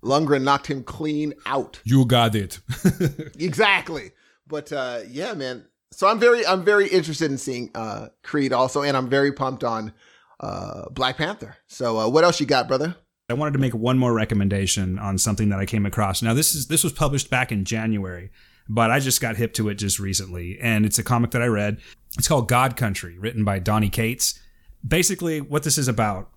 Lundgren 0.04 0.42
knocked 0.42 0.66
him 0.66 0.82
clean 0.82 1.32
out. 1.46 1.80
you 1.84 2.04
got 2.04 2.34
it. 2.34 2.60
Exactly. 3.38 4.12
But 4.46 4.72
uh, 4.72 5.00
yeah, 5.08 5.32
man. 5.34 5.64
So 5.92 6.06
I'm 6.06 6.18
very 6.18 6.46
I'm 6.46 6.64
very 6.64 6.88
interested 6.88 7.30
in 7.30 7.38
seeing 7.38 7.70
uh, 7.74 8.08
Creed 8.22 8.52
also, 8.52 8.82
and 8.82 8.96
I'm 8.96 9.08
very 9.08 9.32
pumped 9.32 9.62
on 9.64 9.92
uh, 10.40 10.88
Black 10.90 11.16
Panther. 11.16 11.56
So 11.66 11.98
uh, 11.98 12.08
what 12.08 12.24
else 12.24 12.40
you 12.40 12.46
got, 12.46 12.66
brother? 12.68 12.96
I 13.32 13.34
wanted 13.34 13.52
to 13.52 13.58
make 13.58 13.74
one 13.74 13.98
more 13.98 14.12
recommendation 14.12 14.98
on 14.98 15.16
something 15.16 15.48
that 15.48 15.58
I 15.58 15.64
came 15.64 15.86
across. 15.86 16.22
Now 16.22 16.34
this 16.34 16.54
is 16.54 16.66
this 16.66 16.84
was 16.84 16.92
published 16.92 17.30
back 17.30 17.50
in 17.50 17.64
January, 17.64 18.30
but 18.68 18.90
I 18.90 19.00
just 19.00 19.20
got 19.20 19.36
hip 19.36 19.54
to 19.54 19.70
it 19.70 19.76
just 19.76 19.98
recently, 19.98 20.58
and 20.60 20.84
it's 20.84 20.98
a 20.98 21.02
comic 21.02 21.30
that 21.32 21.42
I 21.42 21.46
read. 21.46 21.78
It's 22.18 22.28
called 22.28 22.46
God 22.46 22.76
Country, 22.76 23.18
written 23.18 23.42
by 23.42 23.58
Donny 23.58 23.88
Cates. 23.88 24.38
Basically, 24.86 25.40
what 25.40 25.62
this 25.62 25.78
is 25.78 25.88
about 25.88 26.28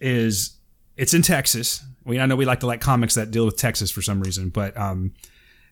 is 0.00 0.56
it's 0.96 1.12
in 1.12 1.22
Texas, 1.22 1.82
We 2.04 2.20
I 2.20 2.26
know 2.26 2.36
we 2.36 2.44
like 2.44 2.60
to 2.60 2.66
like 2.66 2.80
comics 2.80 3.16
that 3.16 3.30
deal 3.30 3.44
with 3.44 3.56
Texas 3.56 3.90
for 3.90 4.00
some 4.00 4.20
reason, 4.20 4.50
but 4.50 4.76
um, 4.76 5.12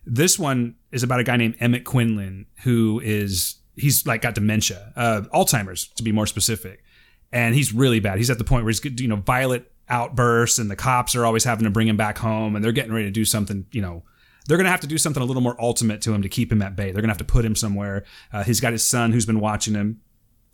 this 0.05 0.37
one 0.37 0.75
is 0.91 1.01
about 1.01 1.21
a 1.21 1.23
guy 1.23 1.37
named 1.37 1.55
Emmett 1.59 1.85
Quinlan 1.85 2.45
who 2.63 2.99
is 3.03 3.55
he's 3.75 4.05
like 4.05 4.21
got 4.21 4.35
dementia, 4.35 4.91
uh, 4.97 5.21
Alzheimer's 5.33 5.87
to 5.95 6.03
be 6.03 6.11
more 6.11 6.27
specific, 6.27 6.83
and 7.31 7.55
he's 7.55 7.73
really 7.73 8.01
bad. 8.01 8.17
He's 8.17 8.29
at 8.29 8.37
the 8.37 8.43
point 8.43 8.65
where 8.65 8.71
he's 8.71 8.83
you 8.99 9.07
know 9.07 9.15
violent 9.15 9.65
outbursts, 9.89 10.59
and 10.59 10.71
the 10.71 10.75
cops 10.75 11.15
are 11.15 11.25
always 11.25 11.43
having 11.43 11.65
to 11.65 11.69
bring 11.69 11.87
him 11.87 11.97
back 11.97 12.17
home, 12.17 12.55
and 12.55 12.63
they're 12.63 12.71
getting 12.71 12.93
ready 12.93 13.05
to 13.05 13.11
do 13.11 13.25
something 13.25 13.65
you 13.71 13.81
know 13.81 14.03
they're 14.47 14.57
going 14.57 14.65
to 14.65 14.71
have 14.71 14.81
to 14.81 14.87
do 14.87 14.97
something 14.97 15.23
a 15.23 15.25
little 15.25 15.41
more 15.41 15.55
ultimate 15.59 16.01
to 16.01 16.13
him 16.13 16.21
to 16.21 16.29
keep 16.29 16.51
him 16.51 16.61
at 16.61 16.75
bay. 16.75 16.91
They're 16.91 17.01
going 17.01 17.03
to 17.05 17.13
have 17.13 17.17
to 17.17 17.23
put 17.23 17.45
him 17.45 17.55
somewhere. 17.55 18.03
Uh, 18.31 18.43
he's 18.43 18.59
got 18.59 18.73
his 18.73 18.83
son 18.83 19.11
who's 19.11 19.25
been 19.25 19.39
watching 19.39 19.73
him 19.73 20.01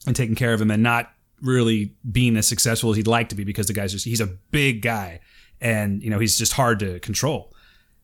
and 0.05 0.15
taking 0.15 0.35
care 0.35 0.53
of 0.53 0.61
him 0.61 0.71
and 0.71 0.83
not 0.83 1.11
really 1.41 1.95
being 2.09 2.37
as 2.37 2.47
successful 2.47 2.91
as 2.91 2.97
he'd 2.97 3.07
like 3.07 3.29
to 3.29 3.35
be 3.35 3.43
because 3.43 3.67
the 3.67 3.73
guy's 3.73 3.91
just, 3.91 4.05
he's 4.05 4.21
a 4.21 4.27
big 4.27 4.81
guy 4.81 5.19
and, 5.59 6.03
you 6.03 6.09
know, 6.09 6.19
he's 6.19 6.37
just 6.37 6.53
hard 6.53 6.79
to 6.79 6.99
control. 6.99 7.53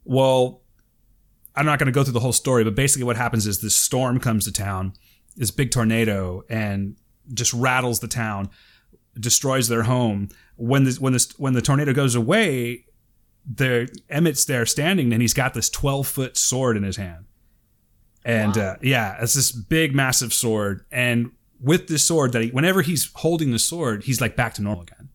Well, 0.04 0.62
I'm 1.56 1.66
not 1.66 1.80
going 1.80 1.88
to 1.88 1.92
go 1.92 2.04
through 2.04 2.14
the 2.14 2.20
whole 2.20 2.34
story, 2.34 2.64
but 2.64 2.76
basically 2.76 3.06
what 3.06 3.16
happens 3.16 3.48
is 3.48 3.62
this 3.62 3.76
storm 3.76 4.20
comes 4.20 4.46
to 4.46 4.52
town, 4.52 4.94
this 5.36 5.52
big 5.52 5.72
tornado, 5.72 6.44
and 6.50 6.96
just 7.34 7.54
rattles 7.54 8.00
the 8.00 8.08
town, 8.08 8.50
destroys 9.20 9.68
their 9.68 9.84
home. 9.84 10.30
When 10.58 10.86
the 10.86 10.94
when 11.00 11.13
the 11.13 11.34
when 11.38 11.54
the 11.54 11.62
tornado 11.62 11.94
goes 11.94 12.15
away, 12.15 12.86
the 13.46 13.88
Emmett's 14.10 14.46
there 14.46 14.65
standing 14.65 15.13
and 15.13 15.22
he's 15.22 15.34
got 15.34 15.54
this 15.54 15.70
12 15.70 16.08
foot 16.08 16.38
sword 16.38 16.78
in 16.78 16.84
his 16.84 16.98
hand. 16.98 17.26
And 18.24 18.56
wow. 18.56 18.63
uh, 18.63 18.76
yeah, 18.82 19.18
it's 19.22 19.36
this 19.36 19.52
big, 19.52 19.94
massive 19.94 20.34
sword. 20.34 20.84
And 20.91 21.32
with 21.62 21.88
this 21.88 22.04
sword, 22.04 22.32
that 22.34 22.41
he, 22.41 22.50
whenever 22.50 22.82
he's 22.82 23.12
holding 23.13 23.52
the 23.52 23.60
sword, 23.60 24.04
he's 24.04 24.20
like 24.20 24.36
back 24.36 24.56
to 24.56 24.63
normal 24.63 24.84
again. 24.84 25.10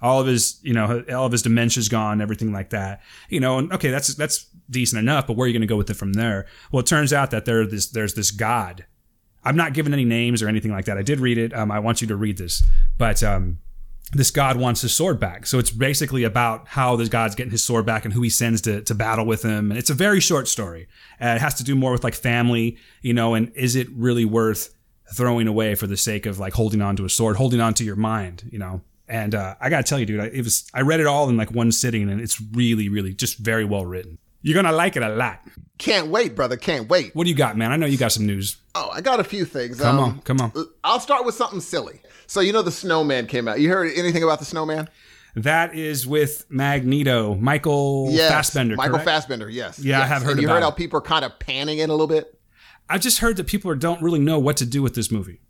All 0.00 0.20
of 0.20 0.26
his, 0.26 0.60
you 0.62 0.72
know, 0.72 1.02
all 1.10 1.26
of 1.26 1.32
his 1.32 1.42
dementia's 1.42 1.88
gone, 1.88 2.20
everything 2.20 2.52
like 2.52 2.70
that. 2.70 3.00
You 3.28 3.40
know, 3.40 3.58
and 3.58 3.72
okay, 3.72 3.90
that's 3.90 4.14
that's 4.14 4.46
decent 4.68 5.00
enough, 5.00 5.26
but 5.26 5.34
where 5.34 5.46
are 5.46 5.48
you 5.48 5.54
going 5.54 5.62
to 5.62 5.66
go 5.66 5.76
with 5.76 5.88
it 5.88 5.94
from 5.94 6.12
there? 6.12 6.46
Well, 6.70 6.80
it 6.80 6.86
turns 6.86 7.12
out 7.12 7.30
that 7.30 7.46
there 7.46 7.66
this 7.66 7.86
there's 7.88 8.14
this 8.14 8.30
god. 8.30 8.84
I'm 9.44 9.56
not 9.56 9.72
giving 9.72 9.92
any 9.92 10.04
names 10.04 10.42
or 10.42 10.48
anything 10.48 10.72
like 10.72 10.84
that. 10.86 10.98
I 10.98 11.02
did 11.02 11.20
read 11.20 11.38
it. 11.38 11.54
Um, 11.54 11.70
I 11.70 11.78
want 11.78 12.00
you 12.00 12.06
to 12.08 12.16
read 12.16 12.38
this, 12.38 12.62
but 12.98 13.22
um, 13.22 13.58
this 14.14 14.30
god 14.30 14.56
wants 14.56 14.80
his 14.80 14.92
sword 14.92 15.18
back. 15.18 15.46
So 15.46 15.58
it's 15.58 15.70
basically 15.70 16.24
about 16.24 16.68
how 16.68 16.96
this 16.96 17.08
god's 17.08 17.34
getting 17.34 17.50
his 17.50 17.64
sword 17.64 17.84
back 17.84 18.04
and 18.04 18.14
who 18.14 18.22
he 18.22 18.30
sends 18.30 18.60
to, 18.62 18.80
to 18.82 18.94
battle 18.94 19.26
with 19.26 19.42
him. 19.42 19.70
And 19.70 19.78
it's 19.78 19.90
a 19.90 19.94
very 19.94 20.20
short 20.20 20.48
story. 20.48 20.86
Uh, 21.20 21.28
it 21.28 21.40
has 21.40 21.54
to 21.54 21.64
do 21.64 21.74
more 21.74 21.92
with 21.92 22.04
like 22.04 22.14
family, 22.14 22.78
you 23.02 23.12
know, 23.12 23.34
and 23.34 23.52
is 23.54 23.76
it 23.76 23.88
really 23.90 24.24
worth 24.24 24.74
throwing 25.12 25.48
away 25.48 25.74
for 25.74 25.86
the 25.86 25.96
sake 25.96 26.26
of 26.26 26.38
like 26.38 26.54
holding 26.54 26.80
on 26.80 26.96
to 26.96 27.04
a 27.04 27.10
sword, 27.10 27.36
holding 27.36 27.60
on 27.60 27.74
to 27.74 27.84
your 27.84 27.96
mind, 27.96 28.48
you 28.50 28.58
know? 28.58 28.80
And 29.06 29.34
uh, 29.34 29.54
I 29.60 29.68
gotta 29.68 29.82
tell 29.82 29.98
you, 29.98 30.06
dude, 30.06 30.32
it 30.32 30.42
was 30.42 30.68
I 30.72 30.80
read 30.80 31.00
it 31.00 31.06
all 31.06 31.28
in 31.28 31.36
like 31.36 31.50
one 31.50 31.72
sitting, 31.72 32.08
and 32.08 32.22
it's 32.22 32.40
really, 32.40 32.88
really 32.88 33.12
just 33.12 33.36
very 33.36 33.64
well 33.64 33.84
written. 33.84 34.18
You're 34.44 34.54
gonna 34.54 34.76
like 34.76 34.94
it 34.94 35.02
a 35.02 35.08
lot. 35.08 35.40
Can't 35.78 36.08
wait, 36.08 36.36
brother. 36.36 36.58
Can't 36.58 36.86
wait. 36.86 37.16
What 37.16 37.24
do 37.24 37.30
you 37.30 37.34
got, 37.34 37.56
man? 37.56 37.72
I 37.72 37.76
know 37.76 37.86
you 37.86 37.96
got 37.96 38.12
some 38.12 38.26
news. 38.26 38.58
Oh, 38.74 38.90
I 38.92 39.00
got 39.00 39.18
a 39.18 39.24
few 39.24 39.46
things. 39.46 39.80
Come 39.80 39.98
um, 39.98 40.04
on, 40.04 40.20
come 40.20 40.38
on. 40.38 40.52
I'll 40.84 41.00
start 41.00 41.24
with 41.24 41.34
something 41.34 41.60
silly. 41.60 42.02
So 42.26 42.40
you 42.40 42.52
know 42.52 42.60
the 42.60 42.70
Snowman 42.70 43.26
came 43.26 43.48
out. 43.48 43.58
You 43.58 43.70
heard 43.70 43.90
anything 43.96 44.22
about 44.22 44.40
the 44.40 44.44
Snowman? 44.44 44.90
That 45.34 45.74
is 45.74 46.06
with 46.06 46.44
Magneto, 46.50 47.34
Michael 47.36 48.08
yes, 48.10 48.30
Fassbender. 48.30 48.76
Michael 48.76 48.96
correct? 48.96 49.06
Fassbender, 49.06 49.48
yes. 49.48 49.78
Yeah, 49.78 49.98
yes. 49.98 50.04
I 50.04 50.06
have 50.08 50.22
heard. 50.22 50.32
And 50.32 50.42
you 50.42 50.48
heard 50.48 50.62
how 50.62 50.70
people 50.70 50.98
are 50.98 51.02
kind 51.02 51.24
of 51.24 51.38
panning 51.38 51.78
it 51.78 51.88
a 51.88 51.92
little 51.92 52.06
bit. 52.06 52.38
I 52.90 52.98
just 52.98 53.20
heard 53.20 53.38
that 53.38 53.46
people 53.46 53.74
don't 53.74 54.02
really 54.02 54.20
know 54.20 54.38
what 54.38 54.58
to 54.58 54.66
do 54.66 54.82
with 54.82 54.94
this 54.94 55.10
movie. 55.10 55.40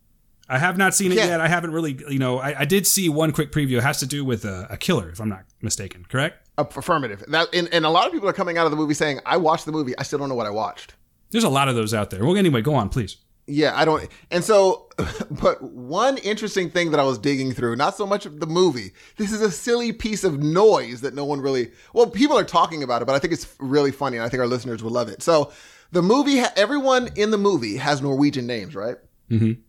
I 0.48 0.58
have 0.58 0.76
not 0.76 0.94
seen 0.94 1.12
it 1.12 1.16
yeah. 1.16 1.26
yet. 1.26 1.40
I 1.40 1.48
haven't 1.48 1.72
really, 1.72 1.98
you 2.10 2.18
know, 2.18 2.38
I, 2.38 2.60
I, 2.60 2.64
did 2.66 2.86
see 2.86 3.08
one 3.08 3.32
quick 3.32 3.50
preview. 3.50 3.78
It 3.78 3.82
has 3.82 3.98
to 4.00 4.06
do 4.06 4.26
with 4.26 4.44
a, 4.44 4.66
a 4.68 4.76
killer, 4.76 5.08
if 5.08 5.20
I'm 5.20 5.30
not 5.30 5.44
mistaken. 5.62 6.04
Correct? 6.06 6.44
affirmative. 6.56 7.24
That 7.28 7.48
and, 7.52 7.68
and 7.72 7.84
a 7.84 7.90
lot 7.90 8.06
of 8.06 8.12
people 8.12 8.28
are 8.28 8.34
coming 8.34 8.58
out 8.58 8.64
of 8.64 8.70
the 8.70 8.76
movie 8.76 8.94
saying, 8.94 9.20
"I 9.26 9.36
watched 9.36 9.66
the 9.66 9.72
movie. 9.72 9.96
I 9.98 10.02
still 10.02 10.18
don't 10.18 10.28
know 10.28 10.34
what 10.34 10.46
I 10.46 10.50
watched." 10.50 10.94
There's 11.30 11.44
a 11.44 11.48
lot 11.48 11.68
of 11.68 11.74
those 11.74 11.92
out 11.92 12.10
there. 12.10 12.24
Well, 12.24 12.36
anyway, 12.36 12.62
go 12.62 12.74
on, 12.74 12.88
please. 12.88 13.16
Yeah, 13.46 13.76
I 13.76 13.84
don't. 13.84 14.08
And 14.30 14.42
so, 14.42 14.88
but 15.30 15.62
one 15.62 16.16
interesting 16.18 16.70
thing 16.70 16.92
that 16.92 17.00
I 17.00 17.04
was 17.04 17.18
digging 17.18 17.52
through, 17.52 17.76
not 17.76 17.96
so 17.96 18.06
much 18.06 18.24
of 18.24 18.40
the 18.40 18.46
movie, 18.46 18.92
this 19.16 19.32
is 19.32 19.40
a 19.40 19.50
silly 19.50 19.92
piece 19.92 20.24
of 20.24 20.42
noise 20.42 21.00
that 21.02 21.14
no 21.14 21.24
one 21.24 21.40
really, 21.40 21.72
well, 21.92 22.06
people 22.06 22.38
are 22.38 22.44
talking 22.44 22.82
about 22.82 23.02
it, 23.02 23.04
but 23.04 23.14
I 23.14 23.18
think 23.18 23.32
it's 23.32 23.54
really 23.58 23.90
funny 23.90 24.16
and 24.16 24.24
I 24.24 24.28
think 24.28 24.40
our 24.40 24.46
listeners 24.46 24.82
will 24.82 24.92
love 24.92 25.08
it. 25.08 25.22
So, 25.22 25.52
the 25.92 26.02
movie, 26.02 26.38
everyone 26.56 27.10
in 27.16 27.30
the 27.30 27.38
movie 27.38 27.76
has 27.76 28.00
Norwegian 28.00 28.46
names, 28.46 28.74
right? 28.74 28.96
Mm-hmm. 29.30 29.60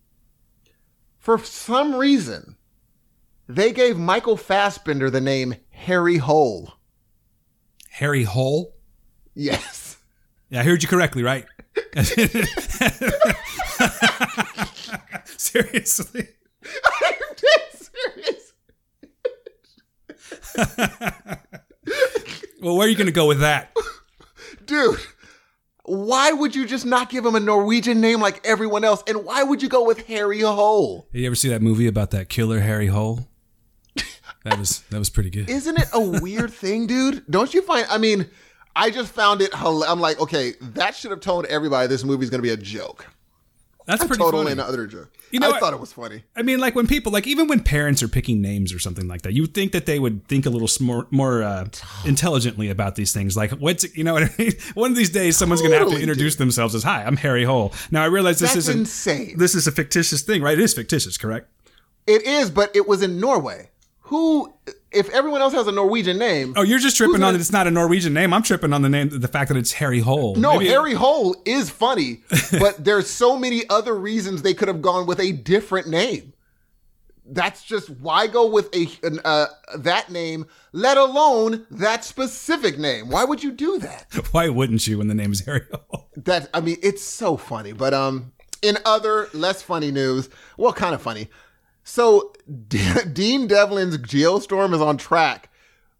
For 1.25 1.37
some 1.39 1.95
reason, 1.95 2.55
they 3.49 3.71
gave 3.71 3.97
Michael 3.97 4.37
Fassbender 4.37 5.09
the 5.09 5.19
name 5.19 5.55
Harry 5.71 6.17
Hole. 6.17 6.73
Harry 7.89 8.25
Hole? 8.25 8.75
Yes. 9.33 9.97
Yeah, 10.49 10.59
I 10.59 10.63
heard 10.63 10.83
you 10.83 10.87
correctly, 10.87 11.23
right? 11.23 11.47
Seriously. 15.25 16.27
I'm 17.01 17.15
dead 17.41 17.71
serious. 18.13 18.53
well, 22.61 22.77
where 22.77 22.85
are 22.85 22.87
you 22.87 22.95
going 22.95 23.07
to 23.07 23.11
go 23.11 23.25
with 23.25 23.39
that? 23.39 23.75
Dude, 24.67 24.99
why 25.85 26.31
would 26.31 26.55
you 26.55 26.65
just 26.65 26.85
not 26.85 27.09
give 27.09 27.25
him 27.25 27.35
a 27.35 27.39
Norwegian 27.39 28.01
name 28.01 28.19
like 28.19 28.45
everyone 28.45 28.83
else? 28.83 29.03
And 29.07 29.23
why 29.23 29.43
would 29.43 29.61
you 29.61 29.69
go 29.69 29.85
with 29.85 30.07
Harry 30.07 30.41
Hole? 30.41 31.07
You 31.11 31.25
ever 31.27 31.35
see 31.35 31.49
that 31.49 31.61
movie 31.61 31.87
about 31.87 32.11
that 32.11 32.29
killer 32.29 32.59
Harry 32.59 32.87
Hole? 32.87 33.27
That 34.43 34.59
was 34.59 34.81
that 34.91 34.99
was 34.99 35.09
pretty 35.09 35.31
good. 35.31 35.49
Isn't 35.49 35.79
it 35.79 35.87
a 35.91 35.99
weird 35.99 36.53
thing, 36.53 36.85
dude? 36.85 37.23
Don't 37.29 37.53
you 37.53 37.63
find 37.63 37.87
I 37.89 37.97
mean, 37.97 38.29
I 38.75 38.91
just 38.91 39.11
found 39.11 39.41
it. 39.41 39.49
I'm 39.53 39.99
like, 39.99 40.19
okay, 40.19 40.53
that 40.61 40.95
should 40.95 41.11
have 41.11 41.19
told 41.21 41.45
everybody 41.45 41.87
this 41.87 42.03
movie's 42.03 42.29
going 42.29 42.39
to 42.39 42.43
be 42.43 42.53
a 42.53 42.57
joke. 42.57 43.07
That's 43.87 44.03
a 44.03 44.07
pretty 44.07 44.21
totally 44.21 44.43
funny. 44.43 44.53
another 44.53 44.85
joke. 44.87 45.11
You 45.35 45.41
know, 45.41 45.51
I 45.51 45.59
thought 45.59 45.73
it 45.73 45.81
was 45.81 45.91
funny. 45.91 46.23
I 46.33 46.43
mean, 46.43 46.59
like 46.59 46.75
when 46.75 46.87
people, 46.87 47.11
like 47.11 47.27
even 47.27 47.49
when 47.49 47.59
parents 47.59 48.01
are 48.01 48.07
picking 48.07 48.41
names 48.41 48.73
or 48.73 48.79
something 48.79 49.05
like 49.05 49.23
that, 49.23 49.33
you 49.33 49.41
would 49.41 49.53
think 49.53 49.73
that 49.73 49.85
they 49.85 49.99
would 49.99 50.25
think 50.29 50.45
a 50.45 50.49
little 50.49 50.69
more, 50.79 51.07
more 51.11 51.43
uh, 51.43 51.67
intelligently 52.05 52.69
about 52.69 52.95
these 52.95 53.11
things. 53.11 53.35
Like, 53.35 53.51
what's 53.51 53.83
you 53.97 54.05
know, 54.05 54.13
what 54.13 54.23
I 54.23 54.29
mean? 54.39 54.53
one 54.75 54.91
of 54.91 54.97
these 54.97 55.09
days, 55.09 55.35
someone's 55.35 55.59
totally, 55.59 55.77
going 55.77 55.87
to 55.87 55.91
have 55.91 55.99
to 55.99 56.01
introduce 56.01 56.35
dude. 56.35 56.39
themselves 56.39 56.73
as, 56.73 56.83
"Hi, 56.83 57.03
I'm 57.03 57.17
Harry 57.17 57.43
Hole." 57.43 57.73
Now, 57.91 58.01
I 58.01 58.05
realize 58.05 58.39
this 58.39 58.55
is 58.55 58.69
insane. 58.69 59.37
This 59.37 59.55
is 59.55 59.67
a 59.67 59.73
fictitious 59.73 60.21
thing, 60.21 60.41
right? 60.41 60.57
It 60.57 60.63
is 60.63 60.73
fictitious, 60.73 61.17
correct? 61.17 61.49
It 62.07 62.23
is, 62.23 62.49
but 62.49 62.73
it 62.73 62.87
was 62.87 63.01
in 63.01 63.19
Norway. 63.19 63.71
Who 64.03 64.53
if 64.95 65.09
everyone 65.09 65.41
else 65.41 65.53
has 65.53 65.67
a 65.67 65.71
Norwegian 65.71 66.17
name. 66.17 66.53
Oh, 66.55 66.63
you're 66.63 66.79
just 66.79 66.97
tripping 66.97 67.21
on 67.23 67.33
that 67.33 67.39
it's 67.39 67.51
not 67.51 67.67
a 67.67 67.71
Norwegian 67.71 68.13
name. 68.13 68.33
I'm 68.33 68.43
tripping 68.43 68.73
on 68.73 68.81
the 68.81 68.89
name, 68.89 69.09
the 69.09 69.27
fact 69.27 69.49
that 69.49 69.57
it's 69.57 69.73
Harry 69.73 69.99
Hole. 69.99 70.35
No, 70.35 70.53
Maybe 70.53 70.69
Harry 70.69 70.91
it... 70.91 70.97
Hole 70.97 71.35
is 71.45 71.69
funny, 71.69 72.21
but 72.59 72.83
there's 72.83 73.09
so 73.09 73.37
many 73.37 73.67
other 73.69 73.93
reasons 73.93 74.41
they 74.41 74.53
could 74.53 74.67
have 74.67 74.81
gone 74.81 75.05
with 75.05 75.19
a 75.19 75.31
different 75.31 75.87
name. 75.87 76.33
That's 77.27 77.63
just 77.63 77.89
why 77.89 78.27
go 78.27 78.45
with 78.45 78.69
a 78.75 78.87
uh, 79.25 79.47
that 79.77 80.11
name, 80.11 80.45
let 80.73 80.97
alone 80.97 81.65
that 81.71 82.03
specific 82.03 82.77
name. 82.77 83.09
Why 83.09 83.23
would 83.23 83.43
you 83.43 83.51
do 83.51 83.79
that? 83.79 84.13
Why 84.31 84.49
wouldn't 84.49 84.85
you 84.85 84.99
when 84.99 85.07
the 85.07 85.15
name 85.15 85.31
is 85.31 85.43
Harry 85.45 85.65
Hole? 85.71 86.07
That 86.17 86.49
I 86.53 86.61
mean, 86.61 86.77
it's 86.83 87.01
so 87.01 87.35
funny. 87.35 87.73
But 87.73 87.95
um, 87.95 88.31
in 88.61 88.77
other 88.85 89.27
less 89.33 89.63
funny 89.63 89.89
news, 89.89 90.29
well, 90.57 90.71
kind 90.71 90.93
of 90.93 91.01
funny. 91.01 91.29
So 91.85 92.33
Dean 92.67 93.47
Devlin's 93.47 93.97
Geostorm 93.99 94.73
is 94.73 94.81
on 94.81 94.97
track 94.97 95.49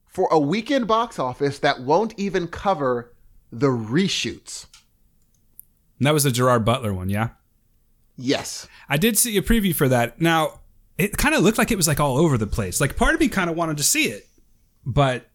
for 0.06 0.28
a 0.32 0.40
weekend 0.40 0.88
box 0.88 1.18
office 1.20 1.60
that 1.60 1.82
won't 1.82 2.14
even 2.18 2.48
cover 2.48 3.14
the 3.52 3.68
reshoots. 3.68 4.66
And 6.00 6.08
that 6.08 6.14
was 6.14 6.26
the 6.26 6.32
Gerard 6.32 6.66
Butler 6.66 6.94
one, 6.94 7.10
yeah? 7.10 7.30
Yes. 8.18 8.68
I 8.90 8.98
did 8.98 9.18
see 9.18 9.38
a 9.38 9.42
preview 9.42 9.74
for 9.74 9.88
that. 9.88 10.20
Now, 10.20 10.60
it 10.98 11.18
kind 11.18 11.36
of 11.36 11.44
looked 11.44 11.58
like 11.58 11.72
it 11.72 11.78
was 11.78 11.88
like 11.88 12.00
all 12.00 12.18
over 12.18 12.38
the 12.38 12.48
place. 12.48 12.82
Like 12.82 12.98
part 12.98 13.14
of 13.14 13.20
me 13.20 13.28
kind 13.28 13.50
of 13.50 13.56
wanted 13.56 13.78
to 13.78 13.84
see 13.84 14.06
it, 14.06 14.28
but 14.86 15.30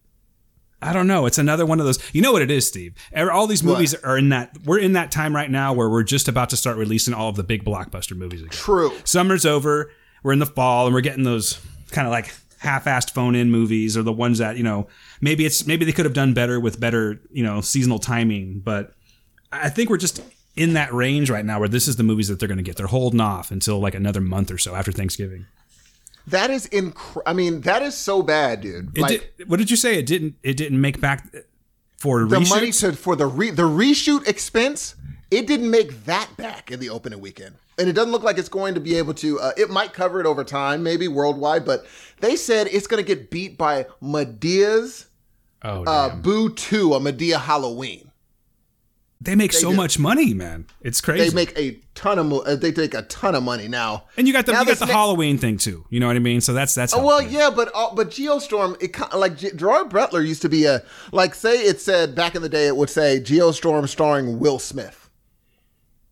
I 0.82 0.92
don't 0.92 1.06
know. 1.06 1.26
It's 1.26 1.38
another 1.38 1.64
one 1.64 1.78
of 1.78 1.86
those. 1.86 1.98
You 2.12 2.22
know 2.22 2.32
what 2.32 2.42
it 2.42 2.50
is, 2.50 2.66
Steve? 2.66 2.94
Er, 3.16 3.30
all 3.30 3.46
these 3.46 3.62
movies 3.62 3.92
what? 3.92 4.04
are 4.04 4.18
in 4.18 4.30
that. 4.30 4.56
We're 4.64 4.78
in 4.78 4.94
that 4.94 5.10
time 5.10 5.36
right 5.36 5.50
now 5.50 5.74
where 5.74 5.88
we're 5.88 6.02
just 6.02 6.26
about 6.26 6.50
to 6.50 6.56
start 6.56 6.76
releasing 6.76 7.14
all 7.14 7.28
of 7.28 7.36
the 7.36 7.44
big 7.44 7.64
blockbuster 7.64 8.16
movies 8.16 8.40
again. 8.40 8.50
True. 8.50 8.92
Summer's 9.04 9.44
over 9.44 9.92
we're 10.22 10.32
in 10.32 10.38
the 10.38 10.46
fall 10.46 10.86
and 10.86 10.94
we're 10.94 11.00
getting 11.00 11.24
those 11.24 11.60
kind 11.90 12.06
of 12.06 12.12
like 12.12 12.34
half-assed 12.58 13.10
phone-in 13.12 13.50
movies 13.50 13.96
or 13.96 14.02
the 14.02 14.12
ones 14.12 14.38
that 14.38 14.56
you 14.56 14.62
know 14.62 14.86
maybe 15.20 15.46
it's 15.46 15.66
maybe 15.66 15.84
they 15.84 15.92
could 15.92 16.04
have 16.04 16.14
done 16.14 16.34
better 16.34 16.60
with 16.60 16.78
better 16.78 17.20
you 17.30 17.42
know 17.42 17.60
seasonal 17.60 17.98
timing 17.98 18.60
but 18.60 18.92
i 19.50 19.68
think 19.68 19.88
we're 19.88 19.96
just 19.96 20.22
in 20.56 20.74
that 20.74 20.92
range 20.92 21.30
right 21.30 21.44
now 21.44 21.58
where 21.58 21.68
this 21.68 21.88
is 21.88 21.96
the 21.96 22.02
movies 22.02 22.28
that 22.28 22.38
they're 22.38 22.48
going 22.48 22.58
to 22.58 22.62
get 22.62 22.76
they're 22.76 22.86
holding 22.86 23.20
off 23.20 23.50
until 23.50 23.80
like 23.80 23.94
another 23.94 24.20
month 24.20 24.50
or 24.50 24.58
so 24.58 24.74
after 24.74 24.92
thanksgiving 24.92 25.46
that 26.26 26.50
is 26.50 26.68
inc- 26.68 27.22
i 27.24 27.32
mean 27.32 27.62
that 27.62 27.80
is 27.80 27.96
so 27.96 28.22
bad 28.22 28.60
dude 28.60 28.96
like, 28.98 29.32
did, 29.38 29.48
what 29.48 29.58
did 29.58 29.70
you 29.70 29.76
say 29.76 29.98
it 29.98 30.04
didn't 30.04 30.34
it 30.42 30.56
didn't 30.58 30.80
make 30.80 31.00
back 31.00 31.34
for 31.96 32.26
the 32.26 32.36
reshoots? 32.36 32.50
money 32.50 32.72
to 32.72 32.92
for 32.92 33.16
the 33.16 33.26
re- 33.26 33.50
the 33.50 33.62
reshoot 33.62 34.28
expense 34.28 34.96
it 35.30 35.46
didn't 35.46 35.70
make 35.70 36.04
that 36.06 36.28
back 36.36 36.70
in 36.70 36.80
the 36.80 36.90
opening 36.90 37.20
weekend. 37.20 37.54
And 37.80 37.88
it 37.88 37.94
doesn't 37.94 38.12
look 38.12 38.22
like 38.22 38.36
it's 38.38 38.48
going 38.50 38.74
to 38.74 38.80
be 38.80 38.94
able 38.96 39.14
to, 39.14 39.40
uh, 39.40 39.52
it 39.56 39.70
might 39.70 39.92
cover 39.94 40.20
it 40.20 40.26
over 40.26 40.44
time, 40.44 40.82
maybe 40.82 41.08
worldwide, 41.08 41.64
but 41.64 41.86
they 42.20 42.36
said 42.36 42.68
it's 42.70 42.86
going 42.86 43.02
to 43.02 43.06
get 43.06 43.30
beat 43.30 43.56
by 43.56 43.86
Madea's 44.02 45.06
Oh, 45.62 45.84
uh. 45.84 46.14
Boo 46.14 46.50
Two, 46.54 46.94
a 46.94 47.00
Madea 47.00 47.38
Halloween. 47.40 48.10
they 49.20 49.34
make 49.34 49.52
so 49.52 49.70
do. 49.70 49.76
much 49.76 49.98
money, 49.98 50.32
man. 50.32 50.66
It's 50.80 51.02
crazy. 51.02 51.28
They 51.28 51.34
make 51.34 51.58
a 51.58 51.78
ton 51.94 52.18
of 52.18 52.26
mo- 52.26 52.38
uh, 52.38 52.56
they 52.56 52.72
take 52.72 52.94
a 52.94 53.02
ton 53.02 53.34
of 53.34 53.42
money 53.42 53.68
now. 53.68 54.04
and 54.16 54.26
you 54.26 54.32
got 54.32 54.46
the 54.46 54.52
Now 54.52 54.60
you 54.60 54.66
got 54.66 54.78
the 54.78 54.86
the 54.86 54.90
sna- 54.92 54.94
Halloween 54.94 55.36
thing 55.36 55.58
too. 55.58 55.84
You 55.90 56.00
know 56.00 56.06
what 56.06 56.16
I 56.16 56.20
mean? 56.20 56.40
So 56.40 56.54
that's 56.54 56.74
that's 56.74 56.94
Oh, 56.94 57.04
well, 57.04 57.18
helpful. 57.20 57.38
yeah, 57.38 57.50
but 57.50 57.70
uh, 57.74 57.94
but 57.94 58.08
Geostorm, 58.10 58.82
it 58.82 58.94
kind 58.94 59.12
like 59.12 59.36
G- 59.36 59.50
Gerard 59.54 59.90
Butler 59.90 60.22
used 60.22 60.40
to 60.42 60.48
be 60.48 60.64
a 60.64 60.82
like 61.12 61.34
say 61.34 61.56
it 61.58 61.78
said 61.82 62.14
back 62.14 62.34
in 62.34 62.40
the 62.40 62.48
day 62.48 62.66
it 62.66 62.76
would 62.76 62.88
say 62.88 63.20
Geostorm 63.20 63.86
starring 63.86 64.38
Will 64.38 64.58
Smith. 64.58 65.09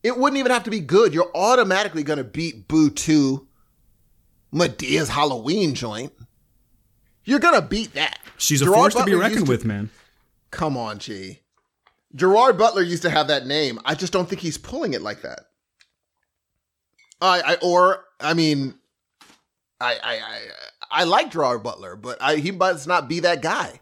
It 0.02 0.16
wouldn't 0.16 0.38
even 0.38 0.52
have 0.52 0.64
to 0.64 0.70
be 0.70 0.80
good. 0.80 1.12
You're 1.12 1.30
automatically 1.34 2.02
going 2.02 2.18
to 2.18 2.24
beat 2.24 2.68
Boo 2.68 2.90
Two, 2.90 3.48
Madea's 4.52 5.08
Halloween 5.08 5.74
joint. 5.74 6.12
You're 7.24 7.40
going 7.40 7.60
to 7.60 7.66
beat 7.66 7.92
that. 7.94 8.18
she's 8.38 8.62
a 8.62 8.64
Gerard 8.64 8.92
force 8.92 8.94
to 8.94 9.04
be 9.04 9.14
reckoned 9.14 9.40
used 9.40 9.48
with, 9.48 9.64
man. 9.64 9.90
Come 10.50 10.76
on, 10.76 10.98
G. 10.98 11.40
Gerard 12.14 12.56
Butler 12.56 12.82
used 12.82 13.02
to 13.02 13.10
have 13.10 13.28
that 13.28 13.46
name. 13.46 13.78
I 13.84 13.94
just 13.94 14.12
don't 14.12 14.26
think 14.28 14.40
he's 14.40 14.56
pulling 14.56 14.94
it 14.94 15.02
like 15.02 15.22
that. 15.22 15.40
I, 17.20 17.40
I 17.40 17.54
or 17.60 18.04
I 18.20 18.32
mean, 18.34 18.74
I 19.80 19.94
I 20.02 20.14
I, 20.14 20.40
I 20.90 21.04
like 21.04 21.30
Gerard 21.30 21.62
Butler, 21.62 21.96
but 21.96 22.16
I, 22.22 22.36
he 22.36 22.50
must 22.50 22.86
not 22.86 23.08
be 23.08 23.20
that 23.20 23.42
guy. 23.42 23.80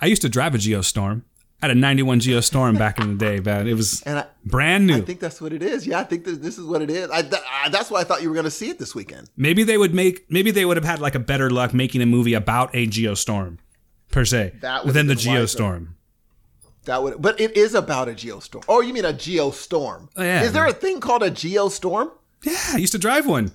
I 0.00 0.06
used 0.06 0.22
to 0.22 0.28
drive 0.28 0.54
a 0.54 0.58
Geostorm. 0.58 1.22
Had 1.66 1.76
a 1.76 1.80
91 1.80 2.20
Geostorm 2.20 2.78
back 2.78 3.00
in 3.00 3.08
the 3.08 3.24
day, 3.24 3.40
man. 3.40 3.66
It 3.66 3.74
was 3.74 4.00
And 4.02 4.20
I, 4.20 4.26
brand 4.44 4.86
new. 4.86 4.98
I 4.98 5.00
think 5.00 5.18
that's 5.18 5.40
what 5.40 5.52
it 5.52 5.64
is. 5.64 5.84
Yeah, 5.84 5.98
I 5.98 6.04
think 6.04 6.22
that 6.22 6.40
this 6.40 6.58
is 6.58 6.64
what 6.64 6.80
it 6.80 6.90
is. 6.90 7.10
I, 7.10 7.22
th- 7.22 7.42
I 7.50 7.68
that's 7.70 7.90
why 7.90 8.02
I 8.02 8.04
thought 8.04 8.22
you 8.22 8.28
were 8.28 8.36
going 8.36 8.44
to 8.44 8.52
see 8.52 8.70
it 8.70 8.78
this 8.78 8.94
weekend. 8.94 9.28
maybe 9.36 9.64
they 9.64 9.76
would 9.76 9.92
make 9.92 10.30
maybe 10.30 10.52
they 10.52 10.64
would 10.64 10.76
have 10.76 10.86
had 10.86 11.00
like 11.00 11.16
a 11.16 11.18
better 11.18 11.50
luck 11.50 11.74
making 11.74 12.02
a 12.02 12.06
movie 12.06 12.34
about 12.34 12.72
a 12.72 12.86
Geostorm 12.86 13.58
per 14.12 14.24
se 14.24 14.52
than 14.60 15.08
the 15.08 15.14
wiser. 15.14 15.30
Geostorm. 15.30 15.88
That 16.84 17.02
would, 17.02 17.20
but 17.20 17.40
it 17.40 17.56
is 17.56 17.74
about 17.74 18.08
a 18.08 18.12
geostorm. 18.12 18.64
Oh, 18.68 18.80
you 18.80 18.94
mean 18.94 19.04
a 19.04 19.12
geostorm? 19.12 20.08
Oh, 20.16 20.22
yeah. 20.22 20.44
Is 20.44 20.52
there 20.52 20.66
a 20.66 20.72
thing 20.72 21.00
called 21.00 21.24
a 21.24 21.32
geostorm? 21.32 22.12
Yeah, 22.44 22.56
I 22.74 22.76
used 22.76 22.92
to 22.92 22.98
drive 22.98 23.26
one. 23.26 23.50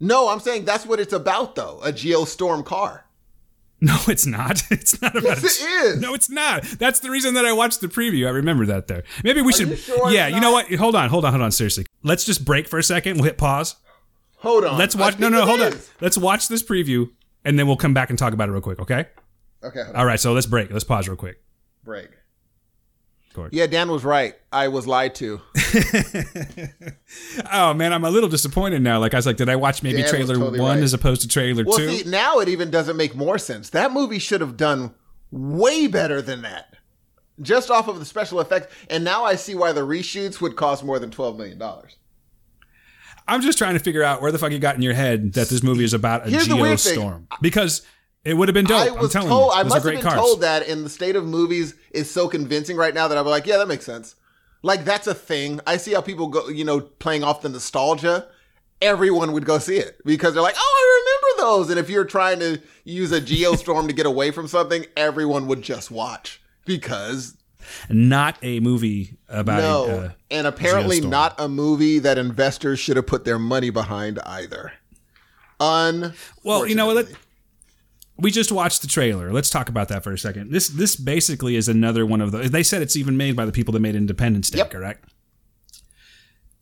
No, 0.00 0.30
I'm 0.30 0.40
saying 0.40 0.64
that's 0.64 0.86
what 0.86 0.98
it's 0.98 1.12
about, 1.12 1.56
though. 1.56 1.80
A 1.84 1.92
geostorm 1.92 2.64
car. 2.64 3.03
No, 3.90 3.98
it's 4.08 4.24
not. 4.26 4.62
It's 4.70 5.00
not 5.02 5.14
about. 5.16 5.42
Yes, 5.42 5.60
it 5.62 5.64
is. 5.86 6.00
No, 6.00 6.14
it's 6.14 6.30
not. 6.30 6.62
That's 6.62 7.00
the 7.00 7.10
reason 7.10 7.34
that 7.34 7.44
I 7.44 7.52
watched 7.52 7.80
the 7.80 7.88
preview. 7.88 8.26
I 8.26 8.30
remember 8.30 8.64
that 8.66 8.86
there. 8.88 9.02
Maybe 9.22 9.42
we 9.42 9.52
should. 9.52 9.68
you 9.68 9.76
sure 9.76 10.10
yeah, 10.10 10.26
you 10.28 10.40
know 10.40 10.52
what? 10.52 10.72
Hold 10.74 10.94
on, 10.96 11.08
hold 11.10 11.24
on, 11.24 11.32
hold 11.32 11.42
on. 11.42 11.52
Seriously, 11.52 11.84
let's 12.02 12.24
just 12.24 12.44
break 12.44 12.66
for 12.68 12.78
a 12.78 12.82
second. 12.82 13.16
We'll 13.16 13.24
hit 13.24 13.36
pause. 13.38 13.76
Hold 14.38 14.64
on. 14.64 14.78
Let's 14.78 14.94
watch. 14.96 15.18
No, 15.18 15.28
no, 15.28 15.44
hold 15.44 15.60
on. 15.60 15.72
Let's 16.00 16.16
watch 16.16 16.48
this 16.48 16.62
preview, 16.62 17.10
and 17.44 17.58
then 17.58 17.66
we'll 17.66 17.76
come 17.76 17.94
back 17.94 18.10
and 18.10 18.18
talk 18.18 18.32
about 18.32 18.48
it 18.48 18.52
real 18.52 18.60
quick. 18.60 18.78
Okay. 18.80 19.06
Okay. 19.62 19.84
All 19.94 20.06
right. 20.06 20.20
So 20.20 20.32
let's 20.32 20.46
break. 20.46 20.70
Let's 20.70 20.84
pause 20.84 21.08
real 21.08 21.16
quick. 21.16 21.42
break. 21.82 22.08
Yeah, 23.52 23.66
Dan 23.66 23.90
was 23.90 24.04
right. 24.04 24.34
I 24.52 24.68
was 24.68 24.86
lied 24.86 25.14
to. 25.16 25.40
Oh 27.52 27.74
man, 27.74 27.92
I'm 27.92 28.04
a 28.04 28.10
little 28.10 28.28
disappointed 28.28 28.82
now. 28.82 28.98
Like 28.98 29.14
I 29.14 29.18
was 29.18 29.26
like, 29.26 29.36
did 29.36 29.48
I 29.48 29.56
watch 29.56 29.82
maybe 29.82 30.02
Dan 30.02 30.08
trailer 30.10 30.34
totally 30.34 30.60
one 30.60 30.76
right. 30.76 30.82
as 30.84 30.92
opposed 30.94 31.22
to 31.22 31.28
trailer 31.28 31.64
Well, 31.64 31.78
two? 31.78 31.90
see, 31.90 32.08
now 32.10 32.38
it 32.38 32.48
even 32.48 32.70
doesn't 32.70 32.96
make 32.96 33.14
more 33.14 33.38
sense. 33.38 33.70
That 33.70 33.92
movie 33.92 34.18
should 34.18 34.40
have 34.40 34.56
done 34.56 34.94
way 35.30 35.86
better 35.86 36.20
than 36.22 36.42
that, 36.42 36.74
just 37.40 37.70
off 37.70 37.88
of 37.88 37.98
the 37.98 38.04
special 38.04 38.40
effects. 38.40 38.72
And 38.90 39.04
now 39.04 39.24
I 39.24 39.36
see 39.36 39.54
why 39.54 39.72
the 39.72 39.82
reshoots 39.82 40.40
would 40.40 40.56
cost 40.56 40.84
more 40.84 40.98
than 40.98 41.10
twelve 41.10 41.36
million 41.36 41.58
dollars. 41.58 41.96
I'm 43.26 43.40
just 43.40 43.56
trying 43.56 43.74
to 43.74 43.80
figure 43.80 44.02
out 44.02 44.20
where 44.20 44.32
the 44.32 44.38
fuck 44.38 44.52
you 44.52 44.58
got 44.58 44.74
in 44.76 44.82
your 44.82 44.94
head 44.94 45.32
that 45.34 45.48
this 45.48 45.62
movie 45.62 45.84
is 45.84 45.94
about 45.94 46.26
a 46.26 46.30
Here's 46.30 46.46
the 46.48 46.56
weird 46.56 46.78
thing. 46.80 46.98
geostorm 46.98 47.26
because 47.40 47.82
it 48.24 48.34
would 48.34 48.48
have 48.48 48.54
been 48.54 48.64
dope. 48.66 48.80
I 48.80 48.88
I'm 48.94 48.98
was 48.98 49.12
telling 49.12 49.28
told. 49.28 49.52
you, 49.54 49.60
I 49.60 49.62
must 49.64 49.84
have 49.84 49.92
been 49.94 50.02
cars. 50.02 50.14
told 50.14 50.40
that 50.42 50.66
in 50.68 50.82
the 50.84 50.90
state 50.90 51.16
of 51.16 51.24
movies 51.26 51.74
is 51.90 52.10
so 52.10 52.28
convincing 52.28 52.76
right 52.76 52.94
now 52.94 53.08
that 53.08 53.18
I'm 53.18 53.26
like, 53.26 53.46
yeah, 53.46 53.58
that 53.58 53.68
makes 53.68 53.84
sense. 53.84 54.16
Like 54.62 54.84
that's 54.84 55.06
a 55.06 55.14
thing. 55.14 55.60
I 55.66 55.76
see 55.76 55.92
how 55.92 56.00
people 56.00 56.28
go, 56.28 56.48
you 56.48 56.64
know, 56.64 56.80
playing 56.80 57.22
off 57.24 57.42
the 57.42 57.48
nostalgia. 57.50 58.28
Everyone 58.82 59.32
would 59.32 59.44
go 59.46 59.58
see 59.58 59.76
it 59.76 59.98
because 60.04 60.34
they're 60.34 60.42
like, 60.42 60.56
oh, 60.58 60.60
I 60.60 61.38
remember 61.40 61.50
those. 61.58 61.70
And 61.70 61.78
if 61.78 61.88
you're 61.90 62.04
trying 62.04 62.38
to 62.40 62.60
use 62.84 63.12
a 63.12 63.20
geostorm 63.20 63.86
to 63.88 63.92
get 63.94 64.06
away 64.06 64.30
from 64.30 64.48
something, 64.48 64.84
everyone 64.96 65.46
would 65.46 65.62
just 65.62 65.90
watch 65.90 66.42
because 66.66 67.36
Not 67.88 68.36
a 68.42 68.60
movie 68.60 69.16
about 69.28 69.60
no. 69.60 69.84
a, 69.84 69.96
uh, 70.06 70.10
and 70.30 70.46
apparently 70.46 71.00
geostorm. 71.00 71.08
not 71.10 71.34
a 71.40 71.48
movie 71.48 71.98
that 71.98 72.18
investors 72.18 72.78
should 72.80 72.96
have 72.96 73.06
put 73.06 73.24
their 73.24 73.38
money 73.38 73.70
behind 73.70 74.18
either. 74.20 74.72
Un. 75.60 76.12
Well, 76.42 76.66
you 76.66 76.74
know 76.74 76.86
what? 76.86 76.96
let- 76.96 77.06
We 78.16 78.30
just 78.30 78.52
watched 78.52 78.80
the 78.82 78.86
trailer. 78.88 79.32
Let's 79.32 79.50
talk 79.50 79.68
about 79.68 79.88
that 79.88 80.04
for 80.04 80.12
a 80.12 80.18
second. 80.18 80.52
This 80.52 80.68
this 80.68 80.94
basically 80.94 81.56
is 81.56 81.68
another 81.68 82.06
one 82.06 82.20
of 82.20 82.30
the. 82.32 82.48
They 82.48 82.62
said 82.62 82.80
it's 82.82 82.94
even 82.96 83.16
made 83.16 83.34
by 83.34 83.44
the 83.44 83.52
people 83.52 83.72
that 83.72 83.80
made 83.80 83.96
Independence 83.96 84.50
Day, 84.50 84.58
Yep. 84.58 84.70
correct? 84.70 85.04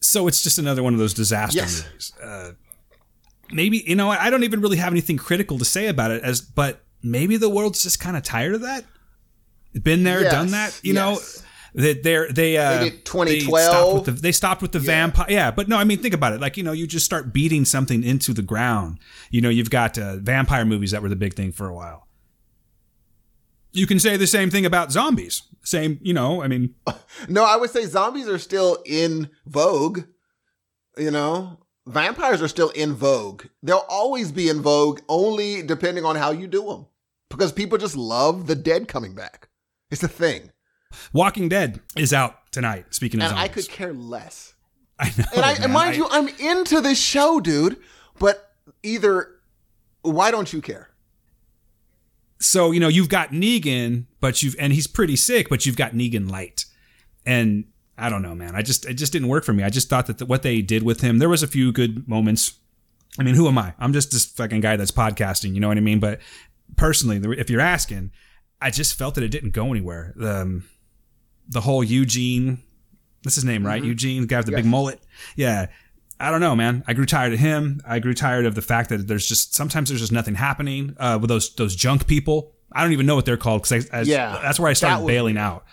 So 0.00 0.26
it's 0.28 0.42
just 0.42 0.58
another 0.58 0.82
one 0.82 0.94
of 0.94 0.98
those 0.98 1.14
disaster 1.14 1.58
Yes. 1.58 1.84
movies. 1.84 2.12
Uh, 2.22 2.52
maybe 3.52 3.84
you 3.86 3.94
know? 3.94 4.10
I 4.10 4.30
don't 4.30 4.44
even 4.44 4.60
really 4.60 4.78
have 4.78 4.92
anything 4.92 5.16
critical 5.16 5.58
to 5.58 5.64
say 5.64 5.88
about 5.88 6.10
it, 6.10 6.22
as 6.22 6.40
but 6.40 6.82
maybe 7.02 7.36
the 7.36 7.48
world's 7.50 7.82
just 7.82 8.00
kind 8.00 8.16
of 8.16 8.22
tired 8.22 8.54
of 8.54 8.62
that. 8.62 8.84
Been 9.82 10.02
there, 10.04 10.22
Yes, 10.22 10.32
done 10.32 10.50
that. 10.52 10.78
You 10.82 10.94
know 10.94 11.10
yes. 11.12 11.42
That 11.74 12.02
they're 12.02 12.30
they 12.30 12.56
uh 12.56 12.78
They 12.78 12.90
did 12.90 12.92
They 12.98 13.00
2012. 13.04 13.64
stopped 13.64 13.94
with 13.94 14.04
the, 14.16 14.22
they 14.22 14.32
stopped 14.32 14.62
with 14.62 14.72
the 14.72 14.78
vampire. 14.78 15.26
Yeah, 15.28 15.50
but 15.50 15.68
no, 15.68 15.76
I 15.78 15.84
mean 15.84 15.98
think 15.98 16.14
about 16.14 16.32
it. 16.32 16.40
Like 16.40 16.56
you 16.56 16.62
know, 16.62 16.72
you 16.72 16.86
just 16.86 17.06
start 17.06 17.32
beating 17.32 17.64
something 17.64 18.02
into 18.02 18.32
the 18.34 18.42
ground. 18.42 18.98
You 19.30 19.40
know, 19.40 19.48
you've 19.48 19.70
got 19.70 19.96
uh, 19.98 20.16
vampire 20.16 20.64
movies 20.64 20.90
that 20.90 21.02
were 21.02 21.08
the 21.08 21.16
big 21.16 21.34
thing 21.34 21.52
for 21.52 21.68
a 21.68 21.74
while. 21.74 22.06
You 23.72 23.86
can 23.86 23.98
say 23.98 24.16
the 24.18 24.26
same 24.26 24.50
thing 24.50 24.66
about 24.66 24.92
zombies. 24.92 25.42
Same, 25.62 25.98
you 26.02 26.12
know. 26.12 26.42
I 26.42 26.48
mean, 26.48 26.74
No, 27.28 27.44
I 27.44 27.56
would 27.56 27.70
say 27.70 27.86
zombies 27.86 28.28
are 28.28 28.38
still 28.38 28.82
in 28.84 29.30
vogue. 29.46 30.00
You 30.98 31.10
know, 31.10 31.58
vampires 31.86 32.42
are 32.42 32.48
still 32.48 32.68
in 32.70 32.92
vogue. 32.92 33.46
They'll 33.62 33.86
always 33.88 34.30
be 34.30 34.50
in 34.50 34.60
vogue, 34.60 35.00
only 35.08 35.62
depending 35.62 36.04
on 36.04 36.16
how 36.16 36.32
you 36.32 36.46
do 36.46 36.66
them. 36.66 36.86
Because 37.30 37.50
people 37.50 37.78
just 37.78 37.96
love 37.96 38.46
the 38.46 38.54
dead 38.54 38.88
coming 38.88 39.14
back. 39.14 39.48
It's 39.90 40.02
a 40.02 40.08
thing, 40.08 40.50
Walking 41.12 41.48
Dead 41.48 41.80
is 41.96 42.12
out 42.12 42.50
tonight. 42.52 42.86
Speaking 42.90 43.20
of 43.20 43.30
and 43.30 43.38
I 43.38 43.48
could 43.48 43.68
care 43.68 43.92
less. 43.92 44.54
I 44.98 45.12
know. 45.16 45.24
And 45.34 45.44
I, 45.44 45.52
and 45.54 45.72
mind 45.72 45.94
I- 45.94 45.96
you, 45.96 46.06
I'm 46.10 46.28
into 46.28 46.80
this 46.80 47.00
show, 47.00 47.40
dude. 47.40 47.78
But 48.18 48.52
either, 48.82 49.30
why 50.02 50.30
don't 50.30 50.52
you 50.52 50.60
care? 50.60 50.88
so 52.40 52.72
you 52.72 52.80
know 52.80 52.88
you've 52.88 53.08
got 53.08 53.30
Negan, 53.30 54.06
but 54.20 54.42
you've 54.42 54.56
and 54.58 54.72
he's 54.72 54.86
pretty 54.86 55.16
sick, 55.16 55.48
but 55.48 55.64
you've 55.64 55.76
got 55.76 55.92
Negan 55.92 56.28
light, 56.30 56.64
and 57.24 57.64
I 57.96 58.10
don't 58.10 58.22
know, 58.22 58.34
man. 58.34 58.54
I 58.56 58.62
just 58.62 58.84
it 58.84 58.94
just 58.94 59.12
didn't 59.12 59.28
work 59.28 59.44
for 59.44 59.52
me. 59.52 59.62
I 59.62 59.70
just 59.70 59.88
thought 59.88 60.06
that 60.06 60.18
the, 60.18 60.26
what 60.26 60.42
they 60.42 60.60
did 60.60 60.82
with 60.82 61.00
him, 61.02 61.18
there 61.18 61.28
was 61.28 61.42
a 61.42 61.46
few 61.46 61.72
good 61.72 62.08
moments. 62.08 62.54
I 63.18 63.22
mean, 63.22 63.34
who 63.34 63.46
am 63.46 63.58
I? 63.58 63.74
I'm 63.78 63.92
just 63.92 64.10
this 64.10 64.24
fucking 64.26 64.60
guy 64.60 64.76
that's 64.76 64.90
podcasting. 64.90 65.54
You 65.54 65.60
know 65.60 65.68
what 65.68 65.76
I 65.76 65.80
mean? 65.80 66.00
But 66.00 66.18
personally, 66.76 67.20
if 67.38 67.48
you're 67.50 67.60
asking, 67.60 68.10
I 68.60 68.70
just 68.70 68.98
felt 68.98 69.14
that 69.14 69.24
it 69.24 69.28
didn't 69.28 69.50
go 69.50 69.70
anywhere. 69.70 70.14
Um, 70.20 70.64
the 71.52 71.60
whole 71.60 71.84
Eugene, 71.84 72.62
that's 73.22 73.36
his 73.36 73.44
name, 73.44 73.64
right? 73.64 73.82
Eugene, 73.82 74.22
the 74.22 74.26
guy 74.26 74.38
with 74.38 74.46
the 74.46 74.52
big 74.52 74.66
mullet. 74.66 75.00
Yeah. 75.36 75.66
I 76.18 76.30
don't 76.30 76.40
know, 76.40 76.54
man. 76.54 76.84
I 76.86 76.92
grew 76.92 77.04
tired 77.04 77.32
of 77.32 77.40
him. 77.40 77.80
I 77.86 77.98
grew 77.98 78.14
tired 78.14 78.46
of 78.46 78.54
the 78.54 78.62
fact 78.62 78.90
that 78.90 79.08
there's 79.08 79.26
just 79.26 79.54
sometimes 79.54 79.88
there's 79.88 80.00
just 80.00 80.12
nothing 80.12 80.36
happening 80.36 80.94
uh, 80.98 81.18
with 81.20 81.28
those 81.28 81.52
those 81.56 81.74
junk 81.74 82.06
people. 82.06 82.52
I 82.72 82.82
don't 82.82 82.92
even 82.92 83.06
know 83.06 83.16
what 83.16 83.24
they're 83.24 83.36
called 83.36 83.62
because 83.62 84.08
Yeah, 84.08 84.38
that's 84.40 84.60
where 84.60 84.70
I 84.70 84.72
started 84.72 85.06
bailing 85.06 85.36
out. 85.36 85.64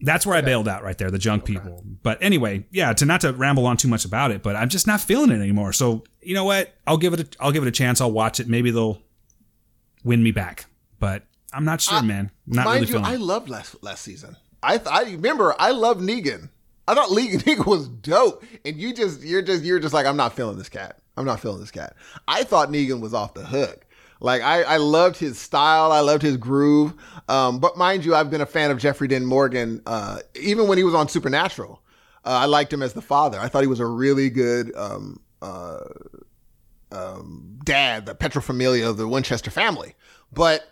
That's 0.00 0.26
where 0.26 0.36
I 0.36 0.40
bailed 0.40 0.66
out 0.68 0.82
right 0.82 0.98
there, 0.98 1.10
the 1.10 1.18
junk 1.18 1.44
people. 1.44 1.82
But 2.02 2.18
anyway, 2.20 2.66
yeah, 2.72 2.92
to 2.94 3.06
not 3.06 3.20
to 3.22 3.32
ramble 3.32 3.64
on 3.66 3.76
too 3.76 3.88
much 3.88 4.04
about 4.04 4.32
it, 4.32 4.42
but 4.42 4.56
I'm 4.56 4.68
just 4.68 4.86
not 4.88 5.00
feeling 5.00 5.30
it 5.30 5.40
anymore. 5.40 5.72
So 5.72 6.04
you 6.20 6.34
know 6.34 6.44
what? 6.44 6.74
I'll 6.86 6.98
give 6.98 7.14
it 7.14 7.20
a 7.20 7.26
I'll 7.40 7.52
give 7.52 7.62
it 7.62 7.68
a 7.68 7.72
chance. 7.72 8.00
I'll 8.00 8.12
watch 8.12 8.40
it. 8.40 8.48
Maybe 8.48 8.70
they'll 8.72 9.00
win 10.02 10.22
me 10.22 10.32
back. 10.32 10.66
But 10.98 11.22
I'm 11.52 11.64
not 11.64 11.80
sure, 11.80 12.02
man. 12.02 12.32
Not 12.46 12.64
Mind 12.64 12.74
really 12.74 12.86
you, 12.86 12.92
feeling. 12.94 13.06
I 13.06 13.16
loved 13.16 13.48
last 13.48 13.82
last 13.84 14.02
season. 14.02 14.36
I 14.64 14.78
th- 14.78 14.88
I 14.90 15.02
remember 15.12 15.54
I 15.58 15.70
loved 15.72 16.00
Negan. 16.00 16.48
I 16.86 16.94
thought 16.94 17.08
Negan, 17.16 17.66
was 17.66 17.88
dope, 17.88 18.44
and 18.64 18.76
you 18.76 18.94
just 18.94 19.22
you're 19.22 19.42
just 19.42 19.64
you're 19.64 19.80
just 19.80 19.94
like 19.94 20.06
I'm 20.06 20.16
not 20.16 20.34
feeling 20.34 20.58
this 20.58 20.68
cat. 20.68 20.98
I'm 21.16 21.24
not 21.24 21.40
feeling 21.40 21.60
this 21.60 21.70
cat. 21.70 21.94
I 22.26 22.42
thought 22.44 22.70
Negan 22.70 23.00
was 23.00 23.14
off 23.14 23.34
the 23.34 23.44
hook. 23.44 23.86
Like 24.20 24.42
I, 24.42 24.62
I 24.62 24.76
loved 24.78 25.16
his 25.16 25.38
style. 25.38 25.92
I 25.92 26.00
loved 26.00 26.22
his 26.22 26.36
groove. 26.36 26.94
Um, 27.28 27.58
but 27.58 27.76
mind 27.76 28.04
you, 28.04 28.14
I've 28.14 28.30
been 28.30 28.40
a 28.40 28.46
fan 28.46 28.70
of 28.70 28.78
Jeffrey 28.78 29.06
Dean 29.08 29.24
Morgan 29.26 29.82
uh, 29.86 30.20
even 30.34 30.66
when 30.66 30.78
he 30.78 30.84
was 30.84 30.94
on 30.94 31.08
Supernatural. 31.08 31.80
Uh, 32.24 32.30
I 32.30 32.46
liked 32.46 32.72
him 32.72 32.82
as 32.82 32.94
the 32.94 33.02
father. 33.02 33.38
I 33.38 33.48
thought 33.48 33.60
he 33.60 33.66
was 33.66 33.80
a 33.80 33.86
really 33.86 34.30
good 34.30 34.74
um, 34.76 35.20
uh, 35.42 35.80
um, 36.90 37.58
dad, 37.64 38.06
the 38.06 38.14
Petrofamilia 38.14 38.88
of 38.88 38.96
the 38.96 39.06
Winchester 39.06 39.50
family. 39.50 39.94
But 40.32 40.64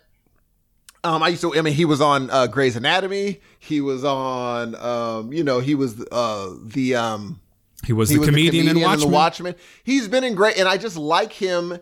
um, 1.03 1.21
I 1.21 1.29
used 1.29 1.41
to. 1.41 1.55
I 1.55 1.61
mean, 1.61 1.73
he 1.73 1.85
was 1.85 2.01
on 2.01 2.29
uh, 2.29 2.47
Grey's 2.47 2.75
Anatomy. 2.75 3.41
He 3.59 3.81
was 3.81 4.03
on. 4.03 4.75
Um, 4.75 5.33
you 5.33 5.43
know, 5.43 5.59
he 5.59 5.75
was 5.75 6.03
uh, 6.11 6.53
the 6.63 6.95
um, 6.95 7.41
he 7.85 7.93
was 7.93 8.09
he 8.09 8.15
the 8.15 8.21
was 8.21 8.29
comedian, 8.29 8.65
the 8.65 8.71
comedian 8.71 8.87
in 8.87 8.93
in 8.93 8.99
the 8.99 9.07
Watchmen. 9.07 9.45
Watchmen. 9.45 9.55
He's 9.83 10.07
been 10.07 10.23
in 10.23 10.35
great, 10.35 10.57
and 10.57 10.67
I 10.67 10.77
just 10.77 10.97
like 10.97 11.33
him. 11.33 11.77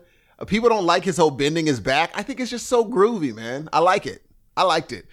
People 0.46 0.68
don't 0.68 0.86
like 0.86 1.04
his 1.04 1.16
whole 1.16 1.30
bending 1.30 1.66
his 1.66 1.78
back. 1.78 2.10
I 2.14 2.22
think 2.24 2.40
it's 2.40 2.50
just 2.50 2.66
so 2.66 2.84
groovy, 2.84 3.32
man. 3.32 3.68
I 3.72 3.78
like 3.78 4.06
it. 4.06 4.22
I 4.56 4.64
liked 4.64 4.90
it. 4.90 5.06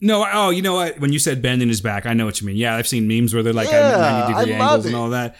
No, 0.00 0.26
oh, 0.32 0.50
you 0.50 0.62
know 0.62 0.74
what? 0.74 0.98
When 0.98 1.12
you 1.12 1.18
said 1.18 1.42
bending 1.42 1.68
his 1.68 1.80
back, 1.80 2.06
I 2.06 2.14
know 2.14 2.24
what 2.24 2.40
you 2.40 2.46
mean. 2.46 2.56
Yeah, 2.56 2.74
I've 2.74 2.88
seen 2.88 3.06
memes 3.06 3.34
where 3.34 3.42
they're 3.42 3.52
like 3.52 3.70
Yeah, 3.70 3.92
at 3.92 4.28
90 4.28 4.40
degree 4.40 4.54
angles 4.54 4.86
it. 4.86 4.88
and 4.88 4.96
all 4.96 5.10
that. 5.10 5.36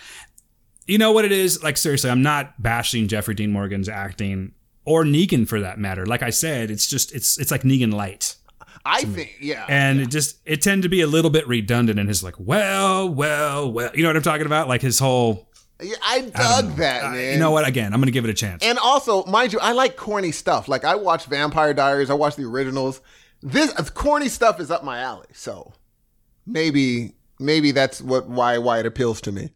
You 0.86 0.98
know 0.98 1.12
what 1.12 1.24
it 1.24 1.32
is? 1.32 1.62
Like, 1.62 1.76
seriously, 1.76 2.10
I'm 2.10 2.22
not 2.22 2.62
bashing 2.62 3.08
Jeffrey 3.08 3.34
Dean 3.34 3.52
Morgan's 3.52 3.88
acting 3.88 4.52
or 4.84 5.04
Negan 5.04 5.46
for 5.48 5.60
that 5.60 5.78
matter. 5.78 6.06
Like 6.06 6.22
I 6.22 6.30
said, 6.30 6.70
it's 6.70 6.86
just, 6.86 7.14
it's, 7.14 7.38
it's 7.38 7.50
like 7.50 7.62
Negan 7.62 7.92
light. 7.92 8.36
I 8.84 9.02
think, 9.02 9.36
yeah. 9.40 9.66
And 9.68 10.00
it 10.00 10.08
just, 10.10 10.38
it 10.46 10.62
tended 10.62 10.84
to 10.84 10.88
be 10.88 11.02
a 11.02 11.06
little 11.06 11.30
bit 11.30 11.46
redundant 11.46 11.98
in 11.98 12.06
his 12.08 12.24
like, 12.24 12.36
well, 12.38 13.08
well, 13.08 13.70
well, 13.70 13.90
you 13.94 14.02
know 14.02 14.08
what 14.08 14.16
I'm 14.16 14.22
talking 14.22 14.46
about? 14.46 14.68
Like 14.68 14.80
his 14.80 14.98
whole, 14.98 15.48
Yeah, 15.82 15.96
I 16.02 16.16
I 16.16 16.20
dug 16.60 16.64
know. 16.70 16.74
that, 16.76 17.04
Uh, 17.04 17.10
man. 17.10 17.32
you 17.34 17.38
know 17.38 17.50
what? 17.50 17.68
Again, 17.68 17.92
I'm 17.92 18.00
going 18.00 18.06
to 18.06 18.12
give 18.12 18.24
it 18.24 18.30
a 18.30 18.34
chance. 18.34 18.64
And 18.64 18.78
also, 18.78 19.24
mind 19.26 19.52
you, 19.52 19.58
I 19.60 19.72
like 19.72 19.96
corny 19.96 20.32
stuff. 20.32 20.66
Like 20.66 20.84
I 20.84 20.94
watch 20.94 21.26
Vampire 21.26 21.74
Diaries, 21.74 22.08
I 22.08 22.14
watch 22.14 22.36
the 22.36 22.44
originals. 22.44 23.02
This 23.42 23.70
uh, 23.78 23.84
corny 23.84 24.28
stuff 24.30 24.60
is 24.60 24.70
up 24.70 24.82
my 24.82 25.00
alley. 25.00 25.26
So 25.34 25.72
maybe 26.46 27.14
maybe 27.38 27.72
that's 27.72 28.00
what 28.00 28.28
why 28.28 28.58
why 28.58 28.78
it 28.80 28.86
appeals 28.86 29.20
to 29.22 29.32
me. 29.32 29.50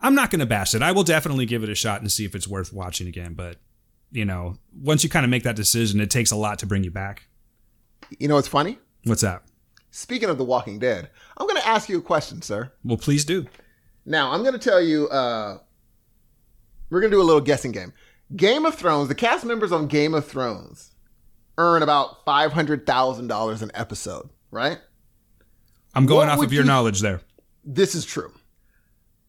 I'm 0.00 0.14
not 0.14 0.30
going 0.30 0.40
to 0.40 0.46
bash 0.46 0.74
it. 0.74 0.82
I 0.82 0.92
will 0.92 1.04
definitely 1.04 1.46
give 1.46 1.62
it 1.62 1.68
a 1.70 1.74
shot 1.74 2.00
and 2.00 2.10
see 2.12 2.24
if 2.26 2.34
it's 2.34 2.46
worth 2.48 2.72
watching 2.72 3.08
again. 3.08 3.32
But, 3.34 3.56
you 4.14 4.24
know, 4.24 4.56
once 4.80 5.02
you 5.04 5.10
kind 5.10 5.24
of 5.24 5.30
make 5.30 5.42
that 5.42 5.56
decision, 5.56 6.00
it 6.00 6.10
takes 6.10 6.30
a 6.30 6.36
lot 6.36 6.58
to 6.60 6.66
bring 6.66 6.84
you 6.84 6.90
back. 6.90 7.26
You 8.18 8.28
know 8.28 8.36
what's 8.36 8.48
funny? 8.48 8.78
What's 9.04 9.22
that? 9.22 9.42
Speaking 9.90 10.28
of 10.30 10.38
The 10.38 10.44
Walking 10.44 10.78
Dead, 10.78 11.10
I'm 11.36 11.46
going 11.46 11.60
to 11.60 11.66
ask 11.68 11.88
you 11.88 11.98
a 11.98 12.02
question, 12.02 12.40
sir. 12.42 12.72
Well, 12.84 12.96
please 12.96 13.24
do. 13.24 13.46
Now, 14.06 14.32
I'm 14.32 14.40
going 14.42 14.52
to 14.54 14.58
tell 14.58 14.80
you 14.80 15.08
uh 15.08 15.58
we're 16.90 17.00
going 17.00 17.10
to 17.10 17.16
do 17.16 17.22
a 17.22 17.24
little 17.24 17.40
guessing 17.40 17.72
game. 17.72 17.92
Game 18.36 18.64
of 18.64 18.74
Thrones, 18.76 19.08
the 19.08 19.14
cast 19.14 19.44
members 19.44 19.72
on 19.72 19.86
Game 19.88 20.14
of 20.14 20.26
Thrones 20.26 20.92
earn 21.58 21.82
about 21.82 22.24
$500,000 22.26 23.62
an 23.62 23.70
episode, 23.74 24.28
right? 24.50 24.78
I'm 25.94 26.06
going 26.06 26.28
What 26.28 26.38
off 26.38 26.44
of 26.44 26.52
your 26.52 26.62
you- 26.62 26.66
knowledge 26.68 27.00
there. 27.00 27.20
this 27.64 27.94
is 27.94 28.04
true. 28.04 28.32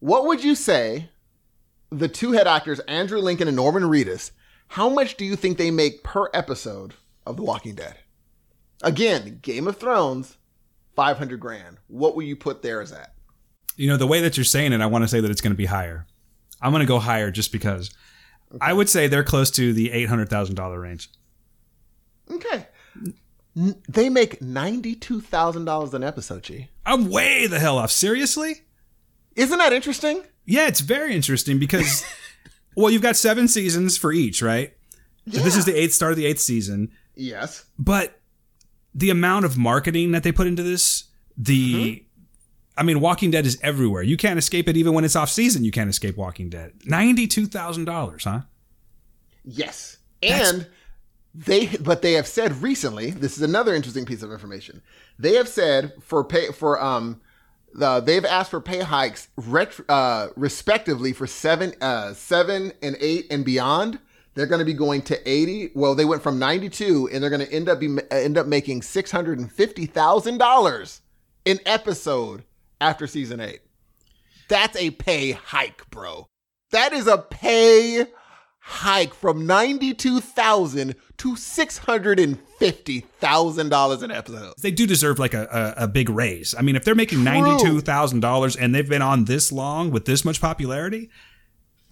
What 0.00 0.26
would 0.26 0.44
you 0.44 0.54
say 0.54 1.08
the 1.90 2.08
two 2.08 2.32
head 2.32 2.46
actors, 2.46 2.80
Andrew 2.80 3.18
Lincoln 3.20 3.48
and 3.48 3.56
Norman 3.56 3.84
Reedus, 3.84 4.30
how 4.68 4.88
much 4.88 5.16
do 5.16 5.24
you 5.24 5.36
think 5.36 5.58
they 5.58 5.70
make 5.70 6.02
per 6.02 6.28
episode 6.34 6.94
of 7.26 7.36
The 7.36 7.42
Walking 7.42 7.74
Dead? 7.74 7.96
Again, 8.82 9.38
Game 9.42 9.66
of 9.68 9.76
Thrones, 9.78 10.36
500 10.96 11.38
grand. 11.40 11.78
What 11.88 12.14
will 12.16 12.22
you 12.24 12.36
put 12.36 12.62
theirs 12.62 12.92
at? 12.92 13.14
You 13.76 13.88
know, 13.88 13.96
the 13.96 14.06
way 14.06 14.20
that 14.22 14.36
you're 14.36 14.44
saying 14.44 14.72
it, 14.72 14.80
I 14.80 14.86
want 14.86 15.02
to 15.04 15.08
say 15.08 15.20
that 15.20 15.30
it's 15.30 15.40
going 15.40 15.52
to 15.52 15.56
be 15.56 15.66
higher. 15.66 16.06
I'm 16.60 16.72
going 16.72 16.80
to 16.80 16.86
go 16.86 16.98
higher 16.98 17.30
just 17.30 17.52
because. 17.52 17.90
I 18.60 18.72
would 18.72 18.88
say 18.88 19.06
they're 19.06 19.24
close 19.24 19.50
to 19.52 19.72
the 19.72 19.90
$800,000 19.90 20.80
range. 20.82 21.10
Okay. 22.30 22.66
N- 23.56 23.82
They 23.88 24.08
make 24.08 24.40
$92,000 24.40 25.94
an 25.94 26.02
episode, 26.04 26.42
G. 26.42 26.68
I'm 26.84 27.10
way 27.10 27.46
the 27.46 27.58
hell 27.58 27.78
off. 27.78 27.90
Seriously? 27.90 28.62
Isn't 29.34 29.58
that 29.58 29.72
interesting? 29.72 30.22
Yeah, 30.46 30.66
it's 30.68 30.80
very 30.80 31.14
interesting 31.14 31.58
because, 31.58 32.04
well, 32.76 32.90
you've 32.90 33.02
got 33.02 33.16
seven 33.16 33.48
seasons 33.48 33.96
for 33.96 34.12
each, 34.12 34.42
right? 34.42 34.72
So 35.32 35.40
This 35.40 35.56
is 35.56 35.64
the 35.64 35.74
eighth 35.76 35.92
start 35.94 36.12
of 36.12 36.16
the 36.18 36.26
eighth 36.26 36.40
season. 36.40 36.92
Yes. 37.16 37.64
but 37.78 38.20
the 38.94 39.10
amount 39.10 39.44
of 39.44 39.58
marketing 39.58 40.12
that 40.12 40.22
they 40.22 40.32
put 40.32 40.46
into 40.46 40.62
this 40.62 41.04
the 41.36 42.02
i 42.78 42.82
mean 42.82 43.00
walking 43.00 43.30
dead 43.30 43.44
is 43.46 43.58
everywhere 43.62 44.02
you 44.02 44.16
can't 44.16 44.38
escape 44.38 44.68
it 44.68 44.76
even 44.76 44.92
when 44.94 45.04
it's 45.04 45.16
off 45.16 45.28
season 45.30 45.64
you 45.64 45.70
can't 45.70 45.88
escape 45.90 46.16
walking 46.16 46.48
dead 46.50 46.72
$92000 46.86 48.24
huh 48.24 48.40
Yes. 49.44 49.98
And 50.22 50.66
they 51.34 51.66
but 51.80 52.02
they 52.02 52.12
have 52.14 52.26
said 52.26 52.62
recently, 52.62 53.10
this 53.10 53.36
is 53.36 53.42
another 53.42 53.74
interesting 53.74 54.04
piece 54.06 54.22
of 54.22 54.32
information. 54.32 54.82
They 55.18 55.34
have 55.34 55.48
said 55.48 55.92
for 56.00 56.24
pay 56.24 56.50
for 56.52 56.82
um 56.82 57.20
the 57.76 58.00
they've 58.00 58.24
asked 58.24 58.50
for 58.50 58.60
pay 58.60 58.80
hikes 58.80 59.28
uh 59.88 60.28
respectively 60.36 61.12
for 61.12 61.26
7 61.26 61.74
uh 61.80 62.14
7 62.14 62.72
and 62.82 62.96
8 62.98 63.26
and 63.30 63.44
beyond. 63.44 64.00
They're 64.34 64.46
going 64.46 64.58
to 64.58 64.66
be 64.66 64.74
going 64.74 65.00
to 65.02 65.28
80. 65.28 65.70
Well, 65.74 65.94
they 65.94 66.04
went 66.04 66.22
from 66.22 66.38
92 66.38 67.08
and 67.10 67.22
they're 67.22 67.30
going 67.30 67.46
to 67.46 67.52
end 67.52 67.70
up 67.70 67.80
be 67.80 67.96
end 68.10 68.36
up 68.36 68.46
making 68.46 68.82
$650,000 68.82 71.00
an 71.46 71.58
episode 71.64 72.44
after 72.80 73.06
season 73.06 73.40
8. 73.40 73.60
That's 74.48 74.76
a 74.76 74.90
pay 74.90 75.32
hike, 75.32 75.88
bro. 75.90 76.26
That 76.70 76.92
is 76.92 77.06
a 77.06 77.18
pay 77.18 78.06
hike 78.60 79.14
from 79.14 79.46
ninety-two 79.46 80.20
thousand 80.20 80.96
to 81.18 81.36
six 81.36 81.78
hundred 81.78 82.18
and 82.20 82.38
fifty 82.58 83.00
thousand 83.20 83.68
dollars 83.70 84.02
an 84.02 84.10
episode. 84.10 84.54
they 84.60 84.70
do 84.70 84.86
deserve 84.86 85.18
like 85.18 85.34
a, 85.34 85.74
a, 85.78 85.84
a 85.84 85.88
big 85.88 86.08
raise. 86.08 86.54
I 86.58 86.62
mean 86.62 86.76
if 86.76 86.84
they're 86.84 86.94
making 86.94 87.20
$92000 87.20 88.56
and 88.60 88.74
they've 88.74 88.88
been 88.88 89.02
on 89.02 89.24
this 89.24 89.52
long 89.52 89.90
with 89.90 90.04
this 90.04 90.24
much 90.24 90.40
popularity 90.40 91.08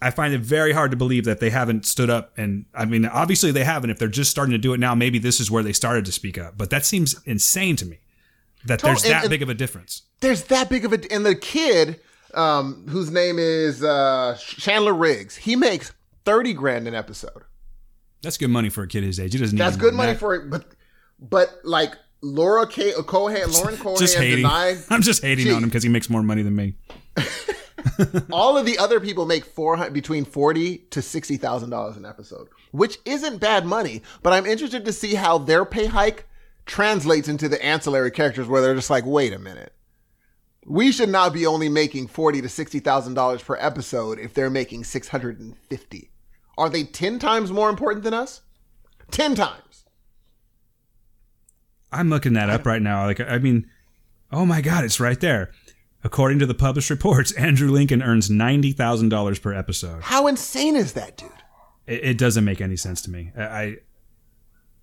i 0.01 0.11
find 0.11 0.33
it 0.33 0.41
very 0.41 0.73
hard 0.73 0.91
to 0.91 0.97
believe 0.97 1.23
that 1.23 1.39
they 1.39 1.49
haven't 1.49 1.85
stood 1.85 2.09
up 2.09 2.33
and 2.37 2.65
i 2.73 2.83
mean 2.85 3.05
obviously 3.05 3.51
they 3.51 3.63
haven't. 3.63 3.89
If 3.89 3.97
they're 3.99 4.07
just 4.09 4.29
starting 4.29 4.51
to 4.51 4.57
do 4.57 4.73
it 4.73 4.79
now 4.79 4.93
maybe 4.93 5.19
this 5.19 5.39
is 5.39 5.49
where 5.49 5.63
they 5.63 5.73
started 5.73 6.05
to 6.05 6.11
speak 6.11 6.37
up. 6.37 6.57
But 6.57 6.69
that 6.69 6.85
seems 6.85 7.15
insane 7.25 7.75
to 7.77 7.85
me 7.85 7.99
that 8.65 8.81
there's 8.81 9.03
and- 9.03 9.13
that 9.13 9.23
and- 9.23 9.29
big 9.29 9.41
of 9.41 9.49
a 9.49 9.53
difference. 9.53 10.01
There's 10.21 10.43
that 10.45 10.69
big 10.69 10.85
of 10.85 10.93
a 10.93 10.99
and 11.13 11.25
the 11.25 11.35
kid, 11.35 11.99
um, 12.33 12.85
whose 12.89 13.11
name 13.11 13.37
is 13.37 13.83
uh, 13.83 14.37
Chandler 14.39 14.93
Riggs, 14.93 15.35
he 15.35 15.55
makes 15.55 15.93
thirty 16.23 16.53
grand 16.53 16.87
an 16.87 16.95
episode. 16.95 17.43
That's 18.21 18.37
good 18.37 18.49
money 18.49 18.69
for 18.69 18.83
a 18.83 18.87
kid 18.87 19.03
his 19.03 19.19
age. 19.19 19.33
He 19.33 19.39
doesn't 19.39 19.55
need 19.55 19.61
That's 19.61 19.77
good 19.77 19.93
money 19.93 20.11
than 20.11 20.17
for 20.19 20.35
it, 20.35 20.49
but 20.49 20.65
but 21.19 21.49
like 21.63 21.95
Laura 22.21 22.65
K. 22.67 22.93
Uh, 22.93 23.03
Cohan, 23.03 23.51
Lauren 23.51 23.75
that. 23.75 23.79
Cohan 23.81 23.97
just 23.99 24.17
hating. 24.17 24.37
denied 24.37 24.77
I'm 24.89 25.01
just 25.01 25.21
hating 25.23 25.45
Gee. 25.45 25.51
on 25.51 25.63
him 25.63 25.69
because 25.69 25.83
he 25.83 25.89
makes 25.89 26.09
more 26.09 26.23
money 26.23 26.41
than 26.41 26.55
me. 26.55 26.73
all 28.31 28.57
of 28.57 28.65
the 28.65 28.77
other 28.79 28.99
people 28.99 29.25
make 29.25 29.45
four 29.45 29.77
hundred 29.77 29.93
between 29.93 30.25
forty 30.25 30.79
to 30.89 31.01
sixty 31.01 31.37
thousand 31.37 31.69
dollars 31.69 31.97
an 31.97 32.05
episode, 32.05 32.47
which 32.71 32.97
isn't 33.05 33.37
bad 33.37 33.65
money. 33.65 34.01
But 34.23 34.33
I'm 34.33 34.45
interested 34.45 34.85
to 34.85 34.93
see 34.93 35.15
how 35.15 35.37
their 35.37 35.65
pay 35.65 35.85
hike 35.85 36.27
translates 36.65 37.27
into 37.27 37.47
the 37.47 37.63
ancillary 37.63 38.11
characters, 38.11 38.47
where 38.47 38.61
they're 38.61 38.73
just 38.75 38.89
like, 38.89 39.05
wait 39.05 39.33
a 39.33 39.39
minute, 39.39 39.73
we 40.65 40.91
should 40.91 41.09
not 41.09 41.31
be 41.31 41.45
only 41.45 41.69
making 41.69 42.07
forty 42.07 42.41
to 42.41 42.49
sixty 42.49 42.79
thousand 42.79 43.13
dollars 43.13 43.43
per 43.43 43.55
episode 43.59 44.17
if 44.19 44.33
they're 44.33 44.49
making 44.49 44.83
six 44.83 45.09
hundred 45.09 45.39
and 45.39 45.55
fifty. 45.69 46.09
Are 46.57 46.69
they 46.69 46.83
ten 46.83 47.19
times 47.19 47.51
more 47.51 47.69
important 47.69 48.03
than 48.03 48.13
us? 48.13 48.41
Ten 49.11 49.35
times. 49.35 49.85
I'm 51.91 52.09
looking 52.09 52.33
that 52.33 52.49
up 52.49 52.65
right 52.65 52.81
now. 52.81 53.05
Like, 53.05 53.19
I 53.21 53.37
mean, 53.37 53.69
oh 54.31 54.45
my 54.45 54.61
God, 54.61 54.83
it's 54.83 54.99
right 54.99 55.19
there. 55.19 55.51
According 56.03 56.39
to 56.39 56.45
the 56.45 56.53
published 56.53 56.89
reports, 56.89 57.31
Andrew 57.37 57.69
Lincoln 57.71 58.01
earns 58.01 58.29
ninety 58.29 58.71
thousand 58.71 59.09
dollars 59.09 59.39
per 59.39 59.53
episode. 59.53 60.03
How 60.03 60.27
insane 60.27 60.75
is 60.75 60.93
that, 60.93 61.17
dude? 61.17 61.29
It, 61.87 62.03
it 62.03 62.17
doesn't 62.17 62.43
make 62.45 62.61
any 62.61 62.75
sense 62.77 63.01
to 63.03 63.11
me. 63.11 63.31
I, 63.37 63.77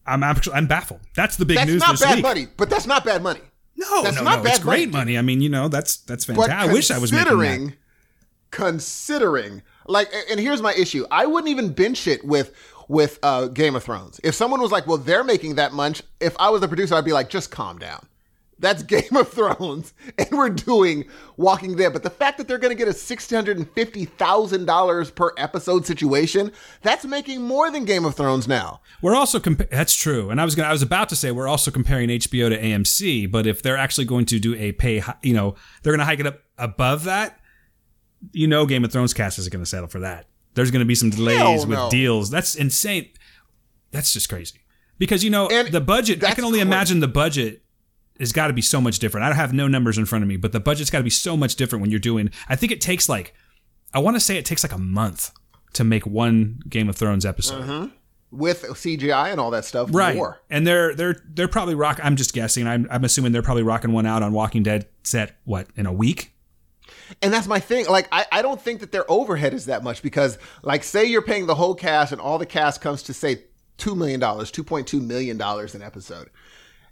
I'm 0.06 0.22
actually 0.22 0.54
I'm 0.54 0.66
baffled. 0.66 1.00
That's 1.14 1.36
the 1.36 1.44
big 1.44 1.56
That's 1.58 1.70
news 1.70 1.80
not 1.80 1.92
this 1.92 2.00
bad 2.02 2.14
week. 2.16 2.22
money, 2.24 2.46
but 2.56 2.70
that's 2.70 2.86
not 2.86 3.04
bad 3.04 3.22
money. 3.22 3.40
No, 3.76 4.02
That's 4.02 4.16
no, 4.16 4.22
not 4.24 4.38
no. 4.38 4.42
bad 4.44 4.54
It's 4.56 4.62
great 4.62 4.90
money. 4.90 5.12
money. 5.14 5.18
I 5.18 5.22
mean, 5.22 5.40
you 5.40 5.48
know, 5.48 5.68
that's 5.68 5.96
that's 5.98 6.24
fantastic. 6.24 6.54
I 6.54 6.72
wish 6.72 6.90
I 6.90 6.98
was 6.98 7.10
making 7.12 7.26
considering, 7.28 7.66
that. 7.68 7.76
considering, 8.50 9.62
like, 9.86 10.10
and 10.30 10.38
here's 10.38 10.62
my 10.62 10.74
issue: 10.74 11.06
I 11.10 11.26
wouldn't 11.26 11.50
even 11.50 11.72
bench 11.72 12.06
it 12.06 12.24
with 12.24 12.54
with 12.88 13.18
uh, 13.22 13.48
Game 13.48 13.74
of 13.74 13.82
Thrones. 13.82 14.20
If 14.22 14.34
someone 14.34 14.60
was 14.60 14.70
like, 14.70 14.86
"Well, 14.86 14.98
they're 14.98 15.24
making 15.24 15.56
that 15.56 15.72
much," 15.72 16.02
if 16.20 16.36
I 16.38 16.50
was 16.50 16.60
the 16.60 16.68
producer, 16.68 16.94
I'd 16.94 17.04
be 17.04 17.12
like, 17.12 17.28
"Just 17.28 17.50
calm 17.50 17.78
down." 17.78 18.06
That's 18.58 18.82
Game 18.84 19.16
of 19.16 19.28
Thrones, 19.28 19.92
and 20.16 20.28
we're 20.30 20.48
doing 20.48 21.04
Walking 21.36 21.76
Dead. 21.76 21.92
But 21.92 22.04
the 22.04 22.10
fact 22.10 22.38
that 22.38 22.48
they're 22.48 22.58
going 22.58 22.74
to 22.74 22.78
get 22.78 22.88
a 22.88 22.92
six 22.92 23.28
hundred 23.28 23.58
and 23.58 23.70
fifty 23.72 24.06
thousand 24.06 24.66
dollars 24.66 25.10
per 25.10 25.32
episode 25.36 25.84
situation—that's 25.84 27.04
making 27.04 27.42
more 27.42 27.70
than 27.70 27.84
Game 27.84 28.04
of 28.04 28.14
Thrones 28.14 28.48
now. 28.48 28.80
We're 29.02 29.16
also 29.16 29.38
that's 29.38 29.94
true, 29.94 30.30
and 30.30 30.40
I 30.40 30.44
was 30.44 30.54
gonna 30.54 30.68
I 30.68 30.72
was 30.72 30.82
about 30.82 31.08
to 31.10 31.16
say 31.16 31.30
we're 31.30 31.48
also 31.48 31.70
comparing 31.70 32.08
HBO 32.08 32.48
to 32.48 32.58
AMC, 32.58 33.30
but 33.30 33.46
if 33.46 33.62
they're 33.62 33.76
actually 33.76 34.04
going 34.04 34.26
to 34.26 34.38
do 34.38 34.54
a 34.54 34.72
pay, 34.72 35.02
you 35.22 35.34
know, 35.34 35.56
they're 35.82 35.92
going 35.92 35.98
to 35.98 36.06
hike 36.06 36.20
it 36.20 36.26
up 36.26 36.40
above 36.56 37.04
that. 37.04 37.38
You 38.32 38.46
know, 38.46 38.66
Game 38.66 38.84
of 38.84 38.92
Thrones 38.92 39.12
cast 39.12 39.38
isn't 39.38 39.52
going 39.52 39.62
to 39.62 39.68
settle 39.68 39.88
for 39.88 40.00
that. 40.00 40.26
There's 40.54 40.70
going 40.70 40.80
to 40.80 40.86
be 40.86 40.94
some 40.94 41.10
delays 41.10 41.38
Hell 41.38 41.66
with 41.66 41.78
no. 41.78 41.90
deals. 41.90 42.30
That's 42.30 42.54
insane. 42.54 43.08
That's 43.90 44.12
just 44.12 44.28
crazy 44.28 44.60
because 44.98 45.24
you 45.24 45.30
know 45.30 45.48
And 45.48 45.68
the 45.68 45.80
budget. 45.80 46.22
I 46.24 46.34
can 46.34 46.44
only 46.44 46.58
crazy. 46.58 46.68
imagine 46.68 47.00
the 47.00 47.08
budget 47.08 47.62
has 48.20 48.32
got 48.32 48.46
to 48.48 48.52
be 48.52 48.62
so 48.62 48.80
much 48.80 48.98
different. 48.98 49.24
I 49.24 49.28
don't 49.28 49.36
have 49.36 49.52
no 49.52 49.66
numbers 49.66 49.98
in 49.98 50.06
front 50.06 50.22
of 50.22 50.28
me, 50.28 50.36
but 50.36 50.52
the 50.52 50.60
budget's 50.60 50.90
got 50.90 50.98
to 50.98 51.04
be 51.04 51.10
so 51.10 51.36
much 51.36 51.56
different 51.56 51.80
when 51.80 51.90
you're 51.90 52.00
doing. 52.00 52.30
I 52.48 52.56
think 52.56 52.70
it 52.72 52.80
takes 52.80 53.08
like, 53.08 53.34
I 53.92 53.98
want 53.98 54.16
to 54.16 54.20
say 54.20 54.36
it 54.36 54.44
takes 54.44 54.62
like 54.62 54.72
a 54.72 54.78
month 54.78 55.32
to 55.74 55.84
make 55.84 56.06
one 56.06 56.60
Game 56.68 56.88
of 56.88 56.96
Thrones 56.96 57.26
episode. 57.26 57.62
Mm-hmm. 57.62 57.86
With 58.30 58.62
CGI 58.62 59.30
and 59.30 59.38
all 59.40 59.50
that 59.50 59.64
stuff, 59.66 59.90
right 59.92 60.16
More. 60.16 60.40
and 60.48 60.66
they're 60.66 60.94
they're 60.94 61.22
they're 61.34 61.48
probably 61.48 61.74
rock 61.74 62.00
i'm 62.02 62.16
just 62.16 62.32
guessing 62.32 62.66
I'm, 62.66 62.88
I'm 62.90 63.04
assuming 63.04 63.32
they're 63.32 63.42
probably 63.42 63.62
rocking 63.62 63.92
one 63.92 64.06
out 64.06 64.22
on 64.22 64.32
walking 64.32 64.62
dead 64.62 64.86
set 65.02 65.36
what 65.44 65.66
in 65.76 65.84
a 65.84 65.92
week 65.92 66.31
And 67.20 67.32
that's 67.32 67.46
my 67.46 67.60
thing. 67.60 67.86
Like, 67.86 68.08
I, 68.12 68.26
I 68.32 68.42
don't 68.42 68.60
think 68.60 68.80
that 68.80 68.92
their 68.92 69.10
overhead 69.10 69.54
is 69.54 69.66
that 69.66 69.82
much 69.82 70.02
because, 70.02 70.38
like, 70.62 70.84
say 70.84 71.04
you're 71.04 71.22
paying 71.22 71.46
the 71.46 71.54
whole 71.54 71.74
cast 71.74 72.12
and 72.12 72.20
all 72.20 72.38
the 72.38 72.46
cast 72.46 72.80
comes 72.80 73.02
to 73.04 73.14
say 73.14 73.44
two 73.76 73.94
million 73.94 74.20
dollars, 74.20 74.50
two 74.50 74.64
point 74.64 74.86
two 74.86 75.00
million 75.00 75.36
dollars 75.36 75.74
an 75.74 75.82
episode. 75.82 76.30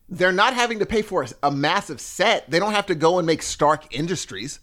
They're 0.08 0.32
not 0.32 0.54
having 0.54 0.80
to 0.80 0.86
pay 0.86 1.02
for 1.02 1.22
a, 1.22 1.28
a 1.44 1.50
massive 1.50 2.00
set. 2.00 2.50
They 2.50 2.58
don't 2.58 2.72
have 2.72 2.86
to 2.86 2.94
go 2.94 3.18
and 3.18 3.26
make 3.26 3.42
Stark 3.42 3.94
Industries. 3.94 4.60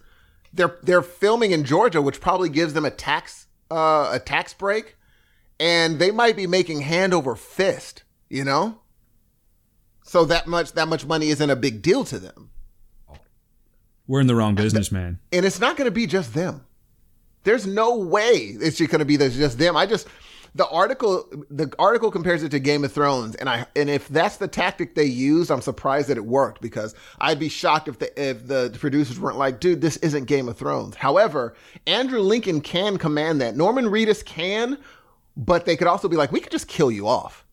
They're 0.54 0.78
they're 0.84 1.02
filming 1.02 1.52
in 1.52 1.64
Georgia, 1.64 2.02
which 2.02 2.22
probably 2.22 2.50
gives 2.50 2.74
them 2.74 2.86
a 2.86 2.92
tax 2.92 3.48
uh, 3.72 4.10
a 4.14 4.20
tax 4.20 4.54
break, 4.54 4.98
and 5.60 6.00
they 6.00 6.12
might 6.12 6.36
be 6.36 6.48
making 6.48 6.82
hand 6.82 7.14
over 7.14 7.36
fist. 7.36 8.04
You 8.30 8.44
know, 8.44 8.80
so 10.04 10.26
that 10.26 10.48
much 10.48 10.74
that 10.74 10.88
much 10.88 11.06
money 11.06 11.30
isn't 11.30 11.50
a 11.50 11.56
big 11.56 11.82
deal 11.82 12.04
to 12.06 12.20
them. 12.20 12.50
We're 14.08 14.22
in 14.22 14.28
the 14.28 14.36
wrong 14.36 14.56
business, 14.56 14.92
man. 14.92 15.20
And 15.32 15.46
it's 15.46 15.60
not 15.60 15.78
going 15.78 15.86
to 15.88 15.92
be 15.92 16.08
just 16.08 16.34
them. 16.34 16.66
There's 17.44 17.68
no 17.68 17.98
way 17.98 18.56
it's 18.60 18.80
going 18.80 19.00
to 19.00 19.06
be 19.06 19.18
just 19.18 19.58
them. 19.58 19.78
I 19.78 19.86
just 19.86 20.08
the 20.56 20.68
article 20.70 21.28
the 21.50 21.72
article 21.78 22.12
compares 22.12 22.44
it 22.44 22.50
to 22.50 22.60
Game 22.60 22.84
of 22.84 22.92
Thrones, 22.92 23.36
and 23.36 23.48
I 23.48 23.66
and 23.76 23.90
if 23.90 24.08
that's 24.08 24.38
the 24.38 24.48
tactic 24.48 24.96
they 24.96 25.06
used, 25.06 25.52
I'm 25.52 25.62
surprised 25.62 26.10
that 26.10 26.18
it 26.18 26.26
worked 26.26 26.62
because 26.62 26.96
I'd 27.20 27.40
be 27.40 27.48
shocked 27.50 27.88
if 27.88 28.00
the 28.00 28.30
if 28.30 28.48
the 28.48 28.76
producers 28.80 29.20
weren't 29.20 29.38
like, 29.38 29.60
dude, 29.60 29.82
this 29.82 29.98
isn't 29.98 30.26
Game 30.26 30.50
of 30.50 30.58
Thrones. 30.58 30.96
However, 30.96 31.56
Andrew 31.86 32.20
Lincoln 32.20 32.62
can 32.62 32.98
command 32.98 33.40
that. 33.42 33.56
Norman 33.56 33.86
Reedus 33.86 34.26
can, 34.26 34.78
but 35.36 35.66
they 35.66 35.78
could 35.78 35.88
also 35.88 36.08
be 36.08 36.18
like, 36.18 36.32
we 36.32 36.40
could 36.40 36.52
just 36.52 36.68
kill 36.68 36.92
you 36.92 37.08
off. 37.08 37.46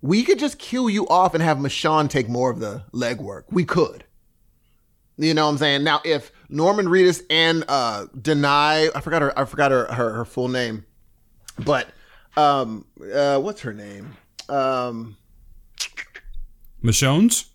We 0.00 0.24
could 0.24 0.38
just 0.38 0.58
kill 0.58 0.90
you 0.90 1.06
off 1.08 1.34
and 1.34 1.42
have 1.42 1.58
Michonne 1.58 2.08
take 2.08 2.28
more 2.28 2.50
of 2.50 2.58
the 2.58 2.82
legwork. 2.92 3.44
We 3.50 3.64
could. 3.64 4.04
You 5.18 5.34
know 5.34 5.46
what 5.46 5.52
I'm 5.52 5.58
saying? 5.58 5.84
Now, 5.84 6.00
if 6.04 6.32
Norman 6.48 6.86
Reedus 6.86 7.22
and 7.30 7.64
uh 7.68 8.06
Danai, 8.16 8.90
I 8.94 9.00
forgot 9.00 9.22
her, 9.22 9.38
I 9.38 9.44
forgot 9.44 9.70
her, 9.70 9.86
her, 9.92 10.10
her 10.14 10.24
full 10.24 10.48
name, 10.48 10.84
but 11.58 11.88
um, 12.36 12.86
uh, 13.12 13.38
what's 13.38 13.60
her 13.62 13.72
name? 13.72 14.16
Um, 14.48 15.16
Michonne's. 16.82 17.46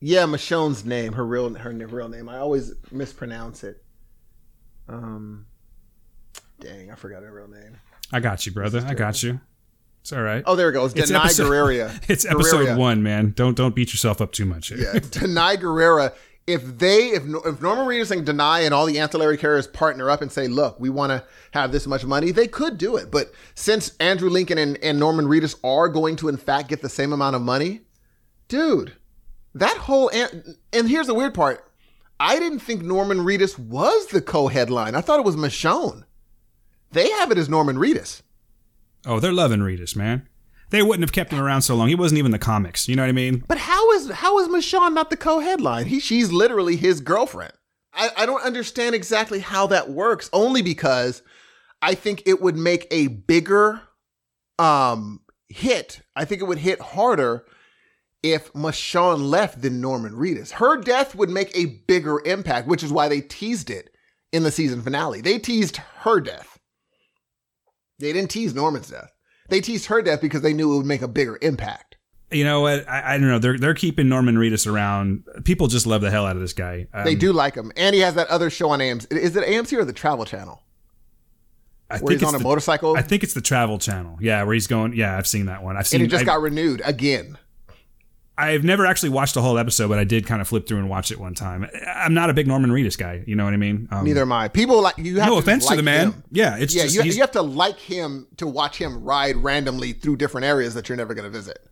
Yeah, 0.00 0.24
Michonne's 0.24 0.84
name, 0.84 1.14
her 1.14 1.24
real 1.24 1.54
her 1.54 1.70
real 1.70 2.08
name. 2.08 2.28
I 2.28 2.38
always 2.38 2.72
mispronounce 2.90 3.64
it. 3.64 3.82
Um, 4.88 5.46
dang, 6.60 6.90
I 6.90 6.94
forgot 6.94 7.22
her 7.22 7.32
real 7.32 7.48
name. 7.48 7.78
I 8.12 8.20
got 8.20 8.46
you, 8.46 8.52
brother. 8.52 8.84
I 8.86 8.94
got 8.94 9.22
you. 9.22 9.40
It's 10.02 10.12
all 10.12 10.22
right. 10.22 10.44
Oh, 10.46 10.54
there 10.54 10.68
it 10.68 10.72
goes. 10.72 10.92
It's 10.96 11.10
episode, 11.10 11.50
Gurira. 11.50 12.10
It's 12.10 12.24
episode 12.24 12.76
one, 12.76 13.02
man. 13.02 13.32
Don't 13.34 13.56
don't 13.56 13.74
beat 13.74 13.92
yourself 13.92 14.20
up 14.20 14.32
too 14.32 14.44
much. 14.44 14.68
Here. 14.68 14.78
Yeah, 14.78 15.00
Danai 15.00 15.56
Gurira 15.56 16.14
if 16.46 16.78
they 16.78 17.08
if 17.08 17.24
if 17.24 17.60
Norman 17.60 17.86
Reedus 17.86 18.10
and 18.10 18.26
Danai 18.26 18.64
and 18.64 18.72
all 18.72 18.86
the 18.86 18.98
ancillary 18.98 19.36
carriers 19.36 19.66
partner 19.66 20.08
up 20.08 20.22
and 20.22 20.30
say, 20.30 20.46
look, 20.46 20.78
we 20.78 20.88
want 20.90 21.10
to 21.10 21.24
have 21.52 21.72
this 21.72 21.86
much 21.86 22.04
money, 22.04 22.30
they 22.30 22.46
could 22.46 22.78
do 22.78 22.96
it. 22.96 23.10
But 23.10 23.32
since 23.54 23.96
Andrew 23.98 24.30
Lincoln 24.30 24.58
and, 24.58 24.78
and 24.82 24.98
Norman 25.00 25.26
Reedus 25.26 25.56
are 25.64 25.88
going 25.88 26.16
to 26.16 26.28
in 26.28 26.36
fact 26.36 26.68
get 26.68 26.82
the 26.82 26.88
same 26.88 27.12
amount 27.12 27.36
of 27.36 27.42
money, 27.42 27.82
dude, 28.48 28.92
that 29.54 29.76
whole 29.76 30.08
and, 30.10 30.56
and 30.72 30.88
here's 30.88 31.08
the 31.08 31.14
weird 31.14 31.34
part. 31.34 31.62
I 32.18 32.38
didn't 32.38 32.60
think 32.60 32.82
Norman 32.82 33.18
Reedus 33.18 33.58
was 33.58 34.06
the 34.06 34.22
co-headline. 34.22 34.94
I 34.94 35.02
thought 35.02 35.18
it 35.18 35.26
was 35.26 35.36
Michonne. 35.36 36.04
They 36.92 37.10
have 37.10 37.30
it 37.30 37.36
as 37.36 37.48
Norman 37.48 37.76
Reedus. 37.76 38.22
Oh, 39.04 39.20
they're 39.20 39.32
loving 39.32 39.60
Reedus, 39.60 39.94
man 39.94 40.26
they 40.70 40.82
wouldn't 40.82 41.02
have 41.02 41.12
kept 41.12 41.32
him 41.32 41.40
around 41.40 41.62
so 41.62 41.74
long. 41.74 41.88
He 41.88 41.94
wasn't 41.94 42.18
even 42.18 42.32
the 42.32 42.38
comics. 42.38 42.88
You 42.88 42.96
know 42.96 43.02
what 43.02 43.08
I 43.08 43.12
mean? 43.12 43.44
But 43.46 43.58
how 43.58 43.92
is 43.92 44.10
how 44.10 44.38
is 44.38 44.48
Michonne 44.48 44.94
not 44.94 45.10
the 45.10 45.16
co-headline? 45.16 45.86
He 45.86 46.00
she's 46.00 46.32
literally 46.32 46.76
his 46.76 47.00
girlfriend. 47.00 47.52
I, 47.92 48.10
I 48.16 48.26
don't 48.26 48.42
understand 48.42 48.94
exactly 48.94 49.40
how 49.40 49.66
that 49.68 49.90
works. 49.90 50.28
Only 50.32 50.62
because 50.62 51.22
I 51.80 51.94
think 51.94 52.22
it 52.26 52.40
would 52.40 52.56
make 52.56 52.86
a 52.90 53.06
bigger 53.08 53.80
um 54.58 55.20
hit. 55.48 56.02
I 56.14 56.24
think 56.24 56.42
it 56.42 56.46
would 56.46 56.58
hit 56.58 56.80
harder 56.80 57.44
if 58.22 58.52
Michonne 58.52 59.28
left 59.30 59.62
than 59.62 59.80
Norman 59.80 60.12
Reedus. 60.12 60.52
Her 60.52 60.80
death 60.80 61.14
would 61.14 61.30
make 61.30 61.56
a 61.56 61.80
bigger 61.86 62.20
impact, 62.24 62.66
which 62.66 62.82
is 62.82 62.92
why 62.92 63.08
they 63.08 63.20
teased 63.20 63.70
it 63.70 63.90
in 64.32 64.42
the 64.42 64.50
season 64.50 64.82
finale. 64.82 65.20
They 65.20 65.38
teased 65.38 65.76
her 65.76 66.20
death. 66.20 66.58
They 67.98 68.12
didn't 68.12 68.30
tease 68.30 68.54
Norman's 68.54 68.90
death. 68.90 69.12
They 69.48 69.60
teased 69.60 69.86
her 69.86 70.02
death 70.02 70.20
because 70.20 70.42
they 70.42 70.52
knew 70.52 70.72
it 70.72 70.76
would 70.78 70.86
make 70.86 71.02
a 71.02 71.08
bigger 71.08 71.38
impact. 71.40 71.96
You 72.30 72.44
know 72.44 72.60
what? 72.60 72.88
I, 72.88 73.14
I 73.14 73.18
don't 73.18 73.28
know. 73.28 73.38
They're 73.38 73.56
they're 73.56 73.74
keeping 73.74 74.08
Norman 74.08 74.36
Reedus 74.36 74.70
around. 74.70 75.24
People 75.44 75.68
just 75.68 75.86
love 75.86 76.00
the 76.00 76.10
hell 76.10 76.26
out 76.26 76.34
of 76.34 76.42
this 76.42 76.52
guy. 76.52 76.88
Um, 76.92 77.04
they 77.04 77.14
do 77.14 77.32
like 77.32 77.54
him, 77.54 77.70
and 77.76 77.94
he 77.94 78.00
has 78.00 78.14
that 78.14 78.26
other 78.28 78.50
show 78.50 78.70
on 78.70 78.80
AMC. 78.80 79.12
Is 79.12 79.36
it 79.36 79.46
AMC 79.46 79.78
or 79.78 79.84
the 79.84 79.92
Travel 79.92 80.24
Channel? 80.24 80.60
I 81.88 81.98
where 81.98 82.08
think 82.08 82.20
he's 82.20 82.28
on 82.28 82.34
a 82.34 82.38
the, 82.38 82.44
motorcycle. 82.44 82.96
I 82.96 83.02
think 83.02 83.22
it's 83.22 83.34
the 83.34 83.40
Travel 83.40 83.78
Channel. 83.78 84.18
Yeah, 84.20 84.42
where 84.42 84.54
he's 84.54 84.66
going. 84.66 84.94
Yeah, 84.94 85.16
I've 85.16 85.26
seen 85.26 85.46
that 85.46 85.62
one. 85.62 85.76
I've 85.76 85.86
seen. 85.86 86.00
And 86.00 86.08
it 86.08 86.10
just 86.10 86.22
I, 86.22 86.26
got 86.26 86.40
renewed 86.40 86.82
again. 86.84 87.38
I've 88.38 88.64
never 88.64 88.84
actually 88.84 89.08
watched 89.08 89.34
the 89.34 89.40
whole 89.40 89.58
episode, 89.58 89.88
but 89.88 89.98
I 89.98 90.04
did 90.04 90.26
kind 90.26 90.42
of 90.42 90.48
flip 90.48 90.68
through 90.68 90.78
and 90.78 90.90
watch 90.90 91.10
it 91.10 91.18
one 91.18 91.34
time. 91.34 91.66
I'm 91.86 92.12
not 92.12 92.28
a 92.28 92.34
big 92.34 92.46
Norman 92.46 92.70
Reedus 92.70 92.98
guy. 92.98 93.24
You 93.26 93.34
know 93.34 93.44
what 93.44 93.54
I 93.54 93.56
mean? 93.56 93.88
Um, 93.90 94.04
Neither 94.04 94.22
am 94.22 94.32
I. 94.32 94.48
People 94.48 94.82
like 94.82 94.98
you 94.98 95.18
have 95.20 95.28
no 95.28 95.34
to 95.34 95.38
offense 95.38 95.64
like 95.64 95.72
to 95.72 95.76
the 95.76 95.82
man. 95.82 96.12
him. 96.12 96.24
Yeah, 96.30 96.56
it's 96.58 96.74
yeah. 96.74 96.82
just 96.82 96.94
You, 96.96 97.02
you 97.04 97.20
have 97.20 97.30
to 97.32 97.42
like 97.42 97.78
him 97.78 98.26
to 98.36 98.46
watch 98.46 98.76
him 98.76 99.02
ride 99.02 99.36
randomly 99.36 99.92
through 99.92 100.16
different 100.16 100.44
areas 100.44 100.74
that 100.74 100.88
you're 100.88 100.96
never 100.96 101.14
going 101.14 101.24
to 101.24 101.30
visit. 101.30 101.66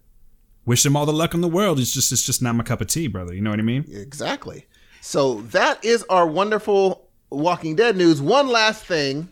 wish 0.65 0.87
him 0.87 0.97
all 0.97 1.05
the 1.05 1.13
luck 1.13 1.35
in 1.35 1.43
the 1.43 1.49
world. 1.49 1.79
It's 1.79 1.93
just 1.93 2.13
it's 2.13 2.25
just 2.25 2.41
not 2.41 2.55
my 2.55 2.65
cup 2.65 2.81
of 2.81 2.87
tea, 2.87 3.09
brother. 3.09 3.35
You 3.35 3.43
know 3.43 3.51
what 3.51 3.59
I 3.59 3.63
mean? 3.63 3.85
Exactly. 3.93 4.67
So 5.03 5.43
that 5.43 5.85
is 5.85 6.03
our 6.09 6.27
wonderful 6.27 7.11
Walking 7.31 7.77
Dead 7.77 7.95
news. 7.97 8.23
One 8.23 8.49
last 8.49 8.85
thing. 8.87 9.29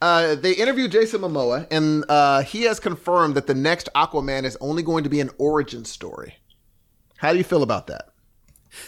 Uh, 0.00 0.34
they 0.34 0.52
interviewed 0.52 0.90
Jason 0.92 1.20
Momoa, 1.22 1.66
and 1.70 2.04
uh, 2.08 2.42
he 2.42 2.62
has 2.62 2.78
confirmed 2.80 3.34
that 3.36 3.46
the 3.46 3.54
next 3.54 3.88
Aquaman 3.94 4.44
is 4.44 4.56
only 4.60 4.82
going 4.82 5.04
to 5.04 5.10
be 5.10 5.20
an 5.20 5.30
origin 5.38 5.84
story. 5.84 6.34
How 7.16 7.32
do 7.32 7.38
you 7.38 7.44
feel 7.44 7.62
about 7.62 7.86
that? 7.88 8.10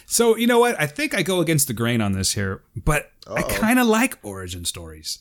So 0.07 0.37
you 0.37 0.47
know 0.47 0.59
what? 0.59 0.81
I 0.81 0.87
think 0.87 1.15
I 1.15 1.23
go 1.23 1.41
against 1.41 1.69
the 1.69 1.73
grain 1.75 2.01
on 2.01 2.13
this 2.13 2.33
here, 2.33 2.63
but 2.75 3.11
I 3.27 3.41
Uh-oh. 3.43 3.49
kind 3.59 3.79
of 3.79 3.87
like 3.87 4.19
origin 4.23 4.65
stories. 4.65 5.21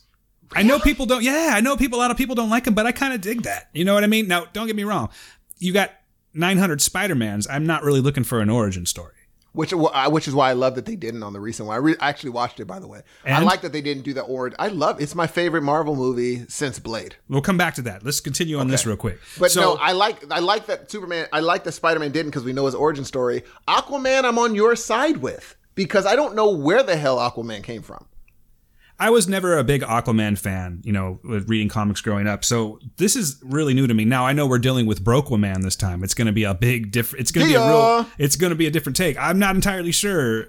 I 0.52 0.64
know 0.64 0.80
people 0.80 1.06
don't. 1.06 1.24
Yeah, 1.24 1.52
I 1.54 1.62
know 1.62 1.76
people. 1.78 1.98
A 2.00 2.02
lot 2.02 2.12
of 2.12 2.18
people 2.18 2.36
don't 2.36 2.50
like 2.50 2.64
them, 2.66 2.74
but 2.74 2.86
I 2.86 2.92
kind 2.92 3.14
of 3.14 3.22
dig 3.22 3.44
that. 3.44 3.70
You 3.74 3.84
know 3.86 3.94
what 3.94 4.04
I 4.04 4.08
mean? 4.08 4.28
Now, 4.28 4.46
don't 4.54 4.68
get 4.68 4.76
me 4.76 4.84
wrong. 4.84 5.10
You 5.60 5.74
got 5.74 5.92
900 6.34 6.82
Spider 6.82 7.16
Mans. 7.16 7.48
I'm 7.48 7.66
not 7.66 7.84
really 7.84 8.02
looking 8.02 8.24
for 8.24 8.42
an 8.42 8.50
origin 8.50 8.86
story. 8.86 9.14
Which, 9.56 9.74
which 9.74 10.28
is 10.28 10.36
why 10.36 10.50
I 10.50 10.54
love 10.54 10.76
that 10.76 10.86
they 10.86 10.96
didn't 10.96 11.24
on 11.24 11.34
the 11.34 11.40
recent 11.40 11.68
one. 11.68 11.76
I, 11.76 11.80
re- 11.80 11.96
I 12.00 12.10
actually 12.10 12.32
watched 12.32 12.60
it, 12.60 12.66
by 12.66 12.80
the 12.80 12.88
way. 12.88 13.02
I 13.26 13.40
like 13.42 13.62
that 13.62 13.72
they 13.72 13.82
didn't 13.82 14.04
do 14.04 14.14
the 14.14 14.22
origin. 14.22 14.58
I 14.60 14.68
love 14.68 15.02
it's 15.02 15.16
my 15.16 15.28
favorite 15.28 15.62
Marvel 15.62 15.96
movie 15.96 16.46
since 16.48 16.78
Blade. 16.78 17.16
We'll 17.30 17.42
come 17.42 17.58
back 17.58 17.74
to 17.76 17.82
that. 17.84 18.04
Let's 18.04 18.20
continue 18.20 18.60
on 18.60 18.68
this 18.68 18.86
real 18.86 18.98
quick. 18.98 19.20
But 19.40 19.52
so, 19.52 19.62
no, 19.62 19.74
I 19.76 19.94
like 19.94 20.30
I 20.32 20.40
like 20.40 20.66
that 20.68 20.92
Superman. 20.92 21.28
I 21.32 21.40
like 21.40 21.64
that 21.64 21.72
Spider 21.72 22.00
Man 22.00 22.12
didn't 22.12 22.32
because 22.32 22.44
we 22.44 22.54
know 22.54 22.66
his 22.66 22.76
origin 22.76 23.06
story. 23.06 23.44
Aquaman, 23.68 24.26
I'm 24.26 24.38
on 24.38 24.56
your 24.56 24.76
side 24.76 25.18
with 25.18 25.56
because 25.74 26.06
I 26.06 26.16
don't 26.16 26.36
know 26.36 26.50
where 26.52 26.84
the 26.84 26.96
hell 26.98 27.18
Aquaman 27.18 27.64
came 27.64 27.82
from. 27.82 28.06
I 28.98 29.10
was 29.10 29.28
never 29.28 29.58
a 29.58 29.64
big 29.64 29.82
Aquaman 29.82 30.38
fan, 30.38 30.82
you 30.86 30.94
know, 30.94 31.20
with 31.24 31.50
reading 31.50 31.68
comics 31.68 32.00
growing 32.00 32.28
up. 32.28 32.46
So 32.46 32.80
this 32.98 33.16
is 33.18 33.38
really 33.44 33.74
new 33.74 33.88
to 33.88 33.94
me. 33.94 34.06
Now 34.06 34.26
I 34.26 34.32
know 34.32 34.48
we're 34.48 34.58
dealing 34.60 34.86
with 34.86 35.04
Brokewoman 35.04 35.62
this 35.64 35.76
time. 35.76 36.04
It's 36.04 36.14
going 36.14 36.28
to 36.28 36.32
be 36.34 36.46
a 36.46 36.54
big 36.54 36.92
different. 36.92 37.22
It's 37.22 37.32
going 37.32 37.48
to 37.48 37.52
be 37.54 37.56
a 37.58 37.68
real. 37.68 38.08
It's 38.18 38.36
going 38.38 38.52
to 38.52 38.56
be 38.56 38.68
a 38.68 38.72
different 38.72 38.96
take. 38.96 39.18
I'm 39.18 39.38
not 39.38 39.54
entirely 39.56 39.92
sure 39.92 40.48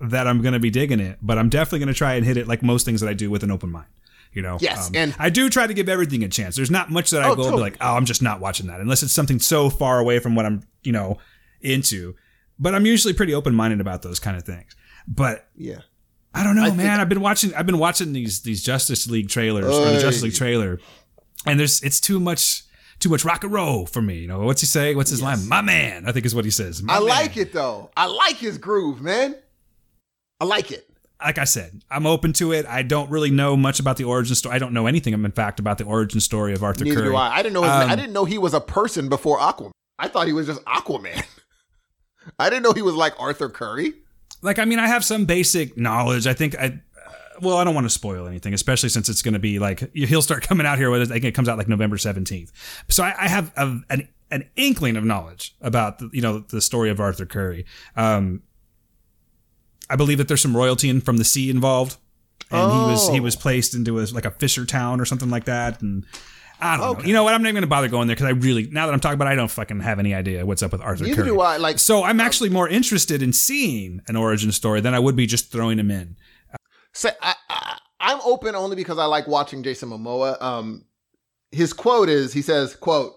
that 0.00 0.26
I'm 0.26 0.42
going 0.42 0.52
to 0.52 0.60
be 0.60 0.68
digging 0.70 1.00
it, 1.00 1.18
but 1.22 1.38
I'm 1.38 1.48
definitely 1.48 1.78
going 1.78 1.88
to 1.88 1.94
try 1.94 2.14
and 2.14 2.26
hit 2.26 2.36
it 2.36 2.46
like 2.46 2.62
most 2.62 2.84
things 2.84 3.00
that 3.00 3.08
I 3.08 3.14
do 3.14 3.30
with 3.30 3.42
an 3.42 3.50
open 3.50 3.70
mind. 3.70 3.86
You 4.32 4.42
know, 4.42 4.54
Um, 4.54 4.58
Yes, 4.60 4.90
and- 4.92 5.14
I 5.18 5.30
do 5.30 5.48
try 5.48 5.66
to 5.66 5.72
give 5.72 5.88
everything 5.88 6.22
a 6.24 6.28
chance. 6.28 6.56
There's 6.56 6.70
not 6.70 6.90
much 6.90 7.10
that 7.10 7.22
I 7.22 7.28
Oh, 7.30 7.34
go 7.36 7.42
and 7.42 7.42
be 7.42 7.44
totally. 7.44 7.62
like, 7.62 7.76
oh, 7.80 7.94
I'm 7.94 8.04
just 8.04 8.20
not 8.20 8.40
watching 8.40 8.66
that 8.66 8.80
unless 8.80 9.02
it's 9.04 9.12
something 9.12 9.38
so 9.38 9.70
far 9.70 10.00
away 10.00 10.18
from 10.18 10.34
what 10.34 10.44
I'm, 10.44 10.64
you 10.82 10.90
know, 10.92 11.18
into. 11.62 12.16
But 12.58 12.74
I'm 12.74 12.84
usually 12.84 13.14
pretty 13.14 13.32
open 13.32 13.54
minded 13.54 13.80
about 13.80 14.02
those 14.02 14.18
kind 14.18 14.36
of 14.36 14.42
things. 14.42 14.74
But 15.06 15.46
Yeah. 15.56 15.78
I 16.34 16.42
don't 16.42 16.56
know, 16.56 16.64
I 16.64 16.70
man. 16.72 17.00
I've 17.00 17.08
been 17.08 17.20
watching. 17.20 17.54
I've 17.54 17.66
been 17.66 17.78
watching 17.78 18.12
these 18.12 18.40
these 18.42 18.62
Justice 18.62 19.06
League 19.08 19.28
trailers 19.28 19.66
or 19.66 19.84
the 19.92 20.00
Justice 20.00 20.22
League 20.22 20.34
trailer, 20.34 20.80
and 21.46 21.58
there's 21.60 21.80
it's 21.82 22.00
too 22.00 22.18
much 22.18 22.62
too 22.98 23.08
much 23.08 23.24
rock 23.24 23.44
and 23.44 23.52
roll 23.52 23.86
for 23.86 24.02
me. 24.02 24.18
You 24.18 24.28
know 24.28 24.40
what's 24.40 24.60
he 24.60 24.66
say? 24.66 24.94
What's 24.94 25.10
his 25.10 25.22
line? 25.22 25.48
My 25.48 25.60
man. 25.60 26.04
I 26.06 26.12
think 26.12 26.26
is 26.26 26.34
what 26.34 26.44
he 26.44 26.50
says. 26.50 26.82
My 26.82 26.94
I 26.94 26.98
man. 26.98 27.08
like 27.08 27.36
it 27.36 27.52
though. 27.52 27.90
I 27.96 28.06
like 28.06 28.36
his 28.36 28.58
groove, 28.58 29.00
man. 29.00 29.36
I 30.40 30.44
like 30.44 30.70
it. 30.72 30.88
Like 31.22 31.38
I 31.38 31.44
said, 31.44 31.82
I'm 31.90 32.06
open 32.06 32.32
to 32.34 32.52
it. 32.52 32.66
I 32.66 32.82
don't 32.82 33.08
really 33.08 33.30
know 33.30 33.56
much 33.56 33.78
about 33.80 33.96
the 33.96 34.04
origin 34.04 34.34
story. 34.34 34.54
I 34.54 34.58
don't 34.58 34.74
know 34.74 34.86
anything, 34.86 35.14
in 35.14 35.30
fact, 35.32 35.58
about 35.60 35.78
the 35.78 35.84
origin 35.84 36.20
story 36.20 36.52
of 36.52 36.62
Arthur 36.62 36.84
Neither 36.84 36.96
Curry. 36.96 37.08
do 37.10 37.16
I. 37.16 37.36
I 37.36 37.42
didn't 37.42 37.54
know. 37.54 37.62
His, 37.62 37.70
Um, 37.70 37.90
I 37.90 37.96
didn't 37.96 38.12
know 38.12 38.24
he 38.24 38.36
was 38.36 38.52
a 38.52 38.60
person 38.60 39.08
before 39.08 39.38
Aquaman. 39.38 39.70
I 39.98 40.08
thought 40.08 40.26
he 40.26 40.32
was 40.32 40.46
just 40.46 40.62
Aquaman. 40.64 41.24
I 42.38 42.50
didn't 42.50 42.62
know 42.64 42.72
he 42.72 42.82
was 42.82 42.94
like 42.94 43.14
Arthur 43.18 43.48
Curry. 43.48 43.94
Like 44.44 44.58
I 44.60 44.64
mean, 44.64 44.78
I 44.78 44.86
have 44.86 45.04
some 45.04 45.24
basic 45.24 45.76
knowledge. 45.76 46.26
I 46.28 46.34
think 46.34 46.56
I. 46.56 46.66
uh, 46.66 46.70
Well, 47.40 47.56
I 47.56 47.64
don't 47.64 47.74
want 47.74 47.86
to 47.86 47.90
spoil 47.90 48.28
anything, 48.28 48.54
especially 48.54 48.90
since 48.90 49.08
it's 49.08 49.22
going 49.22 49.34
to 49.34 49.40
be 49.40 49.58
like 49.58 49.90
he'll 49.94 50.22
start 50.22 50.42
coming 50.48 50.66
out 50.66 50.78
here 50.78 50.90
with 50.90 51.02
it. 51.02 51.08
I 51.10 51.14
think 51.14 51.24
it 51.24 51.34
comes 51.34 51.48
out 51.48 51.58
like 51.58 51.68
November 51.68 51.98
seventeenth. 51.98 52.52
So 52.88 53.02
I, 53.02 53.14
I 53.24 53.28
have 53.28 53.52
a, 53.56 53.80
an 53.90 54.08
an 54.30 54.48
inkling 54.56 54.96
of 54.96 55.04
knowledge 55.04 55.54
about 55.60 55.98
the, 55.98 56.10
you 56.12 56.20
know 56.22 56.38
the 56.38 56.60
story 56.60 56.90
of 56.90 57.00
Arthur 57.00 57.26
Curry. 57.26 57.66
Um, 57.96 58.42
I 59.90 59.96
believe 59.96 60.18
that 60.18 60.28
there's 60.28 60.40
some 60.40 60.56
royalty 60.56 60.88
in, 60.88 61.00
from 61.00 61.18
the 61.18 61.24
sea 61.24 61.50
involved, 61.50 61.96
and 62.50 62.72
he 62.72 62.78
was 62.78 63.08
he 63.10 63.18
Oh. 63.20 63.22
was 63.22 63.36
placed 63.36 63.74
into 63.74 64.00
a, 64.00 64.04
like 64.12 64.24
a 64.24 64.30
fisher 64.30 64.64
town 64.64 65.00
or 65.00 65.04
something 65.04 65.30
like 65.30 65.44
that. 65.44 65.82
And 65.82 66.06
I 66.64 66.76
don't 66.76 66.98
know. 66.98 67.04
You 67.04 67.12
know 67.12 67.24
what? 67.24 67.34
I'm 67.34 67.42
not 67.42 67.48
even 67.48 67.56
going 67.56 67.62
to 67.62 67.68
bother 67.68 67.88
going 67.88 68.08
there 68.08 68.16
because 68.16 68.26
I 68.26 68.30
really, 68.30 68.68
now 68.70 68.86
that 68.86 68.92
I'm 68.92 69.00
talking 69.00 69.14
about, 69.14 69.28
it, 69.28 69.32
I 69.32 69.34
don't 69.34 69.50
fucking 69.50 69.80
have 69.80 69.98
any 69.98 70.14
idea 70.14 70.46
what's 70.46 70.62
up 70.62 70.72
with 70.72 70.80
Arthur 70.80 71.04
Neither 71.04 71.16
Curry. 71.16 71.28
do 71.28 71.40
I. 71.40 71.58
Like, 71.58 71.78
So 71.78 72.04
I'm 72.04 72.20
actually 72.20 72.48
more 72.48 72.68
interested 72.68 73.22
in 73.22 73.32
seeing 73.32 74.00
an 74.08 74.16
origin 74.16 74.50
story 74.50 74.80
than 74.80 74.94
I 74.94 74.98
would 74.98 75.14
be 75.14 75.26
just 75.26 75.52
throwing 75.52 75.78
him 75.78 75.90
in. 75.90 76.16
say, 76.92 77.10
I, 77.20 77.34
I, 77.50 77.78
I'm 78.00 78.20
open 78.24 78.54
only 78.54 78.76
because 78.76 78.98
I 78.98 79.04
like 79.04 79.26
watching 79.26 79.62
Jason 79.62 79.90
Momoa. 79.90 80.40
Um, 80.42 80.84
his 81.52 81.72
quote 81.72 82.08
is, 82.08 82.32
he 82.32 82.42
says, 82.42 82.74
"quote 82.74 83.14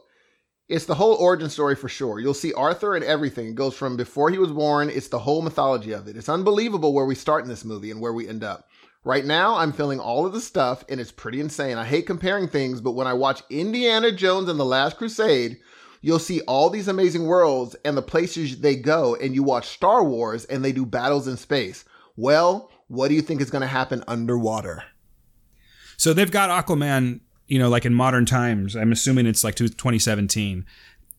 It's 0.70 0.86
the 0.86 0.95
whole 0.95 1.16
origin 1.16 1.50
story 1.50 1.76
for 1.76 1.89
sure. 1.89 2.20
You'll 2.20 2.34
see 2.34 2.54
Arthur 2.54 2.95
and 2.95 3.04
everything. 3.04 3.48
It 3.48 3.56
goes 3.56 3.76
from 3.76 3.98
before 3.98 4.30
he 4.30 4.38
was 4.38 4.52
born. 4.52 4.89
It's 4.89 5.08
the 5.08 5.20
whole 5.20 5.41
mythology 5.41 5.93
of 5.93 6.08
it. 6.08 6.18
It's 6.18 6.30
unbelievable 6.30 6.93
where 6.93 7.06
we 7.06 7.16
start 7.16 7.43
in 7.43 7.50
this 7.50 7.66
movie 7.66 7.91
and 7.91 8.02
where 8.02 8.14
we 8.14 8.28
end 8.28 8.43
up." 8.43 8.66
Right 9.08 9.24
now, 9.24 9.55
I'm 9.55 9.72
feeling 9.72 10.01
all 10.01 10.26
of 10.26 10.34
the 10.34 10.41
stuff, 10.41 10.84
and 10.89 10.99
it's 10.99 11.14
pretty 11.14 11.39
insane. 11.39 11.78
I 11.78 11.86
hate 11.86 12.05
comparing 12.05 12.49
things, 12.49 12.82
but 12.82 12.91
when 12.91 13.08
I 13.08 13.14
watch 13.14 13.41
Indiana 13.49 14.12
Jones 14.12 14.49
and 14.49 14.60
the 14.60 14.66
Last 14.66 14.97
Crusade, 14.97 15.60
you'll 16.01 16.20
see 16.20 16.41
all 16.41 16.70
these 16.70 16.89
amazing 16.89 17.26
worlds 17.26 17.74
and 17.86 17.95
the 17.95 18.01
places 18.01 18.60
they 18.60 18.76
go, 18.76 19.16
and 19.16 19.34
you 19.34 19.43
watch 19.43 19.70
Star 19.70 20.03
Wars 20.03 20.43
and 20.43 20.62
they 20.62 20.74
do 20.74 20.86
battles 20.86 21.26
in 21.26 21.38
space. 21.38 21.86
Well, 22.18 22.70
what 22.89 23.08
do 23.08 23.14
you 23.14 23.22
think 23.22 23.39
is 23.39 23.49
going 23.49 23.62
to 23.62 23.68
happen 23.68 24.03
underwater? 24.10 24.84
So 25.95 26.14
they've 26.14 26.30
got 26.30 26.49
Aquaman, 26.49 27.22
you 27.47 27.60
know, 27.60 27.70
like 27.70 27.86
in 27.86 27.93
modern 27.93 28.26
times. 28.26 28.76
I'm 28.76 28.91
assuming 28.91 29.26
it's 29.26 29.41
like 29.41 29.55
2017. 29.55 30.66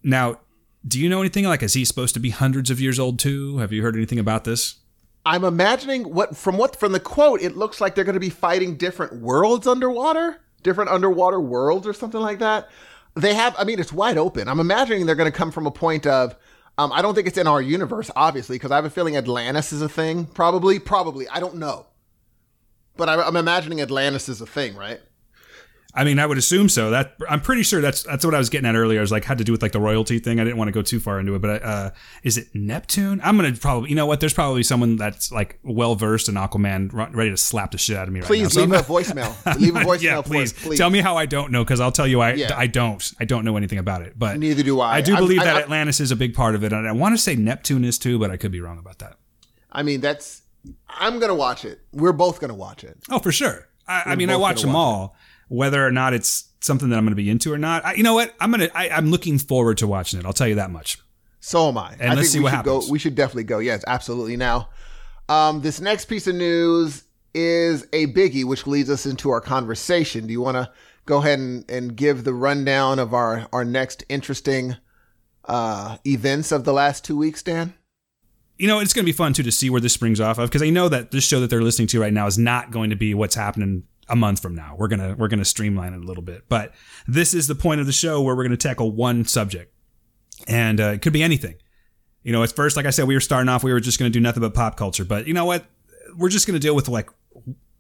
Now, 0.03 0.41
do 0.87 1.01
you 1.01 1.09
know 1.09 1.21
anything 1.21 1.47
like 1.47 1.63
is 1.63 1.73
he 1.73 1.87
supposed 1.87 2.13
to 2.13 2.21
be 2.21 2.29
hundreds 2.29 2.71
of 2.71 2.83
years 2.83 2.99
old 2.99 3.19
too? 3.19 3.57
Have 3.57 3.73
you 3.73 3.81
heard 3.81 3.97
anything 3.97 4.19
about 4.19 4.45
this? 4.45 4.75
I'm 5.27 5.45
imagining 5.45 6.15
what 6.15 6.37
from 6.37 6.57
what 6.57 6.77
from 6.77 6.93
the 6.93 7.01
quote, 7.01 7.43
it 7.43 7.57
looks 7.57 7.81
like 7.81 7.95
they're 7.95 8.05
going 8.05 8.15
to 8.15 8.21
be 8.21 8.31
fighting 8.31 8.77
different 8.77 9.21
worlds 9.21 9.67
underwater, 9.67 10.41
different 10.63 10.91
underwater 10.91 11.41
worlds 11.41 11.87
or 11.87 11.93
something 11.93 12.21
like 12.21 12.39
that. 12.39 12.69
They 13.15 13.35
have, 13.35 13.55
I 13.59 13.65
mean, 13.65 13.81
it's 13.81 13.93
wide 13.93 14.17
open. 14.17 14.49
I'm 14.49 14.61
imagining 14.61 15.07
they're 15.07 15.15
going 15.17 15.31
to 15.31 15.37
come 15.37 15.51
from 15.51 15.67
a 15.67 15.73
point 15.73 16.07
of, 16.07 16.37
um, 16.77 16.93
I 16.93 17.03
don't 17.03 17.15
think 17.15 17.27
it's 17.27 17.39
in 17.39 17.49
our 17.49 17.61
universe, 17.61 18.11
obviously, 18.15 18.57
because 18.57 18.71
I 18.71 18.77
have 18.77 18.85
a 18.85 18.91
feeling 18.91 19.17
Atlantis 19.17 19.73
is 19.73 19.83
a 19.83 19.89
thing. 19.89 20.27
Probably, 20.27 20.79
probably. 20.79 21.29
I 21.29 21.41
don't 21.41 21.57
know, 21.57 21.87
but 22.97 23.09
I, 23.09 23.21
I'm 23.21 23.37
imagining 23.37 23.81
Atlantis 23.81 24.29
is 24.29 24.41
a 24.41 24.47
thing, 24.47 24.77
right? 24.77 25.01
I 25.99 26.05
mean, 26.05 26.19
I 26.21 26.27
would 26.27 26.39
assume 26.39 26.69
so. 26.69 26.91
That 26.91 27.17
I'm 27.29 27.41
pretty 27.41 27.65
sure 27.65 27.81
that's 27.81 28.05
that's 28.05 28.25
what 28.25 28.33
I 28.35 28.39
was 28.39 28.49
getting 28.51 28.69
at 28.69 28.77
earlier. 28.77 29.01
I 29.01 29.03
was 29.03 29.11
like 29.11 29.25
had 29.25 29.39
to 29.39 29.45
do 29.45 29.51
with 29.53 29.63
like 29.63 29.73
the 29.73 29.81
royalty 29.81 30.21
thing. 30.21 30.39
I 30.39 30.45
didn't 30.45 30.57
want 30.57 30.69
to 30.69 30.73
go 30.73 30.81
too 30.81 31.01
far 31.01 31.19
into 31.19 31.35
it, 31.35 31.41
but 31.43 31.63
uh, 31.63 31.91
is 32.23 32.39
it 32.39 32.47
Neptune? 32.55 33.21
I'm 33.25 33.37
gonna 33.37 33.53
probably, 33.55 33.91
you 33.91 33.97
know 33.97 34.07
what? 34.07 34.21
There's 34.21 34.33
probably 34.33 34.63
someone 34.63 34.97
that's 34.97 35.33
like 35.33 35.59
well 35.65 35.97
versed 35.97 36.29
in 36.29 36.37
Aquaman, 36.37 36.91
ready 37.15 37.31
to 37.31 37.37
slap 37.37 37.73
the 37.73 37.79
shit 37.79 37.97
out 37.97 38.07
of 38.07 38.15
me 38.15 38.21
right 38.21 38.25
now. 38.25 38.29
Please 38.29 38.53
So 38.53 38.61
leave 38.61 38.73
I'm 38.73 38.79
a 38.79 38.83
voicemail. 38.83 39.59
Leave 39.61 39.75
a 39.77 39.81
voicemail 39.81 40.03
yeah, 40.03 40.23
please. 40.23 40.53
us, 40.55 40.63
please. 40.65 40.79
Tell 40.79 40.91
me 40.91 41.01
how 41.01 41.17
I 41.17 41.27
don't 41.27 41.51
know 41.51 41.65
because 41.65 41.81
I'll 41.81 41.91
tell 41.93 42.07
you 42.07 42.21
I 42.21 42.35
Yeah. 42.35 42.57
I 42.57 42.69
don't 42.69 43.03
I 43.19 43.25
don't 43.25 43.45
know 43.45 43.57
anything 43.57 43.79
about 43.79 44.03
it. 44.03 44.17
But 44.17 44.39
Neither 44.39 44.63
do 44.63 44.81
I. 44.81 44.97
I 44.97 45.01
do 45.01 45.17
believe 45.17 45.41
I- 45.41 45.45
that 45.47 45.57
I- 45.57 45.61
Atlantis 45.63 45.99
is 45.99 46.11
a 46.13 46.17
big 46.17 46.33
part 46.35 46.55
of 46.55 46.63
it, 46.63 46.73
and 46.73 46.87
I 46.87 46.93
want 46.93 47.15
to 47.17 47.19
say 47.21 47.35
Neptune 47.35 47.85
is 47.85 47.99
too, 47.99 48.19
but 48.19 48.31
I 48.31 48.37
could 48.37 48.53
be 48.53 48.61
wrong 48.61 48.79
about 48.79 48.99
that. 49.01 49.17
I 49.73 49.83
mean, 49.83 50.01
that's. 50.01 50.43
I'm 50.89 51.19
gonna 51.19 51.35
watch 51.35 51.65
it. 51.65 51.81
We're 51.93 52.13
both 52.13 52.41
gonna 52.41 52.55
watch 52.55 52.85
it. 52.85 52.99
Oh, 53.11 53.19
for 53.19 53.33
sure. 53.33 53.69
I, 53.87 54.03
I 54.13 54.15
mean, 54.17 54.29
I 54.29 54.37
watch 54.37 54.61
them 54.61 54.75
watch 54.75 54.77
all, 54.77 55.17
whether 55.49 55.85
or 55.85 55.91
not 55.91 56.15
it's 56.15 56.49
something 56.61 56.89
that 56.91 56.97
I'm 56.97 57.05
going 57.05 57.13
to 57.13 57.17
be 57.17 57.31
into 57.31 57.53
or 57.53 57.59
not. 57.59 57.85
I, 57.85 57.95
you 57.95 58.03
know 58.03 58.15
what? 58.15 58.35
I'm 58.41 58.51
gonna. 58.51 58.69
I, 58.75 58.91
I'm 58.91 59.11
looking 59.11 59.39
forward 59.39 59.79
to 59.79 59.87
watching 59.87 60.21
it. 60.21 60.27
I'll 60.27 60.33
tell 60.33 60.49
you 60.49 60.57
that 60.57 60.71
much. 60.71 60.99
So 61.41 61.69
am 61.69 61.79
I. 61.79 61.93
And 62.01 62.13
I 62.13 62.15
let's 62.15 62.21
think 62.21 62.27
see 62.27 62.39
we 62.39 62.45
what 62.45 62.51
should 62.51 62.57
happens. 62.57 62.87
Go, 62.87 62.93
we 62.93 62.99
should 62.99 63.15
definitely 63.15 63.45
go. 63.45 63.59
Yes, 63.59 63.85
absolutely. 63.87 64.37
Now, 64.37 64.69
um, 65.29 65.61
this 65.61 65.81
next 65.81 66.07
piece 66.07 66.27
of 66.27 66.35
news 66.35 67.05
is 67.35 67.85
a 67.93 68.09
biggie, 68.09 68.45
which 68.45 68.67
leads 68.67 68.91
us 68.91 69.07
into 69.07 69.31
our 69.31 69.41
conversation. 69.41 70.27
Do 70.27 70.33
you 70.33 70.41
want 70.41 70.57
to 70.57 70.71
go 71.07 71.19
ahead 71.19 71.39
and, 71.39 71.69
and 71.71 71.97
give 71.97 72.25
the 72.25 72.35
rundown 72.35 72.99
of 72.99 73.15
our 73.15 73.47
our 73.53 73.65
next 73.65 74.05
interesting 74.09 74.77
uh, 75.45 75.97
events 76.07 76.53
of 76.53 76.65
the 76.65 76.73
last 76.73 77.05
two 77.05 77.17
weeks, 77.17 77.43
Dan? 77.43 77.75
You 78.59 78.67
know, 78.67 78.81
it's 78.81 78.93
going 78.93 79.05
to 79.05 79.09
be 79.09 79.17
fun 79.17 79.33
too 79.35 79.45
to 79.45 79.53
see 79.53 79.71
where 79.71 79.81
this 79.81 79.93
springs 79.93 80.21
off 80.21 80.39
of 80.39 80.51
because 80.51 80.63
I 80.63 80.71
know 80.71 80.89
that 80.89 81.13
this 81.13 81.25
show 81.25 81.39
that 81.41 81.49
they're 81.49 81.63
listening 81.63 81.87
to 81.89 82.01
right 82.01 82.13
now 82.13 82.27
is 82.27 82.39
not 82.39 82.73
going 82.73 82.91
to 82.91 82.97
be 82.97 83.15
what's 83.15 83.37
happening 83.37 83.85
a 84.09 84.17
month 84.17 84.41
from 84.41 84.55
now. 84.55 84.75
We're 84.77 84.89
gonna 84.89 85.15
we're 85.17 85.29
gonna 85.29 85.45
streamline 85.45 85.95
it 85.95 85.99
a 85.99 86.07
little 86.07 86.23
bit, 86.23 86.45
but 86.49 86.75
this 87.07 87.35
is 87.35 87.47
the 87.47 87.55
point 87.55 87.81
of 87.81 87.87
the 87.87 87.93
show 87.93 88.21
where 88.21 88.35
we're 88.35 88.45
going 88.45 88.57
to 88.57 88.69
tackle 88.69 88.91
one 88.91 89.25
subject, 89.25 89.73
and 90.47 90.81
uh, 90.81 90.93
it 90.93 91.03
could 91.03 91.13
be 91.13 91.23
anything. 91.23 91.57
You 92.23 92.33
know, 92.33 92.43
at 92.43 92.53
first, 92.53 92.77
like 92.77 92.87
I 92.87 92.91
said, 92.91 93.07
we 93.07 93.15
were 93.15 93.21
starting 93.21 93.49
off, 93.49 93.63
we 93.63 93.73
were 93.73 93.81
just 93.81 93.99
going 93.99 94.11
to 94.11 94.17
do 94.17 94.21
nothing 94.21 94.41
but 94.41 94.53
pop 94.53 94.77
culture, 94.77 95.05
but 95.05 95.27
you 95.27 95.35
know 95.35 95.45
what? 95.45 95.65
We're 96.17 96.29
just 96.29 96.47
going 96.47 96.59
to 96.59 96.61
deal 96.61 96.75
with 96.75 96.89
like 96.89 97.09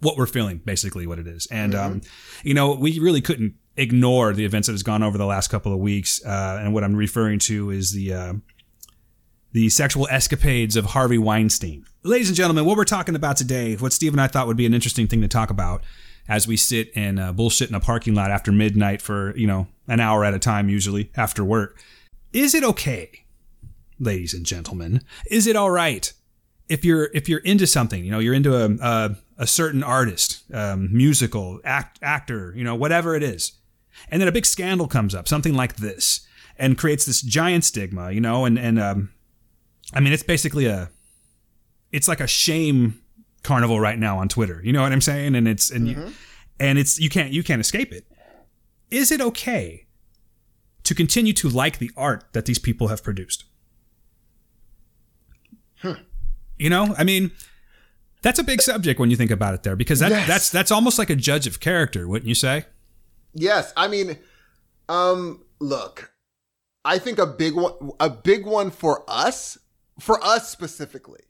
what 0.01 0.16
we're 0.16 0.26
feeling, 0.26 0.59
basically 0.64 1.07
what 1.07 1.18
it 1.18 1.26
is. 1.26 1.47
And 1.51 1.74
um, 1.74 2.01
you 2.43 2.55
know, 2.55 2.74
we 2.74 2.99
really 2.99 3.20
couldn't 3.20 3.55
ignore 3.76 4.33
the 4.33 4.45
events 4.45 4.66
that 4.66 4.72
has 4.72 4.83
gone 4.83 5.03
over 5.03 5.18
the 5.18 5.26
last 5.26 5.49
couple 5.49 5.72
of 5.72 5.79
weeks. 5.79 6.24
Uh, 6.24 6.61
and 6.61 6.74
what 6.74 6.85
I'm 6.85 6.95
referring 6.97 7.39
to 7.41 7.70
is 7.70 7.93
the 7.93 8.12
uh, 8.12 8.33
the 9.53 9.68
sexual 9.68 10.07
escapades 10.11 10.76
of 10.76 10.87
Harvey 10.87 11.18
Weinstein. 11.18 11.85
Ladies 12.03 12.29
and 12.29 12.37
gentlemen, 12.37 12.64
what 12.64 12.76
we're 12.76 12.85
talking 12.85 13.14
about 13.14 13.37
today, 13.37 13.74
what 13.76 13.93
Steve 13.93 14.12
and 14.12 14.20
I 14.20 14.26
thought 14.26 14.47
would 14.47 14.57
be 14.57 14.66
an 14.66 14.74
interesting 14.74 15.07
thing 15.07 15.20
to 15.22 15.29
talk 15.29 15.51
about 15.51 15.83
as 16.29 16.47
we 16.47 16.57
sit 16.57 16.91
and 16.95 17.18
uh, 17.18 17.33
bullshit 17.33 17.68
in 17.68 17.74
a 17.74 17.81
parking 17.81 18.14
lot 18.14 18.31
after 18.31 18.53
midnight 18.53 19.01
for, 19.01 19.37
you 19.37 19.47
know, 19.47 19.66
an 19.87 20.01
hour 20.01 20.24
at 20.24 20.35
a 20.35 20.39
time, 20.39 20.68
usually 20.68 21.11
after 21.16 21.45
work. 21.45 21.81
Is 22.33 22.55
it 22.55 22.62
okay, 22.62 23.24
ladies 23.99 24.35
and 24.35 24.45
gentlemen? 24.45 25.03
Is 25.31 25.47
it 25.47 25.57
all 25.57 25.70
right 25.70 26.12
if 26.68 26.85
you're 26.85 27.11
if 27.14 27.29
you're 27.29 27.41
into 27.41 27.66
something, 27.66 28.05
you 28.05 28.11
know, 28.11 28.18
you're 28.18 28.35
into 28.35 28.55
a 28.55 28.70
a, 28.81 29.16
a 29.39 29.47
certain 29.47 29.83
artist, 29.83 30.43
um, 30.53 30.89
musical, 30.93 31.61
act, 31.64 31.99
actor, 32.03 32.53
you 32.57 32.64
know, 32.64 32.74
whatever 32.74 33.14
it 33.14 33.22
is, 33.22 33.53
and 34.11 34.20
then 34.20 34.29
a 34.29 34.33
big 34.33 34.47
scandal 34.47 34.87
comes 34.87 35.14
up, 35.14 35.26
something 35.26 35.55
like 35.55 35.76
this, 35.76 36.26
and 36.59 36.79
creates 36.79 37.05
this 37.05 37.22
giant 37.22 37.64
stigma, 37.64 38.12
you 38.12 38.20
know, 38.20 38.45
and 38.45 38.59
and 38.59 38.79
um, 38.79 39.11
I 39.93 40.01
mean, 40.01 40.12
it's 40.12 40.22
basically 40.22 40.66
a, 40.66 40.91
it's 41.93 42.09
like 42.09 42.20
a 42.20 42.26
shame 42.26 43.01
carnival 43.43 43.80
right 43.80 43.99
now 43.99 44.18
on 44.18 44.28
Twitter. 44.28 44.61
You 44.64 44.72
know 44.72 44.82
what 44.82 44.93
I'm 44.93 45.01
saying? 45.01 45.34
And 45.34 45.47
it's 45.49 45.70
and 45.70 45.89
you, 45.89 46.12
and 46.61 46.78
it's 46.78 46.99
you 46.99 47.09
can't 47.09 47.32
you 47.32 47.43
can't 47.43 47.61
escape 47.61 47.93
it. 47.93 48.07
Is 48.91 49.11
it 49.12 49.20
okay 49.20 49.86
to 50.84 50.95
continue 50.95 51.32
to 51.34 51.49
like 51.49 51.78
the 51.78 51.91
art 51.97 52.24
that 52.32 52.47
these 52.47 52.59
people 52.59 52.89
have 52.89 53.03
produced? 53.03 53.45
You 56.59 56.70
know, 56.70 56.95
I 56.99 57.05
mean, 57.05 57.30
that's 58.22 58.41
a 58.41 58.43
big 58.43 58.61
subject 58.61 58.99
when 58.99 59.11
you 59.11 59.16
think 59.16 59.30
about 59.30 59.55
it 59.55 59.62
there, 59.62 59.76
because 59.76 60.01
that, 60.01 60.11
Yes. 60.11 60.26
that's 60.26 60.51
that's 60.51 60.70
almost 60.72 60.99
like 60.99 61.09
a 61.09 61.14
judge 61.14 61.47
of 61.47 61.61
character, 61.61 62.09
wouldn't 62.09 62.28
you 62.28 62.34
say? 62.34 62.64
Yes, 63.32 63.72
I 63.76 63.86
mean, 63.86 64.18
um, 64.89 65.45
look, 65.61 66.12
I 66.84 66.99
think 66.99 67.18
a 67.18 67.26
big 67.26 67.55
one, 67.55 67.74
a 68.01 68.11
big 68.11 68.45
one 68.45 68.70
for 68.72 69.05
us, 69.07 69.57
for 70.01 70.22
us 70.24 70.49
specifically. 70.51 71.20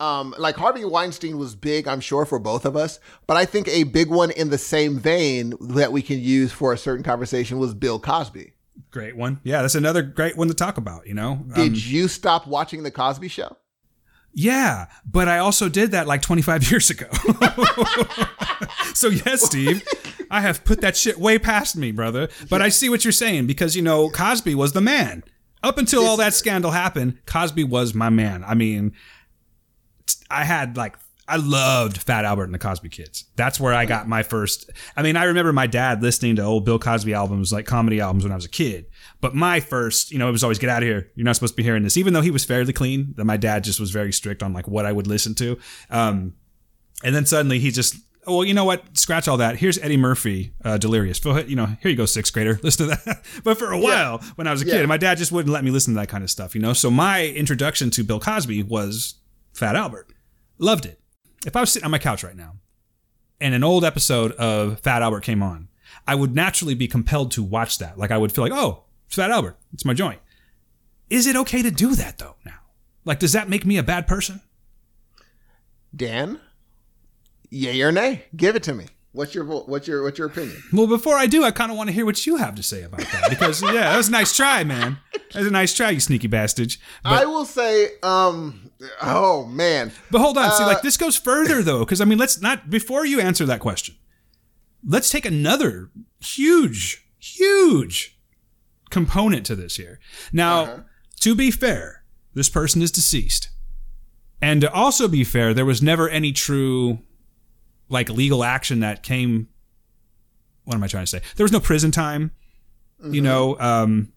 Um, 0.00 0.34
like 0.38 0.56
Harvey 0.56 0.84
Weinstein 0.84 1.38
was 1.38 1.54
big, 1.54 1.86
I'm 1.86 2.00
sure, 2.00 2.24
for 2.26 2.38
both 2.38 2.64
of 2.64 2.76
us, 2.76 2.98
but 3.28 3.36
I 3.36 3.44
think 3.44 3.68
a 3.68 3.84
big 3.84 4.08
one 4.10 4.30
in 4.32 4.50
the 4.50 4.58
same 4.58 4.98
vein 4.98 5.54
that 5.60 5.92
we 5.92 6.02
can 6.02 6.18
use 6.20 6.50
for 6.52 6.72
a 6.72 6.78
certain 6.78 7.04
conversation 7.04 7.58
was 7.58 7.74
Bill 7.74 8.00
Cosby. 8.00 8.52
Great 8.90 9.16
one. 9.16 9.40
Yeah, 9.44 9.62
that's 9.62 9.76
another 9.76 10.02
great 10.02 10.36
one 10.36 10.48
to 10.48 10.54
talk 10.54 10.78
about. 10.78 11.06
You 11.06 11.14
know, 11.14 11.44
Did 11.54 11.68
Um, 11.68 11.74
you 11.76 12.08
stop 12.08 12.46
watching 12.46 12.82
the 12.82 12.90
Cosby 12.90 13.28
Show? 13.28 13.56
Yeah, 14.32 14.86
but 15.08 15.28
I 15.28 15.38
also 15.38 15.68
did 15.68 15.92
that 15.92 16.08
like 16.08 16.22
25 16.22 16.64
years 16.70 16.90
ago. 16.90 17.06
so 18.94 19.08
yes, 19.08 19.42
Steve, 19.42 19.86
I 20.30 20.40
have 20.40 20.64
put 20.64 20.80
that 20.80 20.96
shit 20.96 21.18
way 21.18 21.38
past 21.38 21.76
me, 21.76 21.92
brother. 21.92 22.28
But 22.50 22.62
I 22.62 22.68
see 22.68 22.88
what 22.88 23.04
you're 23.04 23.12
saying 23.12 23.46
because 23.46 23.76
you 23.76 23.82
know 23.82 24.10
Cosby 24.10 24.54
was 24.54 24.72
the 24.72 24.80
man. 24.80 25.22
Up 25.62 25.78
until 25.78 26.04
all 26.04 26.16
that 26.18 26.34
scandal 26.34 26.72
happened, 26.72 27.18
Cosby 27.26 27.64
was 27.64 27.94
my 27.94 28.10
man. 28.10 28.44
I 28.44 28.54
mean, 28.54 28.92
I 30.30 30.44
had 30.44 30.76
like 30.76 30.96
I 31.26 31.36
loved 31.36 32.02
Fat 32.02 32.26
Albert 32.26 32.44
and 32.44 32.54
the 32.54 32.58
Cosby 32.58 32.90
Kids. 32.90 33.24
That's 33.34 33.58
where 33.58 33.72
I 33.72 33.86
got 33.86 34.06
my 34.06 34.22
first. 34.22 34.68
I 34.94 35.00
mean, 35.02 35.16
I 35.16 35.24
remember 35.24 35.54
my 35.54 35.66
dad 35.66 36.02
listening 36.02 36.36
to 36.36 36.42
old 36.42 36.66
Bill 36.66 36.78
Cosby 36.78 37.14
albums, 37.14 37.50
like 37.50 37.64
comedy 37.64 37.98
albums, 37.98 38.24
when 38.24 38.32
I 38.32 38.34
was 38.34 38.44
a 38.44 38.50
kid. 38.50 38.86
But 39.22 39.34
my 39.34 39.58
first, 39.60 40.10
you 40.10 40.18
know, 40.18 40.28
it 40.28 40.32
was 40.32 40.44
always 40.44 40.58
get 40.58 40.68
out 40.68 40.82
of 40.82 40.86
here. 40.86 41.10
You're 41.14 41.24
not 41.24 41.34
supposed 41.36 41.54
to 41.54 41.56
be 41.56 41.62
hearing 41.62 41.82
this, 41.82 41.96
even 41.96 42.12
though 42.12 42.20
he 42.20 42.30
was 42.30 42.44
fairly 42.44 42.74
clean. 42.74 43.14
That 43.16 43.24
my 43.24 43.38
dad 43.38 43.64
just 43.64 43.80
was 43.80 43.90
very 43.90 44.12
strict 44.12 44.42
on 44.42 44.52
like 44.52 44.68
what 44.68 44.84
I 44.84 44.92
would 44.92 45.06
listen 45.06 45.34
to. 45.36 45.58
Um, 45.88 46.34
and 47.02 47.14
then 47.14 47.24
suddenly 47.24 47.58
he 47.58 47.70
just, 47.70 47.96
oh, 48.26 48.36
well, 48.36 48.44
you 48.44 48.52
know 48.52 48.64
what? 48.66 48.84
Scratch 48.98 49.26
all 49.26 49.38
that. 49.38 49.56
Here's 49.56 49.78
Eddie 49.78 49.96
Murphy, 49.96 50.52
uh, 50.62 50.76
Delirious. 50.76 51.24
You 51.24 51.56
know, 51.56 51.66
here 51.80 51.90
you 51.90 51.96
go, 51.96 52.04
sixth 52.04 52.34
grader. 52.34 52.60
Listen 52.62 52.90
to 52.90 53.00
that. 53.06 53.22
but 53.44 53.56
for 53.58 53.72
a 53.72 53.78
while, 53.80 54.18
when 54.36 54.46
I 54.46 54.50
was 54.52 54.60
a 54.60 54.66
Yeah. 54.66 54.74
kid, 54.74 54.88
my 54.88 54.98
dad 54.98 55.16
just 55.16 55.32
wouldn't 55.32 55.54
let 55.54 55.64
me 55.64 55.70
listen 55.70 55.94
to 55.94 56.00
that 56.00 56.10
kind 56.10 56.22
of 56.22 56.30
stuff, 56.30 56.54
you 56.54 56.60
know. 56.60 56.74
So 56.74 56.90
my 56.90 57.24
introduction 57.28 57.88
to 57.92 58.04
Bill 58.04 58.20
Cosby 58.20 58.62
was 58.64 59.14
Fat 59.54 59.76
Albert. 59.76 60.08
Loved 60.58 60.86
it. 60.86 61.00
If 61.46 61.56
I 61.56 61.60
was 61.60 61.72
sitting 61.72 61.84
on 61.84 61.90
my 61.90 61.98
couch 61.98 62.24
right 62.24 62.36
now 62.36 62.54
and 63.40 63.54
an 63.54 63.64
old 63.64 63.84
episode 63.84 64.32
of 64.32 64.80
Fat 64.80 65.02
Albert 65.02 65.22
came 65.22 65.42
on, 65.42 65.68
I 66.06 66.14
would 66.14 66.34
naturally 66.34 66.74
be 66.74 66.88
compelled 66.88 67.30
to 67.32 67.42
watch 67.42 67.78
that. 67.78 67.98
Like 67.98 68.10
I 68.10 68.18
would 68.18 68.32
feel 68.32 68.44
like, 68.44 68.52
oh, 68.52 68.84
it's 69.06 69.16
Fat 69.16 69.30
Albert. 69.30 69.56
It's 69.72 69.84
my 69.84 69.94
joint. 69.94 70.20
Is 71.10 71.26
it 71.26 71.36
okay 71.36 71.62
to 71.62 71.70
do 71.70 71.94
that 71.94 72.18
though 72.18 72.36
now? 72.44 72.52
Like, 73.04 73.18
does 73.18 73.32
that 73.32 73.48
make 73.48 73.64
me 73.64 73.76
a 73.76 73.82
bad 73.82 74.06
person? 74.06 74.40
Dan, 75.94 76.40
yay 77.50 77.80
or 77.82 77.92
nay? 77.92 78.24
Give 78.34 78.56
it 78.56 78.62
to 78.64 78.74
me. 78.74 78.86
What's 79.12 79.32
your 79.32 79.44
what's 79.44 79.86
your 79.86 80.02
what's 80.02 80.18
your 80.18 80.26
opinion? 80.26 80.60
Well, 80.72 80.88
before 80.88 81.14
I 81.14 81.26
do, 81.26 81.44
I 81.44 81.52
kind 81.52 81.70
of 81.70 81.76
want 81.76 81.88
to 81.88 81.92
hear 81.92 82.04
what 82.04 82.26
you 82.26 82.36
have 82.36 82.56
to 82.56 82.64
say 82.64 82.82
about 82.82 83.00
that 83.00 83.30
because 83.30 83.62
yeah, 83.62 83.72
that 83.72 83.96
was 83.96 84.08
a 84.08 84.10
nice 84.10 84.34
try, 84.34 84.64
man. 84.64 84.98
That 85.12 85.38
was 85.40 85.46
a 85.46 85.52
nice 85.52 85.72
try, 85.72 85.90
you 85.90 86.00
sneaky 86.00 86.26
bastard. 86.26 86.74
But, 87.04 87.12
I 87.12 87.24
will 87.26 87.44
say, 87.44 87.90
um, 88.02 88.63
oh 89.02 89.46
man, 89.46 89.92
but 90.10 90.20
hold 90.20 90.36
on, 90.38 90.50
see, 90.52 90.62
Uh, 90.62 90.66
like 90.66 90.82
this 90.82 90.96
goes 90.96 91.16
further 91.16 91.62
though, 91.62 91.80
because 91.80 92.00
I 92.00 92.04
mean, 92.04 92.18
let's 92.18 92.40
not 92.40 92.70
before 92.70 93.04
you 93.06 93.20
answer 93.20 93.44
that 93.46 93.60
question. 93.60 93.94
Let's 94.86 95.08
take 95.10 95.24
another 95.24 95.90
huge, 96.20 97.06
huge 97.18 98.18
component 98.90 99.46
to 99.46 99.56
this 99.56 99.76
here. 99.76 99.98
Now, 100.32 100.62
Uh-huh. 100.62 100.82
to 101.20 101.34
be 101.34 101.50
fair, 101.50 102.04
this 102.34 102.48
person 102.48 102.82
is 102.82 102.90
deceased, 102.90 103.48
and 104.42 104.60
to 104.60 104.70
also 104.72 105.08
be 105.08 105.24
fair, 105.24 105.54
there 105.54 105.64
was 105.64 105.80
never 105.82 106.08
any 106.08 106.32
true, 106.32 106.98
like 107.88 108.08
legal 108.10 108.44
action 108.44 108.80
that 108.80 109.02
came. 109.02 109.48
What 110.64 110.74
am 110.74 110.82
I 110.82 110.86
trying 110.88 111.04
to 111.04 111.10
say? 111.10 111.20
There 111.36 111.44
was 111.44 111.52
no 111.52 111.60
prison 111.60 111.90
time. 111.90 112.30
You 113.10 113.20
know, 113.20 113.58
um, 113.60 114.12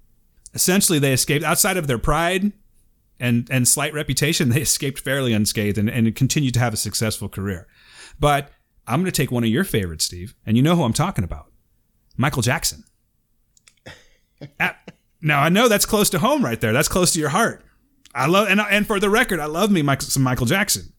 essentially 0.54 0.98
they 0.98 1.12
escaped 1.12 1.44
outside 1.44 1.76
of 1.76 1.88
their 1.88 1.98
pride 1.98 2.54
and 3.20 3.48
and 3.52 3.68
slight 3.68 3.94
reputation. 3.94 4.50
They 4.58 4.62
escaped 4.62 5.00
fairly 5.00 5.34
unscathed 5.34 5.78
and, 5.78 5.90
and 5.90 6.16
continued 6.16 6.54
to 6.56 6.60
have 6.60 6.74
a 6.74 6.78
successful 6.78 7.30
career. 7.30 7.68
But 8.20 8.52
I'm 8.88 9.02
going 9.02 9.12
to 9.12 9.12
take 9.12 9.32
one 9.32 9.44
of 9.44 9.50
your 9.50 9.64
favorites, 9.64 10.06
Steve, 10.06 10.34
and 10.46 10.56
you 10.58 10.64
know 10.64 10.76
who 10.76 10.84
I'm 10.84 10.94
talking 10.94 11.24
about, 11.24 11.52
Michael 12.16 12.42
Jackson. 12.42 12.84
Now 15.22 15.42
I 15.42 15.50
know 15.50 15.68
that's 15.68 15.86
close 15.86 16.10
to 16.12 16.20
home 16.20 16.44
right 16.44 16.60
there. 16.60 16.74
That's 16.74 16.88
close 16.88 17.14
to 17.14 17.20
your 17.20 17.30
heart. 17.30 17.64
I 18.14 18.28
love 18.28 18.48
and 18.50 18.62
and 18.62 18.86
for 18.86 19.00
the 19.00 19.10
record, 19.10 19.40
I 19.40 19.46
love 19.46 19.72
me 19.72 19.82
Michael, 19.82 20.08
some 20.08 20.24
Michael 20.24 20.46
Jackson. 20.46 20.94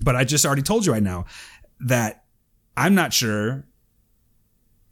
But 0.00 0.16
I 0.16 0.24
just 0.24 0.46
already 0.46 0.62
told 0.62 0.86
you 0.86 0.92
right 0.92 1.02
now 1.02 1.24
that 1.80 2.24
I'm 2.76 2.94
not 2.94 3.12
sure 3.12 3.66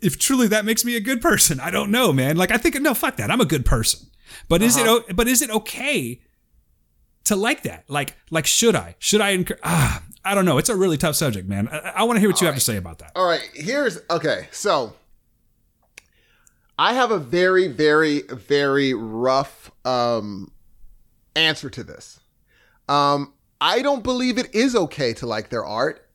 if 0.01 0.19
truly 0.19 0.49
that 0.49 0.65
makes 0.65 0.85
me 0.85 0.97
a 0.97 1.01
good 1.01 1.21
person. 1.21 1.61
I 1.61 1.71
don't 1.71 1.91
know, 1.91 2.13
man. 2.13 2.37
Like 2.37 2.51
I 2.51 2.57
think 2.57 2.81
no, 2.81 2.95
fuck 2.95 3.17
that. 3.17 3.31
I'm 3.31 3.41
a 3.41 3.47
good 3.47 3.65
person. 3.65 4.09
But 4.49 4.63
is 4.63 4.77
it 4.77 4.87
uh-huh. 4.87 5.15
but 5.15 5.29
is 5.29 5.43
it 5.43 5.51
okay 5.51 6.21
to 7.27 7.37
like 7.37 7.63
that? 7.63 7.85
Like 7.89 8.17
like 8.31 8.47
should 8.47 8.75
I? 8.75 8.97
Should 8.99 9.21
I 9.21 9.31
encourage 9.31 9.61
ah 9.63 10.03
I 10.27 10.35
don't 10.35 10.45
know. 10.45 10.59
It's 10.59 10.69
a 10.69 10.75
really 10.75 10.97
tough 10.97 11.15
subject, 11.15 11.49
man. 11.49 11.69
I, 11.69 11.79
I 11.79 12.03
want 12.03 12.17
to 12.17 12.21
hear 12.21 12.29
what 12.29 12.41
you 12.41 12.49
have 12.49 12.57
to 12.57 12.61
say 12.61 12.77
about 12.77 12.99
that. 12.99 13.13
All 13.15 13.29
right, 13.29 13.49
here's 13.55 14.01
okay. 14.11 14.49
So 14.51 14.95
I 16.77 16.95
have 16.95 17.13
a 17.13 17.19
very, 17.19 17.69
very, 17.69 18.23
very 18.23 18.93
rough 18.93 19.71
um, 19.85 20.51
answer 21.37 21.71
to 21.71 21.85
this. 21.85 22.19
Um, 22.89 23.35
I 23.61 23.83
don't 23.83 24.03
believe 24.03 24.37
it 24.37 24.53
is 24.53 24.75
okay 24.75 25.15
to 25.15 25.27
like 25.27 25.49
their 25.49 25.65
art, 25.65 26.09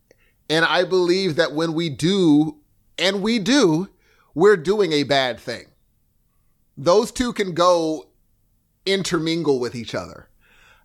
and 0.50 0.66
I 0.66 0.84
believe 0.84 1.38
that 1.38 1.54
when 1.54 1.74
we 1.74 1.90
do, 1.90 2.58
and 2.98 3.22
we 3.22 3.40
do, 3.40 3.88
we're 4.36 4.58
doing 4.58 4.92
a 4.92 5.04
bad 5.04 5.40
thing. 5.40 5.68
Those 6.78 7.14
two 7.14 7.32
can 7.32 7.54
go 7.54 8.08
intermingle 8.86 9.60
with 9.60 9.74
each 9.74 9.96
other. 9.96 10.28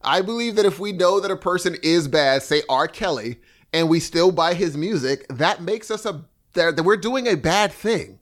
I 0.06 0.22
believe 0.22 0.56
that 0.56 0.64
if 0.64 0.78
we 0.78 0.92
know 0.92 1.20
that 1.20 1.30
a 1.30 1.36
person 1.36 1.76
is 1.82 2.06
bad, 2.08 2.42
say 2.42 2.62
R. 2.68 2.86
Kelly, 2.88 3.40
and 3.72 3.88
we 3.88 4.00
still 4.00 4.30
buy 4.30 4.54
his 4.54 4.76
music, 4.76 5.26
that 5.28 5.60
makes 5.60 5.90
us 5.90 6.06
a 6.06 6.24
that 6.54 6.82
we're 6.84 6.96
doing 6.96 7.26
a 7.26 7.34
bad 7.34 7.70
thing. 7.72 8.18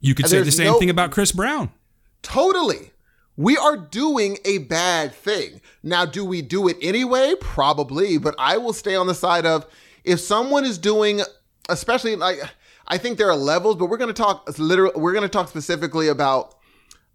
You 0.00 0.14
could 0.14 0.26
And 0.26 0.30
say 0.30 0.42
the 0.42 0.52
same 0.52 0.66
no- 0.66 0.78
thing 0.78 0.90
about 0.90 1.10
Chris 1.10 1.32
Brown. 1.32 1.72
Totally. 2.22 2.92
We 3.36 3.56
are 3.56 3.76
doing 3.76 4.38
a 4.44 4.58
bad 4.58 5.12
thing. 5.12 5.60
Now, 5.82 6.04
do 6.04 6.24
we 6.24 6.42
do 6.42 6.68
it 6.68 6.76
anyway? 6.80 7.34
Probably, 7.40 8.18
but 8.18 8.34
I 8.38 8.58
will 8.58 8.72
stay 8.74 8.94
on 8.94 9.06
the 9.08 9.14
side 9.14 9.46
of 9.46 9.66
if 10.04 10.20
someone 10.20 10.64
is 10.64 10.78
doing, 10.78 11.22
especially 11.68 12.14
like, 12.14 12.38
I 12.86 12.98
think 12.98 13.18
there 13.18 13.30
are 13.30 13.36
levels, 13.36 13.76
but 13.76 13.86
we're 13.86 13.96
going 13.96 14.14
to 14.14 14.22
talk 14.22 14.48
literally, 14.58 14.92
we're 14.94 15.12
going 15.14 15.22
to 15.22 15.28
talk 15.28 15.48
specifically 15.48 16.08
about 16.08 16.54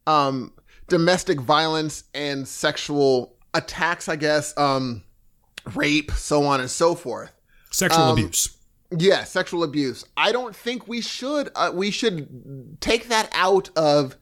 um, 0.07 0.51
domestic 0.89 1.39
violence 1.39 2.03
and 2.13 2.47
sexual 2.47 3.36
attacks, 3.57 4.07
I 4.07 4.15
guess, 4.15 4.55
um, 4.57 5.03
rape, 5.75 6.11
so 6.11 6.43
on 6.45 6.59
and 6.61 6.69
so 6.69 6.95
forth. 6.95 7.31
Sexual 7.71 8.03
Um, 8.03 8.11
abuse. 8.17 8.49
Yeah, 8.97 9.25
sexual 9.25 9.63
abuse. 9.63 10.05
I 10.15 10.31
don't 10.31 10.55
think 10.55 10.87
we 10.87 11.01
should. 11.01 11.49
Uh, 11.55 11.71
we 11.73 11.91
should 11.91 12.77
take 12.79 13.09
that 13.09 13.29
out 13.33 13.69
of 13.75 14.15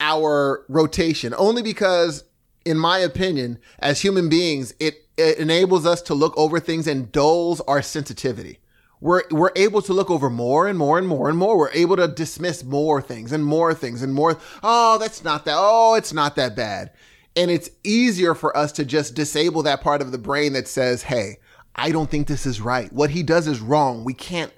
our 0.00 0.64
rotation, 0.68 1.34
only 1.38 1.62
because, 1.62 2.24
in 2.64 2.78
my 2.78 2.98
opinion, 2.98 3.58
as 3.78 4.02
human 4.02 4.28
beings, 4.28 4.74
it, 4.78 5.06
it 5.16 5.38
enables 5.38 5.86
us 5.86 6.02
to 6.02 6.14
look 6.14 6.36
over 6.36 6.60
things 6.60 6.86
and 6.86 7.10
dulls 7.10 7.60
our 7.62 7.80
sensitivity. 7.82 8.58
We're 9.00 9.22
we're 9.30 9.52
able 9.56 9.80
to 9.82 9.92
look 9.92 10.10
over 10.10 10.28
more 10.28 10.66
and 10.66 10.76
more 10.76 10.98
and 10.98 11.06
more 11.06 11.28
and 11.28 11.38
more. 11.38 11.56
We're 11.56 11.70
able 11.72 11.96
to 11.96 12.08
dismiss 12.08 12.64
more 12.64 13.00
things 13.00 13.32
and 13.32 13.44
more 13.44 13.72
things 13.72 14.02
and 14.02 14.12
more. 14.12 14.38
Oh, 14.62 14.98
that's 14.98 15.22
not 15.22 15.44
that. 15.44 15.54
Oh, 15.56 15.94
it's 15.94 16.12
not 16.12 16.34
that 16.36 16.56
bad. 16.56 16.90
And 17.38 17.50
it's 17.50 17.70
easier 17.84 18.34
for 18.34 18.54
us 18.56 18.72
to 18.72 18.84
just 18.84 19.14
disable 19.14 19.62
that 19.62 19.80
part 19.80 20.02
of 20.02 20.12
the 20.12 20.18
brain 20.18 20.52
that 20.54 20.68
says, 20.68 21.04
"Hey, 21.04 21.38
I 21.78 21.92
don't 21.92 22.10
think 22.10 22.26
this 22.26 22.44
is 22.44 22.60
right. 22.60 22.92
What 22.92 23.10
he 23.10 23.22
does 23.22 23.46
is 23.46 23.60
wrong. 23.60 24.04
We 24.04 24.12
can't 24.12 24.52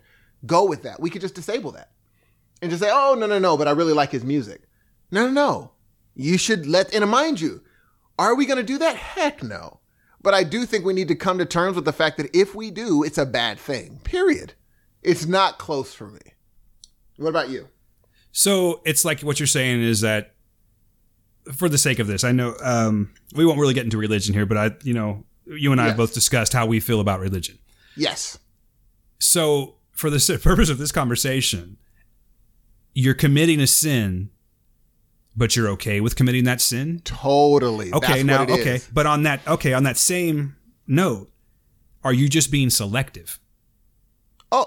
go 0.46 0.64
with 0.64 0.82
that. 0.84 1.00
We 1.00 1.10
could 1.10 1.20
just 1.20 1.34
disable 1.34 1.72
that 1.72 1.90
and 2.62 2.70
just 2.70 2.82
say, 2.82 2.90
oh, 2.90 3.14
no, 3.14 3.26
no, 3.26 3.38
no, 3.38 3.58
but 3.58 3.68
I 3.68 3.72
really 3.72 3.92
like 3.92 4.10
his 4.10 4.24
music. 4.24 4.62
No, 5.10 5.26
no, 5.26 5.32
no. 5.32 5.72
You 6.14 6.38
should 6.38 6.66
let, 6.66 6.94
and 6.94 7.08
mind 7.10 7.40
you, 7.40 7.62
are 8.18 8.34
we 8.34 8.46
going 8.46 8.56
to 8.56 8.62
do 8.62 8.78
that? 8.78 8.96
Heck 8.96 9.42
no. 9.42 9.80
But 10.22 10.34
I 10.34 10.44
do 10.44 10.64
think 10.64 10.84
we 10.84 10.94
need 10.94 11.08
to 11.08 11.14
come 11.14 11.38
to 11.38 11.46
terms 11.46 11.76
with 11.76 11.84
the 11.84 11.92
fact 11.92 12.16
that 12.16 12.34
if 12.34 12.54
we 12.54 12.70
do, 12.70 13.02
it's 13.02 13.18
a 13.18 13.26
bad 13.26 13.58
thing, 13.58 14.00
period. 14.04 14.54
It's 15.02 15.26
not 15.26 15.58
close 15.58 15.94
for 15.94 16.08
me. 16.08 16.20
What 17.16 17.28
about 17.28 17.50
you? 17.50 17.68
So 18.32 18.80
it's 18.84 19.04
like 19.04 19.20
what 19.20 19.40
you're 19.40 19.46
saying 19.46 19.82
is 19.82 20.00
that, 20.02 20.34
for 21.54 21.68
the 21.68 21.78
sake 21.78 21.98
of 21.98 22.06
this, 22.06 22.24
I 22.24 22.32
know 22.32 22.54
um, 22.62 23.12
we 23.34 23.44
won't 23.44 23.58
really 23.58 23.74
get 23.74 23.84
into 23.84 23.96
religion 23.98 24.34
here, 24.34 24.46
but 24.46 24.56
I, 24.56 24.70
you 24.82 24.94
know, 24.94 25.24
you 25.46 25.72
and 25.72 25.80
I 25.80 25.84
have 25.84 25.92
Yes. 25.92 25.96
both 25.96 26.14
discussed 26.14 26.52
how 26.52 26.66
we 26.66 26.80
feel 26.80 27.00
about 27.00 27.20
religion. 27.20 27.58
Yes. 27.96 28.38
So, 29.18 29.76
for 29.92 30.10
the 30.10 30.38
purpose 30.42 30.68
of 30.70 30.78
this 30.78 30.92
conversation, 30.92 31.76
you're 32.94 33.14
committing 33.14 33.60
a 33.60 33.66
sin, 33.66 34.30
but 35.36 35.56
you're 35.56 35.68
okay 35.70 36.00
with 36.00 36.16
committing 36.16 36.44
that 36.44 36.60
sin. 36.60 37.00
Totally. 37.04 37.92
Okay, 37.92 38.12
That's 38.14 38.24
now 38.24 38.40
what 38.40 38.50
it 38.50 38.60
okay, 38.60 38.74
is. 38.76 38.88
but 38.92 39.06
on 39.06 39.22
that 39.24 39.40
okay, 39.46 39.72
on 39.72 39.84
that 39.84 39.96
same 39.96 40.56
note, 40.86 41.30
are 42.04 42.12
you 42.12 42.28
just 42.28 42.50
being 42.50 42.70
selective? 42.70 43.38
Oh, 44.52 44.66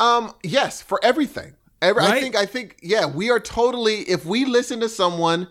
um, 0.00 0.32
yes, 0.42 0.80
for 0.82 1.00
everything. 1.02 1.54
Every, 1.80 2.02
I 2.02 2.18
think, 2.20 2.34
I 2.34 2.44
think, 2.44 2.78
yeah, 2.82 3.06
we 3.06 3.30
are 3.30 3.38
totally. 3.38 4.00
If 4.00 4.24
we 4.26 4.44
listen 4.44 4.80
to 4.80 4.88
someone 4.88 5.46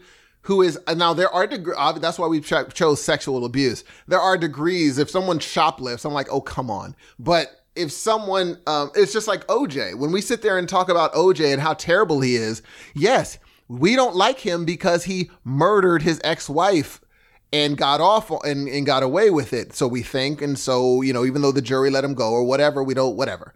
who 0.47 0.61
is 0.61 0.79
now, 0.95 1.13
there 1.13 1.29
are 1.29 1.45
degrees. 1.45 1.75
That's 1.97 2.17
why 2.17 2.27
we 2.27 2.39
cho- 2.39 2.69
chose 2.69 3.03
sexual 3.03 3.43
abuse. 3.43 3.83
There 4.07 4.21
are 4.21 4.37
degrees. 4.37 4.97
If 4.97 5.09
someone 5.09 5.39
shoplifts, 5.39 6.05
I'm 6.05 6.13
like, 6.13 6.29
oh, 6.31 6.39
come 6.39 6.71
on. 6.71 6.95
But 7.19 7.65
if 7.75 7.91
someone, 7.91 8.57
um, 8.65 8.89
it's 8.95 9.11
just 9.11 9.27
like 9.27 9.45
OJ. 9.47 9.95
When 9.95 10.13
we 10.13 10.21
sit 10.21 10.41
there 10.41 10.57
and 10.57 10.69
talk 10.69 10.87
about 10.87 11.11
OJ 11.11 11.51
and 11.51 11.61
how 11.61 11.73
terrible 11.73 12.21
he 12.21 12.37
is, 12.37 12.61
yes, 12.95 13.39
we 13.67 13.97
don't 13.97 14.15
like 14.15 14.39
him 14.39 14.63
because 14.63 15.03
he 15.03 15.29
murdered 15.43 16.01
his 16.01 16.21
ex-wife 16.23 17.01
and 17.51 17.75
got 17.75 17.99
off 17.99 18.31
and, 18.45 18.69
and 18.69 18.85
got 18.85 19.03
away 19.03 19.29
with 19.29 19.51
it. 19.51 19.75
So 19.75 19.85
we 19.85 20.01
think, 20.01 20.41
and 20.41 20.57
so 20.57 21.01
you 21.01 21.11
know, 21.11 21.25
even 21.25 21.41
though 21.41 21.51
the 21.51 21.61
jury 21.61 21.89
let 21.89 22.05
him 22.05 22.13
go 22.13 22.31
or 22.31 22.45
whatever, 22.45 22.81
we 22.81 22.93
don't 22.93 23.17
whatever. 23.17 23.53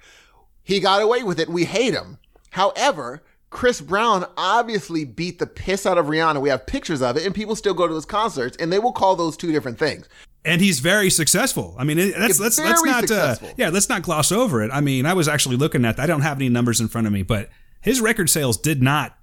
He 0.61 0.81
got 0.81 1.01
away 1.01 1.23
with 1.23 1.39
it. 1.39 1.47
We 1.47 1.63
hate 1.63 1.93
him. 1.93 2.17
However, 2.49 3.23
Chris 3.51 3.81
Brown 3.81 4.25
obviously 4.37 5.05
beat 5.05 5.37
the 5.37 5.45
piss 5.45 5.85
out 5.85 5.97
of 5.97 6.07
Rihanna. 6.07 6.41
We 6.41 6.49
have 6.49 6.65
pictures 6.65 7.01
of 7.01 7.17
it, 7.17 7.25
and 7.25 7.35
people 7.35 7.55
still 7.55 7.73
go 7.73 7.87
to 7.87 7.93
his 7.93 8.05
concerts, 8.05 8.57
and 8.57 8.71
they 8.73 8.79
will 8.79 8.93
call 8.93 9.15
those 9.15 9.37
two 9.37 9.51
different 9.51 9.77
things. 9.77 10.07
And 10.43 10.59
he's 10.61 10.79
very 10.79 11.09
successful. 11.11 11.75
I 11.77 11.83
mean, 11.83 11.97
that's 11.97 12.39
let's 12.39 12.57
let's 12.57 12.83
not 12.83 13.11
uh, 13.11 13.35
yeah, 13.57 13.69
let's 13.69 13.89
not 13.89 14.01
gloss 14.01 14.31
over 14.31 14.63
it. 14.63 14.71
I 14.73 14.81
mean, 14.81 15.05
I 15.05 15.13
was 15.13 15.27
actually 15.27 15.57
looking 15.57 15.85
at. 15.85 15.97
That. 15.97 16.03
I 16.03 16.07
don't 16.07 16.21
have 16.21 16.37
any 16.37 16.49
numbers 16.49 16.81
in 16.81 16.87
front 16.87 17.05
of 17.05 17.13
me, 17.13 17.21
but 17.21 17.49
his 17.81 18.01
record 18.01 18.29
sales 18.29 18.57
did 18.57 18.81
not 18.81 19.15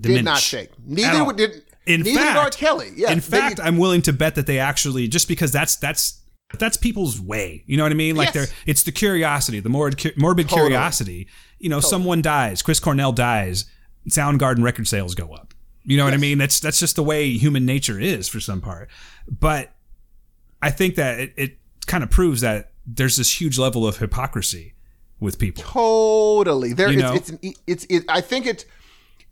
diminish. 0.00 0.18
Did 0.20 0.24
not 0.24 0.38
shake. 0.40 0.70
Neither 0.84 1.32
did. 1.34 1.62
In 1.86 2.00
neither 2.00 2.18
fact, 2.18 2.34
did 2.34 2.40
R. 2.40 2.50
Kelly. 2.50 2.90
Yeah. 2.96 3.10
in 3.12 3.18
they- 3.18 3.20
fact, 3.20 3.60
I'm 3.62 3.76
willing 3.76 4.02
to 4.02 4.12
bet 4.12 4.34
that 4.36 4.46
they 4.46 4.58
actually 4.58 5.06
just 5.06 5.28
because 5.28 5.52
that's 5.52 5.76
that's 5.76 6.22
that's 6.58 6.76
people's 6.76 7.20
way. 7.20 7.62
You 7.66 7.76
know 7.76 7.82
what 7.82 7.92
I 7.92 7.96
mean? 7.96 8.16
Like 8.16 8.34
Yes. 8.34 8.48
they're 8.48 8.56
it's 8.66 8.82
the 8.82 8.92
curiosity, 8.92 9.60
the 9.60 9.68
morbid 9.68 10.16
morbid 10.16 10.48
Totally. 10.48 10.68
curiosity. 10.70 11.28
You 11.58 11.68
know, 11.68 11.80
someone 11.80 12.20
dies, 12.22 12.62
Chris 12.62 12.80
Cornell 12.80 13.12
dies, 13.12 13.64
Soundgarden 14.08 14.62
record 14.62 14.88
sales 14.88 15.14
go 15.14 15.32
up. 15.32 15.54
You 15.84 15.96
know 15.96 16.04
what 16.04 16.14
I 16.14 16.18
mean? 16.18 16.38
That's 16.38 16.60
that's 16.60 16.80
just 16.80 16.96
the 16.96 17.02
way 17.02 17.30
human 17.36 17.66
nature 17.66 18.00
is 18.00 18.28
for 18.28 18.40
some 18.40 18.60
part. 18.60 18.88
But 19.28 19.72
I 20.62 20.70
think 20.70 20.94
that 20.96 21.20
it, 21.20 21.34
it 21.36 21.58
kind 21.86 22.02
of 22.02 22.10
proves 22.10 22.40
that 22.40 22.72
there's 22.86 23.16
this 23.16 23.40
huge 23.40 23.58
level 23.58 23.86
of 23.86 23.98
hypocrisy 23.98 24.74
with 25.20 25.38
people. 25.38 25.62
Totally. 25.62 26.72
There, 26.72 26.90
You 26.90 27.00
it's, 27.00 27.16
it's, 27.16 27.30
an, 27.30 27.52
it's, 27.66 27.84
it, 27.90 28.04
I 28.08 28.20
think 28.20 28.46
it, 28.46 28.64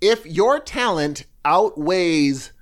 if 0.00 0.26
your 0.26 0.60
talent 0.60 1.24
outweighs 1.44 2.52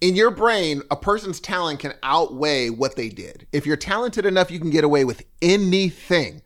in 0.00 0.16
your 0.16 0.30
brain, 0.30 0.82
a 0.90 0.96
person's 0.96 1.40
talent 1.40 1.80
can 1.80 1.94
outweigh 2.02 2.70
what 2.70 2.96
they 2.96 3.08
did. 3.08 3.46
If 3.52 3.66
you're 3.66 3.76
talented 3.76 4.26
enough, 4.26 4.50
you 4.50 4.58
can 4.58 4.70
get 4.70 4.84
away 4.84 5.04
with 5.04 5.24
anything. 5.40 6.42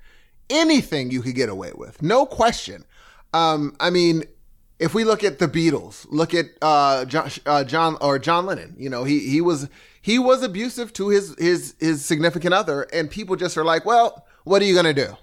anything 0.49 1.11
you 1.11 1.23
could 1.23 1.35
get 1.35 1.49
away 1.49 1.73
with, 1.75 2.03
no 2.03 2.27
question. 2.27 2.85
Um, 3.35 3.77
I 3.81 3.91
mean, 3.91 4.23
if 4.79 4.95
we 4.95 5.05
look 5.05 5.25
at 5.25 5.39
the 5.39 5.49
Beatles, 5.49 6.07
look 6.11 6.35
at 6.35 6.47
uh, 6.61 7.05
John, 7.07 7.31
uh, 7.47 7.65
John 7.65 7.97
or 8.01 8.19
John 8.19 8.47
Lennon. 8.47 8.75
You 8.79 8.91
know, 8.91 9.05
he 9.05 9.21
he 9.21 9.41
was 9.41 9.69
he 10.03 10.19
was 10.19 10.43
abusive 10.43 10.93
to 10.95 11.09
his 11.09 11.35
his 11.39 11.75
his 11.81 12.05
significant 12.05 12.55
other, 12.55 12.83
and 12.93 13.11
people 13.11 13.37
just 13.37 13.57
are 13.57 13.65
like, 13.65 13.85
well, 13.85 14.27
what 14.45 14.61
are 14.63 14.67
you 14.67 14.75
gonna 14.75 14.95
do? 14.95 15.17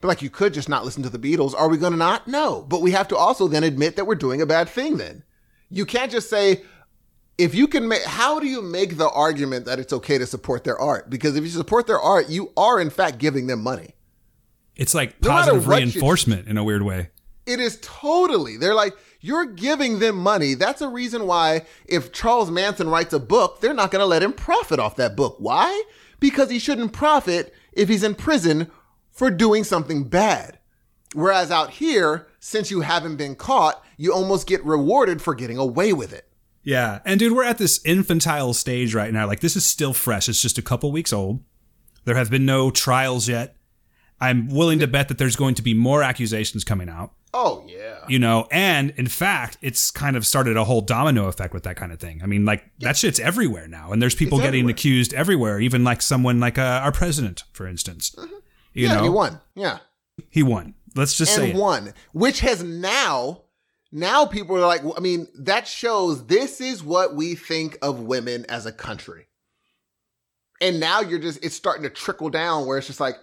But 0.00 0.08
like, 0.08 0.22
you 0.22 0.30
could 0.30 0.54
just 0.54 0.68
not 0.68 0.84
listen 0.84 1.02
to 1.02 1.10
the 1.10 1.18
Beatles. 1.18 1.54
Are 1.54 1.68
we 1.68 1.76
gonna 1.76 1.96
not? 1.96 2.26
No, 2.26 2.62
but 2.62 2.80
we 2.80 2.92
have 2.92 3.08
to 3.08 3.16
also 3.16 3.46
then 3.46 3.62
admit 3.62 3.96
that 3.96 4.06
we're 4.06 4.14
doing 4.14 4.40
a 4.40 4.46
bad 4.46 4.68
thing. 4.68 4.96
Then 4.96 5.22
you 5.70 5.86
can't 5.86 6.10
just 6.10 6.30
say. 6.30 6.62
If 7.38 7.54
you 7.54 7.66
can 7.66 7.88
make, 7.88 8.04
how 8.04 8.38
do 8.38 8.46
you 8.46 8.60
make 8.60 8.98
the 8.98 9.08
argument 9.08 9.64
that 9.64 9.78
it's 9.78 9.92
okay 9.92 10.18
to 10.18 10.26
support 10.26 10.64
their 10.64 10.78
art? 10.78 11.08
Because 11.08 11.34
if 11.34 11.42
you 11.42 11.48
support 11.48 11.86
their 11.86 11.98
art, 11.98 12.28
you 12.28 12.52
are 12.58 12.78
in 12.78 12.90
fact 12.90 13.18
giving 13.18 13.46
them 13.46 13.62
money. 13.62 13.94
It's 14.76 14.94
like 14.94 15.18
positive 15.20 15.66
no 15.66 15.76
reinforcement 15.76 16.46
in 16.46 16.58
a 16.58 16.62
weird 16.62 16.82
way. 16.82 17.08
It 17.46 17.60
is 17.60 17.78
totally. 17.82 18.56
They're 18.56 18.74
like, 18.74 18.94
you're 19.20 19.46
giving 19.46 19.98
them 19.98 20.16
money. 20.16 20.54
That's 20.54 20.80
a 20.80 20.88
reason 20.88 21.26
why 21.26 21.66
if 21.86 22.12
Charles 22.12 22.50
Manson 22.50 22.88
writes 22.88 23.12
a 23.12 23.20
book, 23.20 23.60
they're 23.60 23.74
not 23.74 23.90
going 23.90 24.00
to 24.00 24.06
let 24.06 24.22
him 24.22 24.32
profit 24.32 24.78
off 24.78 24.96
that 24.96 25.16
book. 25.16 25.36
Why? 25.38 25.84
Because 26.20 26.50
he 26.50 26.58
shouldn't 26.58 26.92
profit 26.92 27.52
if 27.72 27.88
he's 27.88 28.04
in 28.04 28.14
prison 28.14 28.70
for 29.10 29.30
doing 29.30 29.64
something 29.64 30.08
bad. 30.08 30.58
Whereas 31.14 31.50
out 31.50 31.70
here, 31.70 32.28
since 32.40 32.70
you 32.70 32.80
haven't 32.80 33.16
been 33.16 33.34
caught, 33.34 33.84
you 33.96 34.12
almost 34.12 34.46
get 34.46 34.64
rewarded 34.64 35.20
for 35.20 35.34
getting 35.34 35.58
away 35.58 35.92
with 35.92 36.12
it. 36.12 36.28
Yeah. 36.62 37.00
And 37.04 37.18
dude, 37.18 37.32
we're 37.32 37.44
at 37.44 37.58
this 37.58 37.80
infantile 37.84 38.54
stage 38.54 38.94
right 38.94 39.12
now. 39.12 39.26
Like, 39.26 39.40
this 39.40 39.56
is 39.56 39.66
still 39.66 39.92
fresh. 39.92 40.28
It's 40.28 40.40
just 40.40 40.58
a 40.58 40.62
couple 40.62 40.90
weeks 40.92 41.12
old. 41.12 41.42
There 42.04 42.14
have 42.14 42.30
been 42.30 42.46
no 42.46 42.70
trials 42.70 43.28
yet. 43.28 43.56
I'm 44.20 44.48
willing 44.48 44.78
to 44.78 44.86
bet 44.86 45.08
that 45.08 45.18
there's 45.18 45.36
going 45.36 45.56
to 45.56 45.62
be 45.62 45.74
more 45.74 46.02
accusations 46.02 46.64
coming 46.64 46.88
out. 46.88 47.12
Oh 47.34 47.64
yeah. 47.66 48.04
You 48.08 48.18
know, 48.18 48.46
and 48.50 48.90
in 48.96 49.06
fact, 49.06 49.56
it's 49.62 49.90
kind 49.90 50.16
of 50.16 50.26
started 50.26 50.56
a 50.56 50.64
whole 50.64 50.82
domino 50.82 51.28
effect 51.28 51.54
with 51.54 51.62
that 51.62 51.76
kind 51.76 51.92
of 51.92 51.98
thing. 51.98 52.20
I 52.22 52.26
mean, 52.26 52.44
like 52.44 52.64
yeah. 52.78 52.88
that 52.88 52.96
shit's 52.96 53.18
everywhere 53.18 53.68
now, 53.68 53.92
and 53.92 54.02
there's 54.02 54.14
people 54.14 54.38
it's 54.38 54.46
getting 54.46 54.60
everywhere. 54.60 54.72
accused 54.72 55.14
everywhere. 55.14 55.60
Even 55.60 55.84
like 55.84 56.02
someone 56.02 56.40
like 56.40 56.58
uh, 56.58 56.80
our 56.82 56.92
president, 56.92 57.44
for 57.52 57.66
instance. 57.66 58.10
Mm-hmm. 58.10 58.34
You 58.74 58.86
yeah, 58.86 58.94
know, 58.96 59.02
he 59.02 59.08
won. 59.08 59.40
Yeah, 59.54 59.78
he 60.28 60.42
won. 60.42 60.74
Let's 60.94 61.16
just 61.16 61.38
and 61.38 61.52
say 61.52 61.58
won, 61.58 61.94
which 62.12 62.40
has 62.40 62.62
now. 62.62 63.42
Now 63.94 64.24
people 64.24 64.56
are 64.56 64.66
like, 64.66 64.80
I 64.96 65.00
mean, 65.00 65.28
that 65.38 65.68
shows 65.68 66.26
this 66.26 66.62
is 66.62 66.82
what 66.82 67.14
we 67.14 67.34
think 67.34 67.76
of 67.82 68.00
women 68.00 68.46
as 68.48 68.64
a 68.64 68.72
country. 68.72 69.26
And 70.62 70.80
now 70.80 71.00
you're 71.00 71.18
just, 71.18 71.44
it's 71.44 71.54
starting 71.54 71.82
to 71.82 71.90
trickle 71.90 72.30
down 72.30 72.66
where 72.66 72.78
it's 72.78 72.86
just 72.86 73.00
like, 73.00 73.16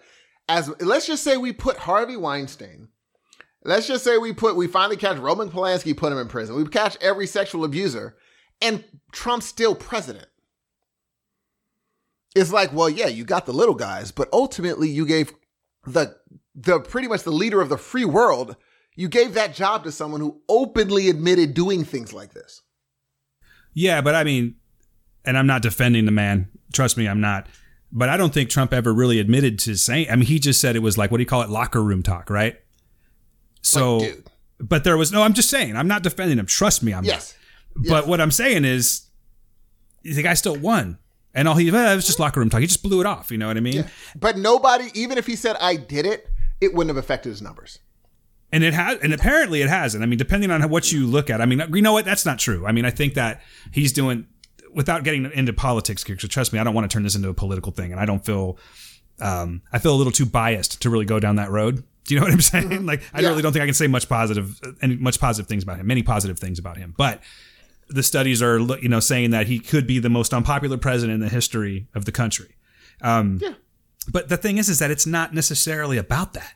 as 0.47 0.69
let's 0.79 1.07
just 1.07 1.23
say 1.23 1.37
we 1.37 1.53
put 1.53 1.77
Harvey 1.77 2.17
Weinstein 2.17 2.89
Let's 3.69 3.87
just 3.87 4.03
say 4.03 4.17
we 4.17 4.33
put 4.33 4.55
we 4.55 4.67
finally 4.67 4.97
catch 4.97 5.17
Roman 5.17 5.49
Polanski, 5.49 5.95
put 5.95 6.11
him 6.11 6.17
in 6.17 6.27
prison. 6.27 6.55
We 6.55 6.65
catch 6.65 6.97
every 7.01 7.27
sexual 7.27 7.63
abuser, 7.63 8.15
and 8.61 8.83
Trump's 9.11 9.45
still 9.45 9.75
president. 9.75 10.25
It's 12.35 12.51
like, 12.51 12.73
well, 12.73 12.89
yeah, 12.89 13.07
you 13.07 13.23
got 13.23 13.45
the 13.45 13.53
little 13.53 13.75
guys, 13.75 14.11
but 14.11 14.27
ultimately 14.33 14.89
you 14.89 15.05
gave 15.05 15.33
the 15.85 16.15
the 16.55 16.79
pretty 16.79 17.07
much 17.07 17.23
the 17.23 17.31
leader 17.31 17.61
of 17.61 17.69
the 17.69 17.77
free 17.77 18.05
world, 18.05 18.55
you 18.95 19.07
gave 19.07 19.35
that 19.35 19.53
job 19.53 19.83
to 19.83 19.91
someone 19.91 20.19
who 20.19 20.41
openly 20.49 21.07
admitted 21.07 21.53
doing 21.53 21.83
things 21.83 22.11
like 22.11 22.33
this. 22.33 22.63
Yeah, 23.73 24.01
but 24.01 24.15
I 24.15 24.23
mean, 24.23 24.55
and 25.25 25.37
I'm 25.37 25.47
not 25.47 25.61
defending 25.61 26.05
the 26.05 26.11
man. 26.11 26.49
Trust 26.73 26.97
me, 26.97 27.07
I'm 27.07 27.21
not. 27.21 27.47
But 27.91 28.09
I 28.09 28.17
don't 28.17 28.33
think 28.33 28.49
Trump 28.49 28.73
ever 28.73 28.93
really 28.93 29.19
admitted 29.19 29.59
to 29.59 29.75
saying. 29.75 30.09
I 30.09 30.15
mean, 30.15 30.25
he 30.25 30.39
just 30.39 30.59
said 30.59 30.75
it 30.75 30.79
was 30.79 30.97
like 30.97 31.11
what 31.11 31.17
do 31.17 31.21
you 31.21 31.27
call 31.27 31.43
it, 31.43 31.49
locker 31.49 31.83
room 31.83 32.01
talk, 32.01 32.31
right? 32.31 32.57
So, 33.61 33.97
like, 33.97 34.25
but 34.59 34.83
there 34.83 34.97
was 34.97 35.11
no. 35.11 35.23
I'm 35.23 35.33
just 35.33 35.49
saying. 35.49 35.75
I'm 35.75 35.87
not 35.87 36.03
defending 36.03 36.37
him. 36.37 36.45
Trust 36.45 36.83
me. 36.83 36.93
I'm 36.93 37.03
yes. 37.03 37.35
Not. 37.75 37.87
But 37.87 37.99
yes. 38.01 38.07
what 38.07 38.21
I'm 38.21 38.31
saying 38.31 38.65
is, 38.65 39.07
the 40.03 40.23
guy 40.23 40.33
still 40.33 40.55
won. 40.55 40.97
And 41.33 41.47
all 41.47 41.55
he 41.55 41.67
it 41.67 41.73
was 41.73 42.07
just 42.07 42.19
locker 42.19 42.39
room 42.39 42.49
talk. 42.49 42.61
He 42.61 42.67
just 42.67 42.81
blew 42.81 42.99
it 43.01 43.05
off. 43.05 43.31
You 43.31 43.37
know 43.37 43.47
what 43.47 43.57
I 43.57 43.59
mean? 43.59 43.75
Yeah. 43.75 43.87
But 44.19 44.37
nobody, 44.37 44.89
even 44.93 45.17
if 45.17 45.27
he 45.27 45.35
said 45.35 45.55
I 45.61 45.75
did 45.75 46.05
it, 46.05 46.27
it 46.59 46.73
wouldn't 46.73 46.89
have 46.95 47.01
affected 47.01 47.29
his 47.29 47.41
numbers. 47.41 47.79
And 48.51 48.63
it 48.63 48.73
has, 48.73 48.97
and 48.99 49.13
apparently 49.13 49.61
it 49.61 49.69
hasn't. 49.69 50.03
I 50.03 50.07
mean, 50.07 50.17
depending 50.17 50.49
on 50.49 50.67
what 50.69 50.91
you 50.91 51.05
look 51.05 51.29
at. 51.29 51.39
I 51.39 51.45
mean, 51.45 51.61
you 51.71 51.83
know 51.83 51.93
what? 51.93 52.03
That's 52.03 52.25
not 52.25 52.39
true. 52.39 52.65
I 52.65 52.71
mean, 52.71 52.83
I 52.83 52.89
think 52.89 53.13
that 53.13 53.43
he's 53.71 53.93
doing 53.93 54.25
without 54.73 55.03
getting 55.03 55.31
into 55.31 55.53
politics. 55.53 56.03
Because 56.03 56.27
trust 56.29 56.51
me, 56.51 56.57
I 56.57 56.63
don't 56.63 56.73
want 56.73 56.89
to 56.89 56.93
turn 56.93 57.03
this 57.03 57.15
into 57.15 57.29
a 57.29 57.33
political 57.33 57.71
thing, 57.71 57.91
and 57.91 58.01
I 58.01 58.05
don't 58.05 58.25
feel. 58.25 58.57
Um, 59.21 59.61
I 59.71 59.79
feel 59.79 59.93
a 59.93 59.97
little 59.97 60.13
too 60.13 60.25
biased 60.25 60.81
to 60.81 60.89
really 60.89 61.05
go 61.05 61.19
down 61.19 61.35
that 61.35 61.51
road. 61.51 61.83
Do 62.09 62.15
you 62.15 62.19
know 62.19 62.25
what 62.25 62.33
I'm 62.33 62.41
saying? 62.41 62.69
Mm-hmm. 62.69 62.85
Like, 62.87 63.03
I 63.13 63.21
yeah. 63.21 63.29
really 63.29 63.43
don't 63.43 63.53
think 63.53 63.61
I 63.61 63.67
can 63.67 63.75
say 63.75 63.85
much 63.85 64.09
positive, 64.09 64.59
any 64.81 64.95
much 64.95 65.19
positive 65.19 65.47
things 65.47 65.61
about 65.61 65.77
him. 65.77 65.85
Many 65.85 66.01
positive 66.01 66.39
things 66.39 66.57
about 66.57 66.77
him, 66.77 66.95
but 66.97 67.21
the 67.87 68.01
studies 68.01 68.41
are, 68.41 68.59
you 68.59 68.89
know, 68.89 68.99
saying 68.99 69.29
that 69.29 69.45
he 69.45 69.59
could 69.59 69.85
be 69.85 69.99
the 69.99 70.09
most 70.09 70.33
unpopular 70.33 70.77
president 70.77 71.13
in 71.13 71.19
the 71.19 71.29
history 71.29 71.87
of 71.93 72.05
the 72.05 72.11
country. 72.11 72.55
Um, 73.01 73.39
yeah. 73.41 73.53
But 74.11 74.29
the 74.29 74.37
thing 74.37 74.57
is, 74.57 74.69
is 74.69 74.79
that 74.79 74.89
it's 74.89 75.05
not 75.05 75.35
necessarily 75.35 75.97
about 75.97 76.33
that. 76.33 76.53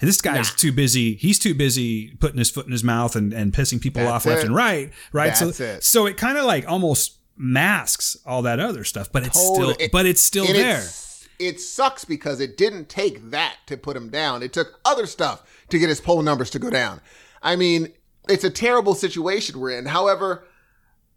And 0.00 0.08
this 0.08 0.20
guy's 0.20 0.50
nah. 0.50 0.56
too 0.56 0.72
busy. 0.72 1.14
He's 1.14 1.38
too 1.38 1.54
busy 1.54 2.14
putting 2.16 2.38
his 2.38 2.50
foot 2.50 2.66
in 2.66 2.72
his 2.72 2.82
mouth 2.84 3.16
and, 3.16 3.32
and 3.32 3.52
pissing 3.52 3.80
people 3.80 4.02
That's 4.02 4.12
off 4.12 4.26
it. 4.26 4.30
left 4.30 4.44
and 4.44 4.54
right. 4.54 4.92
Right. 5.12 5.34
That's 5.34 5.56
so, 5.56 5.64
it. 5.64 5.84
so 5.84 6.06
it 6.06 6.16
kind 6.16 6.38
of 6.38 6.44
like 6.44 6.68
almost 6.68 7.18
masks 7.36 8.16
all 8.26 8.42
that 8.42 8.60
other 8.60 8.84
stuff, 8.84 9.10
but 9.10 9.24
it's 9.24 9.38
still, 9.38 9.70
it, 9.70 9.90
but 9.90 10.06
it's 10.06 10.20
still 10.20 10.46
there. 10.46 10.78
It's, 10.78 11.11
it 11.46 11.60
sucks 11.60 12.04
because 12.04 12.40
it 12.40 12.56
didn't 12.56 12.88
take 12.88 13.30
that 13.30 13.56
to 13.66 13.76
put 13.76 13.96
him 13.96 14.10
down. 14.10 14.42
It 14.42 14.52
took 14.52 14.80
other 14.84 15.06
stuff 15.06 15.42
to 15.68 15.78
get 15.78 15.88
his 15.88 16.00
poll 16.00 16.22
numbers 16.22 16.50
to 16.50 16.58
go 16.58 16.70
down. 16.70 17.00
I 17.42 17.56
mean, 17.56 17.92
it's 18.28 18.44
a 18.44 18.50
terrible 18.50 18.94
situation 18.94 19.58
we're 19.58 19.78
in. 19.78 19.86
However, 19.86 20.46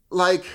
like, 0.10 0.46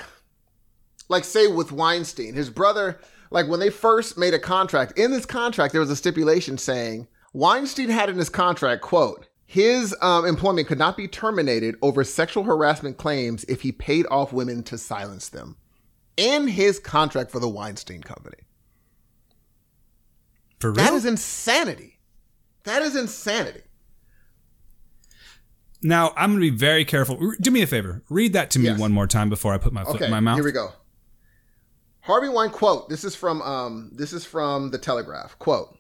like 1.09 1.25
say 1.25 1.47
with 1.47 1.73
Weinstein, 1.73 2.35
his 2.35 2.51
brother, 2.51 3.01
like 3.31 3.49
when 3.49 3.61
they 3.61 3.71
first 3.71 4.19
made 4.19 4.35
a 4.35 4.39
contract, 4.39 4.99
in 4.99 5.11
this 5.11 5.27
contract, 5.27 5.73
there 5.73 5.81
was 5.81 5.91
a 5.91 5.97
stipulation 5.97 6.59
saying 6.59 7.07
Weinstein 7.33 7.89
had 7.89 8.09
in 8.09 8.19
his 8.19 8.29
contract, 8.29 8.83
quote, 8.83 9.29
his 9.47 9.95
um, 10.01 10.27
employment 10.27 10.69
could 10.69 10.79
not 10.79 10.97
be 10.97 11.09
terminated 11.09 11.75
over 11.83 12.05
sexual 12.05 12.45
harassment 12.45 12.99
claims 12.99 13.45
if 13.45 13.63
he 13.63 13.73
paid 13.73 14.07
off 14.09 14.33
women 14.33 14.63
to 14.63 14.79
silence 14.79 15.29
them 15.29 15.57
in 16.17 16.47
his 16.47 16.79
contract 16.79 17.31
for 17.31 17.41
the 17.41 17.49
Weinstein 17.49 18.03
Company. 18.03 18.37
For 20.61 20.71
real? 20.71 20.85
That 20.85 20.93
is 20.93 21.05
insanity. 21.05 21.99
That 22.65 22.83
is 22.83 22.95
insanity. 22.95 23.63
Now 25.83 26.13
I'm 26.17 26.33
going 26.33 26.43
to 26.43 26.51
be 26.51 26.57
very 26.57 26.85
careful. 26.85 27.33
Do 27.41 27.51
me 27.51 27.63
a 27.63 27.67
favor. 27.67 28.03
Read 28.11 28.35
that 28.35 28.51
to 28.51 28.59
me 28.59 28.67
yes. 28.67 28.79
one 28.79 28.93
more 28.93 29.07
time 29.07 29.31
before 29.31 29.55
I 29.55 29.59
put 29.59 29.73
my 29.73 29.83
foot 29.83 29.97
okay, 29.97 30.05
in 30.05 30.11
my 30.11 30.21
mouth. 30.21 30.37
Here 30.37 30.45
we 30.45 30.53
go. 30.53 30.73
Harvey 32.03 32.29
Weinstein 32.29 32.59
quote. 32.59 32.89
This 32.91 33.03
is 33.03 33.17
from 33.17 33.41
um, 33.41 33.91
this 33.95 34.13
is 34.13 34.27
from 34.27 34.71
the 34.71 34.79
Telegraph. 34.79 35.39
Quote. 35.39 35.79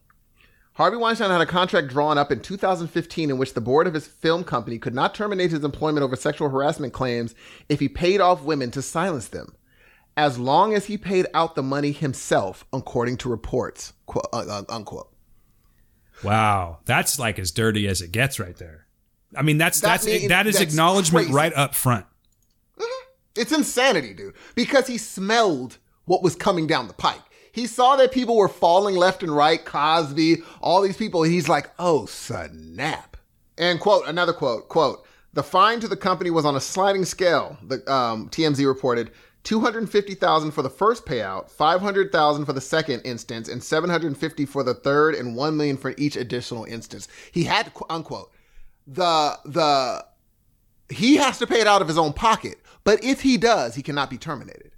Harvey 0.74 0.96
Weinstein 0.96 1.30
had 1.30 1.42
a 1.42 1.46
contract 1.46 1.88
drawn 1.88 2.16
up 2.16 2.32
in 2.32 2.40
2015 2.40 3.28
in 3.28 3.36
which 3.36 3.52
the 3.52 3.60
board 3.60 3.86
of 3.86 3.92
his 3.92 4.06
film 4.06 4.44
company 4.44 4.78
could 4.78 4.94
not 4.94 5.14
terminate 5.14 5.50
his 5.50 5.62
employment 5.62 6.02
over 6.02 6.16
sexual 6.16 6.48
harassment 6.48 6.94
claims 6.94 7.34
if 7.68 7.80
he 7.80 7.88
paid 7.88 8.20
off 8.20 8.42
women 8.42 8.70
to 8.70 8.80
silence 8.80 9.28
them 9.28 9.54
as 10.16 10.38
long 10.38 10.74
as 10.74 10.86
he 10.86 10.98
paid 10.98 11.26
out 11.34 11.54
the 11.54 11.62
money 11.62 11.92
himself, 11.92 12.64
according 12.72 13.16
to 13.18 13.28
reports. 13.28 13.92
Quote, 14.06 14.26
uh, 14.32 14.38
uh, 14.38 14.62
unquote. 14.68 15.12
Wow, 16.22 16.80
that's 16.84 17.18
like 17.18 17.38
as 17.38 17.50
dirty 17.50 17.86
as 17.88 18.02
it 18.02 18.12
gets, 18.12 18.38
right 18.38 18.56
there. 18.56 18.86
I 19.36 19.42
mean, 19.42 19.58
that's 19.58 19.80
that 19.80 19.88
that's 19.88 20.06
mean, 20.06 20.28
that 20.28 20.46
is 20.46 20.58
that's 20.58 20.72
acknowledgement 20.72 21.26
crazy. 21.26 21.34
right 21.34 21.52
up 21.54 21.74
front. 21.74 22.06
Mm-hmm. 22.78 23.40
It's 23.40 23.52
insanity, 23.52 24.12
dude. 24.12 24.34
Because 24.54 24.86
he 24.86 24.98
smelled 24.98 25.78
what 26.04 26.22
was 26.22 26.34
coming 26.34 26.66
down 26.66 26.88
the 26.88 26.94
pike. 26.94 27.20
He 27.52 27.66
saw 27.66 27.96
that 27.96 28.12
people 28.12 28.36
were 28.36 28.48
falling 28.48 28.96
left 28.96 29.22
and 29.22 29.34
right. 29.34 29.64
Cosby, 29.64 30.42
all 30.60 30.82
these 30.82 30.96
people. 30.96 31.22
He's 31.22 31.48
like, 31.48 31.70
oh 31.78 32.06
snap. 32.06 33.16
And 33.58 33.80
quote 33.80 34.06
another 34.06 34.32
quote 34.32 34.68
quote. 34.68 35.06
The 35.32 35.42
fine 35.44 35.78
to 35.80 35.88
the 35.88 35.96
company 35.96 36.30
was 36.30 36.44
on 36.44 36.56
a 36.56 36.60
sliding 36.60 37.04
scale. 37.04 37.56
The 37.62 37.76
um, 37.92 38.28
TMZ 38.30 38.66
reported 38.66 39.12
250,000 39.44 40.50
for 40.50 40.62
the 40.62 40.70
first 40.70 41.06
payout, 41.06 41.50
500,000 41.50 42.44
for 42.44 42.52
the 42.52 42.60
second 42.60 43.00
instance, 43.02 43.48
and 43.48 43.62
750 43.62 44.46
for 44.46 44.62
the 44.62 44.74
third, 44.74 45.14
and 45.14 45.34
1 45.34 45.56
million 45.56 45.76
for 45.76 45.94
each 45.96 46.16
additional 46.16 46.64
instance. 46.64 47.08
He 47.32 47.44
had 47.44 47.72
unquote 47.88 48.32
the 48.86 49.38
the 49.44 50.04
he 50.88 51.16
has 51.16 51.38
to 51.38 51.46
pay 51.46 51.60
it 51.60 51.66
out 51.66 51.80
of 51.82 51.88
his 51.88 51.96
own 51.96 52.12
pocket, 52.12 52.58
but 52.84 53.02
if 53.04 53.22
he 53.22 53.36
does, 53.38 53.74
he 53.74 53.82
cannot 53.82 54.10
be 54.10 54.18
terminated. 54.18 54.72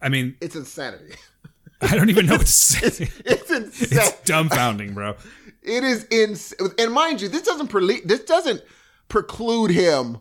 I 0.00 0.08
mean, 0.08 0.36
it's 0.40 0.56
insanity. 0.56 1.14
I 1.82 1.94
don't 1.96 2.10
even 2.10 2.26
know 2.26 2.36
what 2.36 2.46
to 2.46 2.52
say. 2.52 2.86
it's, 2.86 3.00
it's, 3.00 3.50
insane. 3.50 3.98
it's 3.98 4.12
dumbfounding, 4.22 4.94
bro. 4.94 5.16
It 5.62 5.84
is 5.84 6.04
in 6.10 6.36
and 6.78 6.92
mind 6.92 7.20
you, 7.20 7.28
this 7.28 7.42
doesn't 7.42 7.68
pre- 7.68 8.00
this 8.00 8.24
doesn't 8.24 8.62
preclude 9.08 9.70
him 9.70 10.18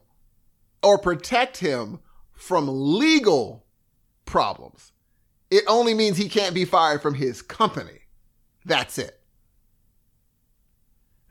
or 0.83 0.97
protect 0.97 1.57
him 1.57 1.99
from 2.33 2.67
legal 2.69 3.65
problems. 4.29 4.91
It 5.51 5.63
only 5.67 5.93
means 5.93 6.17
he 6.17 6.29
can't 6.29 6.53
be 6.53 6.63
fired 6.65 7.01
from 7.01 7.15
his 7.15 7.41
company. 7.41 7.99
That's 8.65 8.97
it. 8.97 9.15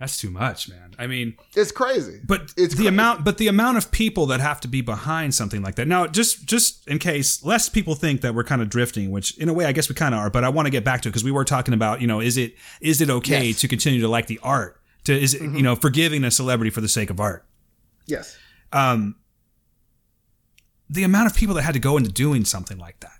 That's 0.01 0.17
too 0.17 0.31
much, 0.31 0.69
man. 0.69 0.95
I 0.97 1.09
mean, 1.09 1.37
It's 1.57 1.73
crazy. 1.73 2.21
but 2.25 2.53
it's 2.57 2.75
the 2.77 2.83
cra- 2.85 2.89
amount, 2.89 3.25
but 3.25 3.39
the 3.39 3.49
amount 3.49 3.79
of 3.79 3.91
people 3.91 4.27
that 4.27 4.39
have 4.41 4.61
to 4.61 4.69
be 4.69 4.81
behind 4.81 5.35
something 5.35 5.61
like 5.61 5.75
that. 5.75 5.89
Now, 5.89 6.07
just 6.07 6.47
just 6.47 6.87
in 6.87 7.01
case 7.01 7.45
less 7.45 7.69
people 7.69 7.97
think 7.97 8.21
that 8.21 8.33
we're 8.33 8.45
kind 8.45 8.63
of 8.63 8.69
drifting, 8.69 9.11
which 9.11 9.37
in 9.39 9.49
a 9.49 9.53
way 9.53 9.65
I 9.65 9.73
guess 9.73 9.89
we 9.89 9.97
kind 9.97 10.15
of 10.15 10.21
are, 10.21 10.31
but 10.31 10.45
I 10.45 10.51
want 10.51 10.67
to 10.67 10.71
get 10.71 10.85
back 10.85 11.01
to 11.03 11.09
it 11.09 11.11
because 11.11 11.25
we 11.25 11.33
were 11.33 11.45
talking 11.45 11.75
about, 11.75 12.01
you 12.01 12.07
know, 12.07 12.21
is 12.21 12.37
it 12.37 12.55
is 12.81 13.01
it 13.01 13.11
okay 13.11 13.47
Yes. 13.49 13.61
to 13.61 13.69
continue 13.69 14.01
to 14.01 14.09
like 14.09 14.29
the 14.29 14.39
art? 14.43 14.81
To 15.05 15.13
is 15.21 15.35
it, 15.35 15.43
you 15.43 15.63
know 15.63 15.75
forgiving 15.75 16.23
a 16.23 16.31
celebrity 16.31 16.71
for 16.71 16.81
the 16.81 16.89
sake 16.89 17.11
of 17.11 17.19
art? 17.19 17.45
Yes. 18.07 18.37
Um, 18.73 19.17
the 20.91 21.05
amount 21.05 21.31
of 21.31 21.37
people 21.37 21.55
that 21.57 21.63
had 21.63 21.75
to 21.75 21.81
go 21.81 21.97
into 21.97 22.11
doing 22.11 22.45
something 22.45 22.79
like 22.79 23.01
that. 23.01 23.13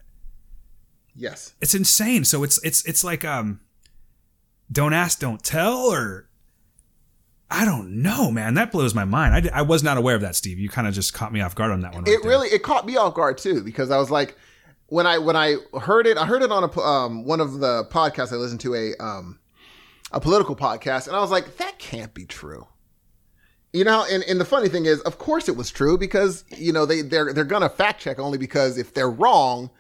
Yes. 1.15 1.53
it's 1.61 1.75
insane. 1.75 2.25
So 2.25 2.45
it's 2.45 2.63
it's 2.65 2.85
it's 2.87 3.03
like 3.03 3.25
um, 3.25 3.61
don't 4.71 4.93
ask, 4.93 5.19
don't 5.19 5.43
tell, 5.43 5.77
or 5.93 6.29
I 7.51 7.65
don't 7.65 8.03
know, 8.03 8.31
man. 8.31 8.55
That 8.55 8.71
blows 8.71 8.95
my 8.95 9.05
mind. 9.05 9.51
I, 9.53 9.59
I 9.59 9.63
was 9.63 9.83
not 9.83 9.97
aware 9.99 10.15
of 10.15 10.21
that, 10.21 10.37
Steve. 10.37 10.59
You 10.59 10.69
kind 10.69 10.87
of 10.87 10.95
just 10.95 11.15
caught 11.15 11.33
me 11.33 11.41
off 11.41 11.55
guard 11.57 11.73
on 11.73 11.81
that 11.81 11.93
one. 11.95 12.05
right 12.05 12.13
It 12.15 12.23
there. 12.23 12.31
really 12.31 12.49
it 12.49 12.63
caught 12.63 12.87
me 12.87 12.97
off 12.97 13.15
guard 13.15 13.39
too 13.39 13.63
because 13.65 13.91
I 13.91 13.99
was 13.99 14.11
like 14.11 14.37
when 14.87 15.07
I 15.07 15.19
when 15.19 15.35
I 15.37 15.57
heard 15.81 16.07
it 16.07 16.17
I 16.17 16.25
heard 16.25 16.43
it 16.43 16.53
on 16.53 16.63
a 16.65 16.81
um 16.81 17.25
one 17.25 17.41
of 17.41 17.59
the 17.59 17.85
podcasts 17.91 18.33
I 18.33 18.37
listened 18.37 18.61
to 18.61 18.75
a 18.75 18.93
um 19.03 19.39
a 20.13 20.21
political 20.21 20.55
podcast 20.57 21.09
and 21.09 21.17
I 21.17 21.21
was 21.21 21.31
like 21.33 21.57
that 21.57 21.79
can't 21.79 22.15
be 22.15 22.27
true. 22.27 22.67
You 23.73 23.85
know, 23.85 24.07
and, 24.11 24.25
and 24.25 24.41
the 24.41 24.47
funny 24.47 24.69
thing 24.69 24.87
is, 24.87 25.01
of 25.03 25.19
course 25.19 25.49
it 25.49 25.57
was 25.57 25.71
true 25.71 25.99
because, 25.99 26.45
you 26.57 26.73
know, 26.73 26.87
they, 26.87 27.03
they're 27.03 27.33
they're 27.33 27.45
gonna 27.45 27.69
fact 27.69 28.01
check 28.01 28.19
only 28.19 28.39
because 28.39 28.79
if 28.79 28.95
they're 28.95 29.11
wrong, 29.11 29.71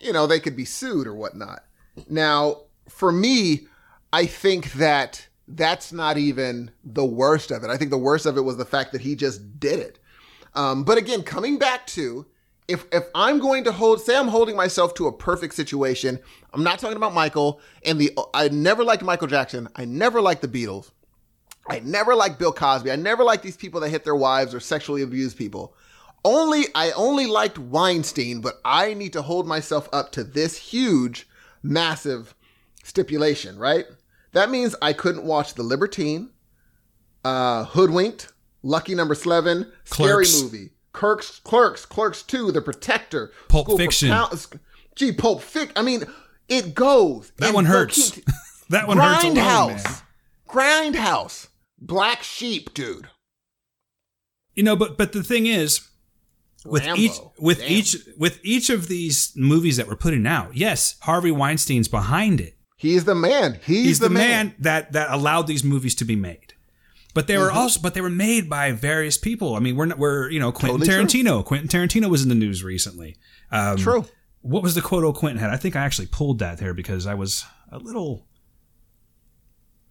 you 0.00 0.12
know, 0.12 0.26
they 0.26 0.40
could 0.40 0.56
be 0.56 0.64
sued 0.64 1.06
or 1.06 1.14
whatnot. 1.14 1.62
Now, 2.08 2.62
for 2.88 3.12
me, 3.12 3.68
I 4.12 4.26
think 4.26 4.72
that 4.72 5.28
that's 5.48 5.92
not 5.92 6.18
even 6.18 6.72
the 6.84 7.04
worst 7.04 7.50
of 7.50 7.62
it. 7.62 7.70
I 7.70 7.76
think 7.76 7.90
the 7.90 7.98
worst 7.98 8.26
of 8.26 8.36
it 8.36 8.42
was 8.42 8.56
the 8.56 8.64
fact 8.64 8.92
that 8.92 9.00
he 9.00 9.14
just 9.14 9.60
did 9.60 9.78
it. 9.78 9.98
Um, 10.54 10.84
but 10.84 10.98
again, 10.98 11.22
coming 11.22 11.58
back 11.58 11.86
to 11.88 12.26
if 12.68 12.86
if 12.92 13.04
I'm 13.14 13.38
going 13.38 13.64
to 13.64 13.72
hold, 13.72 14.00
say 14.00 14.16
I'm 14.16 14.28
holding 14.28 14.56
myself 14.56 14.94
to 14.94 15.06
a 15.06 15.12
perfect 15.12 15.54
situation, 15.54 16.18
I'm 16.52 16.64
not 16.64 16.78
talking 16.78 16.96
about 16.96 17.14
Michael 17.14 17.60
and 17.84 18.00
the. 18.00 18.16
I 18.34 18.48
never 18.48 18.82
liked 18.84 19.02
Michael 19.02 19.28
Jackson. 19.28 19.68
I 19.76 19.84
never 19.84 20.20
liked 20.20 20.42
the 20.42 20.48
Beatles. 20.48 20.90
I 21.68 21.80
never 21.80 22.14
liked 22.14 22.38
Bill 22.38 22.52
Cosby. 22.52 22.90
I 22.90 22.96
never 22.96 23.24
liked 23.24 23.42
these 23.42 23.56
people 23.56 23.80
that 23.80 23.88
hit 23.90 24.04
their 24.04 24.14
wives 24.14 24.54
or 24.54 24.60
sexually 24.60 25.02
abuse 25.02 25.34
people. 25.34 25.74
Only 26.24 26.64
I 26.74 26.90
only 26.92 27.26
liked 27.26 27.58
Weinstein, 27.58 28.40
but 28.40 28.60
I 28.64 28.94
need 28.94 29.12
to 29.12 29.22
hold 29.22 29.46
myself 29.46 29.88
up 29.92 30.12
to 30.12 30.24
this 30.24 30.56
huge, 30.56 31.28
massive 31.62 32.34
stipulation, 32.82 33.58
right? 33.58 33.86
That 34.32 34.50
means 34.50 34.74
I 34.82 34.92
couldn't 34.92 35.24
watch 35.24 35.54
The 35.54 35.62
Libertine, 35.62 36.30
uh, 37.24 37.64
Hoodwinked, 37.66 38.32
Lucky 38.62 38.94
Number 38.94 39.14
Slevin, 39.14 39.70
Scary 39.84 40.26
Movie, 40.40 40.70
Clerks, 40.92 41.40
Clerks, 41.40 41.86
Clerks 41.86 42.22
Two, 42.22 42.50
The 42.52 42.60
Protector, 42.60 43.32
Pulp 43.48 43.66
School 43.66 43.78
Fiction. 43.78 44.08
Pound- 44.10 44.46
Gee, 44.94 45.12
Pulp 45.12 45.42
Fiction. 45.42 45.72
I 45.76 45.82
mean, 45.82 46.04
it 46.48 46.74
goes. 46.74 47.32
that 47.38 47.54
one 47.54 47.66
hurts. 47.66 48.18
that 48.70 48.88
one 48.88 48.96
hurts 48.98 49.24
alone, 49.24 49.36
Grindhouse. 49.36 50.02
Grindhouse. 50.48 51.48
Black 51.78 52.22
Sheep, 52.22 52.72
dude. 52.74 53.08
You 54.54 54.62
know, 54.62 54.76
but 54.76 54.96
but 54.96 55.12
the 55.12 55.22
thing 55.22 55.46
is, 55.46 55.86
with 56.64 56.84
Rambo. 56.86 57.00
each 57.00 57.12
with 57.38 57.58
Damn. 57.58 57.70
each 57.70 57.96
with 58.16 58.40
each 58.42 58.70
of 58.70 58.88
these 58.88 59.32
movies 59.36 59.76
that 59.76 59.86
we're 59.86 59.96
putting 59.96 60.26
out, 60.26 60.56
yes, 60.56 60.96
Harvey 61.02 61.30
Weinstein's 61.30 61.88
behind 61.88 62.40
it. 62.40 62.54
He's 62.78 63.04
the 63.04 63.14
man. 63.14 63.58
He's, 63.64 63.84
He's 63.86 63.98
the, 64.00 64.10
man, 64.10 64.54
that 64.58 64.92
that 64.92 65.10
allowed 65.10 65.46
these 65.46 65.64
movies 65.64 65.94
to 65.96 66.04
be 66.04 66.16
made. 66.16 66.54
But 67.14 67.26
they 67.26 67.38
were 67.38 67.48
Mm-hmm. 67.48 67.56
also, 67.58 67.80
but 67.80 67.94
they 67.94 68.02
were 68.02 68.10
made 68.10 68.50
by 68.50 68.72
various 68.72 69.16
people. 69.16 69.54
I 69.56 69.60
mean, 69.60 69.76
we're 69.76 69.86
not, 69.86 69.98
we're 69.98 70.28
you 70.30 70.38
know 70.40 70.52
Quentin 70.52 70.80
Totally 70.80 71.06
true. 71.06 71.22
Tarantino. 71.22 71.44
Quentin 71.44 71.68
Tarantino 71.68 72.10
was 72.10 72.22
in 72.22 72.28
the 72.28 72.34
news 72.34 72.62
recently. 72.64 73.16
Um, 73.50 73.76
True. 73.78 74.04
What 74.42 74.62
was 74.62 74.74
the 74.74 74.82
quote 74.82 75.04
old 75.04 75.16
Quentin 75.16 75.38
had? 75.40 75.50
I 75.50 75.56
think 75.56 75.76
I 75.76 75.80
actually 75.84 76.06
pulled 76.08 76.38
that 76.40 76.58
there 76.58 76.74
because 76.74 77.06
I 77.06 77.14
was 77.14 77.44
a 77.72 77.78
little 77.78 78.26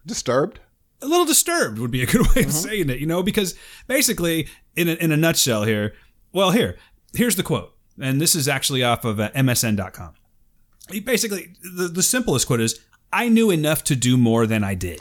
Disturbed. 0.06 0.60
A 1.02 1.06
little 1.06 1.26
disturbed 1.26 1.78
would 1.78 1.90
be 1.90 2.02
a 2.02 2.06
good 2.06 2.20
way 2.34 2.42
Mm-hmm. 2.42 2.48
of 2.48 2.52
saying 2.54 2.90
it, 2.90 2.98
you 2.98 3.06
know, 3.06 3.22
because 3.22 3.54
basically, 3.86 4.48
in 4.74 4.88
a, 4.88 4.92
in 4.94 5.12
a 5.12 5.16
nutshell, 5.16 5.64
here, 5.64 5.94
well, 6.32 6.50
here, 6.50 6.76
here's 7.14 7.36
the 7.36 7.42
quote, 7.42 7.74
and 8.00 8.20
this 8.20 8.34
is 8.34 8.48
actually 8.48 8.82
off 8.82 9.04
of 9.04 9.18
uh, 9.20 9.30
MSN.com. 9.32 10.14
He 10.90 11.00
basically, 11.00 11.54
the, 11.62 11.88
the 11.88 12.02
simplest 12.02 12.46
quote 12.46 12.60
is, 12.60 12.78
"I 13.12 13.28
knew 13.28 13.50
enough 13.50 13.82
to 13.84 13.96
do 13.96 14.16
more 14.16 14.46
than 14.46 14.62
I 14.64 14.74
did." 14.74 15.00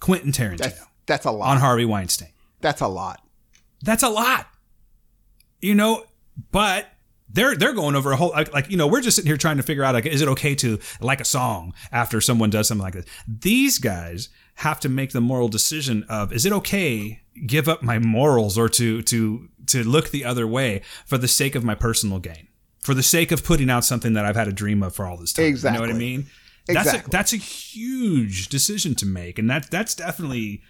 Quentin 0.00 0.32
Tarantino 0.32 0.58
That's 0.58 0.80
that's 1.06 1.24
a 1.26 1.30
lot. 1.30 1.48
on 1.50 1.58
Harvey 1.58 1.84
Weinstein. 1.84 2.28
That's 2.60 2.80
a 2.80 2.88
lot. 2.88 3.20
That's 3.82 4.02
a 4.02 4.08
lot, 4.08 4.46
you 5.60 5.74
know. 5.74 6.04
But 6.50 6.86
they're 7.28 7.54
they're 7.56 7.72
going 7.72 7.94
over 7.96 8.12
a 8.12 8.16
whole 8.16 8.30
like, 8.30 8.52
like 8.52 8.70
you 8.70 8.76
know 8.76 8.86
we're 8.86 9.00
just 9.00 9.16
sitting 9.16 9.28
here 9.28 9.36
trying 9.36 9.56
to 9.56 9.62
figure 9.62 9.84
out 9.84 9.94
like 9.94 10.06
is 10.06 10.20
it 10.20 10.28
okay 10.28 10.54
to 10.56 10.78
like 11.00 11.20
a 11.20 11.24
song 11.24 11.72
after 11.92 12.20
someone 12.20 12.50
does 12.50 12.68
something 12.68 12.82
like 12.84 12.94
this. 12.94 13.06
These 13.26 13.78
guys 13.78 14.28
have 14.56 14.80
to 14.80 14.88
make 14.88 15.12
the 15.12 15.20
moral 15.20 15.48
decision 15.48 16.04
of 16.08 16.32
is 16.32 16.46
it 16.46 16.52
okay 16.52 17.20
give 17.46 17.68
up 17.68 17.82
my 17.82 17.98
morals 17.98 18.56
or 18.56 18.68
to 18.68 19.02
to 19.02 19.48
to 19.66 19.84
look 19.84 20.10
the 20.10 20.24
other 20.24 20.46
way 20.46 20.80
for 21.04 21.18
the 21.18 21.28
sake 21.28 21.54
of 21.54 21.62
my 21.62 21.74
personal 21.74 22.18
gain 22.18 22.48
for 22.80 22.94
the 22.94 23.02
sake 23.02 23.32
of 23.32 23.44
putting 23.44 23.68
out 23.68 23.84
something 23.84 24.12
that 24.12 24.24
I've 24.24 24.36
had 24.36 24.46
a 24.48 24.52
dream 24.52 24.82
of 24.82 24.94
for 24.94 25.06
all 25.06 25.16
this 25.16 25.32
time. 25.32 25.46
exactly 25.46 25.80
You 25.80 25.86
know 25.86 25.92
what 25.92 25.96
I 25.96 25.98
mean? 25.98 26.26
That's 26.66 26.86
a, 26.86 26.90
Exactly. 26.90 27.10
that's 27.10 27.32
a 27.32 27.36
huge 27.36 28.48
decision 28.48 28.94
to 28.96 29.06
make, 29.06 29.38
and 29.38 29.50
that 29.50 29.70
that's 29.70 29.94
definitely 29.94 30.62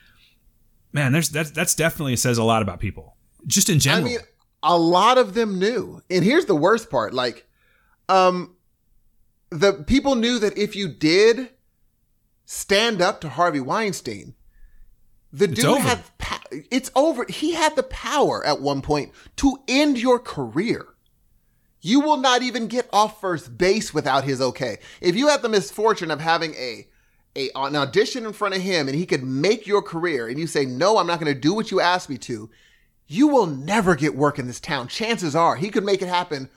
man. 0.93 1.13
There's 1.13 1.29
that's 1.29 1.51
that's 1.51 1.75
definitely 1.75 2.17
says 2.17 2.39
a 2.39 2.45
lot 2.45 2.63
about 2.63 2.81
people 2.81 3.17
just 3.47 3.69
in 3.69 3.79
general 3.79 4.07
I 4.07 4.11
mean, 4.11 4.19
a 4.63 4.77
lot 4.77 5.17
of 5.19 5.35
them 5.35 5.59
knew. 5.59 6.03
And 6.11 6.25
here's 6.25 6.47
the 6.47 6.57
worst 6.57 6.91
part, 6.91 7.15
like 7.15 7.47
um 8.09 8.57
the 9.51 9.85
people 9.87 10.17
knew 10.17 10.39
that 10.39 10.59
if 10.59 10.75
you 10.75 10.89
did 10.89 11.51
stand 12.47 13.03
up 13.03 13.21
to 13.21 13.29
Harvey 13.29 13.61
Weinstein, 13.61 14.35
the 15.33 15.49
dude 15.49 15.65
over. 15.67 15.81
had 15.81 16.03
pa- 16.17 16.43
it's 16.71 16.91
over. 16.95 17.27
He 17.29 17.53
had 17.53 17.77
the 17.77 17.83
power 17.83 18.45
at 18.47 18.63
one 18.63 18.81
point 18.81 19.13
to 19.37 19.59
end 19.69 19.99
your 19.99 20.19
career. 20.19 20.87
You 21.83 22.01
will 22.01 22.17
not 22.17 22.43
even 22.43 22.69
get 22.69 22.89
off 22.93 23.21
first 23.21 23.59
base 23.59 23.93
without 23.93 24.25
his 24.25 24.41
okay. 24.41 24.79
If 25.01 25.15
you 25.15 25.29
had 25.29 25.43
the 25.43 25.49
misfortune 25.49 26.11
of 26.11 26.21
having 26.21 26.55
a, 26.55 26.87
a 27.37 27.51
an 27.55 27.77
audition 27.77 28.25
in 28.25 28.33
front 28.33 28.57
of 28.57 28.63
him 28.63 28.89
and 28.89 28.97
he 28.97 29.07
could 29.07 29.23
make 29.23 29.67
your 29.67 29.83
career 29.83 30.27
and 30.27 30.39
you 30.39 30.47
say, 30.47 30.65
no, 30.65 30.97
I'm 30.97 31.07
not 31.07 31.21
going 31.21 31.33
to 31.33 31.39
do 31.39 31.53
what 31.53 31.71
you 31.71 31.81
asked 31.81 32.09
me 32.09 32.19
to, 32.19 32.49
you 33.07 33.29
will 33.29 33.47
never 33.47 33.95
get 33.95 34.17
work 34.17 34.39
in 34.39 34.47
this 34.47 34.61
town. 34.61 34.89
Chances 34.89 35.37
are 35.37 35.57
he 35.57 35.69
could 35.69 35.85
make 35.85 36.03
it 36.03 36.09
happen 36.09 36.49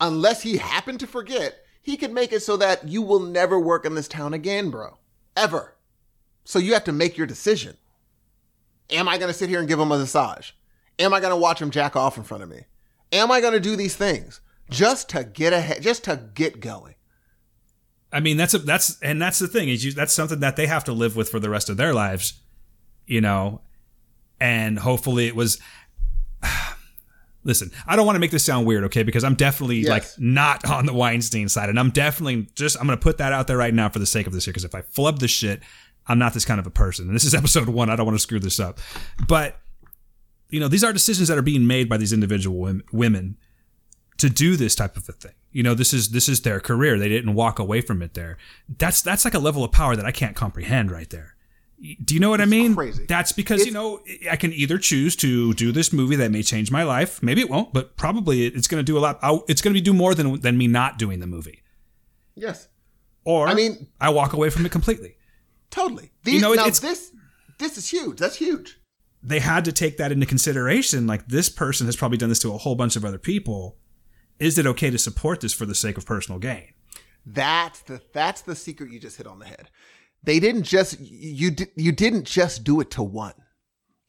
unless 0.00 0.42
he 0.42 0.58
happened 0.58 1.00
to 1.00 1.06
forget. 1.06 1.64
He 1.82 1.96
could 1.96 2.12
make 2.12 2.32
it 2.32 2.42
so 2.42 2.56
that 2.56 2.86
you 2.86 3.00
will 3.00 3.20
never 3.20 3.58
work 3.58 3.86
in 3.86 3.94
this 3.94 4.08
town 4.08 4.34
again, 4.34 4.70
bro. 4.70 4.98
Ever. 5.36 5.76
So 6.44 6.58
you 6.58 6.72
have 6.72 6.84
to 6.84 6.92
make 6.92 7.16
your 7.16 7.26
decision. 7.26 7.76
Am 8.90 9.08
I 9.08 9.18
going 9.18 9.28
to 9.28 9.36
sit 9.36 9.48
here 9.48 9.58
and 9.58 9.68
give 9.68 9.80
him 9.80 9.90
a 9.90 9.98
massage? 9.98 10.52
Am 10.98 11.12
I 11.12 11.20
going 11.20 11.32
to 11.32 11.36
watch 11.36 11.60
him 11.60 11.70
jack 11.70 11.96
off 11.96 12.16
in 12.16 12.22
front 12.22 12.42
of 12.42 12.48
me? 12.48 12.62
Am 13.12 13.30
I 13.30 13.40
going 13.40 13.52
to 13.52 13.60
do 13.60 13.76
these 13.76 13.96
things 13.96 14.40
just 14.70 15.08
to 15.10 15.24
get 15.24 15.52
ahead, 15.52 15.82
just 15.82 16.04
to 16.04 16.28
get 16.34 16.60
going? 16.60 16.94
I 18.12 18.20
mean, 18.20 18.36
that's 18.36 18.54
a 18.54 18.58
that's 18.58 19.00
and 19.02 19.20
that's 19.20 19.38
the 19.38 19.48
thing 19.48 19.68
is 19.68 19.84
you, 19.84 19.92
that's 19.92 20.12
something 20.12 20.40
that 20.40 20.56
they 20.56 20.66
have 20.66 20.84
to 20.84 20.92
live 20.92 21.16
with 21.16 21.28
for 21.28 21.40
the 21.40 21.50
rest 21.50 21.68
of 21.68 21.76
their 21.76 21.92
lives, 21.92 22.34
you 23.06 23.20
know. 23.20 23.60
And 24.40 24.78
hopefully, 24.78 25.26
it 25.26 25.36
was. 25.36 25.58
Listen, 27.46 27.70
I 27.86 27.96
don't 27.96 28.04
want 28.04 28.16
to 28.16 28.20
make 28.20 28.32
this 28.32 28.44
sound 28.44 28.66
weird, 28.66 28.84
okay? 28.84 29.02
Because 29.04 29.24
I'm 29.24 29.34
definitely 29.36 29.78
Yes. 29.78 29.88
like 29.88 30.04
not 30.18 30.68
on 30.68 30.84
the 30.84 30.92
Weinstein 30.92 31.48
side, 31.48 31.68
and 31.70 31.78
I'm 31.78 31.90
definitely 31.90 32.48
just 32.54 32.76
I'm 32.78 32.86
going 32.86 32.98
to 32.98 33.02
put 33.02 33.18
that 33.18 33.32
out 33.32 33.46
there 33.46 33.56
right 33.56 33.72
now 33.72 33.88
for 33.88 33.98
the 34.00 34.06
sake 34.06 34.26
of 34.26 34.32
this 34.32 34.44
here. 34.44 34.52
Because 34.52 34.64
if 34.64 34.74
I 34.74 34.82
flub 34.82 35.20
this 35.20 35.30
shit, 35.30 35.60
I'm 36.08 36.18
not 36.18 36.34
this 36.34 36.44
kind 36.44 36.58
of 36.60 36.66
a 36.66 36.70
person. 36.70 37.06
And 37.06 37.14
this 37.14 37.24
is 37.24 37.34
episode 37.42 37.68
one. 37.68 37.88
I 37.88 37.96
don't 37.96 38.04
want 38.04 38.16
to 38.16 38.22
screw 38.22 38.40
this 38.40 38.58
up, 38.60 38.80
but 39.26 39.60
you 40.50 40.60
know, 40.60 40.68
these 40.68 40.84
are 40.84 40.92
decisions 40.92 41.28
that 41.28 41.38
are 41.38 41.42
being 41.42 41.66
made 41.66 41.88
by 41.88 41.96
these 41.96 42.12
individual 42.12 42.80
women 42.92 43.36
to 44.18 44.28
do 44.30 44.56
this 44.56 44.74
type 44.74 44.96
of 44.96 45.08
a 45.08 45.12
thing. 45.12 45.32
You 45.52 45.62
know, 45.62 45.74
this 45.74 45.92
is 45.94 46.10
this 46.10 46.28
is 46.28 46.42
their 46.42 46.60
career. 46.60 46.98
They 46.98 47.08
didn't 47.08 47.34
walk 47.34 47.58
away 47.58 47.80
from 47.80 48.02
it 48.02 48.14
there. 48.14 48.38
That's 48.78 49.02
that's 49.02 49.24
like 49.24 49.34
a 49.34 49.38
level 49.38 49.62
of 49.64 49.72
power 49.72 49.94
that 49.96 50.04
I 50.04 50.10
can't 50.12 50.34
comprehend 50.36 50.90
right 50.90 51.08
there. 51.10 51.35
Do 52.04 52.14
you 52.14 52.20
know 52.20 52.30
what 52.30 52.40
I 52.40 52.46
mean? 52.46 52.74
crazy. 52.74 53.04
That's 53.06 53.32
because 53.32 53.66
you 53.66 53.72
know 53.72 54.00
I 54.30 54.36
can 54.36 54.52
either 54.52 54.78
choose 54.78 55.14
to 55.16 55.52
do 55.54 55.72
this 55.72 55.92
movie 55.92 56.16
that 56.16 56.30
may 56.30 56.42
change 56.42 56.70
my 56.70 56.82
life. 56.84 57.22
Maybe 57.22 57.40
it 57.42 57.50
won't, 57.50 57.72
but 57.74 57.96
probably 57.96 58.46
it's 58.46 58.66
going 58.66 58.78
to 58.80 58.84
do 58.84 58.96
a 58.96 59.00
lot. 59.00 59.18
I'll- 59.22 59.44
It's 59.48 59.60
going 59.60 59.74
to 59.74 59.78
be 59.80 59.84
do 59.84 59.92
more 59.92 60.14
than 60.14 60.40
than 60.40 60.56
me 60.56 60.68
not 60.68 60.98
doing 60.98 61.20
the 61.20 61.26
movie. 61.26 61.62
Yes, 62.34 62.68
Or 63.24 63.48
I 63.48 63.54
mean- 63.54 63.88
I 64.00 64.08
walk 64.10 64.32
away 64.32 64.50
from 64.50 64.64
it 64.66 64.72
completely. 64.72 65.16
totally. 65.70 66.12
These, 66.24 66.34
You 66.36 66.40
know, 66.40 66.54
now 66.54 66.62
it's- 66.62 66.80
this 66.80 67.12
this 67.58 67.76
is 67.76 67.88
huge. 67.88 68.18
That's 68.18 68.36
huge. 68.36 68.78
They 69.22 69.40
had 69.40 69.64
to 69.66 69.72
take 69.72 69.96
that 69.98 70.12
into 70.12 70.24
consideration. 70.26 71.06
Like 71.06 71.28
this 71.28 71.48
person 71.48 71.86
has 71.86 71.96
probably 71.96 72.18
done 72.18 72.28
this 72.30 72.38
to 72.40 72.52
a 72.54 72.58
whole 72.58 72.74
bunch 72.74 72.96
of 72.96 73.04
other 73.04 73.18
people. 73.18 73.76
Is 74.38 74.56
it 74.58 74.66
okay 74.66 74.90
to 74.90 74.98
support 74.98 75.40
this 75.40 75.52
for 75.52 75.66
the 75.66 75.74
sake 75.74 75.96
of 75.98 76.06
personal 76.06 76.38
gain? 76.38 76.68
That's 77.24 77.80
the 77.80 78.00
that's 78.12 78.42
the 78.42 78.54
secret 78.54 78.90
you 78.92 79.00
just 79.00 79.16
hit 79.16 79.26
on 79.26 79.40
the 79.40 79.46
head. 79.46 79.68
They 80.26 80.38
didn't 80.38 80.64
just 80.64 81.00
you 81.00 81.52
you 81.74 81.92
didn't 81.92 82.24
just 82.24 82.64
do 82.64 82.80
it 82.80 82.90
to 82.92 83.02
one. 83.02 83.32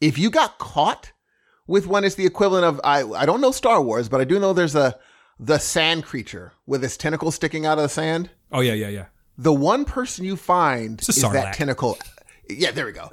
If 0.01 0.17
you 0.17 0.29
got 0.29 0.57
caught 0.57 1.13
with 1.67 1.87
one, 1.87 2.03
it's 2.03 2.15
the 2.15 2.25
equivalent 2.25 2.65
of 2.65 2.81
I 2.83 3.03
I 3.03 3.25
don't 3.25 3.39
know 3.39 3.51
Star 3.51 3.81
Wars, 3.81 4.09
but 4.09 4.19
I 4.19 4.25
do 4.25 4.39
know 4.39 4.51
there's 4.51 4.75
a 4.75 4.99
the 5.39 5.59
sand 5.59 6.03
creature 6.03 6.53
with 6.65 6.83
its 6.83 6.97
tentacle 6.97 7.31
sticking 7.31 7.65
out 7.65 7.77
of 7.77 7.83
the 7.83 7.89
sand. 7.89 8.31
Oh 8.51 8.59
yeah, 8.59 8.73
yeah, 8.73 8.89
yeah. 8.89 9.05
The 9.37 9.53
one 9.53 9.85
person 9.85 10.25
you 10.25 10.35
find 10.35 10.99
is 10.99 11.09
Sarlacc. 11.09 11.33
that 11.33 11.53
tentacle. 11.53 11.97
Yeah, 12.49 12.71
there 12.71 12.85
we 12.85 12.93
go. 12.93 13.11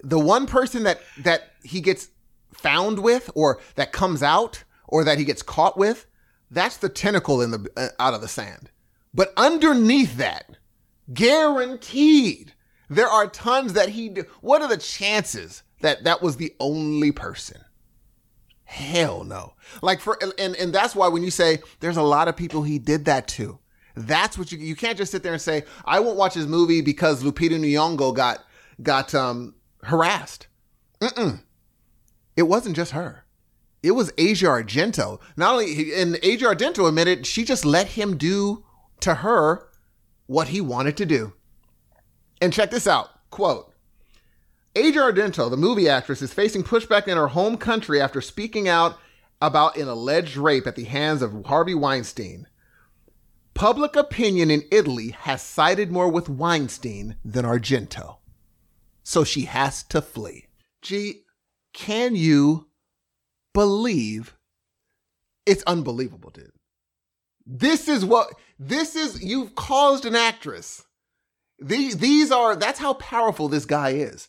the 0.00 0.18
one 0.18 0.46
person 0.46 0.82
that 0.82 1.00
that 1.18 1.52
he 1.62 1.80
gets 1.80 2.08
found 2.52 2.98
with, 2.98 3.30
or 3.34 3.60
that 3.76 3.92
comes 3.92 4.22
out, 4.22 4.64
or 4.88 5.04
that 5.04 5.18
he 5.18 5.24
gets 5.24 5.42
caught 5.42 5.78
with, 5.78 6.06
that's 6.50 6.78
the 6.78 6.88
tentacle 6.88 7.40
in 7.40 7.50
the 7.52 7.70
uh, 7.76 7.88
out 8.00 8.14
of 8.14 8.20
the 8.20 8.28
sand. 8.28 8.70
But 9.14 9.32
underneath 9.36 10.16
that, 10.16 10.56
guaranteed, 11.12 12.52
there 12.88 13.08
are 13.08 13.26
tons 13.26 13.72
that 13.74 13.90
he. 13.90 14.08
What 14.40 14.62
are 14.62 14.68
the 14.68 14.76
chances 14.76 15.62
that 15.80 16.04
that 16.04 16.22
was 16.22 16.36
the 16.36 16.54
only 16.60 17.12
person? 17.12 17.60
Hell 18.64 19.24
no. 19.24 19.54
Like 19.82 20.00
for 20.00 20.18
and 20.38 20.56
and 20.56 20.72
that's 20.72 20.94
why 20.94 21.08
when 21.08 21.22
you 21.22 21.30
say 21.30 21.58
there's 21.80 21.96
a 21.96 22.02
lot 22.02 22.28
of 22.28 22.36
people 22.36 22.62
he 22.62 22.78
did 22.78 23.04
that 23.04 23.28
to, 23.28 23.58
that's 23.94 24.38
what 24.38 24.50
you 24.50 24.58
you 24.58 24.74
can't 24.74 24.96
just 24.96 25.12
sit 25.12 25.22
there 25.22 25.32
and 25.32 25.42
say 25.42 25.64
I 25.84 26.00
won't 26.00 26.16
watch 26.16 26.34
his 26.34 26.46
movie 26.46 26.80
because 26.80 27.22
Lupita 27.22 27.58
Nyong'o 27.58 28.14
got 28.14 28.44
got 28.82 29.14
um 29.14 29.54
harassed. 29.82 30.46
Mm-mm. 31.00 31.42
It 32.36 32.44
wasn't 32.44 32.76
just 32.76 32.92
her. 32.92 33.26
It 33.82 33.90
was 33.90 34.12
Asia 34.16 34.46
Argento. 34.46 35.20
Not 35.36 35.52
only 35.52 35.92
and 35.92 36.18
Asia 36.22 36.46
Argento 36.46 36.88
admitted 36.88 37.26
she 37.26 37.44
just 37.44 37.64
let 37.64 37.88
him 37.88 38.16
do 38.16 38.64
to 39.00 39.16
her 39.16 39.68
what 40.26 40.48
he 40.48 40.60
wanted 40.60 40.96
to 40.96 41.06
do. 41.06 41.32
And 42.40 42.52
check 42.52 42.70
this 42.70 42.86
out. 42.86 43.10
Quote 43.30 43.72
Asia 44.74 45.00
Argento, 45.00 45.50
the 45.50 45.56
movie 45.56 45.88
actress, 45.88 46.22
is 46.22 46.32
facing 46.32 46.64
pushback 46.64 47.06
in 47.06 47.16
her 47.16 47.28
home 47.28 47.56
country 47.56 48.00
after 48.00 48.20
speaking 48.20 48.68
out 48.68 48.98
about 49.40 49.76
an 49.76 49.88
alleged 49.88 50.36
rape 50.36 50.66
at 50.66 50.76
the 50.76 50.84
hands 50.84 51.20
of 51.20 51.46
Harvey 51.46 51.74
Weinstein. 51.74 52.46
Public 53.54 53.96
opinion 53.96 54.50
in 54.50 54.62
Italy 54.70 55.10
has 55.10 55.42
sided 55.42 55.92
more 55.92 56.08
with 56.08 56.28
Weinstein 56.28 57.16
than 57.24 57.44
Argento. 57.44 58.18
So 59.02 59.24
she 59.24 59.42
has 59.42 59.82
to 59.84 60.00
flee. 60.00 60.46
Gee, 60.80 61.24
can 61.74 62.16
you 62.16 62.68
believe? 63.52 64.36
It's 65.44 65.64
unbelievable, 65.64 66.30
dude. 66.30 66.52
This 67.46 67.88
is 67.88 68.04
what, 68.04 68.28
this 68.58 68.96
is, 68.96 69.22
you've 69.22 69.54
caused 69.54 70.04
an 70.04 70.14
actress. 70.14 70.84
These, 71.58 71.98
these 71.98 72.30
are, 72.30 72.56
that's 72.56 72.78
how 72.78 72.94
powerful 72.94 73.48
this 73.48 73.64
guy 73.64 73.90
is. 73.90 74.28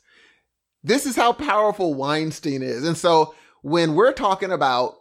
This 0.83 1.05
is 1.05 1.15
how 1.15 1.33
powerful 1.33 1.93
Weinstein 1.93 2.61
is. 2.61 2.85
And 2.85 2.97
so 2.97 3.35
when 3.61 3.95
we're 3.95 4.11
talking 4.11 4.51
about, 4.51 4.95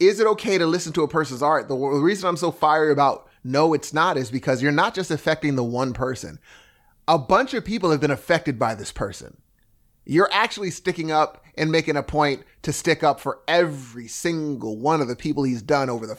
is 0.00 0.20
it 0.20 0.26
okay 0.26 0.58
to 0.58 0.66
listen 0.66 0.92
to 0.94 1.02
a 1.02 1.08
person's 1.08 1.42
art? 1.42 1.68
The 1.68 1.76
reason 1.76 2.28
I'm 2.28 2.36
so 2.36 2.50
fiery 2.50 2.92
about 2.92 3.28
no, 3.44 3.74
it's 3.74 3.92
not 3.92 4.16
is 4.16 4.30
because 4.30 4.62
you're 4.62 4.72
not 4.72 4.94
just 4.94 5.10
affecting 5.10 5.56
the 5.56 5.64
one 5.64 5.92
person. 5.92 6.38
A 7.06 7.18
bunch 7.18 7.54
of 7.54 7.64
people 7.64 7.90
have 7.90 8.00
been 8.00 8.10
affected 8.10 8.58
by 8.58 8.74
this 8.74 8.92
person. 8.92 9.38
You're 10.04 10.28
actually 10.32 10.70
sticking 10.70 11.10
up 11.10 11.44
and 11.56 11.70
making 11.70 11.96
a 11.96 12.02
point 12.02 12.42
to 12.62 12.72
stick 12.72 13.02
up 13.02 13.20
for 13.20 13.40
every 13.46 14.08
single 14.08 14.78
one 14.78 15.00
of 15.00 15.08
the 15.08 15.16
people 15.16 15.44
he's 15.44 15.62
done 15.62 15.90
over 15.90 16.06
the 16.06 16.16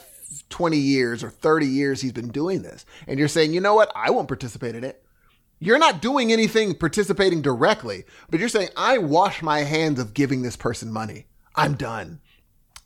20 0.49 0.77
years 0.77 1.23
or 1.23 1.29
30 1.29 1.65
years 1.65 2.01
he's 2.01 2.11
been 2.11 2.29
doing 2.29 2.61
this. 2.61 2.85
And 3.07 3.19
you're 3.19 3.27
saying, 3.27 3.53
you 3.53 3.61
know 3.61 3.75
what? 3.75 3.91
I 3.95 4.11
won't 4.11 4.27
participate 4.27 4.75
in 4.75 4.83
it. 4.83 5.03
You're 5.59 5.77
not 5.79 6.01
doing 6.01 6.31
anything 6.31 6.73
participating 6.73 7.41
directly, 7.41 8.05
but 8.29 8.39
you're 8.39 8.49
saying, 8.49 8.69
I 8.77 8.97
wash 8.97 9.41
my 9.41 9.59
hands 9.59 9.99
of 9.99 10.13
giving 10.13 10.41
this 10.41 10.55
person 10.55 10.91
money. 10.91 11.25
I'm 11.55 11.75
done. 11.75 12.21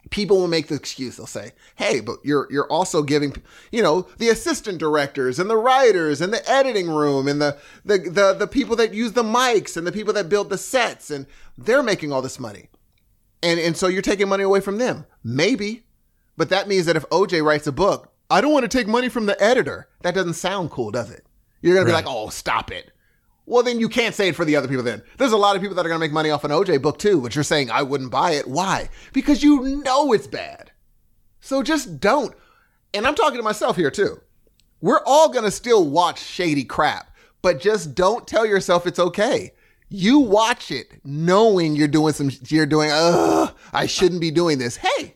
People 0.10 0.38
will 0.38 0.48
make 0.48 0.68
the 0.68 0.76
excuse. 0.76 1.16
They'll 1.16 1.28
say, 1.28 1.54
"Hey, 1.76 2.02
but 2.02 2.18
you're 2.24 2.48
you're 2.52 2.70
also 2.70 3.04
giving, 3.04 3.36
you 3.72 3.82
know, 3.82 4.08
the 4.18 4.30
assistant 4.30 4.78
directors 4.78 5.40
and 5.40 5.50
the 5.50 5.58
writers 5.58 6.20
and 6.20 6.34
the 6.34 6.48
editing 6.50 6.90
room 6.90 7.28
and 7.28 7.42
the 7.42 7.58
the 7.86 8.00
the, 8.00 8.34
the 8.34 8.48
people 8.48 8.76
that 8.76 8.94
use 8.94 9.14
the 9.14 9.24
mics 9.24 9.78
and 9.78 9.88
the 9.88 9.92
people 9.92 10.14
that 10.14 10.28
build 10.30 10.50
the 10.50 10.58
sets 10.58 11.10
and 11.10 11.26
they're 11.58 11.84
making 11.84 12.12
all 12.12 12.22
this 12.22 12.40
money, 12.40 12.70
and 13.42 13.60
and 13.60 13.78
so 13.78 13.88
you're 13.88 14.02
taking 14.02 14.28
money 14.28 14.44
away 14.44 14.60
from 14.60 14.78
them. 14.78 15.06
Maybe, 15.24 15.83
but 16.38 16.50
that 16.50 16.68
means 16.68 16.86
that 16.86 16.96
if 16.96 17.08
OJ 17.10 17.44
writes 17.44 17.68
a 17.68 17.72
book, 17.72 18.12
I 18.30 18.42
don't 18.42 18.54
want 18.54 18.70
to 18.70 18.78
take 18.78 18.88
money 18.88 19.10
from 19.10 19.26
the 19.26 19.42
editor. 19.42 19.88
That 20.02 20.16
doesn't 20.16 20.34
sound 20.34 20.72
cool, 20.72 20.92
does 20.92 21.12
it? 21.12 21.26
You're 21.62 21.76
gonna 21.76 21.86
be 21.86 21.92
like, 21.92 22.06
oh, 22.08 22.30
stop 22.30 22.72
it. 22.72 22.92
Well, 23.46 23.64
then 23.64 23.80
you 23.80 23.90
can't 23.90 24.16
say 24.16 24.30
it 24.30 24.36
for 24.36 24.46
the 24.46 24.56
other 24.56 24.68
people 24.68 24.84
then. 24.84 25.04
There's 25.18 25.34
a 25.34 25.38
lot 25.38 25.56
of 25.56 25.62
people 25.62 25.76
that 25.76 25.86
are 25.86 25.90
gonna 25.90 26.00
make 26.00 26.12
money 26.12 26.30
off 26.30 26.44
an 26.44 26.52
OJ 26.52 26.82
book 26.82 26.98
too, 26.98 27.22
but 27.22 27.36
you're 27.36 27.44
saying 27.44 27.70
I 27.70 27.84
wouldn't 27.84 28.12
buy 28.12 28.32
it. 28.32 28.48
Why? 28.48 28.90
Because 29.12 29.44
you 29.44 29.82
know 29.84 30.14
it's 30.14 30.28
bad. 30.28 30.72
So 31.42 31.62
just 31.62 32.00
don't. 32.00 32.34
And 32.94 33.06
I'm 33.06 33.16
talking 33.16 33.38
to 33.38 33.44
myself 33.44 33.76
here 33.76 33.92
too. 33.92 34.22
We're 34.82 35.04
all 35.06 35.30
gonna 35.30 35.52
still 35.52 35.90
watch 35.90 36.22
shady 36.22 36.64
crap, 36.64 37.16
but 37.42 37.60
just 37.60 37.96
don't 37.96 38.28
tell 38.28 38.46
yourself 38.46 38.88
it's 38.88 39.00
okay. 39.00 39.54
You 39.90 40.20
watch 40.20 40.72
it 40.72 40.88
knowing 41.04 41.76
you're 41.76 41.88
doing 41.88 42.14
some, 42.14 42.32
you're 42.48 42.66
doing, 42.66 42.90
ugh, 42.92 43.54
I 43.72 43.86
shouldn't 43.86 44.22
be 44.22 44.32
doing 44.32 44.58
this. 44.58 44.78
Hey, 44.78 45.16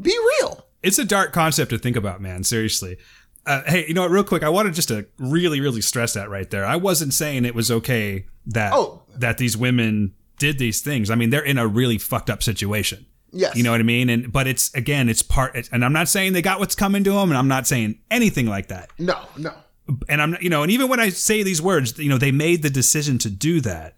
be 0.00 0.16
real. 0.40 0.66
It's 0.82 0.98
a 0.98 1.04
dark 1.04 1.32
concept 1.32 1.70
to 1.70 1.78
think 1.78 1.96
about, 1.96 2.20
man. 2.20 2.44
Seriously. 2.44 2.96
Uh, 3.44 3.62
hey, 3.66 3.86
you 3.86 3.94
know 3.94 4.02
what? 4.02 4.10
Real 4.10 4.24
quick, 4.24 4.42
I 4.42 4.48
wanted 4.48 4.74
just 4.74 4.88
to 4.88 5.06
really, 5.18 5.60
really 5.60 5.80
stress 5.80 6.14
that 6.14 6.28
right 6.30 6.48
there. 6.50 6.64
I 6.64 6.76
wasn't 6.76 7.14
saying 7.14 7.44
it 7.44 7.54
was 7.54 7.70
okay 7.70 8.26
that 8.46 8.72
Oh. 8.72 9.02
that 9.18 9.38
these 9.38 9.56
women 9.56 10.14
did 10.38 10.58
these 10.58 10.80
things. 10.80 11.10
I 11.10 11.14
mean, 11.14 11.30
they're 11.30 11.44
in 11.44 11.56
a 11.58 11.66
really 11.66 11.96
fucked 11.98 12.28
up 12.28 12.42
situation. 12.42 13.06
Yes. 13.32 13.54
You 13.56 13.62
know 13.62 13.70
what 13.70 13.80
I 13.80 13.84
mean? 13.84 14.08
And 14.08 14.32
but 14.32 14.46
it's 14.46 14.72
again, 14.74 15.08
it's 15.08 15.22
part. 15.22 15.68
And 15.72 15.84
I'm 15.84 15.92
not 15.92 16.08
saying 16.08 16.32
they 16.32 16.42
got 16.42 16.58
what's 16.58 16.74
coming 16.74 17.04
to 17.04 17.10
them, 17.12 17.30
and 17.30 17.38
I'm 17.38 17.48
not 17.48 17.66
saying 17.66 18.00
anything 18.10 18.46
like 18.46 18.68
that. 18.68 18.90
No, 18.98 19.18
no. 19.36 19.52
And 20.08 20.20
I'm, 20.20 20.36
you 20.40 20.50
know, 20.50 20.62
and 20.62 20.72
even 20.72 20.88
when 20.88 20.98
I 21.00 21.10
say 21.10 21.42
these 21.44 21.62
words, 21.62 21.96
you 21.98 22.08
know, 22.08 22.18
they 22.18 22.32
made 22.32 22.62
the 22.62 22.70
decision 22.70 23.18
to 23.18 23.30
do 23.30 23.60
that. 23.60 23.95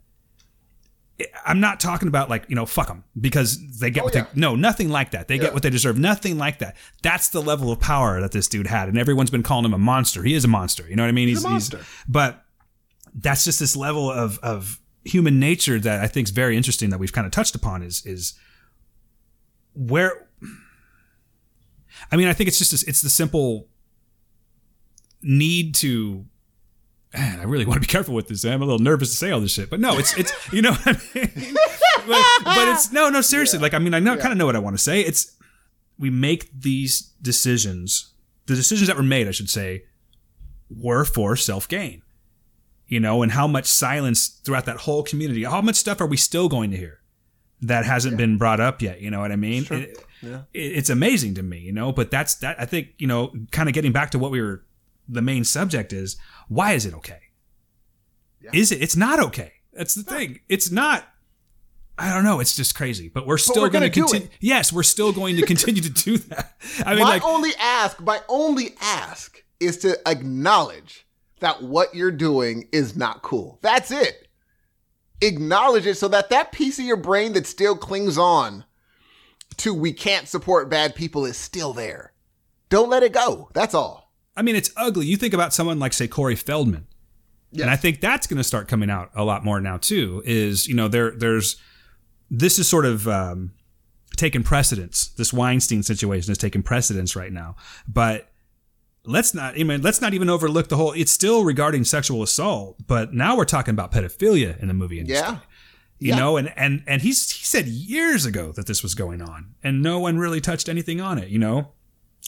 I'm 1.44 1.58
not 1.60 1.80
talking 1.80 2.06
about 2.08 2.30
like 2.30 2.44
you 2.48 2.54
know 2.54 2.64
fuck 2.66 2.86
them 2.88 3.02
because 3.20 3.58
they 3.80 3.90
get 3.90 4.02
oh, 4.02 4.04
what 4.04 4.14
Oh, 4.14 4.18
yeah. 4.18 4.24
they 4.34 4.40
no 4.40 4.54
nothing 4.54 4.88
like 4.88 5.10
that 5.12 5.26
they 5.28 5.34
Yeah. 5.36 5.42
get 5.44 5.54
what 5.54 5.62
they 5.62 5.70
deserve 5.70 5.98
nothing 5.98 6.38
like 6.38 6.58
that 6.60 6.76
that's 7.02 7.28
the 7.28 7.40
level 7.42 7.72
of 7.72 7.80
power 7.80 8.20
that 8.20 8.32
this 8.32 8.46
dude 8.46 8.66
had 8.68 8.88
and 8.88 8.96
everyone's 8.98 9.30
been 9.30 9.42
calling 9.42 9.64
him 9.64 9.74
a 9.74 9.78
monster 9.78 10.22
he 10.22 10.34
is 10.34 10.44
a 10.44 10.48
monster 10.48 10.84
you 10.88 10.94
know 10.96 11.02
what 11.02 11.08
I 11.08 11.12
mean 11.12 11.28
He's 11.28 11.44
a 11.44 11.48
monster. 11.48 11.80
but 12.08 12.44
that's 13.14 13.44
just 13.44 13.58
this 13.58 13.74
level 13.76 14.10
of 14.10 14.38
of 14.44 14.78
human 15.04 15.40
nature 15.40 15.78
that 15.80 16.02
I 16.04 16.06
think 16.06 16.28
is 16.28 16.30
very 16.32 16.56
interesting 16.56 16.90
that 16.90 16.98
we've 16.98 17.12
kind 17.12 17.26
of 17.26 17.32
touched 17.32 17.54
upon 17.54 17.82
is 17.82 18.04
is 18.06 18.34
where 19.74 20.28
I 22.12 22.16
mean 22.16 22.28
I 22.28 22.32
think 22.32 22.46
it's 22.48 22.58
just 22.58 22.86
it's 22.86 23.02
the 23.02 23.10
simple 23.10 23.66
need 25.22 25.74
to 25.76 26.26
man, 27.18 27.40
I 27.40 27.44
really 27.44 27.64
want 27.64 27.76
to 27.76 27.80
be 27.80 27.90
careful 27.90 28.14
with 28.14 28.28
this. 28.28 28.44
Eh? 28.44 28.52
I'm 28.52 28.62
a 28.62 28.64
little 28.64 28.78
nervous 28.78 29.10
to 29.10 29.16
say 29.16 29.30
all 29.30 29.40
this 29.40 29.52
shit, 29.52 29.70
but 29.70 29.80
no, 29.80 29.98
it's 29.98 30.16
it's 30.16 30.32
you 30.52 30.62
know, 30.62 30.72
what 30.72 30.86
I 31.14 31.18
mean? 31.18 31.54
but, 32.06 32.24
but 32.44 32.68
it's 32.68 32.92
no, 32.92 33.08
no, 33.10 33.20
seriously. 33.20 33.58
Like 33.58 33.74
I 33.74 33.78
mean, 33.78 33.94
I 33.94 33.98
know 33.98 34.16
kind 34.16 34.32
of 34.32 34.38
know 34.38 34.46
what 34.46 34.56
I 34.56 34.60
want 34.60 34.76
to 34.76 34.82
say. 34.82 35.00
It's 35.00 35.34
we 35.98 36.10
make 36.10 36.48
these 36.52 37.12
decisions, 37.20 38.12
the 38.46 38.54
decisions 38.54 38.86
that 38.88 38.96
were 38.96 39.02
made, 39.02 39.26
I 39.28 39.32
should 39.32 39.50
say, 39.50 39.84
were 40.70 41.04
for 41.04 41.36
self 41.36 41.68
gain. 41.68 42.02
You 42.86 43.00
know, 43.00 43.22
and 43.22 43.32
how 43.32 43.46
much 43.46 43.66
silence 43.66 44.28
throughout 44.28 44.64
that 44.64 44.78
whole 44.78 45.02
community. 45.02 45.44
How 45.44 45.60
much 45.60 45.76
stuff 45.76 46.00
are 46.00 46.06
we 46.06 46.16
still 46.16 46.48
going 46.48 46.70
to 46.70 46.76
hear 46.78 47.00
that 47.60 47.84
hasn't 47.84 48.16
been 48.16 48.38
brought 48.38 48.60
up 48.60 48.80
yet? 48.80 49.02
You 49.02 49.10
know 49.10 49.20
what 49.20 49.30
I 49.32 49.36
mean? 49.36 49.66
It- 49.70 50.04
Yeah. 50.22 50.42
it- 50.54 50.72
it's 50.78 50.90
amazing 50.90 51.34
to 51.34 51.42
me, 51.42 51.58
you 51.58 51.72
know. 51.72 51.92
But 51.92 52.10
that's 52.10 52.36
that. 52.36 52.58
I 52.60 52.64
think 52.64 52.88
you 52.98 53.06
know, 53.06 53.32
kind 53.52 53.68
of 53.68 53.74
getting 53.74 53.92
back 53.92 54.10
to 54.12 54.18
what 54.18 54.30
we 54.30 54.40
were. 54.40 54.64
The 55.09 55.22
main 55.22 55.44
subject 55.44 55.93
is 55.93 56.16
why 56.48 56.72
is 56.72 56.85
it 56.85 56.94
okay? 56.94 57.20
Is 58.52 58.72
it? 58.72 58.82
It's 58.82 58.97
not 58.97 59.20
okay. 59.20 59.52
That's 59.72 59.94
the 59.94 60.02
thing. 60.02 60.40
It's 60.48 60.70
not. 60.70 61.06
I 61.98 62.14
don't 62.14 62.24
know. 62.24 62.40
It's 62.40 62.55
just 62.55 62.74
crazy. 62.74 63.09
But 63.09 63.26
we're 63.26 63.39
still 63.39 63.68
going 63.68 63.82
to 63.82 63.90
continue. 63.90 64.28
Yes, 64.40 64.72
we're 64.72 64.85
still 64.85 65.12
going 65.12 65.36
to 65.36 65.47
continue 65.47 65.82
to 65.82 65.90
do 65.90 66.18
that. 66.18 66.55
I 66.85 66.94
mean, 66.94 67.02
my 67.02 67.14
like, 67.14 67.24
only 67.24 67.51
ask, 67.59 68.01
my 68.01 68.20
only 68.28 68.74
ask 68.80 69.43
is 69.60 69.78
to 69.78 69.98
acknowledge 70.09 71.06
that 71.40 71.62
what 71.62 71.94
you're 71.94 72.10
doing 72.10 72.68
is 72.72 72.97
not 72.97 73.22
cool. 73.22 73.59
That's 73.62 73.90
it. 73.90 74.28
Acknowledge 75.20 75.86
it 75.86 75.97
so 75.97 76.09
that 76.09 76.30
that 76.30 76.52
piece 76.52 76.78
of 76.78 76.85
your 76.85 76.97
brain 76.97 77.32
that 77.32 77.47
still 77.47 77.76
clings 77.76 78.16
on 78.16 78.64
to 79.56 79.74
we 79.74 79.93
can't 79.93 80.28
support 80.28 80.70
bad 80.70 80.94
people 80.94 81.24
is 81.26 81.36
still 81.36 81.72
there. 81.72 82.12
Don't 82.68 82.90
let 82.90 83.02
it 83.02 83.12
go. 83.12 83.51
That's 83.55 83.74
all. 83.74 84.07
I 84.39 84.43
mean, 84.43 84.56
it's 84.56 84.70
ugly. 84.77 85.06
You 85.06 85.16
think 85.16 85.35
about 85.35 85.52
someone 85.52 85.78
like, 85.78 85.93
say, 85.93 86.06
Corey 86.09 86.36
Feldman, 86.36 86.86
and 87.52 87.69
I 87.70 87.77
think 87.77 88.01
that's 88.01 88.27
going 88.27 88.36
to 88.39 88.44
start 88.44 88.69
coming 88.69 88.89
out 88.90 89.10
a 89.15 89.24
lot 89.24 89.44
more 89.44 89.60
now 89.60 89.77
too. 89.78 90.23
Is 90.24 90.66
you 90.69 90.74
know 90.74 90.86
there 90.89 91.10
there's 91.10 91.56
this 92.31 92.59
is 92.59 92.69
sort 92.69 92.85
of 92.86 93.09
um, 93.09 93.52
taking 94.16 94.43
precedence. 94.43 95.09
This 95.09 95.32
Weinstein 95.32 95.82
situation 95.82 96.31
is 96.32 96.39
taking 96.39 96.62
precedence 96.62 97.16
right 97.16 97.32
now, 97.32 97.56
but 97.86 98.28
let's 99.05 99.32
not 99.35 99.59
I 99.59 99.62
mean 99.65 99.81
let's 99.82 100.01
not 100.02 100.12
even 100.15 100.28
overlook 100.28 100.69
the 100.69 100.77
whole 100.77 100.93
it's 100.93 101.10
still 101.12 101.44
regarding 101.44 101.85
sexual 101.85 102.23
assault, 102.23 102.77
but 102.86 103.15
now 103.15 103.36
we're 103.36 103.44
talking 103.47 103.73
about 103.73 103.90
pedophilia 103.93 104.59
in 104.60 104.69
the 104.69 104.74
movie 104.74 105.01
industry. 105.01 105.27
Yeah. 105.27 105.39
You 106.01 106.10
Yeah. 106.10 106.16
know, 106.19 106.36
and 106.36 106.52
and 106.56 106.82
and 106.86 107.02
he's 107.02 107.31
he 107.31 107.44
said 107.44 107.66
years 107.66 108.24
ago 108.27 108.52
that 108.52 108.66
this 108.66 108.82
was 108.82 108.94
going 108.94 109.20
on, 109.23 109.55
and 109.65 109.82
no 109.82 109.98
one 109.98 110.19
really 110.19 110.40
touched 110.40 110.69
anything 110.69 111.01
on 111.01 111.19
it. 111.19 111.28
You 111.31 111.39
know, 111.40 111.73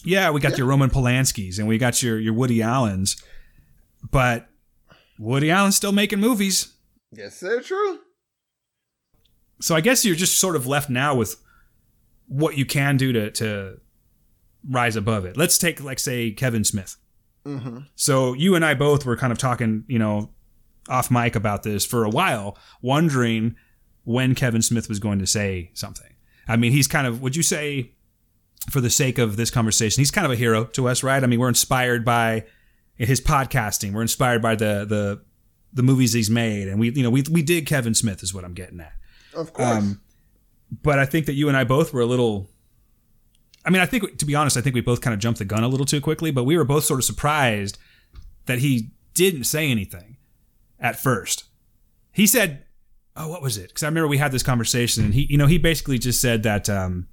yeah, 0.03 0.29
we 0.31 0.39
got 0.39 0.57
your 0.57 0.67
Roman 0.67 0.89
Polanskis 0.89 1.59
and 1.59 1.67
we 1.67 1.77
got 1.77 2.01
your 2.01 2.19
your 2.19 2.33
Woody 2.33 2.61
Allens, 2.61 3.21
but 4.09 4.47
Woody 5.19 5.51
Allen's 5.51 5.75
still 5.75 5.91
making 5.91 6.19
movies. 6.19 6.73
Yes, 7.11 7.39
they're 7.39 7.61
true. 7.61 7.99
So 9.61 9.75
I 9.75 9.81
guess 9.81 10.03
you're 10.03 10.15
just 10.15 10.39
sort 10.39 10.55
of 10.55 10.65
left 10.65 10.89
now 10.89 11.13
with 11.13 11.35
what 12.27 12.57
you 12.57 12.65
can 12.65 12.97
do 12.97 13.11
to 13.13 13.31
to 13.31 13.79
rise 14.67 14.95
above 14.95 15.25
it. 15.25 15.37
Let's 15.37 15.57
take 15.57 15.83
like 15.83 15.99
say 15.99 16.31
Kevin 16.31 16.63
Smith. 16.63 16.97
Mm-hmm. 17.45 17.79
So 17.95 18.33
you 18.33 18.55
and 18.55 18.63
I 18.63 18.73
both 18.73 19.05
were 19.05 19.17
kind 19.17 19.31
of 19.31 19.37
talking, 19.37 19.83
you 19.87 19.99
know, 19.99 20.31
off 20.89 21.11
mic 21.11 21.35
about 21.35 21.63
this 21.63 21.85
for 21.85 22.03
a 22.03 22.09
while, 22.09 22.57
wondering 22.81 23.55
when 24.03 24.35
Kevin 24.35 24.61
Smith 24.61 24.89
was 24.89 24.99
going 24.99 25.19
to 25.19 25.27
say 25.27 25.71
something. 25.73 26.15
I 26.47 26.57
mean, 26.57 26.71
he's 26.71 26.87
kind 26.87 27.07
of 27.07 27.21
would 27.21 27.35
you 27.35 27.43
say 27.43 27.91
for 28.69 28.81
the 28.81 28.89
sake 28.89 29.17
of 29.17 29.37
this 29.37 29.49
conversation, 29.49 30.01
he's 30.01 30.11
kind 30.11 30.25
of 30.25 30.31
a 30.31 30.35
hero 30.35 30.65
to 30.65 30.87
us, 30.87 31.03
right? 31.03 31.23
I 31.23 31.27
mean, 31.27 31.39
we're 31.39 31.49
inspired 31.49 32.05
by 32.05 32.45
his 32.95 33.19
podcasting. 33.19 33.93
We're 33.93 34.01
inspired 34.03 34.41
by 34.41 34.55
the 34.55 34.85
the 34.85 35.21
the 35.73 35.83
movies 35.83 36.11
he's 36.13 36.29
made 36.29 36.67
and 36.67 36.79
we 36.79 36.91
you 36.91 37.03
know, 37.03 37.09
we 37.09 37.23
we 37.31 37.41
dig 37.41 37.65
Kevin 37.65 37.93
Smith 37.93 38.23
is 38.23 38.33
what 38.33 38.43
I'm 38.43 38.53
getting 38.53 38.79
at. 38.79 38.93
Of 39.33 39.53
course. 39.53 39.67
Um, 39.67 40.01
but 40.83 40.99
I 40.99 41.05
think 41.05 41.25
that 41.25 41.33
you 41.33 41.47
and 41.47 41.57
I 41.57 41.63
both 41.63 41.93
were 41.93 42.01
a 42.01 42.05
little. 42.05 42.49
I 43.65 43.69
mean, 43.69 43.81
I 43.81 43.85
think 43.85 44.17
to 44.17 44.25
be 44.25 44.35
honest, 44.35 44.57
I 44.57 44.61
think 44.61 44.73
we 44.73 44.81
both 44.81 45.01
kind 45.01 45.13
of 45.13 45.19
jumped 45.19 45.39
the 45.39 45.45
gun 45.45 45.63
a 45.63 45.67
little 45.67 45.85
too 45.85 46.01
quickly. 46.01 46.31
But 46.31 46.45
we 46.45 46.57
were 46.57 46.63
both 46.63 46.83
sort 46.83 46.99
of 46.99 47.03
surprised 47.03 47.77
that 48.45 48.59
he 48.59 48.91
didn't 49.13 49.43
say 49.43 49.69
anything 49.69 50.17
at 50.79 50.99
first. 50.99 51.45
He 52.11 52.25
said, 52.25 52.65
"Oh, 53.15 53.27
what 53.27 53.41
was 53.41 53.57
it?" 53.57 53.67
Because 53.67 53.83
I 53.83 53.87
remember 53.87 54.07
we 54.07 54.17
had 54.17 54.31
this 54.31 54.43
conversation, 54.43 55.03
and 55.05 55.13
he, 55.13 55.27
you 55.29 55.37
know, 55.37 55.47
he 55.47 55.57
basically 55.57 55.97
just 55.97 56.21
said 56.21 56.43
that. 56.43 56.69
Um, 56.69 57.07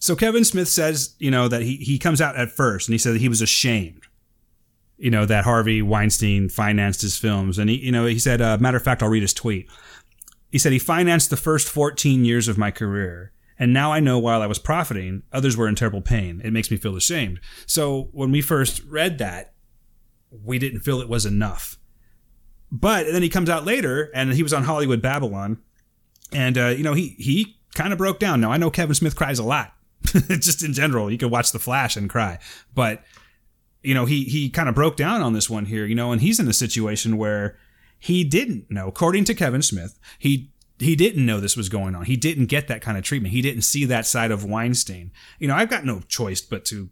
so 0.00 0.16
Kevin 0.16 0.44
Smith 0.44 0.68
says, 0.68 1.14
you 1.20 1.30
know, 1.30 1.46
that 1.46 1.62
he 1.62 1.76
he 1.76 1.98
comes 1.98 2.20
out 2.20 2.36
at 2.36 2.50
first, 2.50 2.88
and 2.88 2.94
he 2.94 2.98
said 2.98 3.16
he 3.16 3.28
was 3.28 3.40
ashamed 3.40 4.08
you 5.00 5.10
know 5.10 5.24
that 5.24 5.44
Harvey 5.44 5.80
Weinstein 5.80 6.50
financed 6.50 7.00
his 7.00 7.16
films, 7.16 7.58
and 7.58 7.70
he, 7.70 7.76
you 7.76 7.90
know, 7.90 8.04
he 8.04 8.18
said, 8.18 8.40
uh, 8.42 8.58
matter 8.60 8.76
of 8.76 8.84
fact, 8.84 9.02
I'll 9.02 9.08
read 9.08 9.22
his 9.22 9.32
tweet. 9.32 9.68
He 10.52 10.58
said 10.58 10.72
he 10.72 10.78
financed 10.78 11.30
the 11.30 11.36
first 11.36 11.68
14 11.68 12.24
years 12.24 12.48
of 12.48 12.58
my 12.58 12.70
career, 12.70 13.32
and 13.58 13.72
now 13.72 13.92
I 13.92 14.00
know 14.00 14.18
while 14.18 14.42
I 14.42 14.46
was 14.46 14.58
profiting, 14.58 15.22
others 15.32 15.56
were 15.56 15.68
in 15.68 15.74
terrible 15.74 16.02
pain. 16.02 16.42
It 16.44 16.52
makes 16.52 16.70
me 16.70 16.76
feel 16.76 16.96
ashamed. 16.96 17.40
So 17.66 18.10
when 18.12 18.30
we 18.30 18.42
first 18.42 18.82
read 18.84 19.16
that, 19.18 19.54
we 20.30 20.58
didn't 20.58 20.80
feel 20.80 21.00
it 21.00 21.08
was 21.08 21.24
enough. 21.24 21.78
But 22.70 23.06
then 23.06 23.22
he 23.22 23.28
comes 23.30 23.48
out 23.48 23.64
later, 23.64 24.10
and 24.14 24.34
he 24.34 24.42
was 24.42 24.52
on 24.52 24.64
Hollywood 24.64 25.00
Babble-On, 25.00 25.62
and 26.30 26.58
uh, 26.58 26.68
you 26.68 26.84
know 26.84 26.94
he 26.94 27.16
he 27.18 27.56
kind 27.74 27.92
of 27.92 27.98
broke 27.98 28.18
down. 28.18 28.40
Now 28.42 28.52
I 28.52 28.58
know 28.58 28.70
Kevin 28.70 28.94
Smith 28.94 29.16
cries 29.16 29.38
a 29.38 29.44
lot, 29.44 29.72
just 30.28 30.64
in 30.64 30.72
general. 30.72 31.10
You 31.10 31.18
could 31.18 31.30
watch 31.30 31.52
The 31.52 31.58
Flash 31.58 31.96
and 31.96 32.08
cry, 32.08 32.38
but 32.74 33.02
you 33.82 33.94
know, 33.94 34.04
he 34.04 34.24
he 34.24 34.50
kind 34.50 34.68
of 34.68 34.74
broke 34.74 34.96
down 34.96 35.22
on 35.22 35.32
this 35.32 35.48
one 35.48 35.66
here, 35.66 35.86
you 35.86 35.94
know, 35.94 36.12
and 36.12 36.20
he's 36.20 36.38
in 36.38 36.48
a 36.48 36.52
situation 36.52 37.16
where 37.16 37.58
he 37.98 38.24
didn't 38.24 38.70
know, 38.70 38.88
according 38.88 39.24
to 39.24 39.34
Kevin 39.34 39.62
Smith, 39.62 39.98
he 40.18 40.50
he 40.80 40.96
didn't 40.96 41.26
know 41.26 41.40
this 41.40 41.56
was 41.56 41.68
going 41.68 41.94
on. 41.94 42.06
He 42.06 42.16
didn't 42.16 42.46
get 42.46 42.68
that 42.68 42.80
kind 42.80 42.96
of 42.96 43.04
treatment. 43.04 43.34
He 43.34 43.42
didn't 43.42 43.62
see 43.62 43.84
that 43.84 44.06
side 44.06 44.30
of 44.30 44.44
Weinstein. 44.44 45.12
You 45.38 45.48
know, 45.48 45.54
I've 45.54 45.68
got 45.68 45.84
no 45.84 46.00
choice 46.08 46.40
but 46.40 46.64
to, 46.66 46.88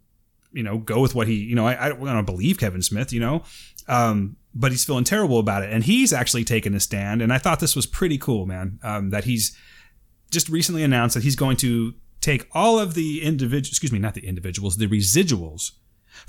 you 0.52 0.62
know, 0.62 0.76
go 0.78 1.01
with 1.01 1.14
what 1.14 1.26
he, 1.26 1.36
you 1.36 1.55
know, 1.55 1.66
I, 1.66 1.86
I 1.86 1.89
don't 1.89 2.01
want 2.01 2.18
to 2.26 2.30
believe 2.30 2.59
Kevin 2.59 2.82
Smith, 2.82 3.14
you 3.14 3.20
know, 3.20 3.44
um, 3.89 4.36
but 4.55 4.72
he's 4.72 4.85
feeling 4.85 5.05
terrible 5.05 5.39
about 5.39 5.62
it. 5.62 5.72
And 5.72 5.85
he's 5.85 6.12
actually 6.12 6.44
taken 6.44 6.74
a 6.74 6.80
stand. 6.80 7.22
And 7.22 7.32
I 7.32 7.39
thought 7.39 7.60
this 7.60 7.74
was 7.74 7.86
pretty 7.86 8.18
cool, 8.18 8.44
man, 8.44 8.78
um, 8.82 9.09
that 9.10 9.24
he's 9.24 9.56
just 10.30 10.51
recently 10.51 10.82
announced 10.82 11.14
that 11.14 11.24
he's 11.24 11.36
going 11.36 11.56
to 11.59 11.94
take 12.20 12.49
all 12.53 12.78
of 12.78 12.95
the 12.95 13.23
individual, 13.23 13.70
excuse 13.70 13.93
me, 13.93 13.99
not 13.99 14.15
the 14.15 14.27
individuals, 14.27 14.77
the 14.77 14.86
residuals 14.86 15.73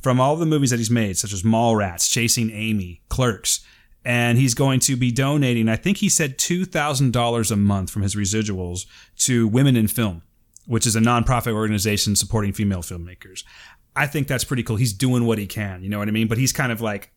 from 0.02 0.20
all 0.20 0.36
the 0.36 0.46
movies 0.46 0.70
that 0.70 0.78
he's 0.78 0.92
made, 0.92 1.18
such 1.18 1.34
as 1.34 1.44
Mallrats, 1.44 2.10
Chasing 2.12 2.52
Amy, 2.52 3.02
Clerks, 3.10 3.66
and 4.06 4.38
he's 4.38 4.54
going 4.54 4.80
to 4.82 4.96
be 4.96 5.12
donating. 5.12 5.68
I 5.68 5.76
think 5.76 5.98
he 5.98 6.10
said 6.10 6.38
two 6.38 6.66
thousand 6.66 7.12
dollars 7.12 7.52
a 7.52 7.56
month 7.56 7.90
from 7.90 8.04
his 8.04 8.16
residuals 8.16 8.86
to 9.18 9.48
Women 9.48 9.76
in 9.76 9.88
Film, 9.88 10.22
which 10.68 10.86
is 10.86 10.96
a 10.96 11.00
nonprofit 11.00 11.54
organization 11.54 12.16
supporting 12.16 12.54
female 12.54 12.82
filmmakers. 12.82 13.44
I 13.96 14.08
think 14.08 14.28
that's 14.28 14.46
pretty 14.46 14.64
cool. 14.64 14.78
He's 14.78 14.94
doing 14.94 15.26
what 15.26 15.38
he 15.38 15.48
can, 15.48 15.84
you 15.84 15.90
know 15.90 16.00
what 16.00 16.08
I 16.08 16.12
mean? 16.12 16.28
But 16.28 16.38
he's 16.38 16.54
kind 16.54 16.72
of 16.72 16.80
like 16.80 17.12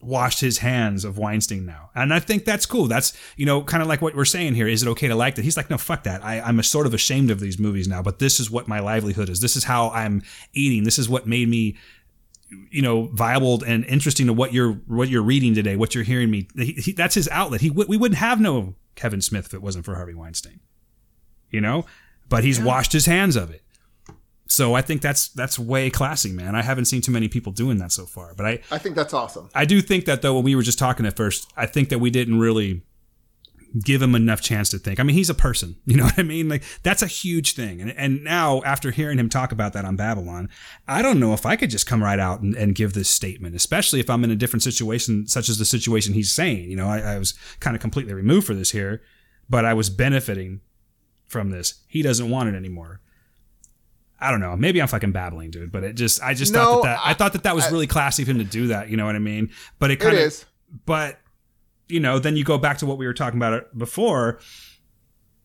washed 0.00 0.40
his 0.40 0.58
hands 0.58 1.04
of 1.04 1.18
Weinstein 1.18 1.66
now. 1.66 1.90
And 1.94 2.14
I 2.14 2.20
think 2.20 2.44
that's 2.44 2.66
cool. 2.66 2.86
That's, 2.86 3.12
you 3.36 3.44
know, 3.44 3.62
kind 3.62 3.82
of 3.82 3.88
like 3.88 4.00
what 4.00 4.14
we're 4.14 4.24
saying 4.24 4.54
here. 4.54 4.68
Is 4.68 4.82
it 4.82 4.88
okay 4.90 5.08
to 5.08 5.14
like 5.14 5.34
that? 5.34 5.42
He's 5.42 5.56
like, 5.56 5.70
no, 5.70 5.78
fuck 5.78 6.04
that. 6.04 6.24
I, 6.24 6.40
I'm 6.40 6.62
sort 6.62 6.86
of 6.86 6.94
ashamed 6.94 7.30
of 7.30 7.40
these 7.40 7.58
movies 7.58 7.88
now, 7.88 8.02
but 8.02 8.20
this 8.20 8.38
is 8.38 8.50
what 8.50 8.68
my 8.68 8.78
livelihood 8.78 9.28
is. 9.28 9.40
This 9.40 9.56
is 9.56 9.64
how 9.64 9.90
I'm 9.90 10.22
eating. 10.52 10.84
This 10.84 10.98
is 10.98 11.08
what 11.08 11.26
made 11.26 11.48
me, 11.48 11.76
you 12.70 12.80
know, 12.80 13.06
viable 13.12 13.64
and 13.64 13.84
interesting 13.86 14.26
to 14.26 14.32
what 14.32 14.52
you're, 14.52 14.74
what 14.86 15.08
you're 15.08 15.22
reading 15.22 15.54
today, 15.54 15.74
what 15.74 15.94
you're 15.96 16.04
hearing 16.04 16.30
me. 16.30 16.48
He, 16.54 16.72
he, 16.74 16.92
that's 16.92 17.16
his 17.16 17.28
outlet. 17.32 17.60
He, 17.60 17.70
we 17.70 17.96
wouldn't 17.96 18.18
have 18.18 18.40
no 18.40 18.76
Kevin 18.94 19.20
Smith 19.20 19.46
if 19.46 19.54
it 19.54 19.62
wasn't 19.62 19.84
for 19.84 19.96
Harvey 19.96 20.14
Weinstein, 20.14 20.60
you 21.50 21.60
know, 21.60 21.86
but 22.28 22.44
he's 22.44 22.60
washed 22.60 22.92
his 22.92 23.06
hands 23.06 23.34
of 23.34 23.50
it. 23.50 23.62
So 24.48 24.74
I 24.74 24.82
think 24.82 25.02
that's 25.02 25.28
that's 25.28 25.58
way 25.58 25.90
classy, 25.90 26.32
man. 26.32 26.56
I 26.56 26.62
haven't 26.62 26.86
seen 26.86 27.02
too 27.02 27.12
many 27.12 27.28
people 27.28 27.52
doing 27.52 27.76
that 27.78 27.92
so 27.92 28.06
far, 28.06 28.34
but 28.34 28.46
I 28.46 28.60
I 28.70 28.78
think 28.78 28.96
that's 28.96 29.12
awesome. 29.12 29.50
I 29.54 29.66
do 29.66 29.80
think 29.82 30.06
that 30.06 30.22
though 30.22 30.34
when 30.34 30.44
we 30.44 30.56
were 30.56 30.62
just 30.62 30.78
talking 30.78 31.06
at 31.06 31.16
first, 31.16 31.52
I 31.56 31.66
think 31.66 31.90
that 31.90 31.98
we 31.98 32.10
didn't 32.10 32.38
really 32.38 32.82
give 33.84 34.00
him 34.00 34.14
enough 34.14 34.40
chance 34.40 34.70
to 34.70 34.78
think. 34.78 34.98
I 34.98 35.02
mean, 35.02 35.14
he's 35.14 35.28
a 35.28 35.34
person, 35.34 35.76
you 35.84 35.98
know 35.98 36.04
what 36.04 36.18
I 36.18 36.22
mean? 36.22 36.48
Like 36.48 36.64
that's 36.82 37.02
a 37.02 37.06
huge 37.06 37.52
thing. 37.52 37.82
And 37.82 37.90
and 37.90 38.24
now 38.24 38.62
after 38.62 38.90
hearing 38.90 39.18
him 39.18 39.28
talk 39.28 39.52
about 39.52 39.74
that 39.74 39.84
on 39.84 39.96
Babble-On, 39.96 40.48
I 40.88 41.02
don't 41.02 41.20
know 41.20 41.34
if 41.34 41.44
I 41.44 41.54
could 41.54 41.70
just 41.70 41.86
come 41.86 42.02
right 42.02 42.18
out 42.18 42.40
and, 42.40 42.56
and 42.56 42.74
give 42.74 42.94
this 42.94 43.10
statement, 43.10 43.54
especially 43.54 44.00
if 44.00 44.08
I'm 44.08 44.24
in 44.24 44.30
a 44.30 44.36
different 44.36 44.62
situation, 44.62 45.26
such 45.26 45.50
as 45.50 45.58
the 45.58 45.66
situation 45.66 46.14
he's 46.14 46.34
saying. 46.34 46.70
You 46.70 46.76
know, 46.76 46.88
I, 46.88 47.00
I 47.00 47.18
was 47.18 47.34
kind 47.60 47.76
of 47.76 47.82
completely 47.82 48.14
removed 48.14 48.46
for 48.46 48.54
this 48.54 48.70
here, 48.70 49.02
but 49.50 49.66
I 49.66 49.74
was 49.74 49.90
benefiting 49.90 50.62
from 51.26 51.50
this. 51.50 51.84
He 51.86 52.00
doesn't 52.00 52.30
want 52.30 52.48
it 52.48 52.54
anymore. 52.54 53.02
I 54.20 54.30
don't 54.30 54.40
know. 54.40 54.56
Maybe 54.56 54.82
I'm 54.82 54.88
fucking 54.88 55.12
babbling, 55.12 55.50
dude. 55.50 55.70
But 55.70 55.84
it 55.84 55.92
just, 55.94 56.22
I 56.22 56.34
just 56.34 56.52
No, 56.52 56.64
thought 56.64 56.82
that, 56.82 56.96
that 56.96 57.06
I, 57.06 57.10
I- 57.10 57.14
thought 57.14 57.32
that 57.34 57.44
that 57.44 57.54
was 57.54 57.66
I- 57.66 57.70
really 57.70 57.86
classy 57.86 58.22
of 58.22 58.28
him 58.28 58.38
to 58.38 58.44
do 58.44 58.68
that. 58.68 58.88
You 58.88 58.96
know 58.96 59.06
what 59.06 59.14
I 59.16 59.20
mean? 59.20 59.50
But 59.78 59.90
it 59.90 59.94
It 59.94 60.00
kind 60.00 60.16
of, 60.16 60.22
is. 60.22 60.44
but 60.86 61.18
you 61.88 62.00
know, 62.00 62.18
then 62.18 62.36
you 62.36 62.44
go 62.44 62.58
back 62.58 62.78
to 62.78 62.86
what 62.86 62.98
we 62.98 63.06
were 63.06 63.14
talking 63.14 63.38
about 63.38 63.52
uh, 63.52 63.60
before. 63.76 64.40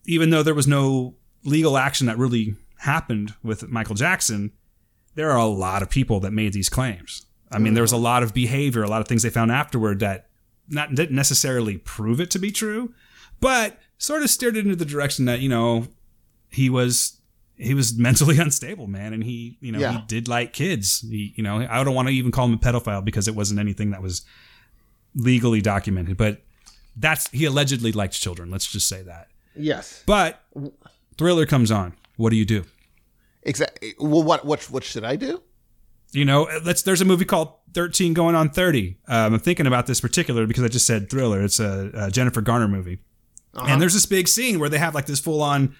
Even 0.06 0.30
though 0.32 0.44
there 0.44 0.54
was 0.54 0.68
no 0.68 1.16
legal 1.46 1.78
action 1.78 2.08
that 2.08 2.18
really 2.18 2.56
happened 2.80 3.34
with 3.42 3.70
Michael 3.70 3.96
Jackson, 3.96 4.52
there 5.16 5.32
are 5.32 5.38
a 5.38 5.46
lot 5.46 5.82
of 5.82 5.90
people 5.90 6.20
that 6.20 6.32
made 6.32 6.52
these 6.52 6.70
claims. 6.70 7.26
I 7.52 7.60
mean, 7.60 7.76
there 7.76 7.84
was 7.84 7.94
a 7.94 7.96
mm-hmm. 7.96 8.04
lot 8.04 8.24
of 8.24 8.34
behavior, 8.34 8.82
a 8.84 8.90
lot 8.90 9.00
of 9.02 9.08
things 9.08 9.22
they 9.24 9.30
found 9.30 9.52
afterward 9.52 10.00
that 10.00 10.28
not 10.68 10.96
didn't 10.96 11.16
necessarily 11.16 11.78
prove 11.78 12.20
it 12.20 12.32
to 12.32 12.40
be 12.40 12.52
true, 12.52 12.94
but 13.40 13.78
sort 13.98 14.24
of 14.24 14.30
steered 14.30 14.58
it 14.58 14.66
into 14.66 14.76
the 14.76 14.86
direction 14.86 15.26
that 15.26 15.40
you 15.40 15.50
know 15.50 15.88
he 16.50 16.70
was 16.70 17.20
he 17.58 17.74
was 17.74 17.98
mentally 17.98 18.38
unstable, 18.40 18.88
man, 18.88 19.14
and 19.14 19.24
he 19.24 19.58
you 19.62 19.72
know 19.72 19.80
Yeah. 19.80 19.94
he 19.94 20.02
did 20.08 20.28
like 20.28 20.54
kids. 20.54 21.02
He 21.02 21.34
you 21.36 21.44
know 21.44 21.66
I 21.70 21.84
don't 21.84 21.96
want 21.96 22.08
to 22.08 22.14
even 22.14 22.32
call 22.32 22.46
him 22.46 22.54
a 22.54 22.58
pedophile 22.58 23.04
because 23.04 23.28
it 23.28 23.36
wasn't 23.36 23.60
anything 23.60 23.92
that 23.92 24.02
was 24.02 24.24
legally 25.16 25.62
documented, 25.62 26.18
but 26.18 26.42
that's 26.96 27.30
he 27.32 27.46
allegedly 27.46 27.92
liked 27.92 28.14
children. 28.20 28.50
Let's 28.52 28.72
just 28.72 28.88
say 28.88 29.02
that. 29.04 29.28
Yes. 29.56 30.04
But 30.06 30.42
Thriller 31.18 31.46
comes 31.46 31.72
on. 31.72 31.94
What 32.18 32.30
do 32.32 32.36
you 32.36 32.46
do? 32.46 32.66
Exactly. 33.44 33.94
Well, 34.00 34.24
what 34.24 34.46
what 34.46 34.64
what 34.70 34.84
should 34.84 35.04
I 35.04 35.16
do? 35.16 35.42
You 36.12 36.26
know, 36.26 36.48
let's. 36.64 36.84
There's 36.84 37.02
a 37.02 37.06
movie 37.06 37.26
called 37.26 37.54
13 37.74 38.14
Going 38.14 38.36
on 38.36 38.50
30. 38.50 38.98
Um, 39.08 39.34
I'm 39.34 39.40
thinking 39.40 39.66
about 39.66 39.88
this 39.88 40.00
particular 40.00 40.46
because 40.46 40.64
I 40.64 40.68
just 40.68 40.86
said 40.86 41.10
Thriller. 41.10 41.42
It's 41.42 41.60
a, 41.60 41.90
a 41.96 42.12
Jennifer 42.12 42.42
Garner 42.42 42.68
movie, 42.68 43.00
and 43.56 43.82
there's 43.82 43.94
this 43.96 44.06
big 44.06 44.28
scene 44.28 44.60
where 44.60 44.70
they 44.70 44.78
have 44.78 44.94
like 44.94 45.08
this 45.08 45.20
full 45.20 45.42
on 45.42 45.76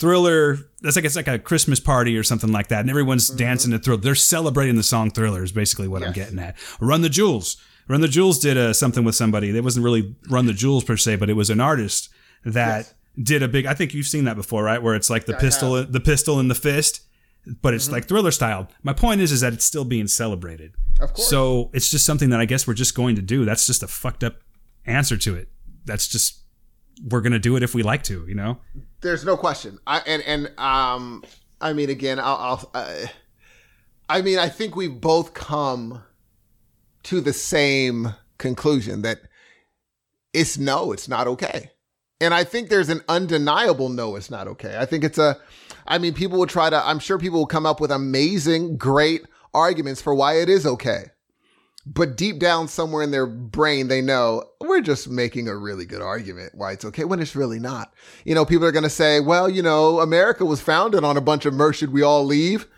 Thriller. 0.00 0.58
That's 0.80 0.96
like 0.96 1.04
it's 1.04 1.14
like 1.16 1.28
a 1.28 1.38
Christmas 1.38 1.78
party 1.78 2.16
or 2.16 2.22
something 2.22 2.50
like 2.50 2.68
that, 2.68 2.80
and 2.80 2.90
everyone's 2.90 3.28
dancing 3.28 3.70
to 3.72 3.78
Thriller. 3.78 4.00
They're 4.00 4.14
celebrating 4.14 4.74
the 4.76 4.82
song 4.82 5.10
Thriller. 5.10 5.44
Is 5.44 5.52
basically 5.52 5.86
what 5.88 6.02
I'm 6.02 6.12
getting 6.12 6.38
at. 6.38 6.56
Run 6.80 7.02
the 7.02 7.08
Jewels. 7.08 7.56
Run 7.88 8.00
the 8.00 8.08
Jewels 8.08 8.38
did 8.38 8.56
uh, 8.56 8.72
something 8.72 9.04
with 9.04 9.14
somebody. 9.14 9.56
It 9.56 9.62
wasn't 9.64 9.84
really 9.84 10.14
Run 10.28 10.46
the 10.46 10.52
Jewels 10.52 10.84
per 10.84 10.96
se, 10.96 11.16
but 11.16 11.28
it 11.30 11.34
was 11.34 11.50
an 11.50 11.60
artist 11.60 12.08
that 12.44 12.78
Yes. 12.86 12.94
did 13.22 13.42
a 13.42 13.48
big. 13.48 13.66
I 13.66 13.74
think 13.74 13.94
you've 13.94 14.06
seen 14.06 14.24
that 14.24 14.36
before, 14.36 14.64
right? 14.64 14.82
Where 14.82 14.94
it's 14.94 15.10
like 15.10 15.26
the 15.26 15.36
I 15.36 15.40
pistol, 15.40 15.84
the 15.84 16.00
pistol 16.00 16.40
in 16.40 16.48
the 16.48 16.54
fist, 16.54 17.02
but 17.62 17.74
it's 17.74 17.90
like 17.90 18.06
Thriller 18.06 18.30
style. 18.30 18.68
My 18.82 18.92
point 18.92 19.20
is, 19.20 19.32
is 19.32 19.40
that 19.42 19.52
it's 19.52 19.64
still 19.64 19.84
being 19.84 20.06
celebrated. 20.06 20.72
Of 21.00 21.14
course. 21.14 21.28
So 21.28 21.70
it's 21.72 21.90
just 21.90 22.04
something 22.06 22.30
that 22.30 22.40
I 22.40 22.44
guess 22.44 22.66
we're 22.66 22.74
just 22.74 22.94
going 22.94 23.16
to 23.16 23.22
do. 23.22 23.44
That's 23.44 23.66
just 23.66 23.82
a 23.82 23.88
fucked 23.88 24.22
up 24.24 24.36
answer 24.86 25.16
to 25.16 25.34
it. 25.34 25.48
That's 25.84 26.06
just 26.08 26.38
we're 27.08 27.20
gonna 27.20 27.38
do 27.38 27.56
it 27.56 27.62
if 27.62 27.74
we 27.74 27.82
like 27.82 28.02
to, 28.04 28.26
you 28.26 28.34
know. 28.34 28.58
There's 29.00 29.24
no 29.24 29.36
question. 29.36 29.78
I 29.86 30.02
and 30.06 30.22
and 30.22 30.58
um 30.58 31.24
I 31.60 31.72
mean 31.72 31.90
again 31.90 32.18
I'll, 32.18 32.36
I'll 32.36 32.70
uh, 32.74 33.06
I 34.10 34.22
mean, 34.22 34.40
I 34.40 34.48
think 34.48 34.74
we've 34.74 35.00
both 35.00 35.34
come 35.34 36.02
to 37.04 37.20
the 37.20 37.32
same 37.32 38.14
conclusion 38.38 39.02
that 39.02 39.20
it's 40.32 40.58
no, 40.58 40.90
it's 40.90 41.08
not 41.08 41.28
okay. 41.28 41.70
And 42.20 42.34
I 42.34 42.42
think 42.42 42.68
there's 42.68 42.88
an 42.88 43.02
undeniable 43.08 43.88
no, 43.88 44.16
it's 44.16 44.28
not 44.28 44.48
okay. 44.48 44.76
I 44.76 44.84
think 44.84 45.04
it's 45.04 45.16
a, 45.16 45.38
I 45.86 45.98
mean, 45.98 46.12
people 46.12 46.40
will 46.40 46.48
try 46.48 46.68
to, 46.68 46.84
I'm 46.84 46.98
sure 46.98 47.20
people 47.20 47.38
will 47.38 47.46
come 47.46 47.64
up 47.64 47.80
with 47.80 47.92
amazing, 47.92 48.76
great 48.76 49.22
arguments 49.54 50.02
for 50.02 50.12
why 50.12 50.40
it 50.40 50.48
is 50.48 50.66
okay. 50.66 51.04
But 51.86 52.16
deep 52.16 52.38
down 52.38 52.68
somewhere 52.68 53.02
in 53.02 53.10
their 53.10 53.26
brain, 53.26 53.88
they 53.88 54.02
know 54.02 54.44
we're 54.60 54.82
just 54.82 55.08
making 55.08 55.48
a 55.48 55.56
really 55.56 55.86
good 55.86 56.02
argument 56.02 56.54
why 56.54 56.72
it's 56.72 56.84
okay 56.84 57.04
when 57.04 57.20
it's 57.20 57.34
really 57.34 57.58
not. 57.58 57.94
You 58.24 58.34
know, 58.34 58.44
people 58.44 58.66
are 58.66 58.72
going 58.72 58.84
to 58.84 58.90
say, 58.90 59.20
well, 59.20 59.48
you 59.48 59.62
know, 59.62 60.00
America 60.00 60.44
was 60.44 60.60
founded 60.60 61.04
on 61.04 61.16
a 61.16 61.22
bunch 61.22 61.46
of 61.46 61.54
merch. 61.54 61.76
Should 61.76 61.92
we 61.92 62.02
all 62.02 62.24
leave? 62.24 62.68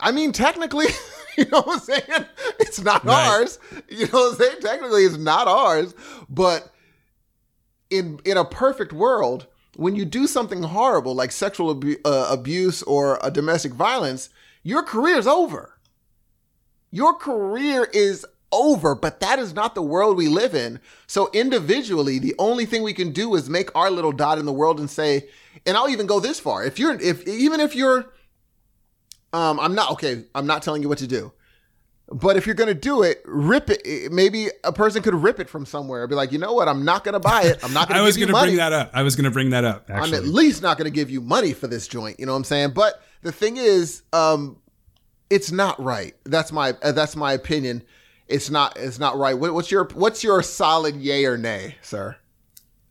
I 0.00 0.10
mean, 0.10 0.32
technically, 0.32 0.86
you 1.38 1.44
know 1.46 1.62
what 1.62 1.74
I'm 1.74 1.80
saying? 1.80 2.26
It's 2.58 2.82
not 2.82 3.04
right. 3.04 3.28
ours. 3.28 3.58
You 3.88 4.06
know 4.08 4.20
what 4.20 4.32
I'm 4.32 4.38
saying? 4.38 4.60
Technically, 4.60 5.04
it's 5.04 5.16
not 5.16 5.46
ours. 5.46 5.94
But 6.28 6.72
in 7.90 8.18
in 8.24 8.36
a 8.36 8.44
perfect 8.44 8.92
world, 8.92 9.46
when 9.76 9.94
you 9.96 10.04
do 10.04 10.26
something 10.26 10.62
horrible 10.62 11.14
like 11.14 11.32
sexual 11.32 11.70
abu- 11.70 12.00
uh, 12.04 12.28
abuse 12.30 12.82
or 12.82 13.18
a 13.22 13.30
domestic 13.30 13.72
violence, 13.72 14.30
your 14.62 14.82
career 14.82 15.16
is 15.16 15.26
over. 15.26 15.73
Your 16.94 17.12
career 17.12 17.88
is 17.92 18.24
over, 18.52 18.94
but 18.94 19.18
that 19.18 19.40
is 19.40 19.52
not 19.52 19.74
the 19.74 19.82
world 19.82 20.16
we 20.16 20.28
live 20.28 20.54
in. 20.54 20.78
So 21.08 21.28
individually, 21.32 22.20
the 22.20 22.36
only 22.38 22.66
thing 22.66 22.84
we 22.84 22.94
can 22.94 23.10
do 23.10 23.34
is 23.34 23.50
make 23.50 23.74
our 23.74 23.90
little 23.90 24.12
dot 24.12 24.38
in 24.38 24.46
the 24.46 24.52
world 24.52 24.78
and 24.78 24.88
say, 24.88 25.28
and 25.66 25.76
I'll 25.76 25.88
even 25.88 26.06
go 26.06 26.20
this 26.20 26.38
far. 26.38 26.64
If 26.64 26.78
you're 26.78 26.94
if 27.00 27.26
even 27.26 27.58
if 27.58 27.74
you're 27.74 28.12
um 29.32 29.58
I'm 29.58 29.74
not 29.74 29.90
okay, 29.90 30.22
I'm 30.36 30.46
not 30.46 30.62
telling 30.62 30.82
you 30.82 30.88
what 30.88 30.98
to 30.98 31.08
do. 31.08 31.32
But 32.12 32.36
if 32.36 32.46
you're 32.46 32.54
going 32.54 32.68
to 32.68 32.74
do 32.74 33.02
it, 33.02 33.22
rip 33.24 33.70
it. 33.70 34.12
Maybe 34.12 34.50
a 34.62 34.72
person 34.72 35.02
could 35.02 35.14
rip 35.14 35.40
it 35.40 35.48
from 35.48 35.66
somewhere. 35.66 36.06
Be 36.06 36.14
like, 36.14 36.30
you 36.30 36.38
know 36.38 36.52
what? 36.52 36.68
I'm 36.68 36.84
not 36.84 37.02
going 37.02 37.14
to 37.14 37.18
buy 37.18 37.42
it. 37.44 37.64
I'm 37.64 37.72
not 37.72 37.88
going 37.88 37.96
to. 37.96 38.02
I 38.02 38.04
was 38.04 38.16
going 38.16 38.28
to 38.28 38.34
bring 38.34 38.56
that 38.56 38.72
up. 38.72 38.90
I 38.92 39.02
was 39.02 39.16
going 39.16 39.24
to 39.24 39.30
bring 39.32 39.50
that 39.50 39.64
up. 39.64 39.90
Actually. 39.90 40.18
I'm 40.18 40.24
at 40.24 40.30
least 40.30 40.62
not 40.62 40.78
going 40.78 40.84
to 40.84 40.94
give 40.94 41.10
you 41.10 41.20
money 41.20 41.54
for 41.54 41.66
this 41.66 41.88
joint. 41.88 42.20
You 42.20 42.26
know 42.26 42.32
what 42.32 42.38
I'm 42.38 42.44
saying? 42.44 42.70
But 42.72 43.02
the 43.22 43.32
thing 43.32 43.56
is, 43.56 44.02
um, 44.12 44.58
it's 45.34 45.50
not 45.50 45.82
right. 45.82 46.14
That's 46.24 46.52
my 46.52 46.74
uh, 46.80 46.92
that's 46.92 47.16
my 47.16 47.32
opinion. 47.32 47.82
It's 48.28 48.50
not 48.50 48.76
it's 48.76 49.00
not 49.00 49.18
right. 49.18 49.36
What, 49.36 49.52
what's 49.52 49.70
your 49.70 49.88
what's 49.94 50.22
your 50.22 50.42
solid 50.42 50.96
yay 50.96 51.24
or 51.24 51.36
nay, 51.36 51.76
sir? 51.82 52.16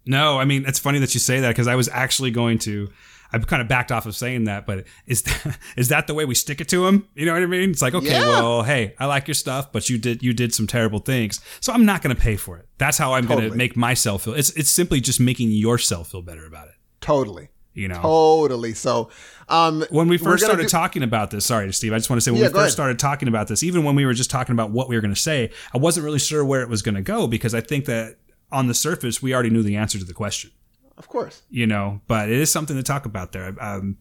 No, 0.06 0.38
I 0.38 0.46
mean 0.46 0.66
it's 0.68 0.80
funny 0.80 1.00
that 1.00 1.14
you 1.14 1.22
say 1.22 1.40
that 1.40 1.50
because 1.50 1.68
I 1.68 1.76
was 1.76 1.88
actually 1.88 2.32
going 2.32 2.60
to 2.60 2.90
I've 3.32 3.48
kind 3.48 3.62
of 3.62 3.68
backed 3.68 3.92
off 3.92 4.06
of 4.06 4.16
saying 4.16 4.44
that, 4.44 4.68
but 4.68 4.86
is 5.08 5.24
that, 5.24 5.58
is 5.78 5.88
that 5.88 6.06
the 6.06 6.14
way 6.14 6.26
we 6.26 6.36
stick 6.36 6.62
it 6.62 6.70
to 6.70 6.86
him? 6.86 7.08
You 7.16 7.26
know 7.26 7.34
what 7.34 7.42
I 7.42 7.48
mean? 7.48 7.72
It's 7.72 7.82
like, 7.82 7.96
okay, 7.96 8.12
yeah. 8.12 8.28
well, 8.28 8.62
hey, 8.62 8.94
I 9.00 9.08
like 9.08 9.28
your 9.28 9.34
stuff, 9.34 9.72
but 9.72 9.90
you 9.90 9.98
did 9.98 10.22
you 10.22 10.34
did 10.34 10.54
some 10.54 10.68
terrible 10.68 11.00
things, 11.00 11.40
so 11.62 11.72
I'm 11.74 11.86
not 11.86 12.02
going 12.02 12.16
to 12.16 12.22
pay 12.22 12.36
for 12.36 12.58
it. 12.58 12.68
That's 12.78 12.98
how 12.98 13.14
I'm 13.14 13.24
totally. 13.24 13.42
going 13.42 13.52
to 13.54 13.58
make 13.58 13.78
myself 13.78 14.24
feel. 14.26 14.34
It's 14.34 14.52
it's 14.52 14.70
simply 14.70 15.00
just 15.00 15.20
making 15.20 15.50
yourself 15.52 16.12
feel 16.12 16.22
better 16.22 16.46
about 16.46 16.68
it. 16.68 16.76
Totally. 17.00 17.50
You 17.74 17.88
know, 17.88 18.02
totally. 18.02 18.74
So, 18.76 19.10
um, 19.50 19.84
when 19.90 20.08
we 20.08 20.18
first 20.18 20.44
started 20.44 20.64
do- 20.64 20.70
talking 20.70 21.02
about 21.02 21.32
this, 21.32 21.46
sorry, 21.46 21.74
Steve, 21.74 21.92
I 21.92 21.98
just 21.98 22.10
want 22.10 22.18
to 22.18 22.22
say 22.22 22.32
when 22.32 22.40
yeah, 22.42 22.48
we 22.48 22.54
first 22.54 22.60
ahead. 22.60 22.72
started 22.72 23.00
talking 23.00 23.28
about 23.28 23.48
this, 23.48 23.64
even 23.64 23.84
when 23.84 23.96
we 23.96 24.06
were 24.06 24.14
just 24.14 24.30
talking 24.30 24.54
about 24.54 24.70
what 24.70 24.90
we 24.90 24.96
were 24.96 25.02
going 25.02 25.14
to 25.14 25.20
say, 25.20 25.50
I 25.74 25.80
wasn't 25.80 26.04
really 26.04 26.20
sure 26.20 26.46
where 26.46 26.62
it 26.62 26.70
was 26.70 26.84
going 26.84 26.96
to 26.96 27.02
go 27.02 27.26
because 27.26 27.56
I 27.56 27.62
think 27.62 27.86
that 27.86 28.18
on 28.52 28.68
the 28.68 28.76
surface 28.76 29.24
we 29.24 29.34
already 29.34 29.50
knew 29.50 29.64
the 29.64 29.76
answer 29.76 29.98
to 29.98 30.06
the 30.06 30.14
question. 30.14 30.52
Of 30.98 31.08
course. 31.08 31.42
You 31.50 31.66
know, 31.66 32.02
but 32.08 32.30
it 32.30 32.38
is 32.38 32.52
something 32.52 32.76
to 32.76 32.84
talk 32.84 33.06
about 33.06 33.32
there. 33.32 33.56
Um, 33.60 33.98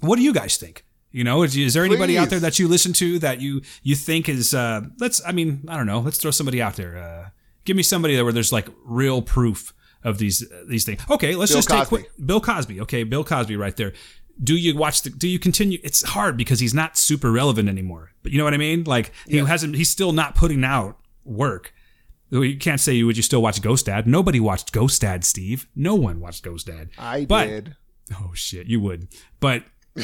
what 0.00 0.16
do 0.16 0.22
you 0.22 0.34
guys 0.34 0.58
think? 0.58 0.84
You 1.10 1.24
know, 1.24 1.42
is, 1.42 1.56
is 1.56 1.72
there 1.72 1.84
anybody 1.84 2.12
Please. 2.12 2.18
out 2.18 2.28
there 2.30 2.40
that 2.40 2.58
you 2.58 2.68
listen 2.68 2.92
to 2.94 3.18
that 3.20 3.40
you 3.40 3.62
you 3.82 3.96
think 3.96 4.28
is 4.28 4.52
uh 4.52 4.82
let's 5.00 5.22
I 5.26 5.32
mean, 5.32 5.64
I 5.66 5.76
don't 5.78 5.86
know, 5.86 6.00
let's 6.00 6.18
throw 6.18 6.30
somebody 6.30 6.60
out 6.60 6.76
there. 6.76 6.98
Uh 6.98 7.30
give 7.64 7.76
me 7.76 7.82
somebody 7.82 8.14
there 8.14 8.24
where 8.24 8.34
there's 8.34 8.52
like 8.52 8.68
real 8.84 9.22
proof 9.22 9.72
of 10.06 10.18
these 10.18 10.48
these 10.66 10.84
things. 10.84 11.02
Okay, 11.10 11.34
let's 11.34 11.50
Bill 11.50 11.58
just 11.58 11.68
Cosby. 11.68 11.80
take 11.80 11.88
quick 11.88 12.10
Bill 12.24 12.40
Cosby. 12.40 12.80
Okay, 12.82 13.02
Bill 13.02 13.24
Cosby 13.24 13.56
right 13.56 13.76
there. 13.76 13.92
Do 14.42 14.54
you 14.54 14.76
watch 14.76 15.02
the 15.02 15.10
do 15.10 15.28
you 15.28 15.38
continue 15.38 15.78
it's 15.82 16.02
hard 16.04 16.36
because 16.36 16.60
he's 16.60 16.72
not 16.72 16.96
super 16.96 17.30
relevant 17.30 17.68
anymore. 17.68 18.12
But 18.22 18.32
you 18.32 18.38
know 18.38 18.44
what 18.44 18.54
I 18.54 18.58
mean? 18.58 18.84
Like 18.84 19.12
he 19.26 19.38
yeah. 19.38 19.46
hasn't 19.46 19.74
he's 19.74 19.90
still 19.90 20.12
not 20.12 20.34
putting 20.34 20.64
out 20.64 20.98
work. 21.24 21.74
You 22.30 22.56
can't 22.56 22.80
say 22.80 22.94
you 22.94 23.06
would 23.06 23.16
you 23.16 23.22
still 23.22 23.42
watch 23.42 23.60
Ghost 23.60 23.86
Dad? 23.86 24.06
Nobody 24.06 24.40
watched 24.40 24.72
Ghost 24.72 25.00
Dad, 25.00 25.24
Steve. 25.24 25.68
No 25.74 25.94
one 25.94 26.20
watched 26.20 26.42
Ghost 26.42 26.66
Dad. 26.66 26.90
I 26.98 27.24
but, 27.24 27.46
did. 27.46 27.76
Oh 28.12 28.30
shit, 28.34 28.66
you 28.68 28.80
would. 28.80 29.08
But 29.40 29.64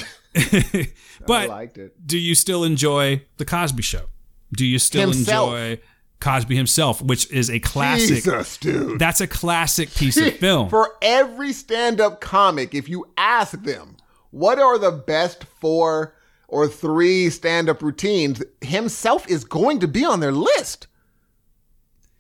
but 1.27 1.31
I 1.31 1.47
liked 1.47 1.79
it. 1.79 2.07
do 2.07 2.19
you 2.19 2.35
still 2.35 2.65
enjoy 2.65 3.23
the 3.37 3.45
Cosby 3.45 3.83
Show? 3.83 4.07
Do 4.53 4.67
you 4.67 4.79
still 4.79 5.11
himself. 5.13 5.55
enjoy 5.55 5.83
Cosby 6.23 6.57
himself, 6.57 7.03
which 7.03 7.31
is 7.31 7.51
a 7.51 7.59
classic? 7.59 8.09
Jesus, 8.09 8.57
dude. 8.57 8.99
That's 8.99 9.21
a 9.21 9.27
classic 9.27 9.93
piece 9.93 10.17
of 10.17 10.37
film. 10.39 10.71
For 10.71 10.95
every 11.03 11.53
stand-up 11.53 12.21
comic, 12.21 12.75
if 12.75 12.89
you 12.89 13.07
ask 13.19 13.61
them 13.63 13.97
what 14.31 14.59
are 14.59 14.79
the 14.79 14.93
best 14.93 15.45
four 15.61 16.15
or 16.47 16.69
three 16.69 17.29
stand-up 17.29 17.83
routines, 17.83 18.43
himself 18.61 19.29
is 19.29 19.45
going 19.45 19.81
to 19.81 19.89
be 19.89 20.05
on 20.05 20.21
their 20.21 20.33
list. 20.33 20.87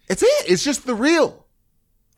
It's 0.08 0.22
it. 0.22 0.50
It's 0.50 0.64
just 0.64 0.84
the 0.84 0.94
real. 0.94 1.46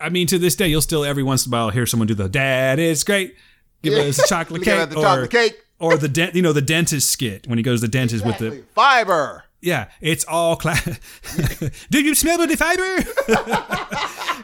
I 0.00 0.08
mean, 0.08 0.26
to 0.28 0.38
this 0.38 0.56
day, 0.56 0.68
you'll 0.68 0.80
still 0.80 1.04
every 1.04 1.22
once 1.22 1.46
in 1.46 1.52
a 1.52 1.56
while 1.56 1.70
hear 1.70 1.86
someone 1.86 2.06
do 2.06 2.14
the 2.14 2.28
"Dad 2.28 2.78
is 2.78 3.04
great." 3.04 3.36
Give 3.82 3.92
us 3.92 4.18
a 4.18 4.26
chocolate 4.28 4.62
cake, 4.62 4.88
the 4.88 4.96
or, 4.96 5.02
chocolate 5.02 5.30
cake, 5.30 5.62
or 5.78 5.96
the 5.96 6.08
dent. 6.08 6.34
You 6.34 6.42
know, 6.42 6.52
the 6.52 6.62
dentist 6.62 7.10
skit 7.10 7.46
when 7.46 7.58
he 7.58 7.62
goes 7.62 7.80
to 7.80 7.86
the 7.86 7.90
dentist 7.90 8.24
exactly. 8.24 8.48
with 8.48 8.58
the 8.60 8.72
fiber. 8.72 9.43
Yeah, 9.64 9.88
it's 10.00 10.24
all 10.24 10.56
class. 10.56 10.84
Do 11.90 12.02
you 12.02 12.14
smell 12.14 12.38
the 12.46 12.56
fiber? 12.56 12.82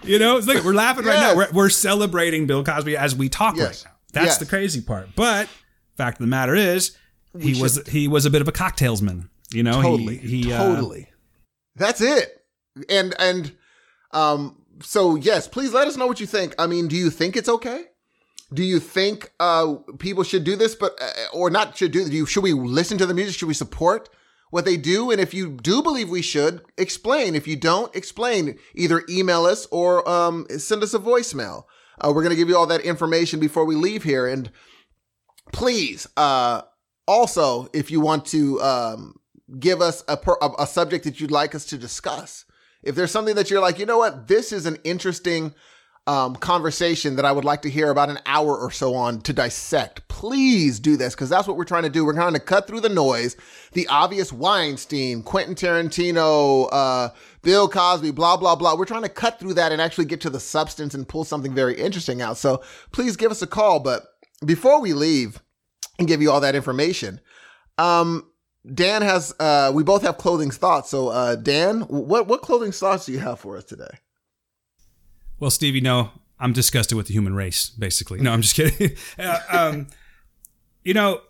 you 0.06 0.18
know, 0.18 0.38
it's 0.38 0.46
like 0.46 0.64
we're 0.64 0.74
laughing 0.74 1.04
yes. 1.04 1.14
right 1.14 1.20
now. 1.20 1.36
We're, 1.36 1.50
we're, 1.52 1.68
celebrating 1.68 2.46
Bill 2.46 2.64
Cosby 2.64 2.96
as 2.96 3.14
we 3.14 3.28
talk 3.28 3.56
yes. 3.56 3.84
right 3.84 3.90
now. 3.90 3.96
That's 4.12 4.26
yes. 4.26 4.38
the 4.38 4.46
crazy 4.46 4.80
part. 4.80 5.08
But 5.14 5.48
fact 5.96 6.18
of 6.18 6.22
the 6.22 6.30
matter 6.30 6.54
is, 6.54 6.96
he 7.38 7.54
we 7.54 7.62
was 7.62 7.74
should. 7.74 7.88
he 7.88 8.08
was 8.08 8.26
a 8.26 8.30
bit 8.30 8.40
of 8.40 8.48
a 8.48 8.52
cocktailsman. 8.52 9.28
You 9.52 9.62
know, 9.62 9.82
totally, 9.82 10.16
he, 10.16 10.42
he 10.42 10.52
uh, 10.52 10.58
totally. 10.58 11.02
Uh, 11.02 11.14
That's 11.76 12.00
it 12.00 12.40
and 12.88 13.14
and 13.18 13.52
um 14.12 14.56
so 14.82 15.16
yes 15.16 15.48
please 15.48 15.72
let 15.72 15.86
us 15.88 15.96
know 15.96 16.06
what 16.06 16.20
you 16.20 16.26
think 16.26 16.54
i 16.58 16.66
mean 16.66 16.88
do 16.88 16.96
you 16.96 17.10
think 17.10 17.36
it's 17.36 17.48
okay 17.48 17.84
do 18.52 18.62
you 18.62 18.80
think 18.80 19.32
uh 19.40 19.74
people 19.98 20.22
should 20.22 20.44
do 20.44 20.56
this 20.56 20.74
but 20.74 20.96
uh, 21.00 21.10
or 21.32 21.50
not 21.50 21.76
should 21.76 21.92
do, 21.92 22.04
do 22.04 22.12
you 22.12 22.26
should 22.26 22.42
we 22.42 22.52
listen 22.52 22.98
to 22.98 23.06
the 23.06 23.14
music 23.14 23.34
should 23.34 23.48
we 23.48 23.54
support 23.54 24.08
what 24.50 24.64
they 24.64 24.76
do 24.76 25.10
and 25.10 25.20
if 25.20 25.32
you 25.32 25.50
do 25.50 25.82
believe 25.82 26.08
we 26.08 26.22
should 26.22 26.62
explain. 26.76 27.34
If 27.34 27.46
you 27.46 27.56
don't 27.56 27.94
explain. 27.94 28.58
Either 28.74 29.04
email 29.08 29.46
us 29.46 29.66
or 29.70 30.08
um 30.08 30.46
send 30.58 30.82
us 30.82 30.94
a 30.94 30.98
voicemail. 30.98 31.64
Uh, 32.00 32.12
we're 32.14 32.22
going 32.22 32.30
to 32.30 32.36
give 32.36 32.48
you 32.48 32.56
all 32.56 32.66
that 32.66 32.80
information 32.80 33.40
before 33.40 33.64
we 33.64 33.74
leave 33.74 34.04
here. 34.04 34.26
And 34.26 34.50
please 35.52 36.06
uh 36.16 36.62
also 37.06 37.68
if 37.72 37.90
you 37.90 38.00
want 38.00 38.26
to 38.26 38.60
um 38.60 39.14
give 39.58 39.80
us 39.80 40.04
a, 40.08 40.18
a, 40.42 40.50
a 40.60 40.66
subject 40.66 41.04
that 41.04 41.20
you'd 41.20 41.30
like 41.30 41.54
us 41.54 41.66
to 41.66 41.78
discuss 41.78 42.44
if 42.82 42.94
there's 42.94 43.10
something 43.10 43.34
that 43.34 43.50
you're 43.50 43.60
like, 43.60 43.78
you 43.78 43.86
know 43.86 43.98
what, 43.98 44.28
this 44.28 44.52
is 44.52 44.66
an 44.66 44.78
interesting 44.84 45.54
um, 46.06 46.34
conversation 46.36 47.16
that 47.16 47.24
I 47.24 47.32
would 47.32 47.44
like 47.44 47.62
to 47.62 47.70
hear 47.70 47.90
about 47.90 48.08
an 48.08 48.18
hour 48.26 48.56
or 48.56 48.70
so 48.70 48.94
on 48.94 49.20
to 49.22 49.32
dissect, 49.32 50.08
please 50.08 50.80
do 50.80 50.96
this 50.96 51.14
because 51.14 51.28
that's 51.28 51.46
what 51.46 51.56
we're 51.56 51.64
trying 51.64 51.82
to 51.84 51.90
do. 51.90 52.04
We're 52.04 52.14
trying 52.14 52.32
to 52.32 52.40
cut 52.40 52.66
through 52.66 52.80
the 52.80 52.88
noise, 52.88 53.36
the 53.72 53.86
obvious 53.88 54.32
Weinstein, 54.32 55.22
Quentin 55.22 55.54
Tarantino, 55.54 56.68
uh, 56.72 57.10
Bill 57.42 57.68
Cosby, 57.68 58.10
blah, 58.12 58.36
blah, 58.36 58.56
blah. 58.56 58.76
We're 58.76 58.86
trying 58.86 59.02
to 59.02 59.08
cut 59.08 59.38
through 59.38 59.54
that 59.54 59.72
and 59.72 59.80
actually 59.80 60.06
get 60.06 60.20
to 60.22 60.30
the 60.30 60.40
substance 60.40 60.94
and 60.94 61.06
pull 61.06 61.24
something 61.24 61.54
very 61.54 61.78
interesting 61.78 62.22
out. 62.22 62.36
So 62.38 62.62
please 62.92 63.16
give 63.16 63.30
us 63.30 63.42
a 63.42 63.46
call. 63.46 63.80
But 63.80 64.04
before 64.44 64.80
we 64.80 64.94
leave 64.94 65.40
and 65.98 66.08
give 66.08 66.22
you 66.22 66.30
all 66.30 66.40
that 66.40 66.56
information, 66.56 67.20
um, 67.78 68.26
Dan 68.74 69.00
has 69.00 69.34
uh 69.40 69.72
we 69.74 69.82
both 69.82 70.02
have 70.02 70.18
clothing 70.18 70.50
thoughts. 70.50 70.90
So 70.90 71.08
uh 71.08 71.36
Dan, 71.36 71.80
what 71.82 72.26
what 72.26 72.42
clothing 72.42 72.72
thoughts 72.72 73.06
do 73.06 73.12
you 73.12 73.18
have 73.18 73.40
for 73.40 73.56
us 73.56 73.64
today? 73.64 73.98
Well, 75.40 75.50
Steve, 75.50 75.74
you 75.74 75.80
know, 75.80 76.10
I'm 76.38 76.52
disgusted 76.52 76.96
with 76.96 77.08
the 77.08 77.14
human 77.14 77.34
race, 77.34 77.70
basically. 77.70 78.20
No, 78.20 78.32
I'm 78.32 78.42
just 78.42 78.54
kidding. 78.54 78.96
uh, 79.18 79.38
um, 79.48 79.86
you 80.84 80.94
know, 80.94 81.22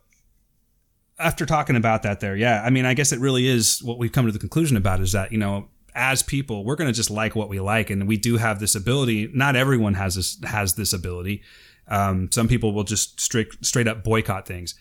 after 1.19 1.47
talking 1.47 1.77
about 1.77 2.03
that 2.03 2.21
there, 2.21 2.37
yeah, 2.37 2.63
I 2.65 2.71
mean, 2.71 2.85
I 2.85 2.95
guess 2.95 3.13
it 3.13 3.21
really 3.21 3.47
is 3.47 3.83
what 3.83 3.99
we've 3.99 4.13
come 4.13 4.27
to 4.27 4.33
the 4.33 4.39
conclusion 4.39 4.77
about 4.77 5.01
is 5.01 5.13
that, 5.13 5.33
you 5.33 5.39
know, 5.39 5.69
as 5.95 6.23
people, 6.23 6.65
we're 6.65 6.77
going 6.77 6.89
to 6.89 6.95
just 6.95 7.11
like 7.11 7.35
what 7.35 7.49
we 7.49 7.61
like 7.61 7.91
and 7.91 8.07
we 8.07 8.17
do 8.17 8.37
have 8.37 8.61
this 8.61 8.75
ability. 8.75 9.31
Not 9.33 9.57
everyone 9.57 9.95
has 9.95 10.15
this 10.15 10.39
has 10.45 10.75
this 10.75 10.93
ability. 10.93 11.43
Um, 11.89 12.31
some 12.31 12.47
people 12.47 12.73
will 12.73 12.85
just 12.85 13.21
straight 13.21 13.49
straight 13.65 13.89
up 13.89 14.05
boycott 14.05 14.47
things. 14.47 14.75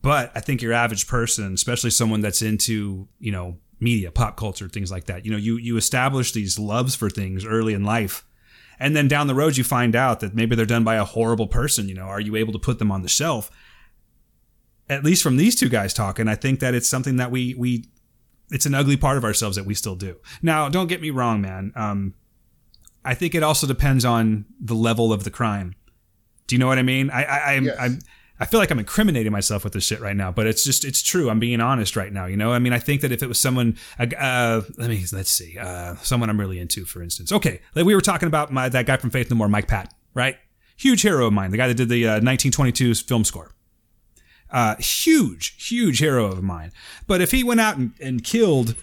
But 0.00 0.32
I 0.34 0.40
think 0.40 0.62
your 0.62 0.72
average 0.72 1.06
person, 1.06 1.54
especially 1.54 1.90
someone 1.90 2.20
that's 2.20 2.42
into, 2.42 3.08
you 3.18 3.32
know, 3.32 3.58
media, 3.80 4.10
pop 4.10 4.36
culture, 4.36 4.68
things 4.68 4.90
like 4.90 5.04
that, 5.04 5.24
you 5.24 5.30
know, 5.30 5.38
you, 5.38 5.56
you 5.56 5.76
establish 5.76 6.32
these 6.32 6.58
loves 6.58 6.94
for 6.94 7.08
things 7.08 7.44
early 7.44 7.74
in 7.74 7.84
life. 7.84 8.24
And 8.78 8.96
then 8.96 9.08
down 9.08 9.26
the 9.26 9.34
road, 9.34 9.56
you 9.56 9.64
find 9.64 9.94
out 9.94 10.20
that 10.20 10.34
maybe 10.34 10.56
they're 10.56 10.66
done 10.66 10.84
by 10.84 10.96
a 10.96 11.04
horrible 11.04 11.46
person. 11.46 11.88
You 11.88 11.94
know, 11.94 12.06
are 12.06 12.20
you 12.20 12.36
able 12.36 12.52
to 12.52 12.58
put 12.58 12.78
them 12.78 12.90
on 12.90 13.02
the 13.02 13.08
shelf? 13.08 13.50
at 14.88 15.04
least 15.04 15.22
from 15.22 15.36
these 15.36 15.54
two 15.54 15.68
guys 15.68 15.94
talking, 15.94 16.28
I 16.28 16.34
think 16.34 16.60
that 16.60 16.74
it's 16.74 16.88
something 16.88 17.16
that 17.16 17.30
we 17.30 17.54
we 17.54 17.86
it's 18.50 18.66
an 18.66 18.74
ugly 18.74 18.96
part 18.96 19.16
of 19.16 19.24
ourselves 19.24 19.56
that 19.56 19.64
we 19.64 19.74
still 19.74 19.96
do. 19.96 20.16
Now, 20.42 20.68
don't 20.68 20.86
get 20.86 21.00
me 21.00 21.10
wrong, 21.10 21.40
man. 21.40 21.72
Um, 21.74 22.14
I 23.04 23.14
think 23.14 23.34
it 23.34 23.42
also 23.42 23.66
depends 23.66 24.04
on 24.04 24.44
the 24.60 24.74
level 24.74 25.12
of 25.12 25.24
the 25.24 25.30
crime. 25.30 25.74
Do 26.46 26.54
you 26.54 26.58
know 26.58 26.66
what 26.66 26.78
I 26.78 26.82
mean? 26.82 27.10
I 27.10 27.24
I 27.24 27.52
I'm, 27.54 27.64
Yes. 27.64 28.02
I'm 28.40 28.46
feel 28.46 28.58
like 28.58 28.70
I'm 28.70 28.80
incriminating 28.80 29.30
myself 29.30 29.62
with 29.62 29.74
this 29.74 29.84
shit 29.84 30.00
right 30.00 30.16
now, 30.16 30.32
but 30.32 30.46
it's 30.46 30.64
just 30.64 30.84
it's 30.84 31.02
true. 31.02 31.30
I'm 31.30 31.38
being 31.38 31.60
honest 31.60 31.94
right 31.94 32.12
now. 32.12 32.26
You 32.26 32.36
know, 32.36 32.52
I 32.52 32.58
mean, 32.58 32.72
I 32.72 32.80
think 32.80 33.00
that 33.02 33.12
if 33.12 33.22
it 33.22 33.28
was 33.28 33.40
someone, 33.40 33.76
uh, 33.98 34.62
let 34.76 34.90
me 34.90 35.04
let's 35.12 35.30
see, 35.30 35.56
uh, 35.58 35.94
someone 35.96 36.30
I'm 36.30 36.40
really 36.40 36.58
into, 36.58 36.84
for 36.84 37.02
instance. 37.02 37.30
Okay, 37.30 37.60
like 37.74 37.84
we 37.84 37.94
were 37.94 38.00
talking 38.00 38.26
about 38.26 38.52
my 38.52 38.68
that 38.68 38.86
guy 38.86 38.96
from 38.96 39.10
Faith 39.10 39.30
No 39.30 39.36
More, 39.36 39.48
Mike 39.48 39.68
Patton, 39.68 39.92
right? 40.14 40.36
Huge 40.76 41.02
hero 41.02 41.26
of 41.26 41.32
mine, 41.32 41.52
the 41.52 41.56
guy 41.56 41.68
that 41.68 41.76
did 41.76 41.88
the 41.88 42.04
uh, 42.06 42.10
1922 42.14 42.94
film 42.96 43.22
score. 43.22 43.52
Uh, 44.50 44.76
huge, 44.76 45.68
huge 45.68 45.98
hero 45.98 46.26
of 46.26 46.42
mine. 46.42 46.72
But 47.06 47.20
if 47.20 47.30
he 47.30 47.42
went 47.42 47.60
out 47.60 47.76
and, 47.76 47.92
and 48.00 48.22
killed 48.22 48.74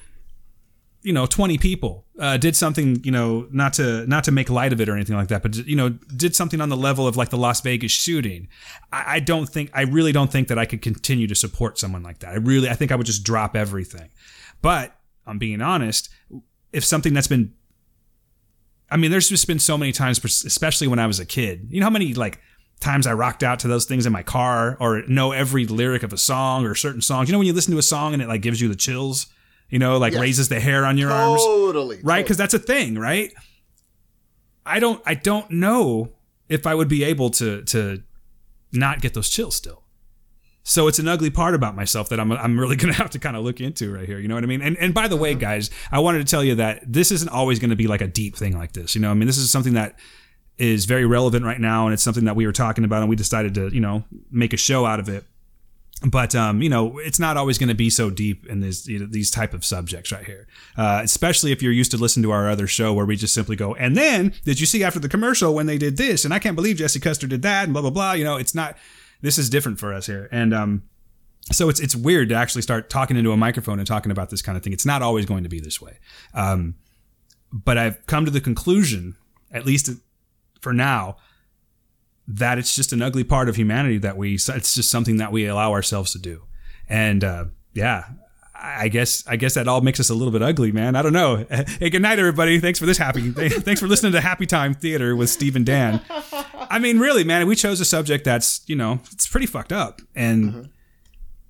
you 1.03 1.14
know 1.14 1.26
20 1.26 1.57
people 1.57 2.06
uh, 2.19 2.38
did 2.38 2.56
something 2.56 3.02
you 3.03 3.11
know 3.11 3.48
not 3.52 3.73
to 3.73 4.06
not 4.07 4.23
to 4.23 4.32
make 4.32 4.49
light 4.49 4.72
of 4.72 4.80
it 4.80 4.88
or 4.88 4.95
anything 4.95 5.15
like 5.15 5.30
that 5.30 5.41
but 5.41 5.56
you 5.56 5.76
know 5.76 5.90
did 5.90 6.36
something 6.36 6.61
on 6.61 6.69
the 6.69 6.78
level 6.78 7.07
of 7.07 7.18
like 7.18 7.30
the 7.30 7.38
las 7.38 7.61
vegas 7.61 7.91
shooting. 7.91 8.48
I, 8.91 9.15
I 9.15 9.19
don't 9.19 9.48
think 9.48 9.72
i 9.73 9.82
really 9.82 10.11
don't 10.11 10.32
think 10.32 10.48
that 10.49 10.60
i 10.60 10.65
could 10.65 10.82
continue 10.82 11.28
to 11.28 11.36
support 11.36 11.78
someone 11.78 12.03
like 12.03 12.19
that. 12.19 12.30
I 12.30 12.38
really 12.38 12.69
i 12.69 12.73
think 12.73 12.91
i 12.91 12.95
would 12.95 13.07
just 13.07 13.23
drop 13.23 13.56
everything. 13.56 14.10
But 14.61 14.95
i'm 15.26 15.40
being 15.40 15.61
honest 15.61 16.10
if 16.72 16.86
something 16.86 17.14
that's 17.14 17.28
been 17.28 17.53
i 18.90 18.98
mean 18.98 19.11
there's 19.11 19.30
just 19.30 19.48
been 19.48 19.60
so 19.60 19.78
many 19.78 19.91
times 19.91 20.23
especially 20.23 20.88
when 20.88 20.99
i 20.99 21.07
was 21.07 21.19
a 21.19 21.26
kid. 21.26 21.68
You 21.69 21.80
know 21.80 21.86
how 21.86 21.91
many 21.91 22.14
like 22.14 22.40
times 22.80 23.06
I 23.06 23.14
rocked 23.14 23.44
out 23.44 23.60
to 23.60 23.68
those 23.68 23.86
things 23.86 24.06
in 24.06 24.11
my 24.11 24.23
car 24.23 24.76
or 24.80 25.03
know 25.03 25.32
every 25.32 25.65
lyric 25.65 26.03
of 26.03 26.11
a 26.11 26.18
song 26.18 26.65
or 26.65 26.76
certain 26.76 27.02
songs. 27.02 27.30
You 27.30 27.34
know 27.34 27.38
when 27.38 27.48
you 27.48 27.53
listen 27.53 27.72
to 27.72 27.78
a 27.78 27.84
song 27.84 28.14
and 28.14 28.22
it 28.22 28.28
like 28.28 28.41
gives 28.41 28.60
you 28.60 28.68
the 28.68 28.76
chills, 28.76 29.28
you 29.72 29.80
know, 29.80 29.98
like 29.98 30.14
Yes. 30.14 30.22
raises 30.22 30.49
the 30.49 30.60
hair 30.60 30.85
on 30.85 30.98
your 30.98 31.11
arms. 31.11 31.41
Totally. 31.43 31.99
right? 32.03 32.23
Because 32.23 32.38
that's 32.38 32.53
a 32.53 32.60
thing 32.60 32.99
right? 32.99 33.34
I 34.64 34.80
don't 34.80 35.02
i 35.07 35.15
don't 35.15 35.49
know 35.49 36.11
if 36.48 36.68
i 36.68 36.76
would 36.76 36.88
be 36.88 37.03
able 37.03 37.31
to 37.31 37.64
to 37.64 38.03
not 38.72 39.02
get 39.02 39.14
those 39.15 39.30
chills 39.30 39.56
still. 39.56 39.84
So 40.64 40.88
it's 40.88 40.99
an 40.99 41.07
ugly 41.07 41.31
part 41.31 41.56
about 41.56 41.76
myself 41.76 42.10
that 42.10 42.19
i'm, 42.19 42.31
I'm 42.31 42.60
really 42.60 42.76
gonna 42.81 42.93
have 42.93 43.10
to 43.11 43.19
kind 43.19 43.35
of 43.35 43.43
look 43.43 43.60
into 43.60 43.91
right 43.91 44.07
here 44.07 44.19
you 44.19 44.27
know 44.27 44.35
what 44.35 44.43
i 44.43 44.48
mean? 44.48 44.61
And, 44.61 44.77
and 44.77 44.93
by 44.93 45.07
the 45.07 45.18
way 45.18 45.31
uh-huh. 45.31 45.39
guys 45.39 45.72
i 45.91 45.99
wanted 45.99 46.19
to 46.19 46.26
tell 46.26 46.43
you 46.43 46.56
that 46.56 46.84
this 46.85 47.11
isn't 47.11 47.30
always 47.30 47.57
going 47.57 47.72
to 47.72 47.76
be 47.76 47.88
like 47.88 48.02
a 48.02 48.07
deep 48.07 48.35
thing 48.35 48.56
like 48.56 48.73
this 48.73 48.93
you 48.93 49.02
know? 49.02 49.10
I 49.10 49.15
mean 49.15 49.26
this 49.26 49.38
is 49.38 49.52
something 49.52 49.73
that 49.73 49.98
is 50.57 50.85
very 50.85 51.06
relevant 51.06 51.43
right 51.43 51.60
now 51.60 51.85
and 51.88 51.93
it's 51.93 52.03
something 52.03 52.26
that 52.26 52.35
we 52.35 52.45
were 52.45 52.52
talking 52.52 52.84
about 52.84 53.02
and 53.02 53.10
we 53.10 53.15
decided 53.15 53.56
to 53.56 53.73
you 53.73 53.81
know 53.81 54.03
make 54.30 54.53
a 54.53 54.57
show 54.57 54.85
out 54.85 54.99
of 54.99 55.10
it 55.10 55.26
but 56.03 56.34
um, 56.34 56.61
you 56.61 56.69
know 56.69 56.98
it's 56.99 57.19
not 57.19 57.38
always 57.38 57.57
going 57.57 57.69
to 57.69 57.76
be 57.76 57.90
so 57.90 58.10
deep 58.10 58.48
in 58.48 58.61
these 58.61 58.88
you 58.88 58.99
know, 58.99 59.06
these 59.06 59.30
type 59.30 59.53
of 59.53 59.64
subjects 59.64 60.11
right 60.11 60.26
here. 60.26 60.48
Uh, 60.78 61.02
especially 61.03 61.52
if 61.52 61.61
you're 61.61 61.72
used 61.72 61.91
to 61.91 61.98
listening 61.98 62.23
to 62.23 62.32
our 62.32 62.49
other 62.49 62.68
show 62.68 62.94
where 62.94 63.06
we 63.06 63.15
just 63.15 63.34
simply 63.34 63.56
go 63.56 63.76
and 63.76 63.95
then 63.95 64.34
did 64.44 64.60
you 64.60 64.65
see 64.65 64.84
after 64.84 64.99
the 64.99 65.10
commercial 65.10 65.53
when 65.53 65.65
they 65.65 65.78
did 65.78 65.98
this? 65.98 66.26
And 66.26 66.34
i 66.34 66.40
can't 66.40 66.56
believe 66.56 66.78
jesse 66.78 66.99
custer 66.99 67.28
did 67.28 67.41
that 67.44 67.65
and 67.65 67.73
blah 67.73 67.82
blah 67.82 67.91
blah. 67.91 68.14
You 68.14 68.23
know 68.23 68.38
it's 68.38 68.56
not 68.56 68.78
this 69.22 69.38
is 69.38 69.49
different 69.49 69.80
for 69.80 69.94
us 69.94 70.07
here. 70.07 70.28
And 70.32 70.53
um, 70.53 70.84
so 71.52 71.69
it's 71.69 71.80
it's 71.80 71.95
weird 71.95 72.30
to 72.30 72.36
actually 72.36 72.64
start 72.64 72.90
talking 72.90 73.18
into 73.18 73.32
a 73.32 73.38
microphone 73.38 73.80
and 73.80 73.88
talking 73.88 74.11
about 74.11 74.30
this 74.30 74.41
kind 74.41 74.57
of 74.57 74.64
thing. 74.64 74.73
It's 74.73 74.86
not 74.86 75.02
always 75.02 75.26
going 75.26 75.44
to 75.44 75.49
be 75.49 75.60
this 75.60 75.82
way. 75.82 75.99
Um, 76.34 76.76
but 77.52 77.78
i've 77.78 78.06
come 78.06 78.26
to 78.26 78.32
the 78.32 78.41
conclusion 78.41 79.15
at 79.52 79.65
least 79.65 79.90
for 80.61 80.73
now 80.73 81.18
that 82.37 82.57
it's 82.57 82.75
just 82.75 82.93
an 82.93 83.01
ugly 83.01 83.23
part 83.23 83.49
of 83.49 83.55
humanity 83.55 83.97
that 83.99 84.17
we 84.17 84.35
it's 84.35 84.75
just 84.75 84.89
something 84.89 85.17
that 85.17 85.31
we 85.31 85.45
allow 85.45 85.71
ourselves 85.71 86.11
to 86.13 86.19
do. 86.19 86.43
And 86.87 87.23
uh, 87.23 87.45
yeah 87.73 88.05
i 88.63 88.89
guess 88.89 89.23
i 89.27 89.35
guess 89.35 89.55
that 89.55 89.67
all 89.67 89.81
makes 89.81 89.99
us 89.99 90.09
a 90.09 90.13
little 90.13 90.31
bit 90.31 90.41
ugly 90.43 90.71
man. 90.71 90.95
I 90.95 91.01
don't 91.01 91.13
know. 91.13 91.45
Hey 91.79 91.89
good 91.89 92.01
night 92.01 92.19
everybody. 92.19 92.59
Thanks 92.59 92.79
for 92.79 92.85
this 92.85 92.97
happy 92.97 93.31
thanks 93.31 93.81
for 93.81 93.87
listening 93.87 94.11
to 94.13 94.21
happy 94.21 94.45
time 94.45 94.73
theater 94.73 95.15
with 95.15 95.29
steve 95.29 95.55
and 95.55 95.65
dan. 95.65 96.01
I 96.69 96.79
mean 96.79 96.99
really 96.99 97.23
man 97.23 97.47
we 97.47 97.55
chose 97.55 97.79
a 97.79 97.85
subject 97.85 98.23
that's 98.23 98.61
you 98.67 98.75
know 98.75 98.99
it's 99.11 99.27
pretty 99.27 99.47
fucked 99.47 99.73
up. 99.73 100.01
And 100.15 100.69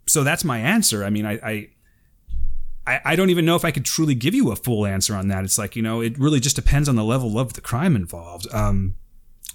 so 0.07 0.23
that's 0.23 0.43
my 0.43 0.59
answer. 0.59 1.03
I 1.03 1.09
mean 1.09 1.25
i, 1.25 1.33
I 1.43 1.69
I, 2.87 2.99
I 3.05 3.15
don't 3.15 3.29
even 3.29 3.45
know 3.45 3.55
if 3.55 3.63
I 3.63 3.71
could 3.71 3.85
truly 3.85 4.15
give 4.15 4.33
you 4.33 4.51
a 4.51 4.55
full 4.55 4.87
answer 4.87 5.15
on 5.15 5.27
that. 5.27 5.43
It's 5.43 5.59
like, 5.59 5.75
you 5.75 5.83
know, 5.83 6.01
it 6.01 6.17
really 6.17 6.39
just 6.39 6.55
depends 6.55 6.89
on 6.89 6.95
the 6.95 7.03
level 7.03 7.37
of 7.37 7.53
the 7.53 7.61
crime 7.61 7.95
involved. 7.95 8.51
Um, 8.51 8.95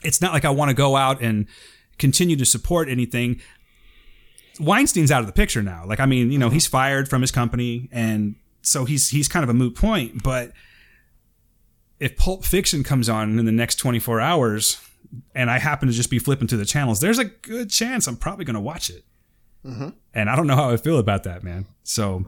it's 0.02 0.20
not 0.20 0.32
like 0.32 0.44
I 0.44 0.50
want 0.50 0.70
to 0.70 0.74
go 0.74 0.96
out 0.96 1.20
and 1.20 1.46
continue 1.98 2.36
to 2.36 2.44
support 2.44 2.88
anything. 2.88 3.40
Weinstein's 4.58 5.10
out 5.10 5.20
of 5.20 5.26
the 5.26 5.32
picture 5.32 5.62
now. 5.62 5.84
Like, 5.86 6.00
I 6.00 6.06
mean, 6.06 6.30
you 6.30 6.38
know, 6.38 6.46
mm-hmm. 6.46 6.54
he's 6.54 6.66
fired 6.66 7.08
from 7.08 7.20
his 7.20 7.30
company, 7.30 7.88
and 7.92 8.36
so 8.62 8.84
he's 8.84 9.10
he's 9.10 9.28
kind 9.28 9.42
of 9.42 9.50
a 9.50 9.54
moot 9.54 9.74
point. 9.74 10.22
But 10.22 10.52
if 12.00 12.16
Pulp 12.16 12.44
Fiction 12.44 12.82
comes 12.82 13.08
on 13.08 13.38
in 13.38 13.46
the 13.46 13.52
next 13.52 13.76
24 13.76 14.20
hours, 14.20 14.80
and 15.34 15.50
I 15.50 15.58
happen 15.58 15.88
to 15.88 15.94
just 15.94 16.10
be 16.10 16.18
flipping 16.18 16.48
through 16.48 16.58
the 16.58 16.66
channels, 16.66 17.00
there's 17.00 17.18
a 17.18 17.24
good 17.24 17.70
chance 17.70 18.06
I'm 18.06 18.16
probably 18.16 18.44
going 18.44 18.54
to 18.54 18.60
watch 18.60 18.90
it. 18.90 19.04
Mm-hmm. 19.64 19.88
And 20.14 20.30
I 20.30 20.36
don't 20.36 20.46
know 20.46 20.56
how 20.56 20.70
I 20.70 20.76
feel 20.76 20.98
about 20.98 21.24
that, 21.24 21.42
man. 21.42 21.66
So, 21.82 22.26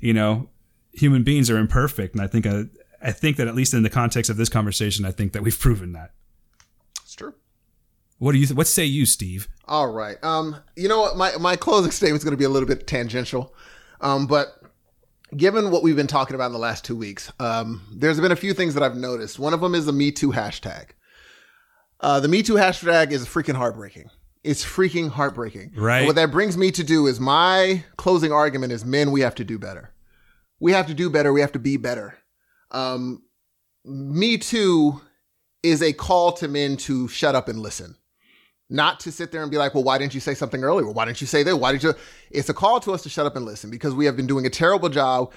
you 0.00 0.14
know, 0.14 0.48
human 0.92 1.22
beings 1.22 1.50
are 1.50 1.58
imperfect, 1.58 2.14
and 2.14 2.22
I 2.22 2.26
think 2.26 2.46
I, 2.46 2.64
I 3.02 3.12
think 3.12 3.36
that 3.36 3.46
at 3.46 3.54
least 3.54 3.74
in 3.74 3.82
the 3.82 3.90
context 3.90 4.30
of 4.30 4.36
this 4.36 4.48
conversation, 4.48 5.04
I 5.04 5.10
think 5.10 5.32
that 5.32 5.42
we've 5.42 5.58
proven 5.58 5.92
that. 5.92 6.12
What 8.18 8.32
do 8.32 8.38
you? 8.38 8.46
Th- 8.46 8.56
what 8.56 8.66
say 8.66 8.84
you, 8.84 9.06
Steve? 9.06 9.48
All 9.66 9.90
right. 9.90 10.22
Um, 10.24 10.56
you 10.76 10.88
know 10.88 11.00
what? 11.00 11.16
My 11.16 11.36
my 11.38 11.56
closing 11.56 11.90
statement 11.90 12.18
is 12.18 12.24
going 12.24 12.32
to 12.32 12.38
be 12.38 12.44
a 12.44 12.48
little 12.48 12.68
bit 12.68 12.86
tangential, 12.86 13.54
um, 14.00 14.26
but 14.26 14.58
given 15.36 15.70
what 15.70 15.82
we've 15.82 15.96
been 15.96 16.06
talking 16.06 16.34
about 16.34 16.46
in 16.46 16.52
the 16.52 16.58
last 16.58 16.84
two 16.84 16.96
weeks, 16.96 17.32
um, 17.38 17.82
there's 17.92 18.20
been 18.20 18.32
a 18.32 18.36
few 18.36 18.54
things 18.54 18.74
that 18.74 18.82
I've 18.82 18.96
noticed. 18.96 19.38
One 19.38 19.54
of 19.54 19.60
them 19.60 19.74
is 19.74 19.86
the 19.86 19.92
Me 19.92 20.10
Too 20.10 20.32
hashtag. 20.32 20.90
Uh, 22.00 22.20
the 22.20 22.28
Me 22.28 22.42
Too 22.42 22.54
hashtag 22.54 23.12
is 23.12 23.26
freaking 23.26 23.54
heartbreaking. 23.54 24.10
It's 24.42 24.64
freaking 24.64 25.10
heartbreaking. 25.10 25.72
Right. 25.76 25.98
And 25.98 26.06
what 26.06 26.16
that 26.16 26.30
brings 26.30 26.56
me 26.56 26.70
to 26.72 26.84
do 26.84 27.06
is 27.06 27.20
my 27.20 27.84
closing 27.96 28.32
argument 28.32 28.72
is 28.72 28.84
men, 28.84 29.10
we 29.10 29.20
have 29.20 29.34
to 29.36 29.44
do 29.44 29.58
better. 29.58 29.92
We 30.60 30.72
have 30.72 30.86
to 30.86 30.94
do 30.94 31.10
better. 31.10 31.32
We 31.32 31.40
have 31.40 31.52
to 31.52 31.58
be 31.58 31.76
better. 31.76 32.18
Um, 32.70 33.22
Me 33.84 34.38
Too 34.38 35.00
is 35.62 35.82
a 35.82 35.92
call 35.92 36.32
to 36.32 36.48
men 36.48 36.76
to 36.78 37.08
shut 37.08 37.34
up 37.34 37.48
and 37.48 37.58
listen 37.60 37.96
not 38.70 39.00
to 39.00 39.12
sit 39.12 39.32
there 39.32 39.42
and 39.42 39.50
be 39.50 39.58
like, 39.58 39.74
well, 39.74 39.84
why 39.84 39.98
didn't 39.98 40.14
you 40.14 40.20
say 40.20 40.34
something 40.34 40.62
earlier? 40.62 40.90
Why 40.90 41.04
didn't 41.04 41.20
you 41.20 41.26
say 41.26 41.42
that? 41.42 41.56
Why 41.56 41.72
did 41.72 41.82
you? 41.82 41.94
It's 42.30 42.48
a 42.48 42.54
call 42.54 42.80
to 42.80 42.92
us 42.92 43.02
to 43.02 43.08
shut 43.08 43.26
up 43.26 43.36
and 43.36 43.44
listen 43.44 43.70
because 43.70 43.94
we 43.94 44.04
have 44.04 44.16
been 44.16 44.26
doing 44.26 44.46
a 44.46 44.50
terrible 44.50 44.88
job. 44.88 45.32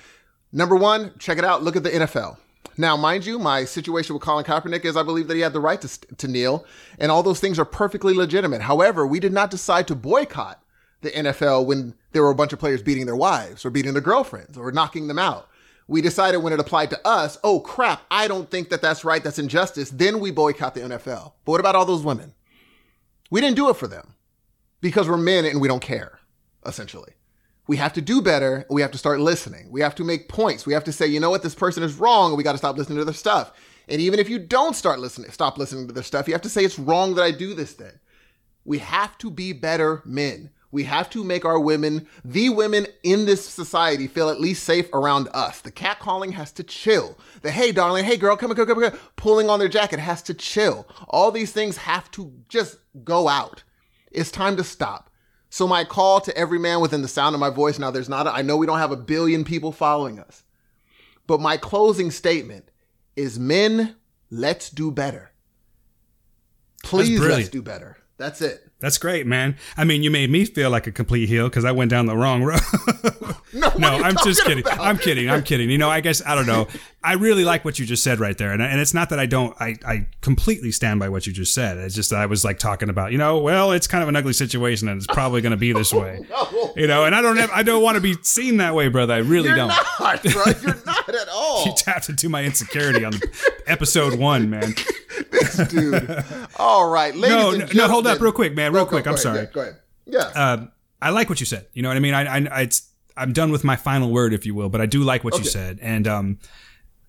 Number 0.52 0.76
one, 0.76 1.14
check 1.18 1.38
it 1.38 1.46
out. 1.46 1.64
Look 1.64 1.76
at 1.76 1.84
the 1.84 1.92
NFL. 1.92 2.38
Now, 2.78 2.98
mind 2.98 3.26
you, 3.26 3.40
my 3.40 3.66
situation 3.66 4.14
with 4.14 4.24
Colin 4.24 4.46
Kaepernick 4.46 4.86
is 4.86 4.98
I 4.98 5.04
believe 5.04 5.28
that 5.28 5.36
he 5.36 5.42
had 5.42 5.54
the 5.54 5.60
right 5.60 5.82
to, 5.82 6.16
to 6.18 6.28
kneel, 6.28 6.66
and 7.00 7.12
all 7.12 7.24
those 7.24 7.40
things 7.40 7.60
are 7.60 7.66
perfectly 7.66 8.14
legitimate. 8.14 8.62
However, 8.62 9.06
we 9.06 9.20
did 9.20 9.34
not 9.34 9.52
decide 9.52 9.88
to 9.88 9.96
boycott 9.96 10.62
the 11.02 11.12
NFL 11.12 11.66
when 11.66 11.96
there 12.12 12.24
were 12.24 12.30
a 12.30 12.36
bunch 12.36 12.54
of 12.54 12.60
players 12.60 12.82
beating 12.82 13.06
their 13.06 13.16
wives 13.16 13.66
or 13.66 13.70
beating 13.70 13.94
their 13.94 14.02
girlfriends 14.02 14.58
or 14.58 14.72
knocking 14.72 15.08
them 15.08 15.20
out. 15.20 15.48
We 15.88 16.02
decided 16.02 16.38
when 16.38 16.54
it 16.54 16.60
applied 16.60 16.90
to 16.92 17.08
us, 17.08 17.38
oh 17.44 17.60
crap, 17.60 18.04
I 18.10 18.28
don't 18.28 18.50
think 18.50 18.70
that 18.70 18.82
that's 18.82 19.04
right, 19.04 19.24
that's 19.24 19.40
injustice. 19.40 19.90
Then 19.90 20.20
we 20.20 20.32
boycott 20.32 20.74
the 20.74 20.82
NFL. 20.82 21.34
But 21.44 21.52
what 21.52 21.60
about 21.60 21.76
all 21.76 21.86
those 21.86 22.04
women? 22.04 22.34
We 23.32 23.42
didn't 23.42 23.56
do 23.56 23.70
it 23.70 23.78
for 23.78 23.88
them 23.88 24.14
because 24.82 25.10
we're 25.10 25.18
men 25.18 25.46
and 25.46 25.60
we 25.60 25.68
don't 25.68 25.82
care, 25.82 26.20
essentially. 26.66 27.14
We 27.68 27.78
have 27.78 27.94
to 27.94 28.02
do 28.02 28.22
better. 28.22 28.66
We 28.70 28.82
have 28.82 28.92
to 28.92 28.98
start 28.98 29.22
listening. 29.22 29.72
We 29.72 29.82
have 29.82 29.96
to 29.96 30.04
make 30.04 30.28
points. 30.28 30.66
We 30.66 30.74
have 30.74 30.84
to 30.84 30.92
say, 30.92 31.08
you 31.08 31.20
know 31.20 31.30
what, 31.30 31.42
this 31.42 31.56
person 31.56 31.82
is 31.82 31.96
wrong 31.96 32.36
we 32.36 32.44
got 32.44 32.52
to 32.52 32.58
stop 32.58 32.78
listening 32.78 33.00
to 33.00 33.06
their 33.06 33.14
stuff. 33.14 33.54
And 33.88 34.02
even 34.02 34.20
if 34.20 34.30
you 34.30 34.38
don't 34.38 34.76
start 34.76 35.00
listening, 35.00 35.32
stop 35.32 35.58
listening 35.58 35.88
to 35.88 35.94
their 35.94 36.04
stuff, 36.04 36.28
you 36.28 36.34
have 36.34 36.42
to 36.42 36.50
say 36.50 36.66
it's 36.66 36.78
wrong 36.78 37.16
that 37.16 37.24
I 37.24 37.32
do 37.32 37.54
this 37.54 37.74
then. 37.74 38.00
We 38.66 38.80
have 38.80 39.18
to 39.20 39.32
be 39.32 39.54
better 39.54 40.02
men. 40.06 40.52
We 40.72 40.86
have 40.86 41.10
to 41.12 41.24
make 41.24 41.44
our 41.44 41.60
women, 41.60 42.08
the 42.24 42.50
women 42.50 42.88
in 43.04 43.26
this 43.26 43.46
society, 43.46 44.08
feel 44.08 44.30
at 44.30 44.40
least 44.40 44.64
safe 44.64 44.92
around 44.94 45.28
us. 45.34 45.62
The 45.62 45.72
catcalling 45.72 46.32
has 46.34 46.52
to 46.54 46.64
chill. 46.64 47.18
The 47.42 47.52
hey, 47.52 47.72
darling, 47.72 48.06
hey, 48.06 48.18
girl, 48.18 48.38
come 48.38 48.52
on, 48.52 48.56
come 48.56 48.70
on, 48.70 48.76
come 48.76 48.84
on, 48.84 49.00
pulling 49.18 49.50
on 49.50 49.60
their 49.60 49.68
jacket 49.68 50.00
has 50.00 50.22
to 50.24 50.34
chill. 50.34 50.88
All 51.10 51.32
these 51.32 51.52
things 51.52 51.78
have 51.78 52.10
to 52.12 52.32
just 52.48 52.78
go 53.04 53.28
out. 53.28 53.64
It's 54.12 54.32
time 54.32 54.56
to 54.58 54.64
stop. 54.64 55.10
So 55.50 55.68
my 55.68 55.84
call 55.84 56.22
to 56.22 56.38
every 56.38 56.60
man 56.60 56.80
within 56.80 57.02
the 57.02 57.10
sound 57.10 57.36
of 57.36 57.42
my 57.42 57.50
voice. 57.50 57.78
Now, 57.78 57.92
there's 57.92 58.08
not. 58.08 58.26
A, 58.26 58.32
I 58.32 58.42
know 58.42 58.56
we 58.56 58.66
don't 58.66 58.80
have 58.80 58.94
a 58.94 58.98
billion 58.98 59.44
people 59.44 59.74
following 59.74 60.18
us, 60.18 60.44
but 61.28 61.42
my 61.42 61.58
closing 61.58 62.10
statement 62.10 62.72
is: 63.18 63.38
Men, 63.38 63.98
let's 64.30 64.70
do 64.70 64.92
better. 64.92 65.32
Please, 66.84 67.20
let's 67.20 67.50
do 67.50 67.62
better. 67.62 67.98
That's 68.18 68.42
it. 68.42 68.71
That's 68.82 68.98
great, 68.98 69.26
man. 69.28 69.56
I 69.78 69.84
mean, 69.86 70.04
you 70.04 70.12
made 70.12 70.30
me 70.30 70.44
feel 70.46 70.70
like 70.70 70.88
a 70.88 70.92
complete 70.92 71.30
heel 71.30 71.48
because 71.48 71.64
I 71.66 71.72
went 71.72 71.92
down 71.92 72.08
the 72.08 72.18
wrong 72.18 72.44
road. 72.44 72.60
No, 73.54 73.68
no, 73.78 73.88
I'm 73.90 74.16
just 74.24 74.46
kidding. 74.46 74.66
about? 74.66 74.80
I'm 74.80 74.98
kidding. 74.98 75.30
I'm 75.30 75.44
kidding. 75.44 75.70
You 75.70 75.78
know, 75.78 75.90
I 75.90 76.00
guess 76.00 76.26
I 76.26 76.36
don't 76.36 76.46
know. 76.48 76.70
I 77.04 77.14
really 77.16 77.44
like 77.44 77.66
what 77.66 77.80
you 77.80 77.86
just 77.86 78.02
said 78.02 78.18
right 78.22 78.38
there, 78.38 78.54
and, 78.54 78.62
and 78.62 78.80
it's 78.80 78.94
not 78.94 79.10
that 79.10 79.20
I 79.20 79.26
don't. 79.26 79.54
I, 79.60 79.76
I 79.86 80.08
completely 80.22 80.72
stand 80.72 81.02
by 81.02 81.10
what 81.10 81.28
you 81.28 81.34
just 81.34 81.54
said. 81.54 81.78
It's 81.78 81.94
just 81.94 82.12
that 82.12 82.20
I 82.20 82.28
was 82.28 82.46
like 82.46 82.60
talking 82.60 82.88
about, 82.88 83.12
you 83.12 83.18
know, 83.18 83.40
well, 83.40 83.74
it's 83.74 83.88
kind 83.88 84.04
of 84.04 84.08
an 84.08 84.16
ugly 84.16 84.32
situation, 84.32 84.88
and 84.88 84.96
it's 84.98 85.08
probably 85.14 85.42
going 85.42 85.52
to 85.52 85.58
be 85.58 85.74
this 85.74 85.92
oh, 85.94 86.00
way. 86.00 86.26
No. 86.30 86.74
You 86.78 86.88
know, 86.88 87.04
and 87.04 87.14
I 87.14 87.22
don't 87.22 87.36
have, 87.36 87.52
I 87.52 87.62
don't 87.62 87.84
want 87.84 87.96
to 87.96 88.02
be 88.02 88.16
seen 88.22 88.56
that 88.58 88.74
way, 88.74 88.88
brother. 88.88 89.16
I 89.16 89.18
really 89.18 89.48
You're 89.50 89.58
don't. 89.58 89.68
not, 89.68 90.24
bro. 90.24 90.44
You're 90.64 90.82
not 90.86 91.10
at 91.10 91.28
all. 91.30 91.66
You 91.66 91.74
tapped 91.76 92.08
into 92.08 92.30
my 92.30 92.46
insecurity 92.46 93.04
on 93.04 93.14
episode 93.68 94.18
one, 94.18 94.50
man. 94.50 94.74
this 95.32 95.58
dude. 95.68 96.24
All 96.56 96.90
right, 96.90 97.14
ladies 97.14 97.30
No, 97.36 97.50
and 97.50 97.60
no, 97.60 97.66
gentlemen. 97.66 97.78
no, 97.78 97.88
hold 97.90 98.08
up, 98.08 98.22
real 98.22 98.32
quick, 98.32 98.56
man, 98.56 98.71
real 98.72 98.86
Go- 98.86 98.90
quick. 98.90 99.04
go 99.06 99.12
I'm 99.12 99.18
sorry. 99.18 99.48
Go 99.54 99.62
ahead. 99.62 99.78
Yeah. 100.06 100.20
um, 100.36 100.72
I 101.02 101.10
like 101.12 101.30
what 101.30 101.40
you 101.40 101.46
said. 101.46 101.68
You 101.74 101.82
know 101.84 101.90
what 101.90 101.98
I 101.98 102.02
mean? 102.02 102.14
I, 102.14 102.24
I, 102.38 102.48
I 102.52 102.62
it's, 102.62 102.90
I'm 103.18 103.34
done 103.34 103.52
with 103.52 103.64
my 103.64 103.76
final 103.76 104.12
word, 104.12 104.34
if 104.34 104.46
you 104.46 104.54
will, 104.56 104.70
but 104.70 104.82
I 104.82 104.86
do 104.86 105.04
like 105.04 105.24
what 105.24 105.38
you 105.38 105.44
said, 105.44 105.80
and 105.82 106.08
um, 106.08 106.40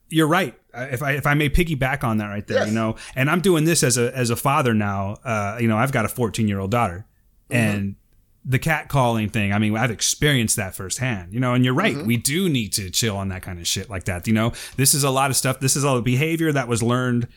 you're 0.09 0.26
right. 0.26 0.55
If 0.74 1.02
I 1.02 1.12
if 1.12 1.26
I 1.26 1.34
may 1.34 1.48
piggyback 1.48 2.02
on 2.05 2.18
that 2.18 2.26
right 2.28 2.47
there, 2.47 2.59
Yes. 2.59 2.68
you 2.68 2.74
know, 2.74 2.97
and 3.14 3.30
I'm 3.30 3.40
doing 3.40 3.64
this 3.64 3.82
as 3.82 3.98
a 3.98 4.14
as 4.16 4.30
a 4.30 4.36
father 4.36 4.74
now. 4.74 5.16
Uh, 5.24 5.59
you 5.60 5.68
know, 5.68 5.76
I've 5.76 5.93
got 5.93 6.05
a 6.05 6.09
14 6.09 6.48
year 6.48 6.59
old 6.59 6.70
daughter, 6.70 7.06
Mm-hmm. 7.51 7.56
and 7.56 7.97
the 8.44 8.59
cat 8.59 8.89
calling 8.89 9.28
thing. 9.28 9.52
I 9.52 9.59
mean, 9.59 9.76
I've 9.76 9.90
experienced 9.93 10.56
that 10.56 10.74
firsthand. 10.74 11.32
You 11.32 11.39
know, 11.40 11.55
and 11.55 11.64
you're 11.64 11.74
right. 11.74 11.94
Mm-hmm. 11.94 12.06
We 12.06 12.16
do 12.16 12.48
need 12.48 12.72
to 12.74 12.90
chill 12.90 13.16
on 13.16 13.28
that 13.28 13.43
kind 13.43 13.60
of 13.60 13.66
shit 13.66 13.89
like 13.89 14.05
that. 14.05 14.26
You 14.26 14.32
know, 14.32 14.52
this 14.76 14.94
is 14.94 15.05
a 15.05 15.10
lot 15.10 15.30
of 15.30 15.36
stuff. 15.36 15.60
This 15.60 15.76
is 15.76 15.84
all 15.84 16.01
behavior 16.01 16.51
that 16.52 16.66
was 16.66 16.82
learned 16.82 17.28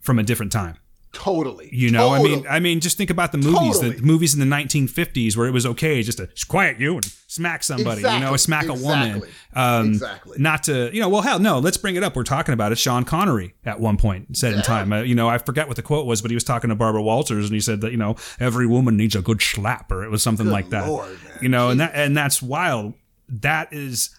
from 0.00 0.18
a 0.18 0.22
different 0.24 0.50
time. 0.50 0.76
Totally. 1.12 1.68
You 1.72 1.90
know, 1.90 2.10
I 2.12 2.22
mean, 2.22 2.46
I 2.48 2.58
mean, 2.60 2.80
just 2.80 2.96
think 2.96 3.10
about 3.10 3.32
the 3.32 3.38
movies, 3.38 3.76
Totally. 3.76 3.96
the 3.96 4.02
movies 4.02 4.34
in 4.34 4.40
the 4.40 4.56
1950s 4.56 5.36
where 5.36 5.46
it 5.46 5.50
was 5.50 5.66
okay 5.66 6.02
just 6.02 6.18
to 6.18 6.28
quiet 6.48 6.80
you 6.80 6.94
and 6.94 7.04
smack 7.04 7.62
somebody, 7.62 8.00
you 8.00 8.06
know, 8.06 8.34
Exactly. 8.34 8.38
smack 8.38 8.66
a 8.68 8.74
woman. 8.74 9.16
Exactly. 9.16 9.30
Um, 9.54 9.88
Exactly. 9.88 10.36
Not 10.38 10.62
to, 10.64 10.90
you 10.94 11.00
know, 11.00 11.08
well, 11.08 11.22
hell, 11.22 11.38
no, 11.38 11.58
let's 11.58 11.76
bring 11.76 11.96
it 11.96 12.02
up. 12.02 12.16
We're 12.16 12.22
talking 12.24 12.52
about 12.54 12.72
it. 12.72 12.78
Sean 12.78 13.04
Connery 13.04 13.54
at 13.64 13.78
one 13.80 13.96
point 13.96 14.36
said 14.36 14.54
in 14.54 14.62
time, 14.62 14.92
uh, 14.92 15.02
you 15.02 15.14
know, 15.14 15.28
I 15.28 15.38
forget 15.38 15.66
what 15.68 15.76
the 15.76 15.82
quote 15.82 16.06
was, 16.06 16.22
but 16.22 16.30
he 16.30 16.34
was 16.34 16.44
talking 16.44 16.70
to 16.70 16.74
Barbara 16.76 17.02
Walters 17.02 17.44
and 17.46 17.54
he 17.54 17.60
said 17.60 17.80
that, 17.82 17.90
you 17.92 17.98
know, 17.98 18.16
every 18.40 18.66
woman 18.66 18.96
needs 18.96 19.14
a 19.14 19.22
good 19.22 19.40
slap 19.42 19.92
or 19.92 20.04
it 20.04 20.10
was 20.10 20.22
something 20.22 20.46
like 20.48 20.70
that. 20.70 20.88
Lord, 20.88 21.08
man. 21.08 21.38
You 21.40 21.48
know, 21.48 21.70
and 21.70 21.80
that, 21.80 21.92
and 21.94 22.16
that's 22.16 22.40
wild. 22.42 22.94
That 23.28 23.72
is, 23.72 24.10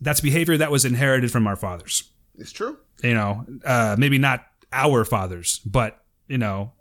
that's 0.00 0.20
behavior 0.20 0.56
that 0.56 0.70
was 0.70 0.84
inherited 0.84 1.30
from 1.32 1.46
our 1.46 1.56
fathers 1.56 2.10
it's 2.36 2.50
true. 2.52 2.76
you 3.02 3.14
know, 3.14 3.44
uh, 3.64 3.94
maybe 3.98 4.18
not 4.18 4.44
our 4.72 5.04
fathers, 5.04 5.60
but 5.64 6.00
you 6.28 6.38
know, 6.38 6.72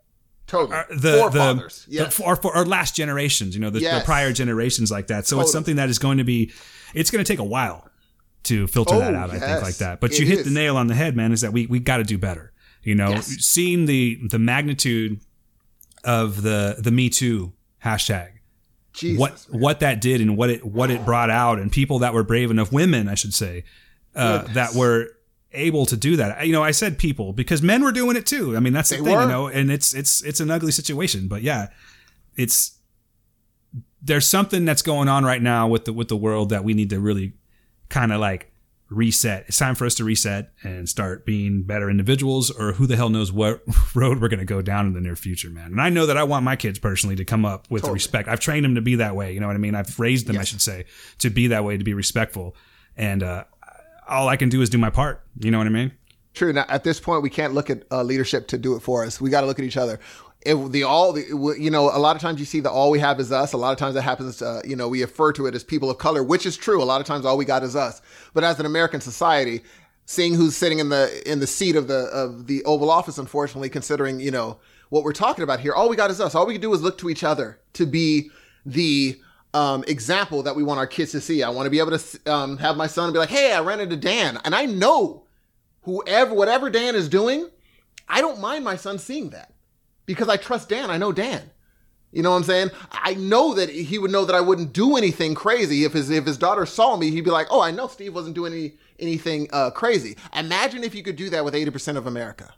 Totally. 0.47 0.77
uh, 0.77 0.83
the 0.89 1.17
Forefathers. 1.19 1.85
the, 1.85 1.93
yes. 1.95 2.15
the 2.17 2.35
for 2.35 2.55
our 2.55 2.65
last 2.65 2.95
generations, 2.95 3.55
you 3.55 3.61
know, 3.61 3.69
the, 3.69 3.79
the 3.79 4.01
prior 4.05 4.31
generations 4.33 4.91
like 4.91 5.07
that. 5.07 5.25
So 5.27 5.39
it's 5.41 5.51
something 5.51 5.77
that 5.77 5.89
is 5.89 5.99
going 5.99 6.17
to 6.17 6.23
be, 6.23 6.51
it's 6.93 7.09
going 7.11 7.23
to 7.23 7.27
take 7.31 7.39
a 7.39 7.43
while 7.43 7.89
to 8.43 8.67
filter 8.67 8.97
that 8.99 9.13
Oh, 9.13 9.17
out. 9.17 9.29
I 9.31 9.39
think 9.39 9.61
like 9.61 9.77
that. 9.77 9.99
But 10.01 10.11
It 10.11 10.19
you 10.19 10.25
hit 10.25 10.39
is. 10.39 10.45
the 10.45 10.51
nail 10.51 10.75
on 10.77 10.87
the 10.87 10.95
head, 10.95 11.15
man. 11.15 11.31
Is 11.31 11.41
that 11.41 11.53
we 11.53 11.65
we 11.65 11.79
got 11.79 11.97
to 11.97 12.03
do 12.03 12.17
better. 12.17 12.51
You 12.83 12.93
know, 12.95 13.11
Yes. 13.11 13.27
seeing 13.39 13.85
the 13.85 14.19
the 14.29 14.37
magnitude 14.39 15.21
of 16.03 16.41
the 16.41 16.75
the 16.79 16.91
Me 16.91 17.09
Too 17.09 17.53
hashtag 17.83 18.29
Jesus. 18.93 19.17
what 19.19 19.31
what 19.49 19.79
that 19.79 20.01
did 20.01 20.19
and 20.19 20.35
what 20.35 20.49
it 20.49 20.65
what 20.65 20.91
it 20.91 21.05
brought 21.05 21.29
out 21.29 21.57
and 21.59 21.71
people 21.71 21.99
that 21.99 22.13
were 22.13 22.23
brave 22.23 22.51
enough 22.51 22.71
women 22.71 23.07
I 23.07 23.15
should 23.15 23.33
say 23.33 23.63
uh, 24.15 24.43
that 24.53 24.75
were 24.75 25.07
able 25.53 25.85
to 25.87 25.97
do 25.97 26.15
that. 26.17 26.45
You 26.45 26.53
know 26.53 26.63
I 26.63 26.71
said 26.71 26.97
people 26.97 27.33
because 27.33 27.61
men 27.61 27.83
were 27.83 27.91
doing 27.91 28.15
it 28.17 28.25
too. 28.25 28.55
I 28.55 28.59
mean 28.59 28.73
that's 28.73 28.89
the 28.89 28.97
thing 28.97 29.05
were. 29.05 29.21
you 29.21 29.27
know 29.27 29.47
and 29.47 29.71
it's 29.71 29.93
it's 29.93 30.21
it's 30.23 30.39
an 30.39 30.51
ugly 30.51 30.71
situation 30.71 31.27
but 31.27 31.41
yeah 31.41 31.67
it's 32.35 32.79
there's 34.01 34.29
something 34.29 34.65
that's 34.65 34.81
going 34.81 35.07
on 35.07 35.23
right 35.23 35.41
now 35.41 35.67
with 35.67 35.85
the 35.85 35.93
with 35.93 36.07
the 36.09 36.17
world 36.17 36.49
that 36.49 36.63
we 36.63 36.73
need 36.73 36.89
to 36.89 36.99
really 36.99 37.33
kind 37.89 38.11
of 38.11 38.19
like 38.19 38.51
reset. 38.89 39.45
It's 39.47 39.57
time 39.57 39.75
for 39.75 39.85
us 39.85 39.95
to 39.95 40.03
reset 40.03 40.51
and 40.61 40.87
start 40.87 41.25
being 41.25 41.63
better 41.63 41.89
individuals 41.89 42.51
or 42.51 42.73
who 42.73 42.85
the 42.85 42.95
hell 42.95 43.09
knows 43.09 43.31
what 43.31 43.61
road 43.95 44.21
we're 44.21 44.27
going 44.27 44.39
to 44.39 44.45
go 44.45 44.61
down 44.61 44.85
in 44.85 44.93
the 44.93 45.01
near 45.01 45.15
future 45.15 45.49
man. 45.49 45.67
And 45.71 45.81
i 45.81 45.89
know 45.89 46.05
that 46.05 46.17
i 46.17 46.23
want 46.23 46.43
my 46.43 46.55
kids 46.55 46.79
personally 46.79 47.15
to 47.15 47.25
come 47.25 47.45
up 47.45 47.69
with 47.71 47.83
Totally. 47.83 47.95
respect. 47.95 48.27
I've 48.27 48.39
trained 48.39 48.65
them 48.65 48.75
to 48.75 48.81
be 48.81 48.95
that 48.95 49.15
way 49.15 49.33
you 49.33 49.39
know 49.39 49.47
what 49.47 49.55
i 49.55 49.59
mean? 49.59 49.75
I've 49.75 49.99
raised 49.99 50.27
them 50.27 50.37
i 50.37 50.43
should 50.43 50.61
say 50.61 50.85
to 51.19 51.29
be 51.29 51.47
that 51.47 51.63
way 51.63 51.77
to 51.77 51.83
be 51.83 51.93
respectful. 51.93 52.55
And 52.95 53.23
uh 53.23 53.45
all 54.07 54.27
i 54.27 54.35
can 54.35 54.49
do 54.49 54.61
is 54.61 54.69
do 54.69 54.77
my 54.77 54.89
part 54.89 55.23
you 55.39 55.51
know 55.51 55.57
what 55.57 55.67
i 55.67 55.71
mean 55.71 55.91
True. 56.33 56.51
Now, 56.51 56.65
at 56.67 56.83
this 56.83 56.99
point, 56.99 57.21
we 57.21 57.29
can't 57.29 57.53
look 57.53 57.69
at 57.69 57.83
uh, 57.91 58.01
leadership 58.01 58.47
to 58.47 58.57
do 58.57 58.75
it 58.75 58.81
for 58.81 59.05
us. 59.05 59.21
We 59.21 59.29
got 59.29 59.41
to 59.41 59.47
look 59.47 59.59
at 59.59 59.65
each 59.65 59.77
other. 59.77 59.99
It, 60.45 60.55
the 60.71 60.83
all, 60.83 61.13
the, 61.13 61.55
you 61.57 61.69
know, 61.69 61.83
a 61.95 61.99
lot 61.99 62.15
of 62.15 62.21
times 62.21 62.39
you 62.39 62.45
see 62.45 62.59
the 62.59 62.71
all 62.71 62.91
we 62.91 62.99
have 62.99 63.19
is 63.19 63.31
us. 63.31 63.53
A 63.53 63.57
lot 63.57 63.71
of 63.71 63.77
times 63.77 63.93
that 63.93 64.01
happens, 64.01 64.41
uh, 64.41 64.61
you 64.65 64.75
know, 64.75 64.89
we 64.89 65.01
refer 65.01 65.31
to 65.33 65.45
it 65.45 65.55
as 65.55 65.63
people 65.63 65.89
of 65.89 65.99
color, 65.99 66.23
which 66.23 66.45
is 66.45 66.57
true. 66.57 66.81
A 66.81 66.85
lot 66.85 66.99
of 66.99 67.07
times 67.07 67.25
all 67.25 67.37
we 67.37 67.45
got 67.45 67.63
is 67.63 67.75
us. 67.75 68.01
But 68.33 68.43
as 68.43 68.59
an 68.59 68.65
American 68.65 68.99
society, 68.99 69.61
seeing 70.05 70.33
who's 70.33 70.57
sitting 70.57 70.79
in 70.79 70.89
the 70.89 71.21
in 71.31 71.39
the 71.39 71.47
seat 71.47 71.75
of 71.75 71.87
the 71.87 72.07
of 72.07 72.47
the 72.47 72.63
Oval 72.65 72.89
Office, 72.89 73.17
unfortunately, 73.17 73.69
considering 73.69 74.19
you 74.19 74.31
know 74.31 74.57
what 74.89 75.03
we're 75.03 75.13
talking 75.13 75.43
about 75.43 75.59
here, 75.59 75.73
all 75.73 75.87
we 75.87 75.95
got 75.95 76.11
is 76.11 76.19
us. 76.19 76.35
All 76.35 76.45
we 76.45 76.53
can 76.53 76.61
do 76.61 76.73
is 76.73 76.81
look 76.81 76.97
to 76.97 77.09
each 77.09 77.23
other 77.23 77.59
to 77.73 77.85
be 77.85 78.31
the 78.65 79.19
um, 79.53 79.83
example 79.87 80.43
that 80.43 80.55
we 80.55 80.63
want 80.63 80.79
our 80.79 80.87
kids 80.87 81.11
to 81.11 81.21
see. 81.21 81.43
I 81.43 81.49
want 81.49 81.65
to 81.65 81.69
be 81.69 81.79
able 81.79 81.97
to 81.97 82.31
um, 82.31 82.57
have 82.57 82.77
my 82.77 82.87
son 82.87 83.13
be 83.13 83.19
like, 83.19 83.29
"Hey, 83.29 83.53
I 83.53 83.61
ran 83.61 83.79
into 83.79 83.95
Dan," 83.95 84.39
and 84.43 84.55
I 84.55 84.65
know 84.65 85.23
whoever, 85.81 86.33
whatever 86.33 86.69
Dan 86.69 86.95
is 86.95 87.09
doing, 87.09 87.49
I 88.07 88.21
don't 88.21 88.39
mind 88.39 88.63
my 88.63 88.75
son 88.75 88.99
seeing 88.99 89.29
that 89.31 89.53
because 90.05 90.29
I 90.29 90.37
trust 90.37 90.69
Dan. 90.69 90.89
I 90.89 90.97
know 90.97 91.11
Dan. 91.11 91.51
You 92.11 92.21
know 92.21 92.29
what 92.29 92.37
I'm 92.37 92.43
saying? 92.43 92.69
I 92.91 93.15
know 93.15 93.55
that 93.55 93.69
he 93.69 93.97
would 93.97 94.11
know 94.11 94.23
that 94.25 94.35
I 94.35 94.41
wouldn't 94.41 94.71
do 94.71 94.97
anything 94.97 95.33
crazy 95.33 95.83
if 95.83 95.93
his 95.93 96.11
if 96.11 96.25
his 96.25 96.37
daughter 96.37 96.65
saw 96.65 96.95
me. 96.95 97.09
He'd 97.09 97.25
be 97.25 97.31
like, 97.31 97.47
"Oh, 97.49 97.61
I 97.61 97.71
know 97.71 97.87
Steve 97.87 98.13
wasn't 98.13 98.35
doing 98.35 98.53
any 98.53 98.73
anything 98.99 99.49
uh, 99.51 99.71
crazy." 99.71 100.15
Imagine 100.35 100.83
if 100.83 100.93
you 100.93 101.01
could 101.01 101.15
do 101.15 101.31
that 101.31 101.43
with 101.43 101.55
80% 101.55 101.97
of 101.97 102.05
America, 102.05 102.53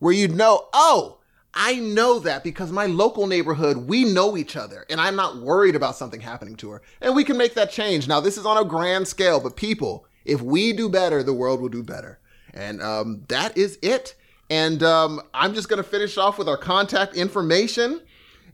where 0.00 0.12
you'd 0.12 0.34
know, 0.34 0.68
"Oh, 0.72 1.17
I 1.60 1.74
know 1.74 2.20
that 2.20 2.44
because 2.44 2.70
my 2.70 2.86
local 2.86 3.26
neighborhood, 3.26 3.76
we 3.76 4.04
know 4.04 4.36
each 4.36 4.54
other, 4.54 4.86
and 4.88 5.00
I'm 5.00 5.16
not 5.16 5.38
worried 5.38 5.74
about 5.74 5.96
something 5.96 6.20
happening 6.20 6.54
to 6.56 6.70
her, 6.70 6.82
and 7.00 7.16
we 7.16 7.24
can 7.24 7.36
make 7.36 7.54
that 7.54 7.72
change." 7.72 8.06
Now, 8.06 8.20
this 8.20 8.38
is 8.38 8.46
on 8.46 8.56
a 8.56 8.64
grand 8.64 9.08
scale, 9.08 9.40
but 9.40 9.56
people, 9.56 10.06
if 10.24 10.40
we 10.40 10.72
do 10.72 10.88
better, 10.88 11.24
the 11.24 11.34
world 11.34 11.60
will 11.60 11.68
do 11.68 11.82
better, 11.82 12.20
and 12.54 12.80
um, 12.80 13.24
that 13.26 13.58
is 13.58 13.76
it. 13.82 14.14
And 14.48 14.82
um, 14.82 15.20
I'm 15.34 15.52
just 15.52 15.68
going 15.68 15.82
to 15.82 15.88
finish 15.88 16.16
off 16.16 16.38
with 16.38 16.48
our 16.48 16.56
contact 16.56 17.16
information. 17.16 18.00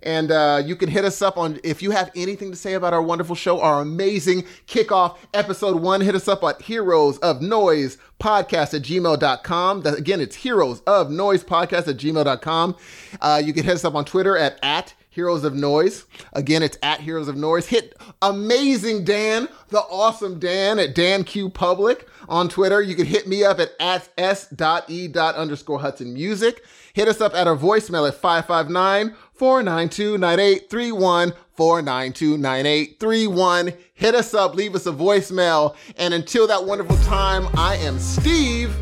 And 0.04 0.30
uh, 0.30 0.62
you 0.64 0.76
can 0.76 0.88
hit 0.88 1.04
us 1.04 1.20
up 1.22 1.36
on 1.36 1.58
if 1.64 1.82
you 1.82 1.90
have 1.90 2.10
anything 2.14 2.50
to 2.50 2.56
say 2.56 2.74
about 2.74 2.92
our 2.92 3.02
wonderful 3.02 3.34
show, 3.34 3.60
our 3.60 3.80
amazing 3.80 4.42
kickoff 4.66 5.16
episode 5.32 5.80
one. 5.80 6.02
Hit 6.02 6.14
us 6.14 6.28
up 6.28 6.44
at 6.44 6.62
heroes 6.62 7.18
of 7.18 7.40
noise 7.40 7.98
podcast 8.20 8.74
at 8.74 8.82
gmail.com. 8.82 9.82
That, 9.82 9.98
again, 9.98 10.20
it's 10.20 10.36
heroes 10.36 10.82
of 10.86 11.10
noise 11.10 11.42
podcast 11.42 11.88
at 11.88 11.96
gmail.com. 11.96 12.76
Uh, 13.20 13.42
you 13.44 13.52
can 13.52 13.64
hit 13.64 13.74
us 13.74 13.84
up 13.84 13.94
on 13.94 14.04
Twitter 14.04 14.36
at, 14.36 14.58
at 14.62 14.94
Heroes 15.14 15.44
of 15.44 15.54
Noise. 15.54 16.06
Again, 16.32 16.62
it's 16.64 16.76
at 16.82 17.00
Heroes 17.00 17.28
of 17.28 17.36
Noise. 17.36 17.68
Hit 17.68 17.96
amazing 18.20 19.04
Dan, 19.04 19.48
the 19.68 19.78
awesome 19.78 20.40
Dan 20.40 20.80
at 20.80 20.94
Dan 20.94 21.22
Q 21.22 21.48
Public 21.48 22.08
on 22.28 22.48
Twitter. 22.48 22.82
You 22.82 22.96
can 22.96 23.06
hit 23.06 23.28
me 23.28 23.44
up 23.44 23.60
at, 23.60 23.70
at 23.78 24.08
s.e. 24.18 25.12
underscore 25.14 25.78
Hudson 25.78 26.12
Music. 26.12 26.64
Hit 26.94 27.08
us 27.08 27.20
up 27.20 27.34
at 27.34 27.48
our 27.48 27.56
voicemail 27.56 28.06
at 28.06 28.14
559 28.14 29.16
492 29.32 30.16
9831. 30.16 31.32
492 31.56 32.38
9831. 32.38 33.72
Hit 33.94 34.14
us 34.14 34.32
up, 34.32 34.54
leave 34.54 34.76
us 34.76 34.86
a 34.86 34.92
voicemail. 34.92 35.74
And 35.96 36.14
until 36.14 36.46
that 36.46 36.64
wonderful 36.64 36.96
time, 36.98 37.48
I 37.54 37.74
am 37.78 37.98
Steve. 37.98 38.72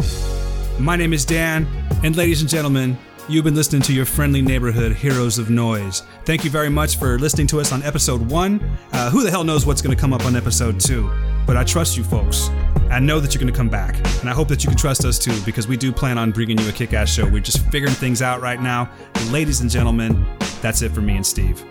My 0.79 0.95
name 0.95 1.15
is 1.15 1.25
Dan, 1.25 1.67
and 2.03 2.15
ladies 2.15 2.43
and 2.43 2.51
gentlemen, 2.51 2.99
you've 3.33 3.45
been 3.45 3.55
listening 3.55 3.81
to 3.83 3.93
your 3.93 4.05
friendly 4.05 4.43
neighborhood 4.43 4.93
heroes 4.93 5.39
of 5.39 5.49
noise. 5.49 6.03
Thank 6.25 6.45
you 6.45 6.51
very 6.51 6.69
much 6.69 6.99
for 6.99 7.19
listening 7.19 7.47
to 7.49 7.61
us 7.61 7.73
on 7.73 7.83
episode 7.83 8.21
one. 8.21 8.61
Uh, 8.93 9.11
who 9.11 9.23
the 9.23 9.31
hell 9.31 9.45
knows 9.45 9.65
what's 9.65 9.81
going 9.81 9.95
to 9.97 10.01
come 10.01 10.13
up 10.13 10.27
on 10.27 10.37
episode 10.37 10.79
two? 10.79 11.11
But 11.47 11.57
I 11.57 11.65
trust 11.65 11.97
you 11.97 12.05
folks. 12.05 12.49
I 12.91 12.99
know 12.99 13.21
that 13.21 13.35
you're 13.35 13.41
going 13.41 13.53
to 13.53 13.57
come 13.57 13.71
back, 13.71 13.97
and 14.21 14.29
I 14.29 14.33
hope 14.33 14.49
that 14.49 14.63
you 14.65 14.69
can 14.69 14.77
trust 14.77 15.05
us 15.05 15.19
too, 15.19 15.41
because 15.47 15.67
we 15.67 15.77
do 15.77 15.93
plan 15.93 16.19
on 16.19 16.31
bringing 16.31 16.59
you 16.59 16.69
a 16.69 16.73
kick 16.73 16.93
ass 16.93 17.09
show. 17.09 17.27
We're 17.27 17.41
just 17.41 17.65
figuring 17.71 17.95
things 17.95 18.21
out 18.21 18.43
right 18.43 18.61
now. 18.61 18.91
Ladies 19.31 19.61
and 19.61 19.71
gentlemen, 19.71 20.27
that's 20.61 20.83
it 20.83 20.93
for 20.93 21.01
me 21.01 21.17
and 21.17 21.27
Steve. 21.27 21.65